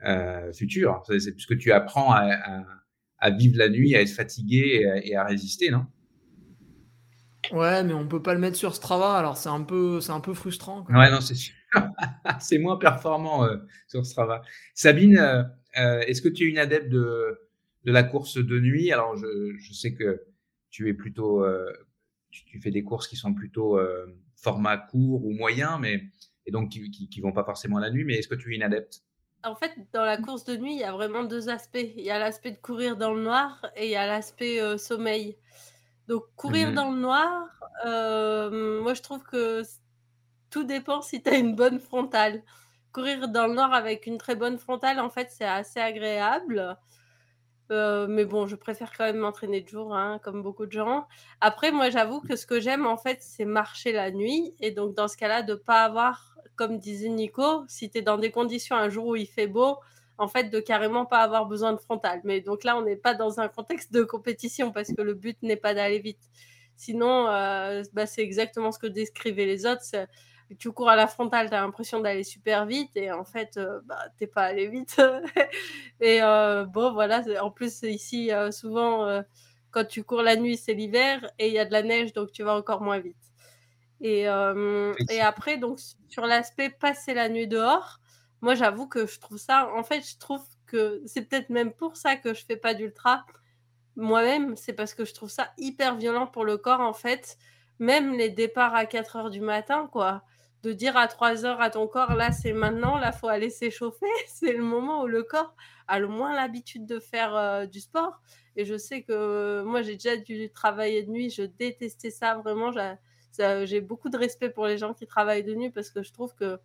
euh, 0.05 0.53
futur. 0.53 1.03
C'est 1.19 1.33
puisque 1.33 1.57
tu 1.57 1.71
apprends 1.71 2.13
à, 2.13 3.29
vivre 3.31 3.57
la 3.57 3.69
nuit, 3.69 3.95
à 3.95 4.01
être 4.01 4.09
fatigué 4.09 5.01
et 5.03 5.15
à, 5.15 5.25
résister, 5.25 5.69
non? 5.69 5.85
Ouais, 7.51 7.83
mais 7.83 7.93
on 7.93 8.07
peut 8.07 8.21
pas 8.21 8.33
le 8.33 8.39
mettre 8.39 8.55
sur 8.55 8.75
Strava, 8.75 9.17
alors 9.17 9.35
c'est 9.35 9.49
un 9.49 9.63
peu, 9.63 9.99
c'est 9.99 10.11
un 10.11 10.19
peu 10.19 10.33
frustrant. 10.33 10.85
Ouais, 10.89 11.11
non, 11.11 11.21
c'est 11.21 11.35
sûr. 11.35 11.55
c'est 12.39 12.59
moins 12.59 12.77
performant 12.77 13.43
euh, 13.45 13.57
sur 13.87 14.05
Strava. 14.05 14.41
Sabine, 14.73 15.51
euh, 15.77 15.99
est-ce 16.01 16.21
que 16.21 16.29
tu 16.29 16.43
es 16.43 16.47
une 16.47 16.57
adepte 16.57 16.89
de, 16.89 17.39
de 17.85 17.91
la 17.91 18.03
course 18.03 18.37
de 18.37 18.59
nuit? 18.59 18.91
Alors, 18.91 19.15
je, 19.15 19.55
je, 19.57 19.73
sais 19.73 19.93
que 19.93 20.23
tu 20.69 20.89
es 20.89 20.93
plutôt, 20.93 21.45
tu, 22.29 22.45
tu, 22.45 22.59
fais 22.59 22.71
des 22.71 22.83
courses 22.83 23.07
qui 23.07 23.15
sont 23.15 23.33
plutôt 23.33 23.79
format 24.35 24.77
court 24.77 25.25
ou 25.25 25.31
moyen, 25.31 25.77
mais 25.79 26.03
et 26.45 26.51
donc 26.51 26.69
qui, 26.69 26.89
qui, 26.91 27.09
qui 27.09 27.21
vont 27.21 27.31
pas 27.31 27.43
forcément 27.43 27.79
la 27.79 27.89
nuit. 27.89 28.03
Mais 28.03 28.15
est-ce 28.15 28.27
que 28.27 28.35
tu 28.35 28.51
es 28.51 28.55
une 28.55 28.63
adepte? 28.63 29.03
En 29.43 29.55
fait, 29.55 29.71
dans 29.91 30.05
la 30.05 30.17
course 30.17 30.43
de 30.43 30.55
nuit, 30.55 30.73
il 30.73 30.79
y 30.79 30.83
a 30.83 30.91
vraiment 30.91 31.23
deux 31.23 31.49
aspects. 31.49 31.79
Il 31.95 32.03
y 32.03 32.11
a 32.11 32.19
l'aspect 32.19 32.51
de 32.51 32.57
courir 32.57 32.95
dans 32.97 33.13
le 33.13 33.23
noir 33.23 33.65
et 33.75 33.85
il 33.85 33.91
y 33.91 33.95
a 33.95 34.05
l'aspect 34.05 34.61
euh, 34.61 34.77
sommeil. 34.77 35.37
Donc, 36.07 36.23
courir 36.35 36.71
mmh 36.71 36.75
dans 36.75 36.91
le 36.91 36.99
noir, 36.99 37.47
euh, 37.85 38.81
moi, 38.81 38.93
je 38.93 39.01
trouve 39.01 39.23
que 39.23 39.63
tout 40.49 40.63
dépend 40.63 41.01
si 41.01 41.23
tu 41.23 41.29
as 41.29 41.37
une 41.37 41.55
bonne 41.55 41.79
frontale. 41.79 42.43
Courir 42.93 43.29
dans 43.29 43.47
le 43.47 43.53
noir 43.53 43.73
avec 43.73 44.05
une 44.05 44.17
très 44.17 44.35
bonne 44.35 44.57
frontale, 44.57 44.99
en 44.99 45.09
fait, 45.09 45.29
c'est 45.31 45.45
assez 45.45 45.79
agréable. 45.79 46.77
Euh, 47.71 48.05
mais 48.09 48.25
bon, 48.25 48.47
je 48.47 48.55
préfère 48.57 48.91
quand 48.97 49.05
même 49.05 49.17
m'entraîner 49.17 49.61
de 49.61 49.69
jour, 49.69 49.95
hein, 49.95 50.19
comme 50.23 50.41
beaucoup 50.41 50.65
de 50.65 50.71
gens. 50.73 51.07
Après, 51.39 51.71
moi, 51.71 51.89
j'avoue 51.89 52.19
que 52.19 52.35
ce 52.35 52.45
que 52.45 52.59
j'aime, 52.59 52.85
en 52.85 52.97
fait, 52.97 53.19
c'est 53.21 53.45
marcher 53.45 53.93
la 53.93 54.11
nuit. 54.11 54.53
Et 54.59 54.71
donc, 54.71 54.93
dans 54.93 55.07
ce 55.07 55.15
cas-là, 55.15 55.41
de 55.41 55.53
ne 55.53 55.57
pas 55.57 55.83
avoir 55.83 56.31
comme 56.55 56.77
disait 56.77 57.09
Nico, 57.09 57.63
si 57.67 57.89
tu 57.89 57.97
es 57.97 58.01
dans 58.01 58.19
des 58.19 58.29
conditions 58.29 58.75
un 58.75 58.89
jour 58.89 59.07
où 59.07 59.15
il 59.15 59.25
fait 59.25 59.47
beau, 59.47 59.77
en 60.19 60.27
fait, 60.27 60.51
de 60.51 60.59
carrément 60.59 61.07
pas 61.07 61.19
avoir 61.19 61.47
besoin 61.47 61.73
de 61.73 61.79
frontal. 61.79 62.21
Mais 62.23 62.41
donc 62.41 62.63
là, 62.63 62.77
on 62.77 62.83
n'est 62.83 62.95
pas 62.95 63.15
dans 63.15 63.39
un 63.39 63.47
contexte 63.47 63.91
de 63.91 64.03
compétition 64.03 64.71
parce 64.71 64.93
que 64.93 65.01
le 65.01 65.15
but 65.15 65.41
n'est 65.41 65.55
pas 65.55 65.73
d'aller 65.73 65.97
vite. 65.97 66.19
Sinon, 66.75 67.27
euh, 67.29 67.81
bah, 67.93 68.05
c'est 68.05 68.21
exactement 68.21 68.71
ce 68.71 68.77
que 68.77 68.87
décrivaient 68.87 69.47
les 69.47 69.65
autres. 69.65 69.81
Tu 70.59 70.71
cours 70.71 70.89
à 70.89 70.95
la 70.95 71.07
frontale, 71.07 71.49
tu 71.49 71.55
as 71.55 71.61
l'impression 71.61 71.99
d'aller 71.99 72.23
super 72.23 72.65
vite 72.65 72.91
et 72.95 73.11
en 73.11 73.23
fait, 73.23 73.57
euh, 73.57 73.79
bah, 73.85 73.99
t'es 74.17 74.27
pas 74.27 74.43
allé 74.43 74.67
vite. 74.67 74.99
et 76.01 76.21
euh, 76.21 76.65
bon, 76.65 76.93
voilà, 76.93 77.23
en 77.41 77.51
plus, 77.51 77.83
ici, 77.83 78.31
souvent, 78.51 79.21
quand 79.71 79.85
tu 79.85 80.03
cours 80.03 80.21
la 80.23 80.35
nuit, 80.35 80.57
c'est 80.57 80.73
l'hiver 80.73 81.29
et 81.39 81.47
il 81.47 81.53
y 81.53 81.59
a 81.59 81.65
de 81.65 81.71
la 81.71 81.83
neige, 81.83 82.13
donc 82.13 82.31
tu 82.31 82.43
vas 82.43 82.55
encore 82.55 82.81
moins 82.81 82.99
vite. 82.99 83.15
Et, 84.01 84.21
et 85.09 85.21
après, 85.21 85.57
donc, 85.57 85.79
sur 86.09 86.25
l'aspect 86.25 86.69
passer 86.69 87.13
la 87.13 87.29
nuit 87.29 87.47
dehors, 87.47 87.99
moi, 88.41 88.55
j'avoue 88.55 88.87
que 88.87 89.05
je 89.05 89.19
trouve 89.19 89.37
ça, 89.37 89.71
en 89.75 89.83
fait, 89.83 90.01
je 90.01 90.17
trouve 90.17 90.43
que 90.65 91.01
c'est 91.05 91.21
peut-être 91.21 91.49
même 91.49 91.71
pour 91.71 91.95
ça 91.95 92.15
que 92.15 92.33
je 92.33 92.43
fais 92.43 92.57
pas 92.57 92.73
d'ultra 92.73 93.25
moi-même, 93.95 94.55
c'est 94.55 94.73
parce 94.73 94.93
que 94.93 95.05
je 95.05 95.13
trouve 95.13 95.29
ça 95.29 95.51
hyper 95.57 95.95
violent 95.95 96.27
pour 96.27 96.45
le 96.45 96.57
corps, 96.57 96.79
en 96.81 96.93
fait. 96.93 97.37
Même 97.79 98.13
les 98.13 98.29
départs 98.29 98.75
à 98.75 98.85
4 98.85 99.15
heures 99.17 99.29
du 99.29 99.41
matin, 99.41 99.89
quoi. 99.91 100.23
De 100.63 100.73
dire 100.73 100.95
à 100.95 101.07
3 101.07 101.45
heures 101.45 101.59
à 101.61 101.69
ton 101.69 101.87
corps, 101.87 102.13
là, 102.13 102.31
c'est 102.31 102.53
maintenant, 102.53 102.97
là, 102.97 103.11
faut 103.11 103.27
aller 103.27 103.49
s'échauffer. 103.49 104.05
c'est 104.27 104.53
le 104.53 104.63
moment 104.63 105.03
où 105.03 105.07
le 105.07 105.23
corps 105.23 105.55
a 105.87 105.99
le 105.99 106.07
moins 106.07 106.35
l'habitude 106.35 106.85
de 106.85 106.99
faire 106.99 107.35
euh, 107.35 107.65
du 107.65 107.79
sport. 107.79 108.21
Et 108.55 108.65
je 108.65 108.77
sais 108.77 109.01
que 109.01 109.63
moi, 109.63 109.81
j'ai 109.81 109.93
déjà 109.93 110.17
dû 110.17 110.51
travailler 110.51 111.03
de 111.03 111.11
nuit. 111.11 111.29
Je 111.29 111.43
détestais 111.43 112.11
ça, 112.11 112.35
vraiment. 112.35 112.71
J'ai 113.37 113.81
beaucoup 113.81 114.09
de 114.09 114.17
respect 114.17 114.49
pour 114.49 114.67
les 114.67 114.77
gens 114.77 114.93
qui 114.93 115.07
travaillent 115.07 115.43
de 115.43 115.55
nuit 115.55 115.71
parce 115.71 115.89
que 115.89 116.03
je 116.03 116.11
trouve 116.11 116.35
que 116.35 116.59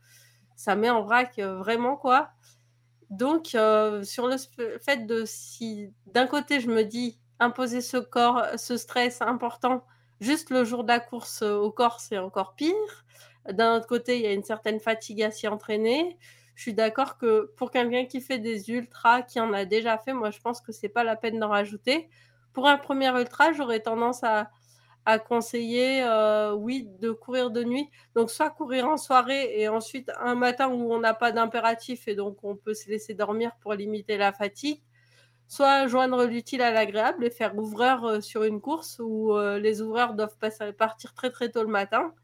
ça 0.56 0.74
met 0.74 0.90
en 0.90 1.02
vrac 1.02 1.39
euh, 1.39 1.56
vraiment, 1.59 1.97
quoi. 1.97 2.31
Donc, 3.10 3.55
euh, 3.55 4.02
sur 4.02 4.27
le 4.27 4.36
fait 4.81 5.06
de 5.06 5.24
si 5.27 5.93
d'un 6.06 6.27
côté 6.27 6.60
je 6.60 6.68
me 6.68 6.82
dis 6.82 7.20
imposer 7.39 7.81
ce 7.81 7.98
corps, 7.98 8.43
ce 8.56 8.77
stress 8.77 9.23
important, 9.23 9.85
juste 10.20 10.51
le 10.51 10.64
jour 10.64 10.82
de 10.82 10.89
la 10.89 10.98
course 10.98 11.43
euh, 11.43 11.55
au 11.55 11.70
corps, 11.70 12.01
c'est 12.01 12.18
encore 12.18 12.55
pire. 12.55 12.74
D'un 13.52 13.77
autre 13.77 13.86
côté, 13.86 14.16
il 14.16 14.23
y 14.23 14.27
a 14.27 14.32
une 14.32 14.44
certaine 14.44 14.81
fatigue 14.81 15.23
à 15.23 15.31
s'y 15.31 15.48
entraîner. 15.48 16.16
Je 16.56 16.62
suis 16.62 16.74
d'accord 16.74 17.18
que 17.18 17.52
pour 17.56 17.70
quelqu'un 17.70 18.06
qui 18.06 18.20
fait 18.20 18.39
des 18.39 18.70
ultras, 18.70 19.23
qui 19.23 19.39
en 19.40 19.52
a 19.52 19.66
déjà 19.66 19.98
fait, 19.98 20.14
moi 20.14 20.31
je 20.31 20.40
pense 20.40 20.60
que 20.62 20.73
c'est 20.73 20.89
pas 20.89 21.05
la 21.05 21.14
peine 21.14 21.39
d'en 21.39 21.51
rajouter. 21.51 22.09
Pour 22.55 22.66
un 22.66 22.78
premier 22.78 23.09
ultra, 23.09 23.52
j'aurais 23.52 23.81
tendance 23.81 24.24
à, 24.24 24.51
conseiller, 25.28 26.02
euh, 26.02 26.52
oui, 26.55 26.89
de 27.01 27.12
courir 27.12 27.51
de 27.51 27.62
nuit. 27.62 27.90
Donc, 28.14 28.31
soit 28.31 28.51
courir 28.51 28.89
en 28.89 28.97
soirée 28.97 29.60
et 29.60 29.68
ensuite 29.68 30.10
un 30.20 30.35
matin 30.35 30.68
où 30.68 30.93
on 30.93 30.98
n'a 30.98 31.14
pas 31.14 31.31
d'impératif 31.31 32.09
et 32.09 32.16
donc 32.16 32.39
on 32.43 32.56
peut 32.56 32.74
se 32.74 32.89
laisser 32.89 33.14
dormir 33.14 33.52
pour 33.60 33.74
limiter 33.74 34.16
la 34.16 34.32
fatigue. 34.32 34.81
Soit 35.48 35.86
joindre 35.86 36.24
l'utile 36.24 36.62
à 36.62 36.73
l'agréable 36.73 37.24
et 37.24 37.31
faire 37.31 37.56
ouvreur 37.56 38.05
euh, 38.05 38.20
sur 38.20 38.43
une 38.43 38.60
course 38.60 38.98
où 38.98 39.32
euh, 39.35 39.59
les 39.59 39.82
ouvreurs 39.82 40.14
doivent 40.14 40.36
partir 40.77 41.14
très 41.14 41.31
très 41.31 41.51
tôt 41.51 41.62
le 41.62 41.68
matin. 41.68 42.14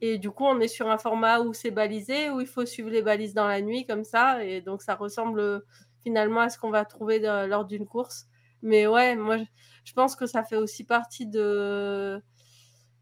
Et 0.00 0.18
du 0.18 0.30
coup, 0.30 0.44
on 0.44 0.60
est 0.60 0.68
sur 0.68 0.90
un 0.90 0.98
format 0.98 1.40
où 1.40 1.52
c'est 1.52 1.70
balisé, 1.70 2.30
où 2.30 2.40
il 2.40 2.46
faut 2.46 2.64
suivre 2.66 2.90
les 2.90 3.02
balises 3.02 3.34
dans 3.34 3.46
la 3.46 3.60
nuit 3.60 3.86
comme 3.86 4.04
ça. 4.04 4.44
Et 4.44 4.60
donc, 4.62 4.82
ça 4.82 4.94
ressemble 4.94 5.62
finalement 6.02 6.40
à 6.40 6.48
ce 6.48 6.58
qu'on 6.58 6.70
va 6.70 6.84
trouver 6.84 7.18
lors 7.18 7.64
d'une 7.66 7.86
course. 7.86 8.26
Mais 8.62 8.86
ouais, 8.86 9.16
moi, 9.16 9.36
je 9.84 9.92
pense 9.92 10.16
que 10.16 10.26
ça 10.26 10.44
fait 10.44 10.56
aussi 10.56 10.84
partie 10.84 11.26
de 11.26 12.22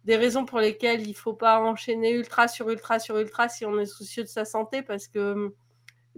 des 0.05 0.17
raisons 0.17 0.47
pour 0.47 0.59
lesquelles 0.59 1.03
il 1.03 1.11
ne 1.11 1.15
faut 1.15 1.35
pas 1.35 1.61
enchaîner 1.61 2.13
ultra 2.13 2.49
sur 2.49 2.71
ultra 2.71 2.99
sur 2.99 3.19
ultra 3.19 3.49
si 3.49 3.67
on 3.67 3.79
est 3.79 3.85
soucieux 3.85 4.23
de 4.23 4.29
sa 4.29 4.47
santé 4.47 4.83
parce 4.83 5.07
que 5.07 5.33
hum, 5.33 5.53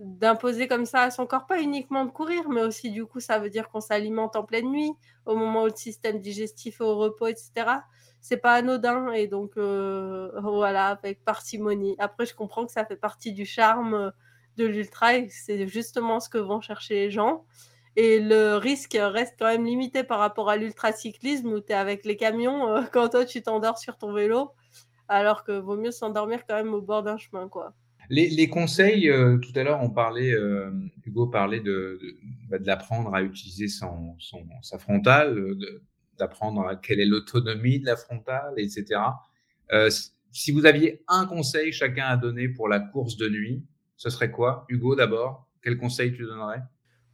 d'imposer 0.01 0.67
comme 0.69 0.87
ça 0.87 1.03
à 1.03 1.11
son 1.11 1.27
corps, 1.27 1.47
pas 1.47 1.61
uniquement 1.61 2.05
de 2.05 2.11
courir, 2.11 2.49
mais 2.49 2.63
aussi 2.63 2.91
du 2.91 3.05
coup, 3.05 3.21
ça 3.21 3.39
veut 3.39 3.51
dire 3.51 3.69
qu'on 3.69 3.81
s'alimente 3.81 4.35
en 4.37 4.45
pleine 4.45 4.71
nuit, 4.71 4.93
au 5.27 5.37
moment 5.37 5.65
où 5.65 5.67
le 5.67 5.77
système 5.77 6.21
digestif 6.21 6.81
est 6.81 6.85
au 6.85 6.97
repos, 6.97 7.27
etc. 7.27 7.53
C'est 8.21 8.37
pas 8.37 8.55
anodin 8.55 9.13
et 9.13 9.27
donc 9.27 9.53
euh, 9.57 10.31
voilà, 10.43 10.89
avec 10.89 11.25
parcimonie. 11.25 11.97
Après, 11.99 12.27
je 12.27 12.35
comprends 12.35 12.67
que 12.67 12.73
ça 12.73 12.85
fait 12.85 12.97
partie 12.97 13.33
du 13.33 13.47
charme 13.47 14.13
de 14.57 14.67
l'ultra 14.67 15.17
et 15.17 15.29
c'est 15.29 15.67
justement 15.67 16.21
ce 16.21 16.29
que 16.29 16.39
vont 16.39 16.61
chercher 16.61 16.95
les 16.95 17.11
gens. 17.11 17.45
Et 17.97 18.21
le 18.21 18.57
risque 18.57 18.97
reste 19.01 19.35
quand 19.39 19.47
même 19.47 19.65
limité 19.65 20.05
par 20.05 20.19
rapport 20.19 20.49
à 20.51 20.57
l'ultracyclisme 20.57 21.49
où 21.49 21.61
tu 21.61 21.73
es 21.73 21.75
avec 21.75 22.05
les 22.05 22.17
camions 22.17 22.69
euh, 22.69 22.83
quand 22.93 23.09
toi 23.09 23.25
tu 23.25 23.43
t'endors 23.43 23.79
sur 23.79 23.97
ton 23.97 24.13
vélo, 24.13 24.53
alors 25.09 25.43
que 25.43 25.53
vaut 25.53 25.77
mieux 25.77 25.91
s'endormir 25.91 26.47
quand 26.47 26.57
même 26.57 26.75
au 26.75 26.83
bord 26.83 27.03
d'un 27.03 27.17
chemin. 27.17 27.49
quoi. 27.49 27.75
Les, 28.11 28.49
conseils, 28.49 29.09
euh, 29.09 29.39
tout 29.39 29.53
à 29.55 29.63
l'heure, 29.63 29.81
on 29.83 29.91
parlait, 29.91 30.35
Hugo 31.05 31.29
parlait 31.29 31.61
de, 31.61 31.99
de, 32.03 32.17
bah, 32.49 32.59
l'apprendre 32.61 33.15
à 33.15 33.23
utiliser 33.23 33.69
son, 33.69 34.17
son, 34.19 34.45
sa 34.63 34.79
frontale, 34.79 35.57
d'apprendre 36.21 36.79
quelle 36.81 37.01
est 37.01 37.07
l'autonomie 37.07 37.81
de 37.81 37.87
la 37.87 37.97
frontale, 37.97 38.55
etc. 38.59 39.01
si 40.31 40.53
vous 40.53 40.67
aviez 40.67 41.03
un 41.09 41.27
conseil 41.27 41.73
chacun 41.73 42.05
à 42.05 42.17
donner 42.17 42.49
pour 42.49 42.69
la 42.69 42.79
course 42.79 43.17
de 43.17 43.29
nuit, 43.29 43.65
ce 43.97 44.09
serait 44.09 44.31
quoi? 44.31 44.65
Hugo 44.71 44.97
d'abord, 44.97 45.47
quel 45.63 45.77
conseil 45.77 46.15
tu 46.15 46.23
donnerais? 46.23 46.63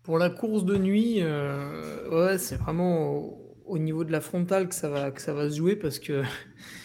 Pour 0.05 0.19
la 0.19 0.31
course 0.31 0.65
de 0.65 0.77
nuit, 0.77 1.21
euh, 1.21 2.39
c'est 2.39 2.55
vraiment 2.55 3.37
au, 3.65 3.79
niveau 3.79 4.05
de 4.05 4.13
la 4.13 4.21
frontale 4.21 4.69
que 4.69 4.75
ça 4.77 4.89
va, 4.89 5.11
se 5.13 5.57
jouer 5.57 5.75
parce 5.75 5.99
que 5.99 6.23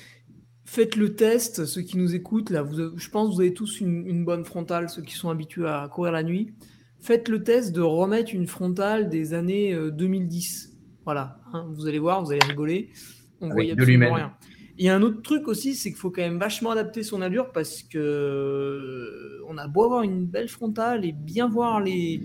faites 0.65 0.95
le 0.95 1.15
test, 1.15 1.65
ceux 1.65 1.83
qui 1.83 1.99
nous 1.99 2.15
écoutent, 2.15 2.49
là, 2.49 2.65
je 2.95 3.09
pense 3.09 3.29
que 3.29 3.35
vous 3.35 3.41
avez 3.41 3.53
tous 3.53 3.79
une, 3.79 4.25
bonne 4.25 4.43
frontale, 4.43 4.89
ceux 4.89 5.03
qui 5.03 5.13
sont 5.13 5.29
habitués 5.29 5.67
à 5.67 5.87
courir 5.87 6.13
la 6.13 6.23
nuit. 6.23 6.51
Faites 6.99 7.29
le 7.29 7.43
test 7.43 7.71
de 7.73 7.81
remettre 7.81 8.33
une 8.33 8.47
frontale 8.47 9.07
des 9.07 9.35
années 9.35 9.75
2010. 9.91 10.70
Voilà, 11.05 11.39
hein, 11.53 11.67
vous 11.73 11.87
allez 11.87 11.99
voir, 11.99 12.23
vous 12.23 12.31
allez 12.31 12.45
rigoler. 12.45 12.89
On 13.39 13.49
voit 13.49 13.63
absolument 13.71 14.13
rien. 14.13 14.33
Il 14.77 14.85
y 14.85 14.89
a 14.89 14.95
un 14.95 15.01
autre 15.01 15.21
truc 15.21 15.47
aussi, 15.47 15.75
c'est 15.75 15.89
qu'il 15.89 15.97
faut 15.97 16.11
quand 16.11 16.21
même 16.21 16.39
vachement 16.39 16.71
adapter 16.71 17.03
son 17.03 17.21
allure 17.21 17.51
parce 17.51 17.83
que 17.83 17.97
euh, 17.99 19.43
on 19.47 19.57
a 19.57 19.67
beau 19.67 19.83
avoir 19.83 20.03
une 20.03 20.25
belle 20.25 20.47
frontale 20.47 21.05
et 21.05 21.11
bien 21.11 21.47
voir 21.47 21.81
les, 21.81 22.21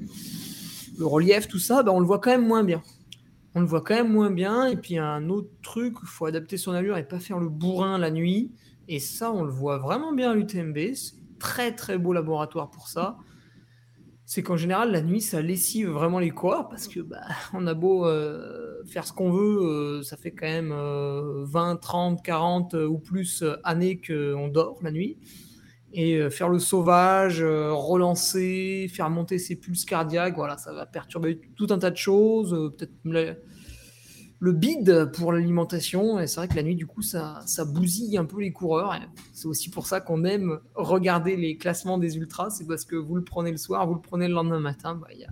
le 0.99 1.07
relief, 1.07 1.49
tout 1.49 1.59
ça, 1.59 1.83
bah, 1.83 1.93
on 1.93 2.01
le 2.01 2.07
voit 2.07 2.19
quand 2.19 2.31
même 2.31 2.47
moins 2.47 2.65
bien. 2.65 2.83
On 3.55 3.61
le 3.61 3.67
voit 3.67 3.81
quand 3.81 3.95
même 3.95 4.13
moins 4.13 4.31
bien. 4.31 4.67
Et 4.67 4.77
puis, 4.77 4.99
un 4.99 5.29
autre 5.29 5.51
truc, 5.63 5.95
il 6.03 6.09
faut 6.09 6.27
adapter 6.27 6.57
son 6.57 6.73
allure 6.73 6.97
et 6.97 7.07
pas 7.07 7.19
faire 7.19 7.39
le 7.39 7.49
bourrin 7.49 7.99
la 7.99 8.11
nuit. 8.11 8.53
Et 8.89 9.01
ça, 9.01 9.33
on 9.33 9.43
le 9.43 9.51
voit 9.51 9.79
vraiment 9.79 10.13
bien 10.13 10.33
à 10.33 10.35
l'UTMB. 10.35 10.95
C'est 10.95 11.15
très, 11.39 11.75
très 11.75 11.99
beau 11.99 12.13
laboratoire 12.13 12.71
pour 12.71 12.89
ça. 12.89 13.19
C'est 14.25 14.43
qu'en 14.43 14.57
général, 14.57 14.91
la 14.91 15.03
nuit, 15.03 15.21
ça 15.21 15.41
lessive 15.41 15.89
vraiment 15.89 16.19
les 16.19 16.31
corps 16.31 16.69
parce 16.69 16.89
que 16.89 17.01
bah, 17.01 17.21
on 17.53 17.67
a 17.67 17.75
beau 17.75 18.07
euh, 18.07 18.66
faire 18.87 19.07
ce 19.07 19.13
qu'on 19.13 19.31
veut, 19.31 19.61
euh, 19.63 20.03
ça 20.03 20.17
fait 20.17 20.33
quand 20.33 20.47
même 20.47 20.73
20, 20.73 21.77
30, 21.77 22.23
40 22.23 22.75
ou 22.75 22.99
plus 22.99 23.45
années 23.65 24.01
qu'on 24.01 24.49
dort 24.49 24.79
la 24.83 24.91
nuit. 24.91 25.19
Et 25.93 26.17
euh, 26.17 26.31
faire 26.31 26.49
le 26.49 26.59
sauvage, 26.59 27.41
euh, 27.41 27.73
relancer, 27.73 28.87
faire 28.93 29.09
monter 29.09 29.39
ses 29.39 29.57
pulses 29.57 29.87
cardiaques, 29.87 30.35
voilà, 30.37 30.59
ça 30.59 30.73
va 30.73 30.85
perturber 30.85 31.41
tout 31.57 31.69
un 31.71 31.79
tas 31.79 31.91
de 31.91 31.97
choses, 31.97 32.53
euh, 32.53 32.69
peut-être 32.69 32.93
le, 33.05 34.53
bide 34.53 35.11
pour 35.15 35.33
l'alimentation, 35.33 36.21
et 36.21 36.27
c'est 36.27 36.37
vrai 36.37 36.49
que 36.49 36.55
la 36.55 36.63
nuit, 36.63 36.77
du 36.77 36.87
coup, 36.87 37.01
ça, 37.01 37.41
ça 37.47 37.65
bousille 37.65 38.19
un 38.19 38.27
peu 38.27 38.41
les 38.41 38.53
coureurs, 38.53 38.95
c'est 39.33 39.47
aussi 39.47 39.71
pour 39.71 39.87
ça 39.87 40.01
qu'on 40.01 40.25
aime 40.25 40.59
regarder 40.75 41.35
les 41.35 41.57
classements 41.57 41.97
des 41.97 42.19
ultras, 42.19 42.51
c'est 42.51 42.67
parce 42.67 42.85
que 42.85 42.97
vous 42.97 43.15
le 43.15 43.25
prenez 43.25 43.51
le 43.51 43.57
soir, 43.57 43.87
vous 43.87 43.95
le 43.95 44.01
prenez 44.01 44.29
le 44.29 44.35
lendemain 44.35 44.61
matin, 44.61 44.97
bah, 44.97 45.09
il 45.15 45.27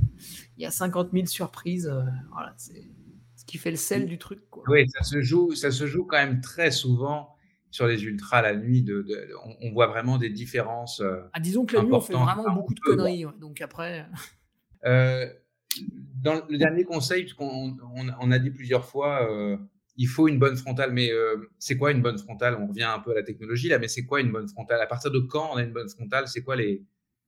y, 0.62 0.64
a, 0.64 0.70
50 0.70 1.10
000 1.12 1.26
surprises, 1.26 1.92
voilà, 2.32 2.54
c'est 2.56 2.88
ce 3.44 3.52
qui 3.52 3.58
fait 3.58 3.70
le 3.70 3.76
sel 3.76 4.06
du 4.06 4.18
truc. 4.18 4.40
Quoi. 4.50 4.64
Oui, 4.68 4.88
ça 4.88 5.04
se, 5.04 5.20
joue, 5.20 5.54
ça 5.54 5.70
se 5.70 5.86
joue 5.86 6.04
quand 6.04 6.16
même 6.16 6.40
très 6.40 6.70
souvent 6.70 7.36
sur 7.70 7.86
les 7.86 8.04
ultras 8.04 8.40
la 8.40 8.54
nuit, 8.54 8.82
de, 8.82 9.04
on, 9.60 9.72
voit 9.72 9.88
vraiment 9.88 10.16
des 10.16 10.30
différences. 10.30 11.00
Euh, 11.00 11.20
ah, 11.32 11.40
disons 11.40 11.66
que 11.66 11.76
la 11.76 11.82
nuit, 11.82 11.92
on 11.92 12.00
fait 12.00 12.14
vraiment 12.14 12.54
beaucoup 12.54 12.72
de 12.72 12.80
conneries. 12.80 13.26
donc 13.40 13.60
après. 13.60 14.06
Euh, 14.86 15.26
dans 16.22 16.46
le 16.48 16.56
dernier 16.56 16.84
conseil, 16.84 17.22
puisqu'on 17.22 17.76
on, 18.20 18.30
a 18.30 18.38
dit 18.38 18.50
plusieurs 18.50 18.84
fois, 18.84 19.30
euh, 19.30 19.56
il 19.96 20.06
faut 20.06 20.28
une 20.28 20.38
bonne 20.38 20.56
frontale. 20.56 20.92
Mais 20.92 21.10
c'est 21.58 21.76
quoi 21.76 21.90
une 21.90 22.00
bonne 22.00 22.18
frontale? 22.18 22.56
On 22.60 22.68
revient 22.68 22.84
un 22.84 23.00
peu 23.00 23.10
à 23.10 23.14
la 23.14 23.22
technologie 23.22 23.68
là, 23.68 23.78
mais 23.78 23.88
c'est 23.88 24.04
quoi 24.04 24.20
une 24.20 24.30
bonne 24.30 24.46
frontale? 24.46 24.80
À 24.80 24.86
partir 24.86 25.10
de 25.10 25.18
quand 25.18 25.50
on 25.52 25.56
a 25.56 25.62
une 25.62 25.72
bonne 25.72 25.88
frontale? 25.88 26.28
C'est 26.28 26.42
quoi 26.42 26.54
les, 26.54 26.84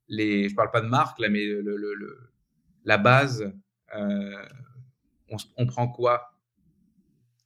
les. 0.08 0.48
Je 0.48 0.54
parle 0.54 0.70
pas 0.70 0.80
de 0.80 0.86
marque 0.86 1.18
là, 1.18 1.28
mais 1.28 1.44
le, 1.44 2.30
la 2.84 2.98
base. 2.98 3.52
On, 5.30 5.36
on, 5.56 5.66
prend 5.66 5.88
quoi? 5.88 6.32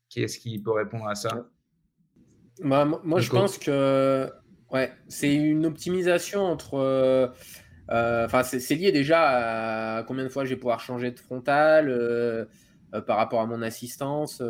Qui 0.09 0.23
est-ce 0.23 0.39
qui 0.39 0.59
peut 0.59 0.73
répondre 0.73 1.07
à 1.07 1.15
ça? 1.15 1.47
Bah, 2.63 2.85
moi, 2.85 3.21
je 3.21 3.31
pense 3.31 3.59
que 3.59 4.31
ouais, 4.71 4.93
c'est 5.09 5.35
une 5.35 5.67
optimisation 5.67 6.43
entre. 6.43 6.75
Euh, 6.75 7.29
euh, 7.91 8.27
enfin, 8.27 8.43
c'est 8.43 8.75
lié 8.75 8.93
déjà 8.93 9.99
à 9.99 10.03
combien 10.05 10.25
de 10.25 10.29
fois 10.29 10.45
je 10.45 10.51
vais 10.51 10.57
pouvoir 10.57 10.81
changer 10.81 11.11
de 11.11 11.19
frontal 11.19 11.89
euh, 11.89 12.45
par 13.07 13.17
rapport 13.17 13.41
à 13.41 13.47
mon 13.47 13.63
assistance. 13.63 14.43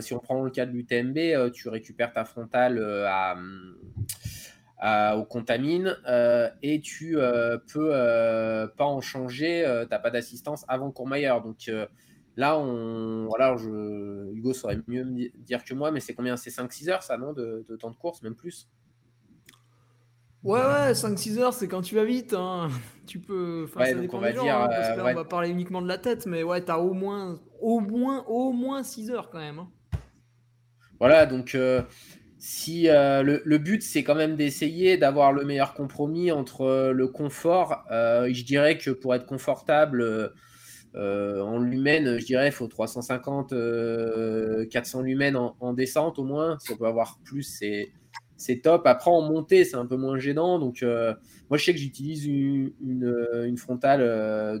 si 0.00 0.14
on 0.14 0.18
prend 0.18 0.42
le 0.42 0.50
cas 0.50 0.66
de 0.66 0.72
l'UTMB, 0.72 1.52
tu 1.52 1.68
récupères 1.68 2.12
ta 2.12 2.24
frontale 2.24 2.82
à, 3.06 3.36
au 5.16 5.24
contamine 5.24 5.96
et 6.62 6.80
tu 6.80 7.18
peux 7.72 7.90
pas 8.76 8.84
en 8.84 9.00
changer, 9.00 9.64
tu 9.82 9.88
n'as 9.90 9.98
pas 9.98 10.10
d'assistance 10.10 10.64
avant 10.68 10.90
Courmayeur. 10.90 11.42
Donc 11.42 11.70
là, 12.36 12.58
on, 12.58 13.26
voilà, 13.26 13.56
je, 13.56 14.32
Hugo 14.32 14.52
saurait 14.52 14.78
mieux 14.86 15.04
me 15.04 15.28
dire 15.38 15.64
que 15.64 15.74
moi, 15.74 15.90
mais 15.90 16.00
c'est 16.00 16.14
combien? 16.14 16.36
C'est 16.36 16.50
5-6 16.50 16.90
heures 16.90 17.02
ça, 17.02 17.16
non 17.16 17.32
de, 17.32 17.64
de, 17.68 17.76
temps 17.76 17.90
de 17.90 17.96
course, 17.96 18.22
même 18.22 18.34
plus? 18.34 18.68
Ouais, 20.42 20.60
ouais, 20.60 20.92
5-6 20.92 21.38
heures, 21.38 21.52
c'est 21.52 21.68
quand 21.68 21.82
tu 21.82 21.94
vas 21.94 22.04
vite. 22.04 22.34
Hein. 22.34 22.68
Tu 23.06 23.18
peux. 23.18 23.64
Enfin, 23.64 23.86
ça 23.86 23.94
dépend 23.94 24.18
on 24.18 24.20
va 24.20 24.30
dire, 24.30 24.56
hein, 24.56 24.68
parce 24.68 24.90
que 24.90 24.96
là, 24.96 25.06
on 25.10 25.14
va 25.14 25.24
parler 25.24 25.48
uniquement 25.48 25.82
de 25.82 25.88
la 25.88 25.98
tête, 25.98 26.26
mais 26.26 26.44
ouais, 26.44 26.64
tu 26.64 26.70
as 26.70 26.78
au 26.78 26.92
moins, 26.92 27.40
au 27.60 27.80
moins, 27.80 28.24
au 28.28 28.52
moins 28.52 28.84
6 28.84 29.10
heures 29.10 29.30
quand 29.30 29.40
même. 29.40 29.58
Hein. 29.58 29.68
Voilà, 31.00 31.26
donc 31.26 31.56
si 32.40 32.88
euh, 32.88 33.22
le, 33.22 33.58
but 33.58 33.82
c'est 33.82 34.02
quand 34.02 34.14
même 34.14 34.34
d'essayer 34.34 34.96
d'avoir 34.96 35.30
le 35.30 35.44
meilleur 35.44 35.74
compromis 35.74 36.32
entre 36.32 36.62
euh, 36.62 36.92
le 36.92 37.06
confort, 37.06 37.84
euh, 37.90 38.30
je 38.32 38.44
dirais 38.44 38.78
que 38.78 38.90
pour 38.90 39.14
être 39.14 39.26
confortable 39.26 40.32
en 40.94 41.58
lumens, 41.58 42.18
je 42.18 42.24
dirais 42.24 42.48
il 42.48 42.52
faut 42.52 42.66
350, 42.66 43.54
400 44.70 45.02
lumens 45.02 45.36
en, 45.60 45.72
descente 45.72 46.18
au 46.18 46.24
moins. 46.24 46.58
Si 46.58 46.72
on 46.72 46.76
peut 46.76 46.86
avoir 46.86 47.18
plus, 47.24 47.62
c'est 48.36 48.56
top. 48.62 48.86
Après 48.86 49.10
en 49.10 49.22
montée, 49.22 49.64
c'est 49.64 49.76
un 49.76 49.86
peu 49.86 49.96
moins 49.96 50.18
gênant. 50.18 50.58
Donc 50.58 50.82
moi 50.82 51.58
je 51.58 51.64
sais 51.64 51.72
que 51.72 51.78
j'utilise 51.78 52.26
une, 52.26 53.56
frontale 53.56 54.00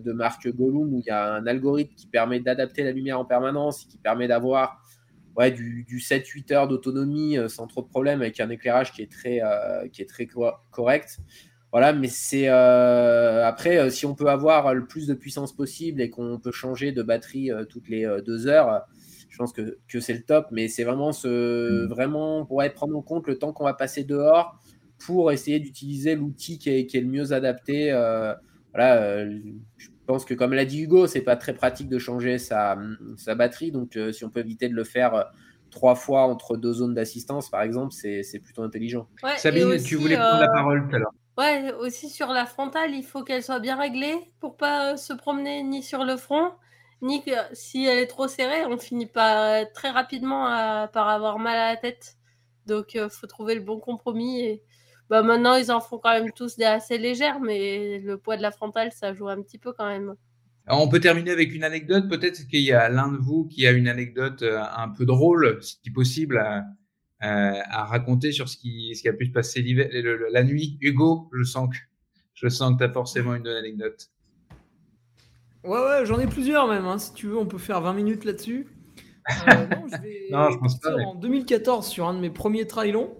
de 0.02 0.12
marque 0.12 0.48
Gollum 0.48 0.94
où 0.94 1.00
il 1.00 1.06
y 1.06 1.10
a 1.10 1.34
un 1.34 1.46
algorithme 1.46 1.94
qui 1.94 2.06
permet 2.06 2.40
d'adapter 2.40 2.84
la 2.84 2.92
lumière 2.92 3.18
en 3.18 3.24
permanence, 3.24 3.84
qui 3.84 3.98
permet 3.98 4.28
d'avoir 4.28 4.80
du, 5.48 5.98
7-8 5.98 6.52
heures 6.52 6.68
d'autonomie 6.68 7.38
euh, 7.38 7.48
sans 7.48 7.66
trop 7.66 7.80
de 7.80 7.88
problèmes 7.88 8.20
avec 8.20 8.40
un 8.40 8.50
éclairage 8.50 8.92
euh, 8.98 9.88
qui 9.88 10.02
est 10.02 10.08
très 10.08 10.28
correct. 10.70 11.20
Voilà, 11.72 11.92
mais 11.92 12.08
c'est 12.08 12.48
euh, 12.48 13.46
après, 13.46 13.90
si 13.90 14.04
on 14.06 14.14
peut 14.14 14.28
avoir 14.28 14.74
le 14.74 14.86
plus 14.86 15.06
de 15.06 15.14
puissance 15.14 15.54
possible 15.54 16.00
et 16.00 16.10
qu'on 16.10 16.38
peut 16.38 16.50
changer 16.50 16.90
de 16.92 17.02
batterie 17.02 17.50
toutes 17.68 17.88
les 17.88 18.08
deux 18.26 18.48
heures, 18.48 18.86
je 19.28 19.38
pense 19.38 19.52
que, 19.52 19.78
que 19.88 20.00
c'est 20.00 20.14
le 20.14 20.22
top. 20.22 20.48
Mais 20.50 20.66
c'est 20.68 20.84
vraiment 20.84 21.12
ce, 21.12 21.84
mm. 21.84 21.88
vraiment 21.88 22.44
pour 22.44 22.62
prendre 22.74 22.96
en 22.96 23.02
compte 23.02 23.28
le 23.28 23.38
temps 23.38 23.52
qu'on 23.52 23.64
va 23.64 23.74
passer 23.74 24.04
dehors 24.04 24.58
pour 24.98 25.32
essayer 25.32 25.60
d'utiliser 25.60 26.16
l'outil 26.16 26.58
qui 26.58 26.70
est, 26.70 26.86
qui 26.86 26.96
est, 26.96 27.00
le 27.00 27.06
mieux 27.06 27.32
adapté. 27.32 27.90
voilà, 28.74 29.24
pense 30.10 30.24
que, 30.24 30.34
comme 30.34 30.52
l'a 30.52 30.64
dit 30.64 30.82
Hugo, 30.82 31.06
c'est 31.06 31.20
pas 31.20 31.36
très 31.36 31.54
pratique 31.54 31.88
de 31.88 31.98
changer 31.98 32.38
sa, 32.38 32.76
sa 33.16 33.36
batterie. 33.36 33.70
Donc, 33.70 33.96
euh, 33.96 34.10
si 34.10 34.24
on 34.24 34.30
peut 34.30 34.40
éviter 34.40 34.68
de 34.68 34.74
le 34.74 34.82
faire 34.82 35.14
euh, 35.14 35.22
trois 35.70 35.94
fois 35.94 36.22
entre 36.22 36.56
deux 36.56 36.72
zones 36.72 36.94
d'assistance, 36.94 37.48
par 37.48 37.62
exemple, 37.62 37.92
c'est 37.92 38.40
plutôt 38.42 38.62
intelligent. 38.62 39.08
Sabine, 39.36 39.80
tu 39.82 39.94
voulais 39.96 40.16
prendre 40.16 40.40
la 40.40 40.50
euh, 40.50 40.52
parole 40.52 40.88
tout 40.88 40.96
à 40.96 40.98
l'heure. 40.98 41.14
Ouais, 41.40 41.72
aussi 41.72 42.10
sur 42.10 42.26
la 42.26 42.44
frontale, 42.44 42.94
il 42.94 43.02
faut 43.02 43.24
qu'elle 43.24 43.42
soit 43.42 43.60
bien 43.60 43.78
réglée 43.78 44.14
pour 44.40 44.58
pas 44.58 44.98
se 44.98 45.14
promener 45.14 45.62
ni 45.62 45.82
sur 45.82 46.04
le 46.04 46.18
front, 46.18 46.52
ni 47.00 47.22
que 47.24 47.30
si 47.54 47.86
elle 47.86 48.00
est 48.00 48.08
trop 48.08 48.28
serrée, 48.28 48.66
on 48.66 48.76
finit 48.76 49.06
pas 49.06 49.64
très 49.64 49.88
rapidement 49.88 50.44
par 50.88 51.08
avoir 51.08 51.38
mal 51.38 51.56
à 51.56 51.70
la 51.70 51.76
tête. 51.78 52.18
Donc, 52.66 52.92
il 52.92 53.08
faut 53.08 53.26
trouver 53.26 53.54
le 53.54 53.62
bon 53.62 53.80
compromis 53.80 54.42
et 54.42 54.62
bah, 55.08 55.22
maintenant, 55.22 55.54
ils 55.54 55.72
en 55.72 55.80
font 55.80 55.96
quand 55.96 56.10
même 56.10 56.30
tous 56.30 56.56
des 56.58 56.64
assez 56.64 56.98
légères, 56.98 57.40
mais 57.40 58.00
le 58.00 58.18
poids 58.18 58.36
de 58.36 58.42
la 58.42 58.50
frontale, 58.50 58.92
ça 58.92 59.14
joue 59.14 59.28
un 59.28 59.40
petit 59.40 59.58
peu 59.58 59.72
quand 59.72 59.88
même. 59.88 60.16
on 60.68 60.88
peut 60.90 61.00
terminer 61.00 61.30
avec 61.30 61.54
une 61.54 61.64
anecdote. 61.64 62.06
Peut-être 62.10 62.48
qu'il 62.48 62.60
y 62.60 62.72
a 62.72 62.90
l'un 62.90 63.10
de 63.12 63.16
vous 63.16 63.46
qui 63.46 63.66
a 63.66 63.70
une 63.70 63.88
anecdote 63.88 64.42
euh, 64.42 64.62
un 64.76 64.90
peu 64.90 65.06
drôle, 65.06 65.58
si 65.62 65.90
possible, 65.90 66.66
à 67.20 67.84
raconter 67.84 68.32
sur 68.32 68.48
ce 68.48 68.56
qui, 68.56 68.94
ce 68.94 69.02
qui, 69.02 69.08
a 69.08 69.12
pu 69.12 69.26
se 69.26 69.32
passer 69.32 69.62
la 70.32 70.42
nuit. 70.42 70.78
Hugo, 70.80 71.28
je 71.32 71.42
sens 71.42 71.68
que, 71.68 71.76
je 72.34 72.48
sens 72.48 72.72
que 72.72 72.78
tu 72.78 72.84
as 72.84 72.92
forcément 72.92 73.34
une 73.34 73.46
anecdote. 73.46 74.10
Ouais, 75.64 75.78
ouais, 75.78 76.06
j'en 76.06 76.18
ai 76.18 76.26
plusieurs 76.26 76.66
même. 76.68 76.86
Hein. 76.86 76.98
Si 76.98 77.12
tu 77.12 77.26
veux, 77.26 77.36
on 77.36 77.46
peut 77.46 77.58
faire 77.58 77.80
20 77.80 77.92
minutes 77.92 78.24
là-dessus. 78.24 78.66
Euh, 79.48 79.66
non, 79.70 79.86
je 79.86 80.00
vais 80.00 80.28
non, 80.30 80.50
je 80.50 80.58
pense 80.58 80.80
pas, 80.80 80.94
en 80.94 81.14
2014 81.14 81.86
sur 81.86 82.08
un 82.08 82.14
de 82.14 82.20
mes 82.20 82.30
premiers 82.30 82.66
trailons. 82.66 83.16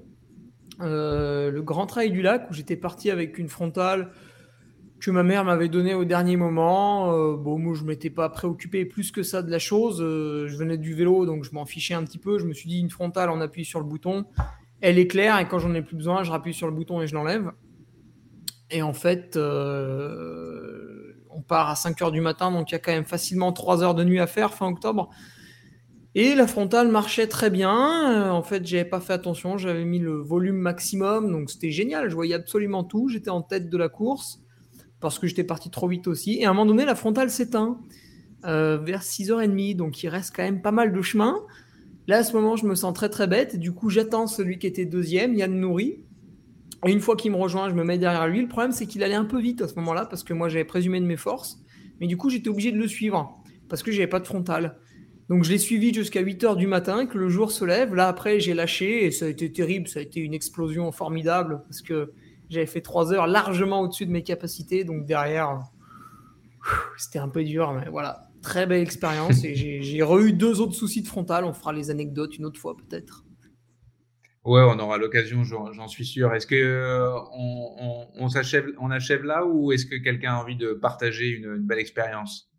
Euh, 0.80 1.50
le 1.50 1.60
Grand 1.60 1.86
Trail 1.86 2.10
du 2.10 2.22
Lac 2.22 2.48
où 2.50 2.54
j'étais 2.54 2.76
parti 2.76 3.10
avec 3.10 3.36
une 3.36 3.48
frontale 3.48 4.12
que 5.00 5.10
ma 5.10 5.22
mère 5.22 5.44
m'avait 5.44 5.68
donnée 5.68 5.94
au 5.94 6.04
dernier 6.04 6.36
moment. 6.36 7.12
Euh, 7.12 7.36
bon, 7.36 7.58
moi, 7.58 7.74
je 7.74 7.84
m'étais 7.84 8.10
pas 8.10 8.28
préoccupé 8.28 8.84
plus 8.84 9.10
que 9.10 9.22
ça 9.22 9.42
de 9.42 9.50
la 9.50 9.58
chose. 9.58 10.00
Euh, 10.00 10.46
je 10.46 10.56
venais 10.56 10.76
du 10.76 10.94
vélo, 10.94 11.26
donc 11.26 11.44
je 11.44 11.52
m'en 11.52 11.64
fichais 11.64 11.94
un 11.94 12.04
petit 12.04 12.18
peu. 12.18 12.38
Je 12.38 12.46
me 12.46 12.52
suis 12.52 12.68
dit, 12.68 12.78
une 12.78 12.90
frontale, 12.90 13.30
on 13.30 13.40
appuie 13.40 13.64
sur 13.64 13.80
le 13.80 13.86
bouton, 13.86 14.26
elle 14.80 14.98
est 14.98 15.06
claire, 15.06 15.38
et 15.38 15.48
quand 15.48 15.58
j'en 15.58 15.74
ai 15.74 15.82
plus 15.82 15.96
besoin, 15.96 16.22
je 16.22 16.30
rappuie 16.30 16.54
sur 16.54 16.66
le 16.66 16.72
bouton 16.72 17.02
et 17.02 17.06
je 17.06 17.14
l'enlève. 17.14 17.50
Et 18.70 18.82
en 18.82 18.92
fait, 18.92 19.36
on 19.36 21.42
part 21.42 21.70
à 21.70 21.74
5 21.74 22.00
heures 22.02 22.12
du 22.12 22.20
matin, 22.20 22.52
donc 22.52 22.70
il 22.70 22.74
y 22.74 22.76
a 22.76 22.78
quand 22.78 22.92
même 22.92 23.04
facilement 23.04 23.52
3 23.52 23.82
heures 23.82 23.94
de 23.94 24.04
nuit 24.04 24.20
à 24.20 24.26
faire 24.26 24.54
fin 24.54 24.68
octobre. 24.68 25.10
Et 26.16 26.34
la 26.34 26.48
frontale 26.48 26.88
marchait 26.88 27.28
très 27.28 27.50
bien. 27.50 28.12
Euh, 28.12 28.30
en 28.30 28.42
fait, 28.42 28.66
j'avais 28.66 28.84
pas 28.84 29.00
fait 29.00 29.12
attention. 29.12 29.58
J'avais 29.58 29.84
mis 29.84 30.00
le 30.00 30.16
volume 30.16 30.56
maximum, 30.56 31.30
donc 31.30 31.50
c'était 31.50 31.70
génial. 31.70 32.10
Je 32.10 32.14
voyais 32.14 32.34
absolument 32.34 32.82
tout. 32.82 33.08
J'étais 33.08 33.30
en 33.30 33.42
tête 33.42 33.70
de 33.70 33.76
la 33.76 33.88
course 33.88 34.40
parce 35.00 35.18
que 35.18 35.26
j'étais 35.26 35.44
parti 35.44 35.70
trop 35.70 35.88
vite 35.88 36.06
aussi. 36.06 36.38
Et 36.38 36.44
à 36.44 36.50
un 36.50 36.52
moment 36.52 36.66
donné, 36.66 36.84
la 36.84 36.94
frontale 36.94 37.30
s'éteint 37.30 37.80
euh, 38.46 38.78
vers 38.78 39.02
6h30, 39.02 39.76
donc 39.76 40.02
il 40.02 40.08
reste 40.08 40.34
quand 40.34 40.42
même 40.42 40.62
pas 40.62 40.72
mal 40.72 40.92
de 40.92 41.02
chemin. 41.02 41.36
Là, 42.06 42.18
à 42.18 42.24
ce 42.24 42.32
moment, 42.32 42.56
je 42.56 42.66
me 42.66 42.74
sens 42.74 42.92
très 42.94 43.08
très 43.08 43.26
bête. 43.26 43.58
Du 43.58 43.72
coup, 43.72 43.90
j'attends 43.90 44.26
celui 44.26 44.58
qui 44.58 44.66
était 44.66 44.84
deuxième, 44.84 45.34
Yann 45.34 45.54
Nourri. 45.54 46.00
Et 46.86 46.92
une 46.92 47.00
fois 47.00 47.16
qu'il 47.16 47.30
me 47.30 47.36
rejoint, 47.36 47.68
je 47.68 47.74
me 47.74 47.84
mets 47.84 47.98
derrière 47.98 48.26
lui. 48.26 48.40
Le 48.40 48.48
problème, 48.48 48.72
c'est 48.72 48.86
qu'il 48.86 49.02
allait 49.02 49.14
un 49.14 49.26
peu 49.26 49.40
vite 49.40 49.60
à 49.62 49.68
ce 49.68 49.74
moment-là 49.76 50.06
parce 50.06 50.24
que 50.24 50.32
moi, 50.32 50.48
j'avais 50.48 50.64
présumé 50.64 51.00
de 51.00 51.06
mes 51.06 51.16
forces. 51.16 51.60
Mais 52.00 52.06
du 52.06 52.16
coup, 52.16 52.30
j'étais 52.30 52.48
obligé 52.48 52.72
de 52.72 52.78
le 52.78 52.88
suivre 52.88 53.38
parce 53.68 53.82
que 53.82 53.92
j'avais 53.92 54.06
pas 54.06 54.20
de 54.20 54.26
frontale. 54.26 54.76
Donc 55.28 55.44
je 55.44 55.50
l'ai 55.50 55.58
suivi 55.58 55.94
jusqu'à 55.94 56.20
8 56.20 56.42
heures 56.42 56.56
du 56.56 56.66
matin, 56.66 57.06
que 57.06 57.16
le 57.16 57.28
jour 57.28 57.52
se 57.52 57.64
lève. 57.64 57.94
Là, 57.94 58.08
après, 58.08 58.40
j'ai 58.40 58.54
lâché 58.54 59.04
et 59.04 59.10
ça 59.12 59.26
a 59.26 59.28
été 59.28 59.52
terrible. 59.52 59.86
Ça 59.86 60.00
a 60.00 60.02
été 60.02 60.20
une 60.20 60.34
explosion 60.34 60.90
formidable 60.90 61.62
parce 61.68 61.82
que 61.82 62.12
j'avais 62.50 62.66
fait 62.66 62.82
3 62.82 63.12
heures 63.12 63.26
largement 63.26 63.80
au-dessus 63.80 64.04
de 64.04 64.10
mes 64.10 64.22
capacités. 64.22 64.84
Donc 64.84 65.06
derrière, 65.06 65.60
c'était 66.98 67.18
un 67.18 67.28
peu 67.28 67.42
dur. 67.44 67.72
Mais 67.72 67.88
voilà, 67.88 68.28
très 68.42 68.66
belle 68.66 68.82
expérience. 68.82 69.44
et 69.44 69.54
j'ai 69.54 70.02
re-eu 70.02 70.32
deux 70.32 70.60
autres 70.60 70.74
soucis 70.74 71.02
de 71.02 71.08
frontal. 71.08 71.44
On 71.44 71.54
fera 71.54 71.72
les 71.72 71.90
anecdotes 71.90 72.36
une 72.36 72.44
autre 72.44 72.60
fois 72.60 72.76
peut-être. 72.76 73.24
Ouais, 74.44 74.62
on 74.62 74.78
aura 74.78 74.96
l'occasion, 74.96 75.44
j'en 75.44 75.86
suis 75.86 76.06
sûr. 76.06 76.34
Est-ce 76.34 76.46
que 76.46 76.54
euh, 76.54 77.14
on 78.18 78.90
achève 78.90 79.22
là 79.22 79.44
ou 79.44 79.70
est-ce 79.72 79.84
que 79.84 79.96
quelqu'un 79.96 80.32
a 80.32 80.40
envie 80.40 80.56
de 80.56 80.72
partager 80.72 81.28
une 81.28 81.58
belle 81.58 81.78
expérience? 81.78 82.49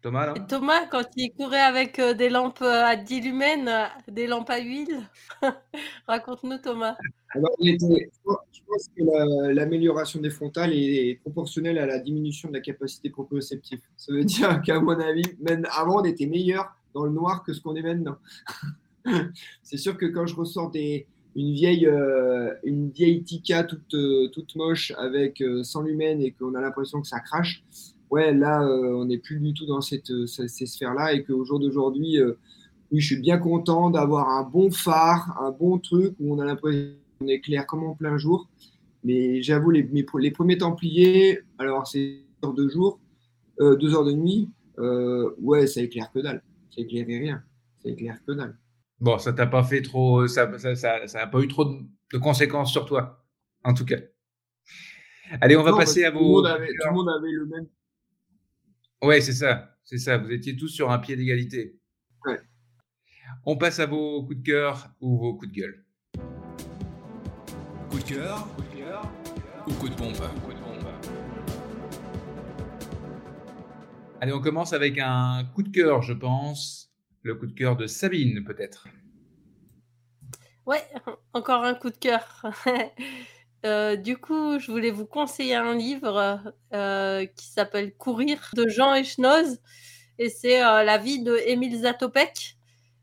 Thomas, 0.00 0.32
Thomas, 0.48 0.86
quand 0.86 1.06
il 1.16 1.32
courait 1.32 1.58
avec 1.58 1.98
euh, 1.98 2.14
des 2.14 2.28
lampes 2.28 2.62
euh, 2.62 2.84
à 2.84 2.94
10 2.94 3.20
lumens, 3.20 3.66
euh, 3.66 3.86
des 4.08 4.28
lampes 4.28 4.48
à 4.48 4.60
huile, 4.60 5.00
raconte-nous 6.06 6.58
Thomas. 6.58 6.94
je 7.34 8.60
pense 8.66 8.88
que 8.96 9.52
l'amélioration 9.52 10.20
des 10.20 10.30
frontales 10.30 10.72
est 10.72 11.18
proportionnelle 11.20 11.78
à 11.78 11.86
la 11.86 11.98
diminution 11.98 12.48
de 12.48 12.54
la 12.54 12.60
capacité 12.60 13.10
proprioceptive. 13.10 13.80
Ça 13.96 14.12
veut 14.12 14.24
dire 14.24 14.62
qu'à 14.64 14.78
mon 14.78 15.00
avis, 15.00 15.24
même 15.40 15.66
avant, 15.76 16.00
on 16.00 16.04
était 16.04 16.26
meilleur 16.26 16.76
dans 16.94 17.04
le 17.04 17.10
noir 17.10 17.42
que 17.42 17.52
ce 17.52 17.60
qu'on 17.60 17.74
est 17.74 17.82
maintenant. 17.82 18.18
C'est 19.64 19.78
sûr 19.78 19.96
que 19.96 20.06
quand 20.06 20.26
je 20.26 20.36
ressors 20.36 20.70
une 20.74 21.52
vieille, 21.54 21.90
une 22.62 22.90
vieille 22.90 23.24
Tika 23.24 23.64
toute, 23.64 23.96
toute 24.32 24.54
moche 24.54 24.92
avec 24.96 25.42
100 25.62 25.82
lumens 25.82 26.20
et 26.20 26.30
qu'on 26.30 26.54
a 26.54 26.60
l'impression 26.60 27.00
que 27.00 27.08
ça 27.08 27.18
crache, 27.20 27.64
ouais, 28.10 28.32
là, 28.32 28.62
euh, 28.62 28.94
on 28.94 29.06
n'est 29.06 29.18
plus 29.18 29.38
du 29.40 29.54
tout 29.54 29.66
dans 29.66 29.80
cette, 29.80 30.10
euh, 30.10 30.26
ces 30.26 30.66
sphères-là 30.66 31.12
et 31.12 31.24
qu'au 31.24 31.44
jour 31.44 31.60
d'aujourd'hui, 31.60 32.20
euh, 32.20 32.34
oui, 32.90 33.00
je 33.00 33.06
suis 33.06 33.20
bien 33.20 33.38
content 33.38 33.90
d'avoir 33.90 34.28
un 34.30 34.42
bon 34.42 34.70
phare, 34.70 35.36
un 35.42 35.50
bon 35.50 35.78
truc 35.78 36.14
où 36.18 36.34
on 36.34 36.38
a 36.38 36.44
l'impression 36.44 36.94
qu'on 37.18 37.26
est 37.26 37.40
clair 37.40 37.66
comme 37.66 37.84
en 37.84 37.94
plein 37.94 38.16
jour. 38.16 38.48
Mais 39.04 39.42
j'avoue, 39.42 39.70
les, 39.70 39.88
les, 40.18 40.30
premiers 40.30 40.58
Templiers, 40.58 41.40
alors 41.58 41.86
c'est 41.86 42.24
deux 42.42 42.48
heures 42.48 42.54
de 42.54 42.68
jour, 42.68 43.00
deux 43.60 43.94
heures 43.94 44.04
de 44.04 44.12
nuit, 44.12 44.48
ouais, 45.40 45.66
ça 45.66 45.82
éclaire 45.82 46.10
que 46.12 46.18
dalle. 46.20 46.42
Ça 46.74 46.80
éclaire 46.80 47.06
rien. 47.06 47.42
Ça 47.82 47.90
éclaire 47.90 48.18
que 48.26 48.32
dalle. 48.32 48.58
Bon, 49.00 49.18
ça 49.18 49.32
t'a 49.32 49.46
pas 49.46 49.62
fait 49.62 49.82
trop, 49.82 50.26
ça, 50.26 50.58
ça, 50.58 50.74
ça, 50.74 51.06
ça 51.06 51.26
pas 51.26 51.40
eu 51.40 51.48
trop 51.48 51.64
de, 51.64 52.18
conséquences 52.18 52.72
sur 52.72 52.86
toi, 52.86 53.24
en 53.62 53.74
tout 53.74 53.84
cas. 53.84 53.98
Allez, 55.40 55.56
on 55.56 55.62
va 55.62 55.76
passer 55.76 56.04
à 56.04 56.10
vos. 56.10 56.42
tout 56.42 56.48
le 56.48 56.92
monde 56.92 57.08
avait 57.08 57.30
le 57.30 57.46
même 57.46 57.66
Ouais, 59.02 59.20
c'est 59.20 59.32
ça. 59.32 59.76
C'est 59.84 59.98
ça. 59.98 60.18
Vous 60.18 60.32
étiez 60.32 60.56
tous 60.56 60.68
sur 60.68 60.90
un 60.90 60.98
pied 60.98 61.16
d'égalité. 61.16 61.78
Ouais. 62.24 62.40
On 63.46 63.56
passe 63.56 63.78
à 63.78 63.86
vos 63.86 64.24
coups 64.24 64.38
de 64.38 64.42
cœur 64.42 64.88
ou 65.00 65.18
vos 65.18 65.34
coups 65.34 65.52
de 65.52 65.56
gueule. 65.60 65.84
Coup 67.90 67.98
de 67.98 68.02
cœur, 68.02 68.48
ou 69.66 69.72
coup 69.74 69.88
de 69.88 69.94
pompe 69.94 70.16
Allez, 74.20 74.32
on 74.32 74.40
commence 74.40 74.72
avec 74.72 74.98
un 74.98 75.44
coup 75.54 75.62
de 75.62 75.68
cœur, 75.68 76.02
je 76.02 76.12
pense. 76.12 76.92
Le 77.22 77.36
coup 77.36 77.46
de 77.46 77.52
cœur 77.52 77.76
de 77.76 77.86
Sabine, 77.86 78.42
peut-être. 78.44 78.88
Ouais, 80.66 80.82
encore 81.34 81.62
un 81.62 81.74
coup 81.74 81.90
de 81.90 81.96
cœur. 81.96 82.44
Euh, 83.66 83.96
du 83.96 84.16
coup, 84.18 84.58
je 84.58 84.70
voulais 84.70 84.90
vous 84.90 85.06
conseiller 85.06 85.56
un 85.56 85.74
livre 85.74 86.40
euh, 86.72 87.26
qui 87.26 87.46
s'appelle 87.46 87.92
Courir 87.94 88.38
de 88.54 88.68
Jean 88.68 88.94
Echnoz 88.94 89.58
et 90.18 90.28
c'est 90.30 90.64
euh, 90.64 90.84
la 90.84 90.98
vie 90.98 91.22
de 91.22 91.36
Émile 91.46 91.76
Zatopek. 91.80 92.56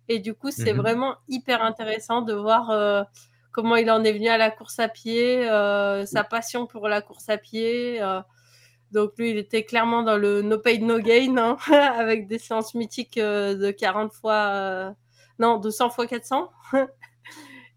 Et 0.08 0.20
du 0.20 0.34
coup, 0.34 0.52
c'est 0.52 0.74
Mhm. 0.74 0.80
vraiment 0.80 1.16
hyper 1.28 1.64
intéressant 1.64 2.22
de 2.22 2.34
voir 2.34 3.06
comment 3.52 3.76
il 3.76 3.90
en 3.92 4.04
est 4.04 4.14
venu 4.14 4.28
à 4.30 4.38
la 4.38 4.52
course 4.52 4.80
à 4.80 4.88
pied, 4.88 5.46
sa 6.06 6.24
passion 6.24 6.68
pour 6.68 6.88
la 6.88 7.02
course 7.02 7.28
à 7.30 7.38
pied. 7.38 8.00
donc 8.92 9.12
lui, 9.18 9.32
il 9.32 9.38
était 9.38 9.64
clairement 9.64 10.04
dans 10.04 10.18
le 10.18 10.42
no 10.44 10.60
pain 10.60 10.78
no 10.80 11.00
gain, 11.00 11.36
hein, 11.38 11.58
avec 12.00 12.28
des 12.28 12.40
séances 12.40 12.76
mythiques 12.76 13.18
de 13.20 13.72
40 13.72 14.14
fois, 14.14 14.94
non, 15.40 15.58
de 15.58 15.70
100 15.72 15.90
fois 15.90 16.08
400. 16.08 16.52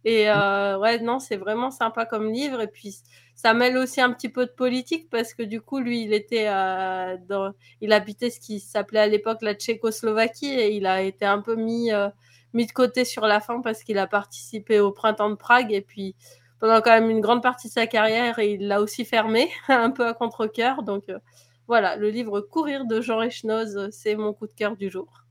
Et 0.04 0.30
euh, 0.30 0.78
ouais, 0.78 1.00
non, 1.00 1.18
c'est 1.18 1.36
vraiment 1.36 1.70
sympa 1.70 2.06
comme 2.06 2.30
livre. 2.30 2.60
Et 2.60 2.68
puis, 2.68 2.98
ça 3.34 3.54
mêle 3.54 3.76
aussi 3.76 4.00
un 4.00 4.12
petit 4.12 4.28
peu 4.28 4.46
de 4.46 4.50
politique 4.50 5.08
parce 5.10 5.34
que 5.34 5.42
du 5.42 5.60
coup, 5.60 5.78
lui, 5.78 6.02
il 6.02 6.12
était 6.12 6.48
euh, 6.48 7.16
dans, 7.28 7.52
il 7.80 7.92
habitait 7.92 8.30
ce 8.30 8.40
qui 8.40 8.58
s'appelait 8.60 9.00
à 9.00 9.06
l'époque 9.06 9.42
la 9.42 9.54
Tchécoslovaquie 9.54 10.52
et 10.52 10.74
il 10.74 10.86
a 10.86 11.02
été 11.02 11.24
un 11.24 11.40
peu 11.40 11.54
mis, 11.54 11.92
euh, 11.92 12.08
mis 12.52 12.66
de 12.66 12.72
côté 12.72 13.04
sur 13.04 13.26
la 13.26 13.40
fin 13.40 13.60
parce 13.60 13.84
qu'il 13.84 13.98
a 13.98 14.06
participé 14.06 14.80
au 14.80 14.90
printemps 14.92 15.30
de 15.30 15.36
Prague 15.36 15.72
et 15.72 15.82
puis 15.82 16.16
pendant 16.58 16.80
quand 16.80 16.90
même 16.90 17.10
une 17.10 17.20
grande 17.20 17.42
partie 17.42 17.68
de 17.68 17.72
sa 17.72 17.86
carrière, 17.86 18.38
il 18.40 18.66
l'a 18.66 18.80
aussi 18.80 19.04
fermé, 19.04 19.48
un 19.68 19.90
peu 19.90 20.06
à 20.06 20.14
contre-cœur. 20.14 20.82
Donc 20.82 21.08
euh, 21.08 21.18
voilà, 21.66 21.96
le 21.96 22.10
livre 22.10 22.40
Courir 22.40 22.86
de 22.86 23.00
Jean 23.00 23.22
Echnoz, 23.22 23.90
c'est 23.92 24.16
mon 24.16 24.32
coup 24.32 24.46
de 24.46 24.52
cœur 24.52 24.76
du 24.76 24.90
jour. 24.90 25.24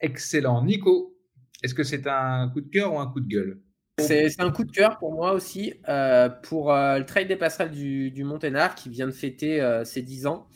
Excellent. 0.00 0.62
Nico, 0.62 1.14
est-ce 1.62 1.74
que 1.74 1.82
c'est 1.82 2.06
un 2.06 2.48
coup 2.48 2.60
de 2.60 2.68
cœur 2.68 2.94
ou 2.94 2.98
un 2.98 3.06
coup 3.06 3.20
de 3.20 3.28
gueule? 3.28 3.60
C'est 3.98 4.40
un 4.40 4.50
coup 4.50 4.64
de 4.64 4.70
cœur 4.70 4.98
pour 4.98 5.12
moi 5.12 5.32
aussi, 5.32 5.74
euh, 5.88 6.28
pour 6.28 6.72
euh, 6.72 6.98
le 6.98 7.04
Trail 7.04 7.26
des 7.26 7.36
passerelles 7.36 7.72
du, 7.72 8.24
Monténard 8.24 8.74
qui 8.74 8.88
vient 8.88 9.06
de 9.06 9.12
fêter 9.12 9.60
euh, 9.60 9.84
ses 9.84 10.02
10 10.02 10.26
ans. 10.26 10.46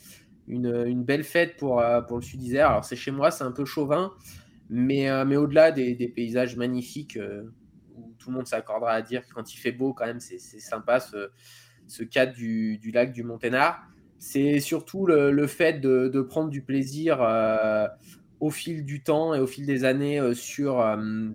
Une, 0.47 1.03
belle 1.03 1.23
fête 1.23 1.57
pour, 1.57 1.81
le 1.81 2.21
Sud-Isère. 2.21 2.69
Alors 2.69 2.85
c'est 2.85 2.95
chez 2.95 3.11
moi, 3.11 3.31
c'est 3.31 3.43
un 3.43 3.51
peu 3.51 3.63
chauvin, 3.65 4.11
mais, 4.69 5.09
au-delà 5.35 5.71
des, 5.71 6.07
paysages 6.13 6.57
magnifiques, 6.57 7.17
où 7.95 8.13
tout 8.17 8.29
le 8.29 8.35
monde 8.35 8.47
s'accordera 8.47 8.91
à 8.91 9.01
dire 9.01 9.25
que 9.25 9.33
quand 9.33 9.53
il 9.53 9.57
fait 9.57 9.71
beau, 9.71 9.93
quand 9.93 10.05
même, 10.05 10.19
c'est 10.19 10.37
sympa 10.37 10.99
ce, 10.99 11.31
ce 11.87 12.03
cadre 12.03 12.33
du, 12.33 12.91
lac 12.93 13.13
du 13.13 13.23
Monténard. 13.23 13.81
C'est 14.19 14.59
surtout 14.59 15.05
le, 15.05 15.47
fait 15.47 15.79
de, 15.79 16.21
prendre 16.21 16.49
du 16.49 16.61
plaisir 16.61 17.21
au 18.43 18.49
fil 18.49 18.83
du 18.83 19.01
temps 19.01 19.33
et 19.33 19.39
au 19.39 19.47
fil 19.47 19.65
des 19.65 19.85
années 19.85 20.19
euh, 20.19 20.33
sur, 20.33 20.81
euh, 20.81 21.29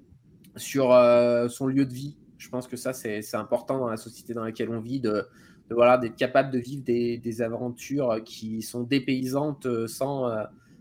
sur 0.57 0.93
euh, 0.93 1.49
son 1.49 1.67
lieu 1.67 1.87
de 1.87 1.95
vie. 1.95 2.19
Je 2.37 2.51
pense 2.51 2.69
que 2.69 2.77
ça, 2.77 2.93
c'est 2.93 3.35
important 3.35 3.79
dans 3.79 3.89
la 3.89 3.97
société 3.97 4.35
dans 4.35 4.45
laquelle 4.45 4.69
on 4.69 4.79
vit, 4.79 5.01
de, 5.01 5.25
de, 5.71 5.75
voilà, 5.75 5.97
d'être 5.97 6.17
capable 6.17 6.53
de 6.53 6.59
vivre 6.59 6.85
des, 6.85 7.17
des 7.17 7.41
aventures 7.41 8.21
qui 8.27 8.61
sont 8.61 8.83
dépaysantes 8.83 9.67
sans, 9.89 10.31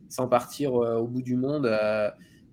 sans 0.07 0.27
partir 0.27 0.73
au 0.73 1.07
bout 1.07 1.23
du 1.23 1.35
monde. 1.35 1.67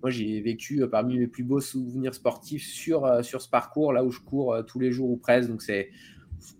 Moi, 0.01 0.09
j'ai 0.09 0.41
vécu 0.41 0.87
parmi 0.89 1.19
mes 1.19 1.27
plus 1.27 1.43
beaux 1.43 1.59
souvenirs 1.59 2.15
sportifs 2.15 2.65
sur, 2.65 3.23
sur 3.23 3.43
ce 3.43 3.49
parcours, 3.49 3.93
là 3.93 4.03
où 4.03 4.09
je 4.09 4.21
cours 4.21 4.57
tous 4.65 4.79
les 4.79 4.91
jours 4.91 5.11
ou 5.11 5.17
presque. 5.17 5.49
Donc, 5.49 5.61
c'est 5.61 5.91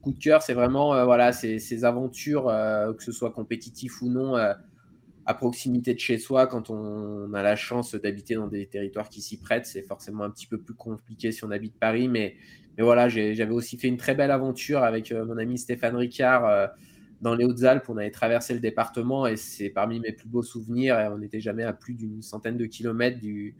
coup 0.03 0.13
de 0.13 0.19
cœur, 0.19 0.43
c'est 0.43 0.53
vraiment 0.53 1.03
voilà, 1.03 1.31
ces, 1.31 1.57
ces 1.57 1.83
aventures, 1.83 2.45
que 2.95 3.03
ce 3.03 3.11
soit 3.11 3.31
compétitif 3.31 4.03
ou 4.03 4.09
non, 4.09 4.37
à 5.25 5.33
proximité 5.33 5.93
de 5.95 5.99
chez 5.99 6.19
soi, 6.19 6.45
quand 6.45 6.69
on 6.69 7.33
a 7.33 7.41
la 7.41 7.55
chance 7.55 7.95
d'habiter 7.95 8.35
dans 8.35 8.47
des 8.47 8.67
territoires 8.67 9.09
qui 9.09 9.21
s'y 9.21 9.37
prêtent, 9.37 9.65
c'est 9.65 9.81
forcément 9.81 10.23
un 10.23 10.29
petit 10.29 10.45
peu 10.45 10.59
plus 10.59 10.75
compliqué 10.75 11.31
si 11.31 11.43
on 11.43 11.51
habite 11.51 11.73
Paris. 11.79 12.07
Mais, 12.07 12.35
voilà, 12.77 13.09
j'avais 13.09 13.51
aussi 13.51 13.77
fait 13.77 13.87
une 13.87 13.97
très 13.97 14.13
belle 14.13 14.31
aventure 14.31 14.83
avec 14.83 15.11
euh, 15.11 15.25
mon 15.25 15.37
ami 15.37 15.57
Stéphane 15.57 15.95
Ricard 15.95 16.45
euh, 16.45 16.67
dans 17.21 17.33
les 17.33 17.45
Hautes-Alpes. 17.45 17.85
On 17.89 17.97
avait 17.97 18.11
traversé 18.11 18.53
le 18.53 18.59
département 18.59 19.25
et 19.25 19.37
c'est 19.37 19.69
parmi 19.69 19.99
mes 19.99 20.11
plus 20.11 20.27
beaux 20.27 20.43
souvenirs. 20.43 20.99
Et 20.99 21.07
on 21.07 21.17
n'était 21.17 21.39
jamais 21.39 21.63
à 21.63 21.73
plus 21.73 21.95
d'une 21.95 22.21
centaine 22.21 22.57
de 22.57 22.65
kilomètres 22.65 23.19
du, 23.19 23.55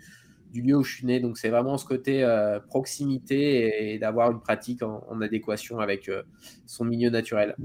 lieu 0.54 0.76
où 0.76 0.84
je 0.84 0.96
suis 0.98 1.06
né. 1.08 1.20
Donc 1.20 1.38
c'est 1.38 1.50
vraiment 1.50 1.78
ce 1.78 1.86
côté 1.86 2.24
euh, 2.24 2.60
proximité 2.60 3.94
et, 3.94 4.00
d'avoir 4.00 4.32
une 4.32 4.42
pratique 4.42 4.84
en, 4.84 5.22
adéquation 5.22 5.80
avec 5.80 6.12
son 6.68 6.86
milieu 6.86 7.10
naturel. 7.10 7.56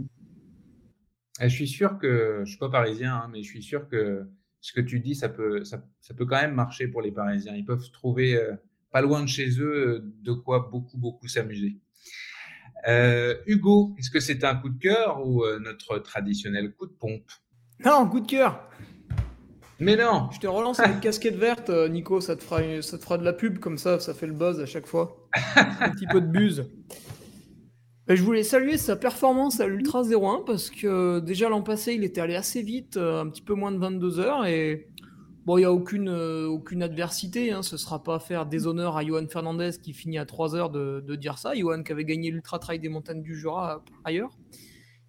Eh, 1.40 1.48
Je 1.48 1.54
suis 1.54 1.68
sûr 1.68 1.98
que, 1.98 2.42
je 2.44 2.50
suis 2.50 2.58
pas 2.58 2.68
parisien, 2.70 3.14
hein, 3.14 3.30
mais 3.32 3.42
je 3.42 3.48
suis 3.48 3.62
sûr 3.62 3.88
que 3.88 4.28
ce 4.60 4.72
que 4.72 4.80
tu 4.80 5.00
dis, 5.00 5.14
ça 5.14 5.28
peut, 5.28 5.64
ça, 5.64 5.82
ça 6.00 6.14
peut 6.14 6.26
quand 6.26 6.40
même 6.40 6.54
marcher 6.54 6.86
pour 6.86 7.00
les 7.02 7.12
Parisiens. 7.12 7.54
Ils 7.54 7.64
peuvent 7.64 7.90
trouver 7.90 8.36
euh, 8.36 8.52
pas 8.90 9.00
loin 9.00 9.22
de 9.22 9.28
chez 9.28 9.48
eux 9.58 9.88
euh, 9.88 10.12
de 10.22 10.32
quoi 10.32 10.68
beaucoup, 10.70 10.98
beaucoup 10.98 11.28
s'amuser. 11.28 11.78
Euh, 12.88 13.36
Hugo, 13.46 13.94
est-ce 13.98 14.10
que 14.10 14.20
c'est 14.20 14.44
un 14.44 14.56
coup 14.56 14.68
de 14.68 14.78
cœur 14.78 15.26
ou 15.26 15.44
euh, 15.44 15.58
notre 15.58 15.98
traditionnel 15.98 16.72
coup 16.72 16.86
de 16.86 16.92
pompe? 16.92 17.30
Non, 17.84 18.06
coup 18.08 18.20
de 18.20 18.26
cœur. 18.26 18.68
Mais 19.78 19.96
non, 19.96 20.28
Je 20.30 20.38
te 20.40 20.46
relance 20.46 20.78
avec 20.78 21.00
casquette 21.00 21.36
verte, 21.36 21.70
Nico, 21.70 22.20
ça 22.20 22.36
te, 22.36 22.42
fera 22.42 22.60
ça 22.82 22.98
te 22.98 23.02
fera 23.02 23.16
de 23.16 23.24
la 23.24 23.32
pub 23.32 23.58
comme 23.58 23.78
ça, 23.78 23.98
ça 23.98 24.12
fait 24.12 24.26
le 24.26 24.34
buzz 24.34 24.60
à 24.60 24.66
chaque 24.66 24.86
fois. 24.86 25.26
Un 25.80 25.88
petit 25.90 26.06
peu 26.06 26.20
de 26.20 26.26
buse. 26.26 26.66
Et 28.10 28.16
je 28.16 28.22
voulais 28.24 28.42
saluer 28.42 28.76
sa 28.76 28.96
performance 28.96 29.60
à 29.60 29.68
l'Ultra 29.68 30.02
01 30.02 30.42
parce 30.44 30.68
que 30.68 31.20
déjà 31.20 31.48
l'an 31.48 31.62
passé, 31.62 31.94
il 31.94 32.02
était 32.02 32.20
allé 32.20 32.34
assez 32.34 32.60
vite, 32.60 32.96
euh, 32.96 33.22
un 33.22 33.28
petit 33.28 33.40
peu 33.40 33.54
moins 33.54 33.70
de 33.70 33.78
22 33.78 34.18
heures. 34.18 34.46
Et 34.46 34.88
bon, 35.46 35.58
il 35.58 35.60
n'y 35.60 35.64
a 35.64 35.72
aucune, 35.72 36.08
euh, 36.08 36.48
aucune 36.48 36.82
adversité. 36.82 37.52
Hein, 37.52 37.62
ce 37.62 37.76
ne 37.76 37.78
sera 37.78 38.02
pas 38.02 38.18
faire 38.18 38.46
déshonneur 38.46 38.96
à 38.96 39.04
Johan 39.04 39.28
Fernandez 39.28 39.70
qui 39.80 39.92
finit 39.92 40.18
à 40.18 40.26
3 40.26 40.56
heures 40.56 40.70
de, 40.70 41.14
dire 41.14 41.38
ça. 41.38 41.54
Johan 41.54 41.84
qui 41.84 41.92
avait 41.92 42.04
gagné 42.04 42.32
l'Ultra 42.32 42.58
Trail 42.58 42.80
des 42.80 42.88
montagnes 42.88 43.22
du 43.22 43.36
Jura 43.36 43.76
euh, 43.76 43.78
ailleurs. 44.02 44.36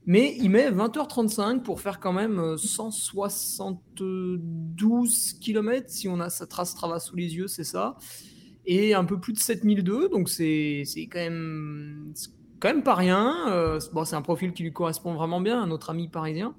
Mais 0.06 0.36
il 0.38 0.52
met 0.52 0.70
20h35 0.70 1.64
pour 1.64 1.82
faire 1.82 2.00
quand 2.00 2.14
même 2.14 2.38
euh, 2.38 2.56
172 2.56 5.34
km, 5.42 5.90
si 5.90 6.08
on 6.08 6.20
a 6.20 6.30
sa 6.30 6.46
trace 6.46 6.70
Strava 6.70 7.00
sous 7.00 7.16
les 7.16 7.36
yeux, 7.36 7.48
c'est 7.48 7.64
ça. 7.64 7.98
Et 8.66 8.94
un 8.94 9.06
peu 9.06 9.20
plus 9.20 9.34
de 9.34 9.40
7002, 9.40 10.10
donc 10.10 10.30
c'est 10.30 10.86
quand 11.12 11.18
même, 11.18 12.14
quand 12.62 12.70
même 12.70 12.84
pas 12.84 12.96
rien. 12.96 13.50
Euh, 13.50 13.80
bon, 13.92 14.06
c'est 14.06 14.16
un 14.16 14.22
profil 14.22 14.54
qui 14.54 14.64
lui 14.64 14.72
correspond 14.72 15.14
vraiment 15.14 15.42
bien, 15.42 15.62
à 15.62 15.66
notre 15.66 15.90
ami 15.90 16.08
parisien. 16.08 16.56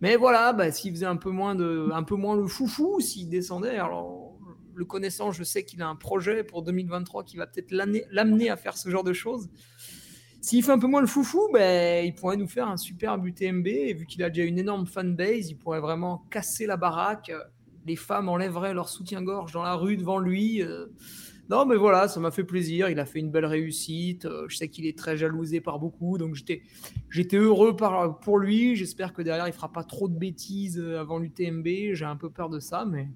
Mais 0.00 0.16
voilà, 0.16 0.52
bah, 0.52 0.70
s'il 0.70 0.92
faisait 0.92 1.06
un 1.06 1.16
peu, 1.16 1.30
moins 1.30 1.54
de, 1.54 1.90
un 1.92 2.02
peu 2.02 2.14
moins 2.14 2.36
le 2.36 2.46
foufou, 2.46 3.00
s'il 3.00 3.28
descendait, 3.28 3.76
alors 3.76 4.38
le 4.74 4.84
connaissant, 4.84 5.30
je 5.32 5.44
sais 5.44 5.64
qu'il 5.64 5.82
a 5.82 5.88
un 5.88 5.96
projet 5.96 6.44
pour 6.44 6.62
2023 6.62 7.24
qui 7.24 7.36
va 7.36 7.46
peut-être 7.46 7.70
l'amener 7.70 8.50
à 8.50 8.56
faire 8.56 8.76
ce 8.76 8.88
genre 8.88 9.04
de 9.04 9.12
choses. 9.12 9.48
S'il 10.40 10.62
fait 10.62 10.72
un 10.72 10.78
peu 10.78 10.86
moins 10.86 11.00
le 11.00 11.06
foufou, 11.06 11.48
ben, 11.52 12.04
il 12.04 12.14
pourrait 12.14 12.36
nous 12.36 12.48
faire 12.48 12.68
un 12.68 12.76
superbe 12.76 13.26
UTMB. 13.26 13.66
Et 13.66 13.94
vu 13.94 14.06
qu'il 14.06 14.22
a 14.22 14.28
déjà 14.28 14.46
une 14.46 14.58
énorme 14.58 14.86
fanbase, 14.86 15.48
il 15.48 15.56
pourrait 15.56 15.80
vraiment 15.80 16.26
casser 16.30 16.66
la 16.66 16.76
baraque. 16.76 17.32
Les 17.86 17.96
femmes 17.96 18.28
enlèveraient 18.28 18.74
leur 18.74 18.88
soutien-gorge 18.88 19.52
dans 19.52 19.62
la 19.62 19.74
rue 19.74 19.96
devant 19.96 20.18
lui. 20.18 20.62
Euh, 20.62 20.86
Non, 21.50 21.66
mais 21.66 21.76
voilà, 21.76 22.08
ça 22.08 22.20
m'a 22.20 22.30
fait 22.30 22.44
plaisir. 22.44 22.88
Il 22.88 22.98
a 22.98 23.04
fait 23.04 23.18
une 23.18 23.30
belle 23.30 23.44
réussite. 23.44 24.24
Euh, 24.24 24.46
Je 24.48 24.56
sais 24.56 24.68
qu'il 24.68 24.86
est 24.86 24.96
très 24.96 25.16
jalousé 25.16 25.60
par 25.60 25.78
beaucoup. 25.78 26.16
Donc 26.16 26.34
j'étais, 26.34 26.62
heureux 27.36 27.76
pour 27.76 28.38
lui. 28.38 28.76
J'espère 28.76 29.12
que 29.12 29.22
derrière, 29.22 29.46
il 29.46 29.52
fera 29.52 29.70
pas 29.70 29.84
trop 29.84 30.08
de 30.08 30.16
bêtises 30.16 30.78
euh, 30.78 30.98
avant 31.00 31.18
l'UTMB. 31.18 31.92
J'ai 31.92 32.04
un 32.04 32.16
peu 32.16 32.30
peur 32.30 32.48
de 32.48 32.60
ça, 32.60 32.86
mais 32.86 33.08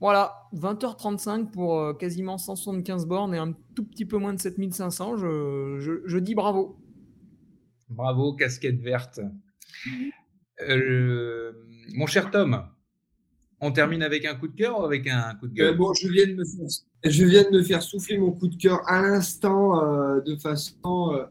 voilà, 0.00 0.48
20h35 0.54 1.50
pour 1.52 1.78
euh, 1.78 1.94
quasiment 1.94 2.38
175 2.38 3.06
bornes 3.06 3.34
et 3.34 3.38
un 3.38 3.52
tout 3.76 3.84
petit 3.84 4.04
peu 4.04 4.16
moins 4.18 4.34
de 4.34 4.40
7500. 4.40 5.16
Je, 5.16 6.02
je, 6.04 6.18
dis 6.18 6.34
bravo. 6.34 6.76
bravo, 7.88 8.34
casquette 8.34 8.80
verte. 8.80 9.20
Mon 11.94 12.06
cher 12.06 12.32
Tom, 12.32 12.64
on 13.62 13.72
termine 13.72 14.02
avec 14.02 14.24
un 14.26 14.34
coup 14.34 14.48
de 14.48 14.54
cœur 14.56 14.80
ou 14.80 14.84
avec 14.84 15.06
un 15.08 15.34
coup 15.36 15.46
de 15.48 15.52
Euh, 15.52 15.68
gueule? 15.68 15.76
bon, 15.78 15.94
je 15.94 16.08
viens, 16.08 16.26
de 16.26 16.34
me 16.34 16.44
faire, 16.44 16.66
je 17.04 17.24
viens 17.24 17.44
de 17.50 17.56
me 17.56 17.62
faire 17.62 17.82
souffler 17.82 18.18
mon 18.18 18.32
coup 18.32 18.48
de 18.48 18.56
cœur 18.56 18.80
à 18.86 19.00
l'instant 19.02 19.82
euh, 19.82 20.20
de 20.20 20.36
façon 20.36 21.12
euh, 21.14 21.24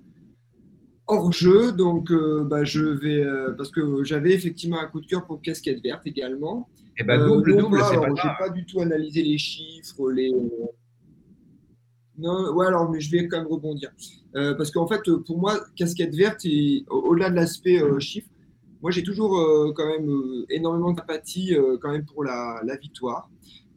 hors 1.07 1.31
jeu. 1.31 1.71
Donc, 1.73 2.09
euh, 2.11 2.43
bah, 2.43 2.63
je 2.63 2.81
vais. 2.81 3.23
euh, 3.23 3.51
parce 3.57 3.69
que 3.69 4.03
j'avais 4.03 4.33
effectivement 4.33 4.79
un 4.79 4.87
coup 4.87 5.01
de 5.01 5.07
cœur 5.07 5.25
pour 5.25 5.41
Casquette 5.41 5.83
Verte 5.83 6.07
également. 6.07 6.69
Eh 6.97 7.03
ben, 7.03 7.19
Euh, 7.21 7.27
double, 7.27 7.51
non 7.55 7.69
double, 7.69 7.77
c'est 7.83 7.99
pas 7.99 8.09
grave. 8.09 8.35
pas 8.39 8.49
du 8.49 8.65
tout 8.65 8.79
analysé 8.81 9.21
les 9.23 9.37
chiffres, 9.37 10.09
les. 10.11 10.31
Non, 12.17 12.53
ouais, 12.53 12.67
alors, 12.67 12.89
mais 12.91 12.99
je 12.99 13.09
vais 13.09 13.27
quand 13.27 13.37
même 13.37 13.47
rebondir. 13.47 13.89
Euh, 14.35 14.53
parce 14.55 14.69
qu'en 14.71 14.87
fait, 14.87 15.01
pour 15.25 15.37
moi, 15.39 15.59
casquette 15.75 16.13
verte, 16.13 16.41
et, 16.45 16.85
au- 16.89 16.99
au-delà 17.09 17.29
de 17.29 17.35
l'aspect 17.35 17.81
euh, 17.81 17.99
chiffre, 17.99 18.27
moi, 18.81 18.91
j'ai 18.91 19.03
toujours 19.03 19.37
euh, 19.37 19.71
quand 19.75 19.85
même 19.85 20.09
euh, 20.09 20.45
énormément 20.49 20.91
d'empathie 20.91 21.55
euh, 21.55 21.77
quand 21.79 21.91
même 21.91 22.05
pour 22.05 22.23
la, 22.23 22.61
victoire. 22.81 23.29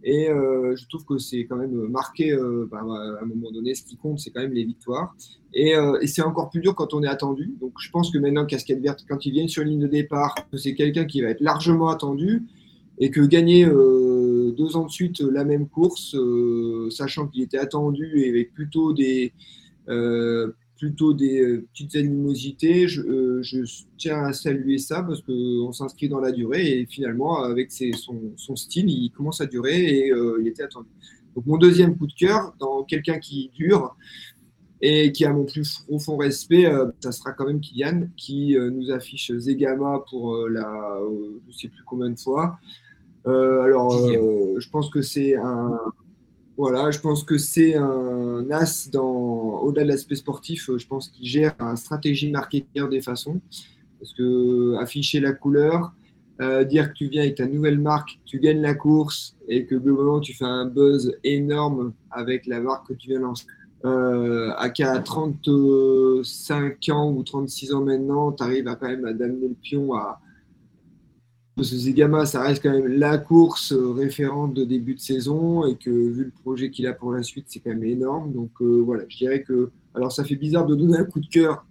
Et 0.06 0.26
je 0.26 0.86
trouve 0.88 1.06
que 1.06 1.16
c'est 1.16 1.46
quand 1.46 1.56
même 1.56 1.88
marqué, 1.88 2.36
bah, 2.70 2.80
à 2.82 3.22
un 3.22 3.24
moment 3.24 3.50
donné, 3.50 3.74
ce 3.74 3.84
qui 3.84 3.96
compte, 3.96 4.18
c'est 4.18 4.30
quand 4.30 4.42
même 4.42 4.52
les 4.52 4.64
victoires. 4.64 5.16
Et, 5.54 5.72
c'est 6.06 6.20
encore 6.20 6.50
plus 6.50 6.60
dur 6.60 6.74
quand 6.74 6.92
on 6.92 7.02
est 7.02 7.08
attendu. 7.08 7.54
Donc, 7.58 7.72
je 7.78 7.90
pense 7.90 8.10
que 8.10 8.18
maintenant, 8.18 8.44
casquette 8.44 8.82
verte, 8.82 9.06
quand 9.08 9.24
ils 9.24 9.32
viennent 9.32 9.48
sur 9.48 9.64
ligne 9.64 9.80
de 9.80 9.86
départ, 9.86 10.34
c'est 10.52 10.74
quelqu'un 10.74 11.06
qui 11.06 11.22
va 11.22 11.30
être 11.30 11.40
largement 11.40 11.88
attendu 11.88 12.42
et 12.98 13.10
que 13.10 13.22
gagner 13.22 13.64
deux 13.64 14.76
ans 14.76 14.84
de 14.84 14.90
suite 14.90 15.20
la 15.20 15.44
même 15.44 15.68
course, 15.68 16.14
sachant 16.90 17.26
qu'il 17.26 17.42
était 17.42 17.56
attendu 17.56 18.20
et 18.20 18.28
avec 18.28 18.52
plutôt 18.52 18.92
des, 18.92 19.32
plutôt 20.76 21.12
des 21.12 21.40
euh, 21.40 21.66
petites 21.72 21.96
animosités. 21.96 22.88
Je, 22.88 23.02
euh, 23.02 23.42
je 23.42 23.58
tiens 23.96 24.24
à 24.24 24.32
saluer 24.32 24.78
ça 24.78 25.02
parce 25.02 25.22
qu'on 25.22 25.72
s'inscrit 25.72 26.08
dans 26.08 26.20
la 26.20 26.32
durée 26.32 26.80
et 26.80 26.86
finalement, 26.86 27.42
avec 27.42 27.70
ses, 27.70 27.92
son, 27.92 28.32
son, 28.36 28.56
style, 28.56 28.88
il 28.88 29.10
commence 29.10 29.40
à 29.40 29.46
durer 29.46 29.84
et 29.84 30.10
euh, 30.10 30.38
il 30.40 30.48
était 30.48 30.62
attendu. 30.62 30.88
Donc, 31.34 31.46
mon 31.46 31.58
deuxième 31.58 31.96
coup 31.96 32.06
de 32.06 32.12
cœur, 32.12 32.54
dans 32.58 32.84
quelqu'un 32.84 33.18
qui 33.18 33.50
dure 33.54 33.96
et 34.80 35.12
qui 35.12 35.24
a 35.24 35.32
mon 35.32 35.44
plus 35.44 35.78
profond 35.86 36.16
respect, 36.16 36.66
euh, 36.66 36.86
ça 37.00 37.12
sera 37.12 37.32
quand 37.32 37.46
même 37.46 37.60
Kylian 37.60 38.08
qui 38.16 38.56
euh, 38.56 38.70
nous 38.70 38.90
affiche 38.90 39.32
Zegama 39.32 40.04
pour 40.10 40.36
la, 40.48 40.98
je 41.00 41.48
ne 41.48 41.52
sais 41.52 41.68
plus 41.68 41.82
combien 41.84 42.10
de 42.10 42.18
fois. 42.18 42.58
alors, 43.24 44.08
je 44.08 44.70
pense 44.70 44.90
que 44.90 45.00
c'est 45.00 45.36
un 45.36 45.78
voilà, 46.56 46.90
je 46.90 47.00
pense 47.00 47.24
que 47.24 47.36
c'est 47.36 47.74
un 47.74 48.48
as 48.50 48.88
dans, 48.90 49.60
au-delà 49.60 49.84
de 49.84 49.88
l'aspect 49.88 50.14
sportif, 50.14 50.70
je 50.76 50.86
pense 50.86 51.08
qu'il 51.08 51.26
gère 51.26 51.54
une 51.58 51.76
stratégie 51.76 52.30
marketing 52.30 52.88
des 52.88 53.00
façons. 53.00 53.40
Parce 53.98 54.12
que 54.12 54.76
afficher 54.76 55.18
la 55.18 55.32
couleur, 55.32 55.92
euh, 56.40 56.64
dire 56.64 56.88
que 56.88 56.94
tu 56.94 57.08
viens 57.08 57.22
avec 57.22 57.36
ta 57.36 57.46
nouvelle 57.46 57.78
marque, 57.78 58.18
tu 58.24 58.38
gagnes 58.38 58.60
la 58.60 58.74
course 58.74 59.36
et 59.48 59.66
que 59.66 59.76
globalement 59.76 60.20
tu 60.20 60.34
fais 60.34 60.44
un 60.44 60.66
buzz 60.66 61.16
énorme 61.24 61.92
avec 62.10 62.46
la 62.46 62.60
marque 62.60 62.88
que 62.88 62.94
tu 62.94 63.08
viens 63.08 63.20
lancer. 63.20 63.46
Euh, 63.84 64.52
à 64.56 64.70
35 64.70 66.88
ans 66.90 67.12
ou 67.12 67.22
36 67.22 67.74
ans 67.74 67.84
maintenant, 67.84 68.32
tu 68.32 68.42
arrives 68.42 68.66
à 68.66 68.76
quand 68.76 68.88
même 68.88 69.04
à 69.04 69.12
d'amener 69.12 69.48
le 69.48 69.54
pion 69.54 69.94
à, 69.94 70.20
parce 71.56 71.70
que 71.70 71.76
Zegama, 71.76 72.26
ça 72.26 72.42
reste 72.42 72.62
quand 72.62 72.72
même 72.72 72.86
la 72.88 73.16
course 73.18 73.72
référente 73.72 74.54
de 74.54 74.64
début 74.64 74.94
de 74.94 75.00
saison 75.00 75.66
et 75.66 75.76
que 75.76 75.90
vu 75.90 76.24
le 76.24 76.30
projet 76.42 76.70
qu'il 76.70 76.86
a 76.86 76.92
pour 76.92 77.12
la 77.12 77.22
suite, 77.22 77.46
c'est 77.48 77.60
quand 77.60 77.70
même 77.70 77.84
énorme. 77.84 78.32
Donc 78.32 78.50
euh, 78.60 78.82
voilà, 78.84 79.04
je 79.08 79.16
dirais 79.16 79.42
que. 79.42 79.70
Alors 79.94 80.10
ça 80.10 80.24
fait 80.24 80.34
bizarre 80.36 80.66
de 80.66 80.74
donner 80.74 80.98
un 80.98 81.04
coup 81.04 81.20
de 81.20 81.28
cœur 81.28 81.64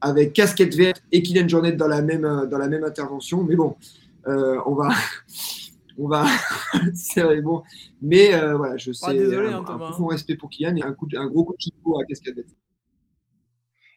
avec 0.00 0.32
casquette 0.32 0.74
verte 0.74 1.02
et 1.12 1.22
Kylian 1.22 1.48
Jornet 1.48 1.72
dans 1.72 1.88
la 1.88 2.02
même, 2.02 2.22
dans 2.50 2.58
la 2.58 2.68
même 2.68 2.84
intervention, 2.84 3.42
mais 3.44 3.56
bon, 3.56 3.76
euh, 4.28 4.58
on 4.66 4.74
va. 4.74 4.90
on 5.98 6.08
va. 6.08 6.26
c'est 6.94 7.40
bon. 7.42 7.62
Mais 8.00 8.34
euh, 8.34 8.56
voilà, 8.56 8.76
je 8.76 8.92
sais. 8.92 9.06
Ah, 9.08 9.12
désolé, 9.12 9.48
un, 9.48 9.58
hein, 9.58 9.60
un 9.60 9.64
Thomas. 9.64 9.86
profond 9.86 10.06
respect 10.06 10.36
pour 10.36 10.50
Kylian 10.50 10.76
et 10.76 10.82
un, 10.82 10.92
coup 10.92 11.06
de- 11.06 11.18
un 11.18 11.26
gros 11.26 11.44
coup 11.44 11.54
de 11.54 12.02
à 12.02 12.04
casquette 12.04 12.36
verte. 12.36 12.48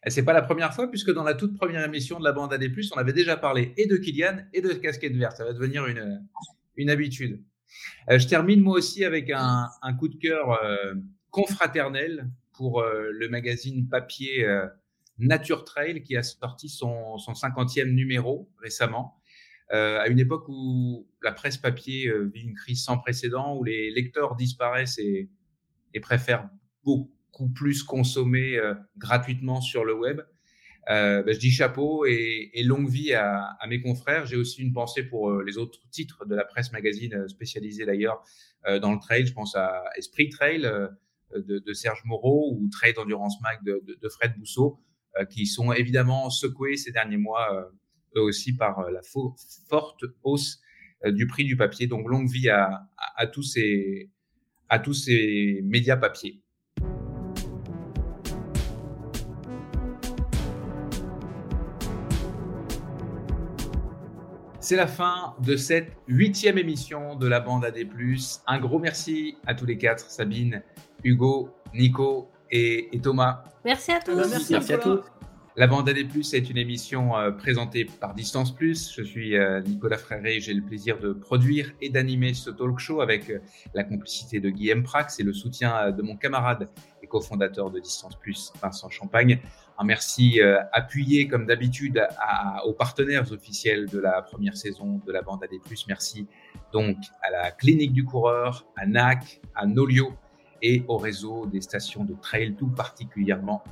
Et 0.06 0.10
c'est 0.10 0.24
pas 0.24 0.32
la 0.32 0.42
première 0.42 0.72
fois, 0.72 0.88
puisque 0.88 1.12
dans 1.12 1.24
la 1.24 1.34
toute 1.34 1.56
première 1.56 1.84
émission 1.84 2.20
de 2.20 2.24
la 2.24 2.30
bande 2.30 2.52
AD+, 2.52 2.70
on 2.94 2.96
avait 2.96 3.12
déjà 3.12 3.36
parlé 3.36 3.74
et 3.76 3.86
de 3.86 3.96
Kylian 3.96 4.38
et 4.52 4.60
de 4.60 4.68
casquette 4.72 5.16
verte. 5.16 5.36
Ça 5.36 5.44
va 5.44 5.52
devenir 5.52 5.86
une, 5.86 6.24
une 6.76 6.90
habitude. 6.90 7.42
Euh, 8.10 8.18
je 8.20 8.28
termine 8.28 8.60
moi 8.60 8.76
aussi 8.76 9.04
avec 9.04 9.30
un, 9.30 9.68
un 9.82 9.94
coup 9.94 10.06
de 10.06 10.16
cœur 10.16 10.62
euh, 10.62 10.94
confraternel 11.30 12.30
pour 12.52 12.80
euh, 12.80 13.10
le 13.10 13.28
magazine 13.28 13.88
papier 13.88 14.46
Nature 15.18 15.64
Trail 15.64 16.02
qui 16.04 16.16
a 16.16 16.22
sorti 16.22 16.68
son, 16.68 17.18
son 17.18 17.32
50e 17.32 17.90
numéro 17.92 18.48
récemment, 18.62 19.20
à 19.70 20.06
une 20.06 20.20
époque 20.20 20.44
où 20.48 21.08
la 21.20 21.32
presse 21.32 21.56
papier 21.56 22.12
vit 22.32 22.42
une 22.42 22.54
crise 22.54 22.84
sans 22.84 22.98
précédent, 22.98 23.56
où 23.56 23.64
les 23.64 23.90
lecteurs 23.90 24.36
disparaissent 24.36 24.98
et, 24.98 25.28
et 25.94 26.00
préfèrent 26.00 26.48
beaucoup 26.84 27.15
plus 27.44 27.82
consommer 27.82 28.56
euh, 28.56 28.74
gratuitement 28.96 29.60
sur 29.60 29.84
le 29.84 29.94
web. 29.94 30.20
Euh, 30.88 31.22
ben, 31.22 31.34
je 31.34 31.38
dis 31.38 31.50
chapeau 31.50 32.06
et, 32.06 32.62
longue 32.64 32.88
vie 32.88 33.12
à, 33.12 33.56
mes 33.68 33.80
confrères. 33.80 34.24
J'ai 34.26 34.36
aussi 34.36 34.62
une 34.62 34.72
pensée 34.72 35.02
pour 35.02 35.30
euh, 35.30 35.44
les 35.44 35.58
autres 35.58 35.80
titres 35.90 36.24
de 36.26 36.34
la 36.34 36.44
presse 36.44 36.72
magazine 36.72 37.28
spécialisée 37.28 37.84
d'ailleurs 37.84 38.22
dans 38.82 38.92
le 38.92 38.98
trail. 38.98 39.26
Je 39.26 39.32
pense 39.32 39.54
à 39.54 39.84
Esprit 39.96 40.28
Trail 40.28 40.68
de, 41.36 41.72
Serge 41.72 42.02
Moreau 42.04 42.56
ou 42.58 42.68
Trail 42.68 42.94
Endurance 42.96 43.40
Mag 43.40 43.58
de, 43.62 44.08
Fred 44.08 44.36
Bousseau, 44.36 44.80
qui 45.30 45.46
sont 45.46 45.72
évidemment 45.72 46.30
secoués 46.30 46.76
ces 46.76 46.90
derniers 46.90 47.16
mois, 47.16 47.70
eux 48.16 48.22
aussi, 48.22 48.56
par 48.56 48.90
la 48.90 49.02
fo- 49.02 49.36
forte 49.68 50.04
hausse 50.24 50.60
du 51.04 51.28
prix 51.28 51.44
du 51.44 51.56
papier. 51.56 51.86
Donc 51.86 52.08
longue 52.08 52.28
vie 52.28 52.48
à, 52.48 52.88
à 53.16 53.28
tous 53.28 53.44
ces 53.44 54.10
à 54.68 54.80
tous 54.80 54.94
ces 54.94 55.60
médias 55.62 55.96
papier. 55.96 56.42
C'est 64.66 64.74
la 64.74 64.88
fin 64.88 65.36
de 65.38 65.54
cette 65.54 65.92
huitième 66.08 66.58
émission 66.58 67.14
de 67.14 67.28
la 67.28 67.38
bande 67.38 67.64
AD+. 67.64 67.86
Un 68.48 68.58
gros 68.58 68.80
merci 68.80 69.36
à 69.46 69.54
tous 69.54 69.64
les 69.64 69.78
quatre, 69.78 70.10
Sabine, 70.10 70.60
Hugo, 71.04 71.50
Nico 71.72 72.28
et, 72.50 72.88
et 72.92 73.00
Thomas. 73.00 73.44
Merci 73.64 73.92
à 73.92 74.00
tous. 74.00 74.16
Merci, 74.16 74.54
Merci 74.54 74.72
à 74.72 74.78
tous. 74.78 74.98
La 75.54 75.68
bande 75.68 75.88
AD+, 75.88 75.98
est 75.98 76.50
une 76.50 76.58
émission 76.58 77.16
euh, 77.16 77.30
présentée 77.30 77.84
par 77.84 78.12
Distance 78.12 78.52
Plus. 78.52 78.92
Je 78.92 79.04
suis 79.04 79.36
euh, 79.36 79.60
Nicolas 79.60 79.98
Fréré 79.98 80.38
et 80.38 80.40
j'ai 80.40 80.52
le 80.52 80.62
plaisir 80.62 80.98
de 80.98 81.12
produire 81.12 81.70
et 81.80 81.88
d'animer 81.88 82.34
ce 82.34 82.50
talk 82.50 82.80
show 82.80 83.00
avec 83.00 83.30
euh, 83.30 83.38
la 83.72 83.84
complicité 83.84 84.40
de 84.40 84.50
Guillaume 84.50 84.82
Prax 84.82 85.20
et 85.20 85.22
le 85.22 85.32
soutien 85.32 85.92
de 85.92 86.02
mon 86.02 86.16
camarade 86.16 86.68
et 87.04 87.06
cofondateur 87.06 87.70
de 87.70 87.78
Distance 87.78 88.16
Plus, 88.16 88.52
Vincent 88.60 88.90
Champagne. 88.90 89.38
Un 89.78 89.84
merci 89.84 90.40
euh, 90.40 90.58
appuyé, 90.72 91.28
comme 91.28 91.46
d'habitude, 91.46 92.06
aux 92.64 92.72
partenaires 92.72 93.30
officiels 93.30 93.86
de 93.86 93.98
la 93.98 94.22
première 94.22 94.56
saison 94.56 95.00
de 95.06 95.12
la 95.12 95.22
bande 95.22 95.42
AD+. 95.44 95.50
Merci 95.86 96.26
donc 96.72 96.96
à 97.22 97.30
la 97.30 97.50
Clinique 97.50 97.92
du 97.92 98.04
Coureur, 98.04 98.66
à 98.76 98.86
NAC, 98.86 99.40
à 99.54 99.66
Nolio 99.66 100.12
et 100.62 100.82
au 100.88 100.96
réseau 100.96 101.46
des 101.46 101.60
stations 101.60 102.04
de 102.04 102.14
trail, 102.14 102.54
tout 102.54 102.68
particulièrement 102.68 103.62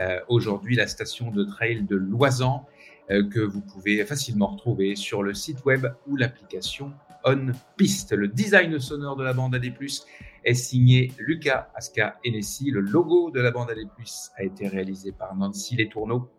euh, 0.00 0.20
aujourd'hui 0.28 0.76
la 0.76 0.86
station 0.86 1.30
de 1.30 1.44
trail 1.44 1.82
de 1.82 1.96
Loisan 1.96 2.66
euh, 3.10 3.28
que 3.28 3.40
vous 3.40 3.60
pouvez 3.60 4.04
facilement 4.04 4.48
retrouver 4.48 4.96
sur 4.96 5.22
le 5.22 5.34
site 5.34 5.64
web 5.64 5.86
ou 6.06 6.16
l'application 6.16 6.92
On 7.26 7.52
Piste. 7.78 8.12
Le 8.12 8.28
design 8.28 8.78
sonore 8.78 9.16
de 9.16 9.24
la 9.24 9.32
bande 9.32 9.54
AD+, 9.54 9.72
est 10.44 10.54
signé 10.54 11.10
Lucas 11.18 11.68
Aska 11.74 12.18
Hennessy. 12.22 12.70
Le 12.70 12.80
logo 12.80 13.30
de 13.30 13.40
la 13.40 13.50
bande 13.50 13.70
AD+, 13.70 13.78
a 14.36 14.42
été 14.42 14.68
réalisé 14.68 15.10
par 15.10 15.34
Nancy 15.34 15.74
Letourneau. 15.76 16.30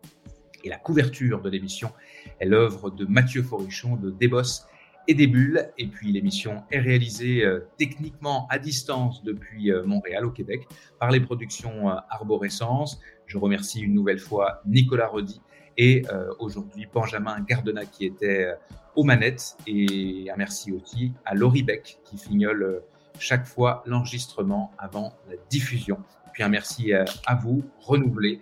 Et 0.64 0.70
la 0.70 0.78
couverture 0.78 1.42
de 1.42 1.50
l'émission 1.50 1.92
est 2.40 2.46
l'œuvre 2.46 2.92
de 2.92 3.06
Mathieu 3.06 3.42
Forichon 3.42 3.96
de 3.96 4.12
Débos 4.12 4.68
et 5.08 5.16
des 5.16 5.26
bulles. 5.26 5.72
Et 5.80 5.88
puis 5.88 6.12
l'émission 6.12 6.64
est 6.70 6.80
réalisée 6.80 7.44
euh, 7.44 7.68
techniquement 7.78 8.48
à 8.52 8.60
distance 8.60 9.24
depuis 9.24 9.72
euh, 9.72 9.84
Montréal, 9.86 10.24
au 10.24 10.32
Québec, 10.32 10.68
par 11.00 11.10
les 11.10 11.20
productions 11.20 11.90
euh, 11.90 11.96
Arborescence. 12.10 13.00
Je 13.26 13.40
remercie 13.40 13.82
une 13.82 13.96
nouvelle 13.96 14.20
fois 14.20 14.62
Nicolas 14.68 15.08
Rodi 15.08 15.42
et 15.78 16.04
euh, 16.12 16.34
aujourd'hui 16.40 16.88
Benjamin 16.94 17.40
Gardena 17.42 17.86
qui 17.86 18.06
était 18.06 18.46
euh, 18.46 18.56
aux 18.96 19.04
manettes. 19.04 19.58
Et 19.68 20.30
un 20.32 20.38
merci 20.38 20.72
aussi 20.72 21.14
à 21.26 21.36
Laurie 21.36 21.64
Beck 21.64 22.00
qui 22.04 22.18
fignole 22.18 22.64
euh, 22.64 22.80
chaque 23.20 23.46
fois 23.46 23.84
l'enregistrement 23.86 24.72
avant 24.78 25.14
la 25.30 25.36
diffusion. 25.50 26.00
Puis 26.34 26.44
un 26.44 26.50
merci 26.50 26.92
à 26.94 27.36
vous, 27.36 27.64
renouvelé, 27.80 28.42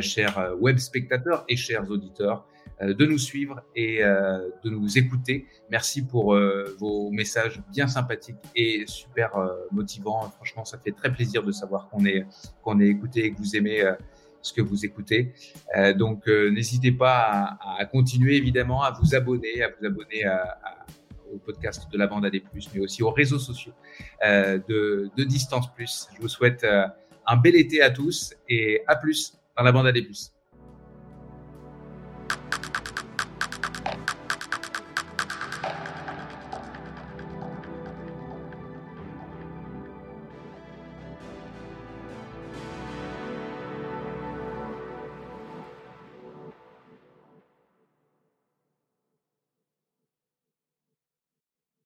chers 0.00 0.54
web 0.60 0.78
spectateurs 0.78 1.44
et 1.48 1.56
chers 1.56 1.90
auditeurs, 1.90 2.46
de 2.80 3.04
nous 3.04 3.18
suivre 3.18 3.64
et 3.74 3.98
de 3.98 4.70
nous 4.70 4.96
écouter. 4.96 5.48
Merci 5.68 6.06
pour 6.06 6.38
vos 6.78 7.10
messages 7.10 7.60
bien 7.72 7.88
sympathiques 7.88 8.36
et 8.54 8.84
super 8.86 9.32
motivants. 9.72 10.30
Franchement, 10.36 10.64
ça 10.64 10.78
fait 10.78 10.92
très 10.92 11.12
plaisir 11.12 11.42
de 11.42 11.50
savoir 11.50 11.88
qu'on 11.88 12.04
est, 12.04 12.24
qu'on 12.62 12.78
est 12.78 12.86
écouté 12.86 13.24
et 13.24 13.32
que 13.32 13.38
vous 13.38 13.56
aimez 13.56 13.82
ce 14.42 14.52
que 14.52 14.60
vous 14.60 14.84
écoutez. 14.84 15.32
Euh, 15.76 15.92
donc, 15.94 16.28
euh, 16.28 16.50
n'hésitez 16.50 16.92
pas 16.92 17.56
à, 17.60 17.80
à 17.80 17.84
continuer 17.86 18.36
évidemment 18.36 18.82
à 18.82 18.90
vous 18.90 19.14
abonner, 19.14 19.62
à 19.62 19.68
vous 19.68 19.86
abonner 19.86 20.24
à, 20.24 20.36
à- 20.62 20.86
au 21.32 21.38
podcast 21.38 21.90
de 21.90 21.96
la 21.96 22.06
bande 22.06 22.26
AD+, 22.26 22.42
mais 22.74 22.80
aussi 22.80 23.02
aux 23.02 23.10
réseaux 23.10 23.38
sociaux 23.38 23.72
euh, 24.26 24.58
de, 24.68 25.10
de 25.16 25.24
Distance 25.24 25.72
Plus. 25.74 26.08
Je 26.14 26.20
vous 26.20 26.28
souhaite 26.28 26.66
un 27.26 27.36
bel 27.36 27.56
été 27.56 27.80
à 27.80 27.90
tous 27.90 28.34
et 28.48 28.82
à 28.86 28.96
plus 28.96 29.32
dans 29.56 29.62
la 29.62 29.72
bande 29.72 29.86
AD+. 29.86 29.98